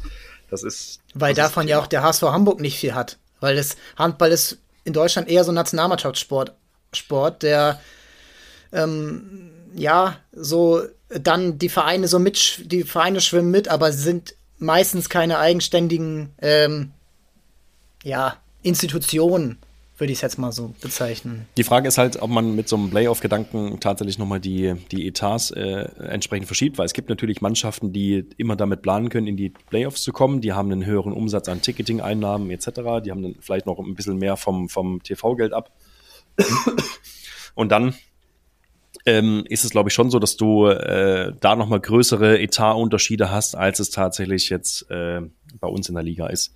das 0.50 0.64
ist. 0.64 1.00
Weil 1.14 1.34
das 1.34 1.48
davon 1.48 1.64
ist 1.64 1.70
ja 1.70 1.80
auch 1.80 1.88
der 1.88 2.04
HSV 2.04 2.24
Hamburg 2.24 2.60
nicht 2.60 2.78
viel 2.78 2.94
hat. 2.94 3.18
Weil 3.40 3.56
das 3.56 3.78
Handball 3.96 4.32
ist 4.32 4.58
in 4.84 4.92
Deutschland 4.92 5.30
eher 5.30 5.46
so 5.46 5.52
ein 5.52 5.56
Nationalmannschaftssport, 5.56 6.54
Sport, 6.92 7.44
der 7.44 7.80
ähm, 8.74 9.52
ja 9.74 10.18
so 10.34 10.82
dann 11.08 11.58
die 11.58 11.70
Vereine 11.70 12.10
so 12.10 12.20
mit, 12.20 12.70
die 12.70 12.84
Vereine 12.84 13.22
schwimmen 13.22 13.52
mit, 13.52 13.70
aber 13.70 13.94
sind 13.94 14.36
meistens 14.58 15.08
keine 15.08 15.40
eigenständigen 15.40 16.34
ähm, 16.42 16.92
ja, 18.04 18.36
Institutionen 18.64 19.60
würde 20.00 20.12
ich 20.12 20.20
es 20.20 20.22
jetzt 20.22 20.38
mal 20.38 20.52
so 20.52 20.74
bezeichnen. 20.82 21.48
Die 21.58 21.64
Frage 21.64 21.88
ist 21.88 21.98
halt, 21.98 22.22
ob 22.22 22.30
man 22.30 22.56
mit 22.56 22.70
so 22.70 22.76
einem 22.76 22.90
Playoff-Gedanken 22.90 23.80
tatsächlich 23.80 24.18
nochmal 24.18 24.40
die, 24.40 24.76
die 24.92 25.08
Etats 25.08 25.52
äh, 25.52 25.90
entsprechend 26.00 26.48
verschiebt, 26.48 26.78
weil 26.78 26.86
es 26.86 26.94
gibt 26.94 27.10
natürlich 27.10 27.42
Mannschaften, 27.42 27.92
die 27.92 28.26
immer 28.38 28.56
damit 28.56 28.82
planen 28.82 29.10
können, 29.10 29.28
in 29.28 29.38
die 29.38 29.50
Playoffs 29.50 30.04
zu 30.04 30.12
kommen. 30.12 30.42
Die 30.42 30.54
haben 30.54 30.72
einen 30.72 30.86
höheren 30.86 31.14
Umsatz 31.14 31.50
an 31.50 31.62
Ticketing-Einnahmen 31.62 32.50
etc. 32.52 32.66
Die 33.04 33.12
haben 33.12 33.22
dann 33.22 33.36
vielleicht 33.40 33.66
noch 33.66 33.80
ein 33.80 33.96
bisschen 33.96 34.18
mehr 34.18 34.38
vom, 34.38 34.70
vom 34.70 35.04
TV-Geld 35.04 35.54
ab. 35.54 35.72
Und 37.56 37.72
dann 37.72 37.94
ähm, 39.06 39.44
ist 39.50 39.64
es, 39.64 39.72
glaube 39.72 39.90
ich, 39.90 39.94
schon 39.94 40.10
so, 40.10 40.20
dass 40.20 40.38
du 40.38 40.68
äh, 40.68 41.34
da 41.40 41.56
nochmal 41.56 41.80
größere 41.80 42.40
Etatunterschiede 42.40 43.32
hast, 43.32 43.56
als 43.56 43.80
es 43.80 43.90
tatsächlich 43.90 44.50
jetzt 44.50 44.90
äh, 44.90 45.22
bei 45.60 45.68
uns 45.68 45.90
in 45.90 45.96
der 45.96 46.04
Liga 46.04 46.28
ist. 46.28 46.54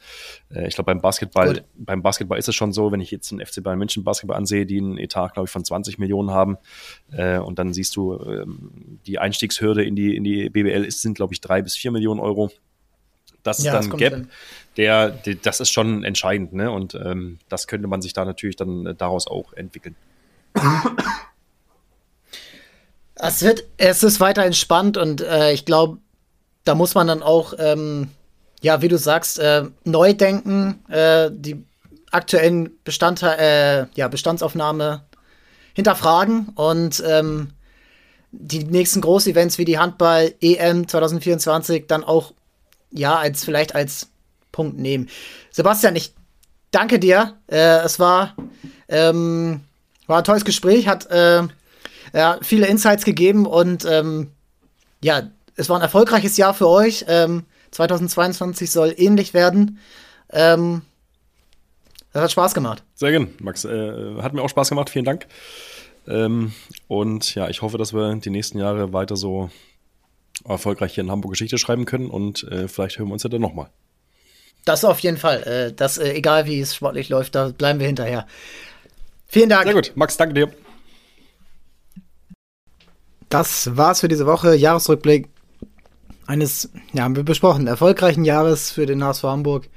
Äh, 0.54 0.68
ich 0.68 0.76
glaube, 0.76 0.86
beim 0.88 1.02
Basketball, 1.02 1.54
Gut. 1.54 1.64
beim 1.76 2.02
Basketball 2.02 2.38
ist 2.38 2.48
es 2.48 2.56
schon 2.56 2.74
so, 2.74 2.92
wenn 2.92 3.02
ich 3.02 3.12
jetzt 3.12 3.32
einen 3.32 3.46
FC 3.46 3.64
Bayern 3.64 3.80
München 3.80 4.04
Basketball 4.04 4.38
ansehe, 4.38 4.66
die 4.66 4.78
einen 4.78 4.98
Etat, 4.98 5.30
glaube 5.30 5.46
ich, 5.46 5.52
von 5.52 5.64
20 5.64 5.98
Millionen 6.00 6.32
haben, 6.32 6.58
äh, 7.12 7.38
und 7.38 7.60
dann 7.60 7.74
siehst 7.74 7.96
du, 7.96 8.20
ähm, 8.20 9.00
die 9.06 9.20
Einstiegshürde 9.20 9.84
in 9.84 9.96
die, 9.96 10.16
in 10.16 10.24
die 10.24 10.50
BBL 10.50 10.84
ist, 10.84 11.02
sind, 11.02 11.16
glaube 11.16 11.34
ich, 11.34 11.42
drei 11.42 11.62
bis 11.62 11.76
vier 11.76 11.92
Millionen 11.92 12.20
Euro. 12.20 12.52
Das 13.44 13.60
ist 13.60 13.66
ja, 13.66 13.74
dann 13.74 13.90
das 13.90 14.00
Gap, 14.00 14.28
der, 14.78 15.10
der, 15.10 15.36
das 15.36 15.60
ist 15.60 15.70
schon 15.70 16.04
entscheidend, 16.04 16.54
ne? 16.54 16.72
Und 16.72 16.96
ähm, 16.96 17.40
das 17.50 17.68
könnte 17.68 17.88
man 17.88 18.02
sich 18.02 18.14
da 18.14 18.24
natürlich 18.24 18.56
dann 18.56 18.86
äh, 18.86 18.96
daraus 18.96 19.28
auch 19.28 19.54
entwickeln. 19.54 19.96
Es 23.16 23.42
wird, 23.42 23.66
es 23.78 24.04
ist 24.04 24.20
weiter 24.20 24.44
entspannt 24.44 24.98
und 24.98 25.22
äh, 25.22 25.54
ich 25.54 25.66
glaube, 25.66 26.00
da 26.64 26.76
muss 26.76 26.96
man 26.96 27.08
dann 27.08 27.22
auch, 27.22 27.54
ähm, 27.58 28.10
ja, 28.64 28.82
wie 28.82 28.88
du 28.88 28.98
sagst, 28.98 29.40
äh, 29.40 29.66
neu 29.84 30.14
denken, 30.14 30.84
äh, 30.90 31.30
die 31.32 31.64
aktuellen 32.12 32.72
Bestandteil, 32.86 33.38
äh, 33.40 33.86
ja, 34.00 34.08
Bestandsaufnahme 34.08 35.04
hinterfragen 35.74 36.50
und 36.56 37.04
ähm, 37.06 37.50
die 38.32 38.64
nächsten 38.64 39.02
Großevents 39.02 39.58
wie 39.58 39.66
die 39.66 39.78
Handball 39.78 40.34
EM 40.40 40.88
2024 40.88 41.88
dann 41.88 42.06
auch 42.06 42.34
ja 42.90 43.18
als 43.18 43.44
vielleicht 43.44 43.76
als 43.76 44.08
Punkt 44.54 44.80
nehmen. 44.80 45.10
Sebastian, 45.52 45.98
ich 45.98 46.14
danke 46.72 47.00
dir. 47.00 47.36
Äh, 47.48 47.80
es 47.84 48.00
war 48.00 48.34
ähm, 48.88 49.60
war 50.08 50.20
ein 50.20 50.24
tolles 50.24 50.46
Gespräch, 50.46 50.88
hat 50.88 51.12
äh, 51.12 51.44
ja, 52.14 52.38
viele 52.42 52.68
Insights 52.68 53.04
gegeben 53.04 53.46
und 53.46 53.84
ähm, 53.84 54.32
ja, 55.02 55.24
es 55.58 55.68
war 55.68 55.78
ein 55.78 55.82
erfolgreiches 55.82 56.38
Jahr 56.38 56.54
für 56.54 56.70
euch. 56.70 57.04
Ähm, 57.10 57.44
2022 57.74 58.72
soll 58.72 58.94
ähnlich 58.98 59.34
werden. 59.34 59.80
Ähm, 60.32 60.84
das 62.12 62.24
hat 62.24 62.32
Spaß 62.32 62.54
gemacht. 62.54 62.84
Sehr 62.96 63.12
gern, 63.12 63.30
Max. 63.40 63.66
Äh, 63.66 64.22
hat 64.22 64.34
mir 64.34 64.42
auch 64.42 64.50
Spaß 64.50 64.70
gemacht. 64.70 64.90
Vielen 64.90 65.06
Dank. 65.06 65.26
Ähm, 66.08 66.54
und 66.88 67.34
ja, 67.36 67.50
ich 67.50 67.62
hoffe, 67.62 67.78
dass 67.78 67.94
wir 67.94 68.16
die 68.16 68.30
nächsten 68.30 68.60
Jahre 68.60 68.94
weiter 68.94 69.16
so 69.16 69.50
erfolgreich 70.46 70.94
hier 70.94 71.04
in 71.04 71.12
Hamburg 71.12 71.32
Geschichte 71.32 71.58
schreiben 71.58 71.86
können 71.86 72.10
und 72.10 72.44
äh, 72.44 72.68
vielleicht 72.68 72.98
hören 72.98 73.08
wir 73.08 73.14
uns 73.14 73.24
ja 73.24 73.30
dann 73.30 73.42
nochmal. 73.42 73.70
Das 74.66 74.86
auf 74.86 75.00
jeden 75.00 75.18
Fall. 75.18 75.44
Äh, 75.44 75.74
das, 75.74 75.98
äh, 75.98 76.14
egal 76.14 76.46
wie 76.46 76.60
es 76.60 76.76
sportlich 76.76 77.10
läuft, 77.10 77.36
da 77.36 77.50
bleiben 77.50 77.80
wir 77.80 77.88
hinterher. 77.88 78.28
Vielen 79.28 79.50
Dank. 79.50 79.66
Sehr 79.66 79.74
gut. 79.74 79.92
Max, 79.96 80.18
danke 80.18 80.34
dir. 80.36 80.54
Das 83.30 83.76
war's 83.76 84.02
für 84.02 84.08
diese 84.08 84.28
Woche. 84.28 84.56
Jahresrückblick 84.56 85.33
eines, 86.28 86.70
ja, 86.94 87.04
haben 87.04 87.16
wir 87.16 87.24
besprochen, 87.24 87.68
erfolgreichen 87.68 88.26
Jahres 88.26 88.72
für 88.72 88.86
den 88.86 89.04
HSV 89.04 89.24
Hamburg. 89.24 89.70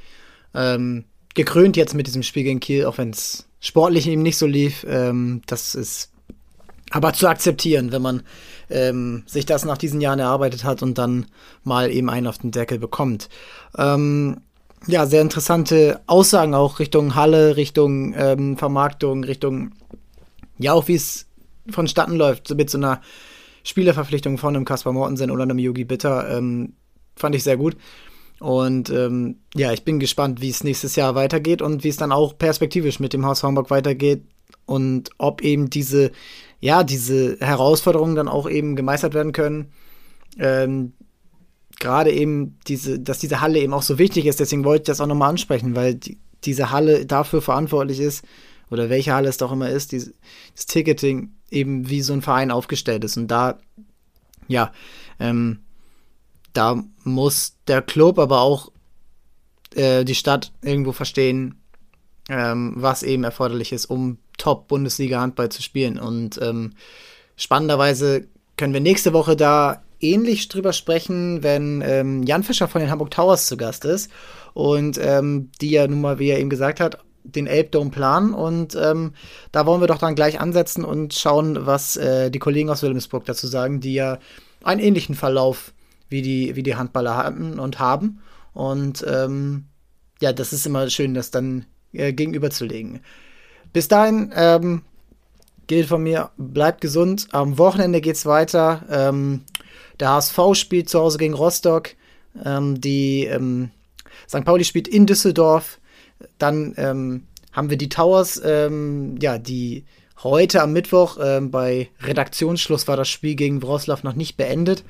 Ähm, 0.55 1.05
gekrönt 1.35 1.77
jetzt 1.77 1.95
mit 1.95 2.07
diesem 2.07 2.23
Spiel 2.23 2.45
gegen 2.45 2.61
Kiel, 2.61 2.87
auch 2.87 2.99
wenn 2.99 3.11
es 3.11 3.47
sportlich 3.61 4.07
eben 4.07 4.23
nicht 4.23 4.39
so 4.39 4.47
lief. 4.47 4.87
Ähm, 4.89 5.43
das 5.47 5.75
ist 5.75 6.11
aber 6.91 7.13
zu 7.13 7.29
akzeptieren, 7.29 7.93
wenn 7.93 8.03
man 8.03 8.23
ähm, 8.71 9.25
sich 9.27 9.45
das 9.45 9.65
nach 9.65 9.79
diesen 9.79 10.01
Jahren 10.01 10.19
erarbeitet 10.19 10.65
hat 10.65 10.83
und 10.83 10.99
dann 10.99 11.27
mal 11.65 11.91
eben 11.91 12.09
einen 12.11 12.27
auf 12.27 12.39
den 12.39 12.53
Deckel 12.53 12.79
bekommt. 12.79 13.29
Ähm, 13.77 14.41
ja, 14.87 15.07
sehr 15.07 15.23
interessante 15.23 16.01
Aussagen 16.07 16.55
auch 16.55 16.79
Richtung 16.79 17.15
Halle, 17.15 17.57
Richtung 17.57 18.15
ähm, 18.17 18.57
Vermarktung, 18.57 19.25
Richtung, 19.25 19.73
ja, 20.59 20.73
auch 20.73 20.89
wie 20.89 20.95
es 20.95 21.27
vonstatten 21.69 22.17
läuft, 22.17 22.55
mit 22.55 22.71
so 22.71 22.79
einer 22.79 23.01
Spielerverpflichtung 23.67 24.39
von 24.39 24.55
einem 24.55 24.65
Kaspar 24.65 24.93
Mortensen 24.93 25.31
oder 25.31 25.43
einem 25.43 25.59
Yogi 25.59 25.85
Bitter 25.85 26.39
ähm, 26.39 26.75
fand 27.17 27.35
ich 27.35 27.43
sehr 27.43 27.57
gut. 27.57 27.77
Und 28.39 28.91
ähm, 28.91 29.41
ja, 29.55 29.73
ich 29.73 29.85
bin 29.85 29.99
gespannt, 29.99 30.41
wie 30.41 30.51
es 30.51 30.63
nächstes 30.63 30.95
Jahr 30.95 31.15
weitergeht 31.15 31.63
und 31.63 31.83
wie 31.83 31.89
es 31.89 31.97
dann 31.97 32.13
auch 32.13 32.39
perspektivisch 32.39 33.01
mit 33.01 33.13
dem 33.13 33.27
Haus 33.27 33.43
Hamburg 33.43 33.71
weitergeht 33.71 34.23
und 34.67 35.11
ob 35.19 35.43
eben 35.43 35.69
diese, 35.69 36.13
ja, 36.61 36.85
diese 36.85 37.39
Herausforderungen 37.41 38.15
dann 38.15 38.29
auch 38.29 38.49
eben 38.49 38.77
gemeistert 38.77 39.15
werden 39.15 39.33
können. 39.33 39.73
Ähm, 40.39 40.93
Gerade 41.81 42.13
eben 42.13 42.59
diese, 42.69 43.01
dass 43.01 43.19
diese 43.19 43.41
Halle 43.41 43.59
eben 43.59 43.75
auch 43.75 43.83
so 43.83 43.99
wichtig 43.99 44.27
ist, 44.27 44.41
deswegen 44.41 44.65
wollte 44.65 44.83
ich 44.83 44.87
das 44.87 45.01
auch 45.01 45.07
nochmal 45.07 45.31
ansprechen, 45.31 45.75
weil 45.75 45.97
die, 45.97 46.19
diese 46.45 46.71
Halle 46.71 47.05
dafür 47.05 47.43
verantwortlich 47.43 48.01
ist, 48.01 48.25
oder 48.71 48.91
welche 48.91 49.13
Halle 49.13 49.29
es 49.29 49.37
doch 49.37 49.53
immer 49.53 49.69
ist, 49.69 49.93
die, 49.93 50.03
das 50.55 50.67
Ticketing 50.67 51.36
eben 51.51 51.89
wie 51.89 52.03
so 52.03 52.13
ein 52.13 52.23
Verein 52.23 52.51
aufgestellt 52.51 53.05
ist. 53.05 53.17
Und 53.17 53.29
da, 53.29 53.59
ja, 54.49 54.73
ähm, 55.21 55.61
da 56.53 56.83
muss 57.05 57.57
der 57.67 57.83
Club, 57.83 58.19
aber 58.19 58.41
auch 58.41 58.73
äh, 59.75 60.05
die 60.05 60.15
Stadt 60.15 60.53
irgendwo 60.63 60.93
verstehen, 60.93 61.61
ähm, 62.29 62.75
was 62.77 63.03
eben 63.03 63.25
erforderlich 63.25 63.73
ist, 63.73 63.87
um 63.87 64.19
Top-Bundesliga-Handball 64.39 65.51
zu 65.51 65.63
spielen. 65.63 65.99
Und 65.99 66.41
ähm, 66.43 66.73
spannenderweise 67.37 68.27
können 68.57 68.73
wir 68.73 68.81
nächste 68.81 69.13
Woche 69.13 69.37
da 69.37 69.83
ähnlich 70.01 70.49
drüber 70.49 70.73
sprechen, 70.73 71.43
wenn 71.43 71.83
ähm, 71.83 72.23
Jan 72.25 72.43
Fischer 72.43 72.69
von 72.69 72.81
den 72.81 72.91
Hamburg 72.91 73.11
Towers 73.11 73.47
zu 73.47 73.57
Gast 73.57 73.85
ist 73.85 74.11
und 74.55 74.99
ähm, 75.01 75.51
die 75.61 75.71
ja 75.71 75.87
nun 75.87 76.01
mal, 76.01 76.19
wie 76.19 76.29
er 76.29 76.39
eben 76.39 76.51
gesagt 76.51 76.81
hat, 76.81 76.99
den 77.35 77.47
Elbdom 77.47 77.91
planen 77.91 78.33
und 78.33 78.75
ähm, 78.77 79.13
da 79.53 79.67
wollen 79.67 79.81
wir 79.81 79.89
doch 79.89 79.99
dann 79.99 80.15
gleich 80.15 80.41
ansetzen 80.41 80.85
und 80.85 81.15
schauen, 81.15 81.67
was 81.67 81.97
äh, 81.97 82.31
die 82.31 82.39
Kollegen 82.39 82.71
aus 82.71 82.83
Wilhelmsburg 82.83 83.25
dazu 83.25 83.47
sagen, 83.47 83.81
die 83.81 83.95
ja 83.95 84.19
einen 84.63 84.81
ähnlichen 84.81 85.15
Verlauf 85.15 85.73
wie 86.09 86.23
die, 86.23 86.57
wie 86.57 86.63
die 86.63 86.77
Handballer 86.77 87.17
hatten 87.17 87.59
und 87.59 87.79
haben. 87.79 88.21
Und 88.53 89.05
ähm, 89.09 89.67
ja, 90.21 90.33
das 90.33 90.53
ist 90.53 90.67
immer 90.67 90.89
schön, 90.89 91.15
das 91.15 91.31
dann 91.31 91.67
äh, 91.93 92.13
gegenüberzulegen. 92.13 93.01
Bis 93.73 93.89
dahin 93.89 94.33
ähm, 94.35 94.83
gilt 95.67 95.89
von 95.89 96.03
mir, 96.03 96.31
bleibt 96.37 96.81
gesund. 96.81 97.29
Am 97.33 97.59
Wochenende 97.59 98.01
geht 98.01 98.17
es 98.17 98.27
weiter. 98.27 98.83
Ähm, 98.91 99.43
der 100.01 100.11
HSV 100.11 100.39
spielt 100.55 100.89
zu 100.89 101.01
Hause 101.01 101.19
gegen 101.19 101.35
Rostock. 101.35 101.91
Ähm, 102.45 102.81
die 102.81 103.25
ähm, 103.25 103.71
St. 104.29 104.45
Pauli 104.45 104.65
spielt 104.65 104.89
in 104.89 105.07
Düsseldorf. 105.07 105.79
Dann 106.39 106.75
ähm, 106.77 107.25
haben 107.53 107.71
wir 107.71 107.77
die 107.77 107.89
Towers, 107.89 108.41
ähm, 108.45 109.17
ja, 109.21 109.39
die 109.39 109.85
heute 110.23 110.63
am 110.63 110.73
Mittwoch 110.73 111.19
ähm, 111.23 111.51
bei 111.51 111.89
Redaktionsschluss 112.01 112.89
war 112.89 112.97
das 112.97 113.09
Spiel 113.09 113.35
gegen 113.35 113.63
Wroclaw 113.63 114.01
noch 114.03 114.15
nicht 114.15 114.37
beendet 114.37 114.85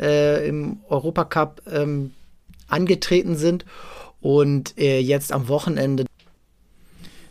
äh, 0.00 0.46
im 0.46 0.80
Europacup 0.88 1.62
ähm, 1.70 2.12
angetreten 2.68 3.36
sind. 3.36 3.64
Und 4.20 4.78
äh, 4.78 5.00
jetzt 5.00 5.32
am 5.32 5.48
Wochenende 5.48 6.04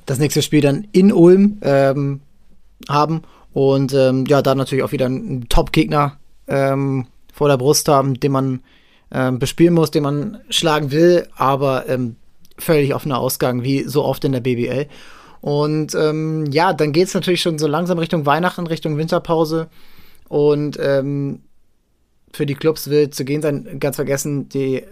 das 0.05 0.19
nächste 0.19 0.41
Spiel 0.41 0.61
dann 0.61 0.87
in 0.91 1.13
Ulm 1.13 1.59
ähm, 1.61 2.21
haben. 2.89 3.21
Und 3.53 3.93
ähm, 3.93 4.25
ja, 4.27 4.41
da 4.41 4.55
natürlich 4.55 4.83
auch 4.83 4.91
wieder 4.91 5.05
einen 5.05 5.47
Top-Gegner 5.47 6.17
ähm, 6.47 7.07
vor 7.33 7.47
der 7.47 7.57
Brust 7.57 7.87
haben, 7.87 8.19
den 8.19 8.31
man 8.31 8.59
ähm, 9.11 9.39
bespielen 9.39 9.73
muss, 9.73 9.91
den 9.91 10.03
man 10.03 10.39
schlagen 10.49 10.91
will, 10.91 11.27
aber 11.35 11.87
völlig 12.57 12.93
offener 12.93 13.19
Ausgang, 13.19 13.63
wie 13.63 13.83
so 13.83 14.03
oft 14.03 14.23
in 14.23 14.31
der 14.31 14.41
BBL. 14.41 14.87
Und 15.41 15.95
ähm, 15.95 16.45
ja, 16.51 16.73
dann 16.73 16.91
geht 16.91 17.07
es 17.07 17.13
natürlich 17.13 17.41
schon 17.41 17.57
so 17.57 17.67
langsam 17.67 17.97
Richtung 17.97 18.25
Weihnachten, 18.25 18.67
Richtung 18.67 18.97
Winterpause. 18.97 19.69
Und 20.27 20.77
ähm, 20.79 21.41
für 22.31 22.45
die 22.45 22.55
Clubs 22.55 22.89
wird 22.89 23.15
zu 23.15 23.25
gehen 23.25 23.41
sein, 23.41 23.79
ganz 23.79 23.95
vergessen, 23.95 24.49
die, 24.49 24.83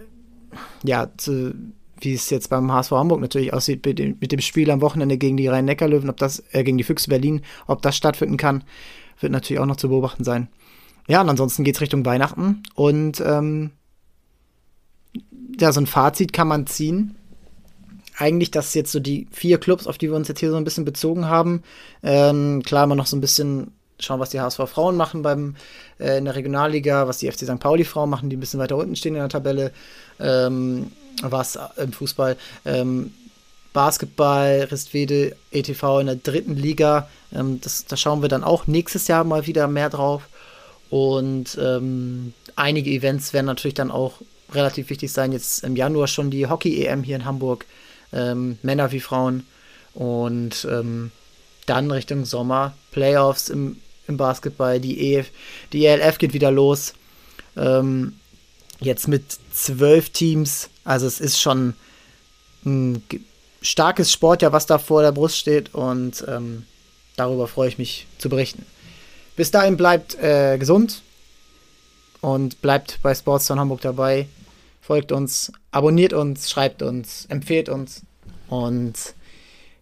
ja, 0.82 1.08
zu, 1.16 1.54
wie 2.00 2.14
es 2.14 2.30
jetzt 2.30 2.50
beim 2.50 2.70
HSV 2.72 2.90
Hamburg 2.92 3.20
natürlich 3.20 3.52
aussieht, 3.54 3.84
mit 3.86 3.98
dem, 3.98 4.16
mit 4.20 4.32
dem 4.32 4.40
Spiel 4.40 4.70
am 4.70 4.80
Wochenende 4.80 5.18
gegen 5.18 5.36
die 5.36 5.48
Rhein-Neckar-Löwen, 5.48 6.10
ob 6.10 6.16
das, 6.16 6.42
äh, 6.50 6.64
gegen 6.64 6.78
die 6.78 6.84
Füchse 6.84 7.08
Berlin, 7.08 7.42
ob 7.66 7.82
das 7.82 7.96
stattfinden 7.96 8.36
kann, 8.36 8.64
wird 9.20 9.32
natürlich 9.32 9.60
auch 9.60 9.66
noch 9.66 9.76
zu 9.76 9.88
beobachten 9.88 10.24
sein. 10.24 10.48
Ja, 11.08 11.20
und 11.20 11.28
ansonsten 11.28 11.64
geht 11.64 11.76
es 11.76 11.80
Richtung 11.80 12.04
Weihnachten 12.04 12.62
und 12.74 13.22
ähm, 13.24 13.70
ja, 15.58 15.72
so 15.72 15.80
ein 15.80 15.86
Fazit 15.86 16.32
kann 16.32 16.48
man 16.48 16.66
ziehen. 16.66 17.16
Eigentlich, 18.20 18.50
dass 18.50 18.74
jetzt 18.74 18.92
so 18.92 19.00
die 19.00 19.26
vier 19.32 19.58
Clubs, 19.58 19.86
auf 19.86 19.96
die 19.96 20.08
wir 20.08 20.16
uns 20.16 20.28
jetzt 20.28 20.40
hier 20.40 20.50
so 20.50 20.56
ein 20.56 20.64
bisschen 20.64 20.84
bezogen 20.84 21.26
haben, 21.26 21.62
ähm, 22.02 22.62
klar 22.64 22.84
immer 22.84 22.94
noch 22.94 23.06
so 23.06 23.16
ein 23.16 23.20
bisschen 23.22 23.72
schauen, 23.98 24.20
was 24.20 24.30
die 24.30 24.40
HSV 24.40 24.60
Frauen 24.66 24.96
machen 24.96 25.22
beim 25.22 25.56
äh, 25.98 26.18
in 26.18 26.26
der 26.26 26.36
Regionalliga, 26.36 27.08
was 27.08 27.18
die 27.18 27.30
FC 27.30 27.40
St. 27.40 27.60
Pauli 27.60 27.84
Frauen 27.84 28.10
machen, 28.10 28.28
die 28.30 28.36
ein 28.36 28.40
bisschen 28.40 28.60
weiter 28.60 28.76
unten 28.76 28.96
stehen 28.96 29.14
in 29.14 29.20
der 29.20 29.28
Tabelle, 29.30 29.72
ähm, 30.18 30.92
was 31.22 31.58
im 31.76 31.92
Fußball. 31.92 32.36
Ähm, 32.64 33.12
Basketball, 33.72 34.68
Ristwede, 34.70 35.36
ETV 35.50 36.00
in 36.00 36.06
der 36.06 36.16
dritten 36.16 36.56
Liga. 36.56 37.08
Ähm, 37.32 37.60
das, 37.60 37.86
da 37.86 37.96
schauen 37.96 38.22
wir 38.22 38.28
dann 38.28 38.44
auch 38.44 38.66
nächstes 38.66 39.08
Jahr 39.08 39.24
mal 39.24 39.46
wieder 39.46 39.66
mehr 39.68 39.90
drauf. 39.90 40.28
Und 40.90 41.56
ähm, 41.60 42.34
einige 42.56 42.90
Events 42.90 43.32
werden 43.32 43.46
natürlich 43.46 43.74
dann 43.74 43.90
auch 43.90 44.14
relativ 44.52 44.90
wichtig 44.90 45.12
sein. 45.12 45.32
Jetzt 45.32 45.62
im 45.62 45.76
Januar 45.76 46.08
schon 46.08 46.30
die 46.30 46.48
Hockey-EM 46.48 47.04
hier 47.04 47.16
in 47.16 47.24
Hamburg, 47.24 47.64
ähm, 48.12 48.58
Männer 48.62 48.92
wie 48.92 49.00
Frauen. 49.00 49.46
Und 49.94 50.66
ähm, 50.70 51.10
dann 51.66 51.90
Richtung 51.90 52.24
Sommer, 52.24 52.74
Playoffs 52.90 53.48
im, 53.48 53.76
im 54.06 54.16
Basketball, 54.16 54.80
die, 54.80 55.14
EF, 55.14 55.30
die 55.72 55.86
ELF 55.86 56.18
geht 56.18 56.32
wieder 56.32 56.50
los. 56.50 56.94
Ähm, 57.56 58.14
jetzt 58.80 59.08
mit 59.08 59.24
zwölf 59.52 60.10
Teams, 60.10 60.68
also 60.84 61.06
es 61.06 61.20
ist 61.20 61.40
schon 61.40 61.74
ein 62.64 63.02
starkes 63.62 64.12
Sportjahr, 64.12 64.52
was 64.52 64.66
da 64.66 64.78
vor 64.78 65.02
der 65.02 65.12
Brust 65.12 65.36
steht 65.36 65.74
und 65.74 66.24
ähm, 66.28 66.64
darüber 67.16 67.46
freue 67.46 67.68
ich 67.68 67.78
mich 67.78 68.06
zu 68.18 68.28
berichten. 68.28 68.64
Bis 69.36 69.50
dahin 69.50 69.76
bleibt 69.76 70.14
äh, 70.16 70.58
gesund 70.58 71.02
und 72.20 72.60
bleibt 72.62 72.98
bei 73.02 73.14
Sportstown 73.14 73.60
Hamburg 73.60 73.80
dabei 73.80 74.26
folgt 74.80 75.12
uns, 75.12 75.52
abonniert 75.70 76.12
uns, 76.12 76.50
schreibt 76.50 76.82
uns, 76.82 77.26
empfehlt 77.26 77.68
uns 77.68 78.02
und 78.48 79.14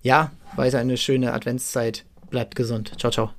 ja, 0.02 0.32
weiter 0.56 0.78
eine 0.78 0.96
schöne 0.96 1.32
Adventszeit. 1.32 2.04
Bleibt 2.30 2.56
gesund. 2.56 2.92
Ciao, 2.98 3.10
ciao. 3.10 3.37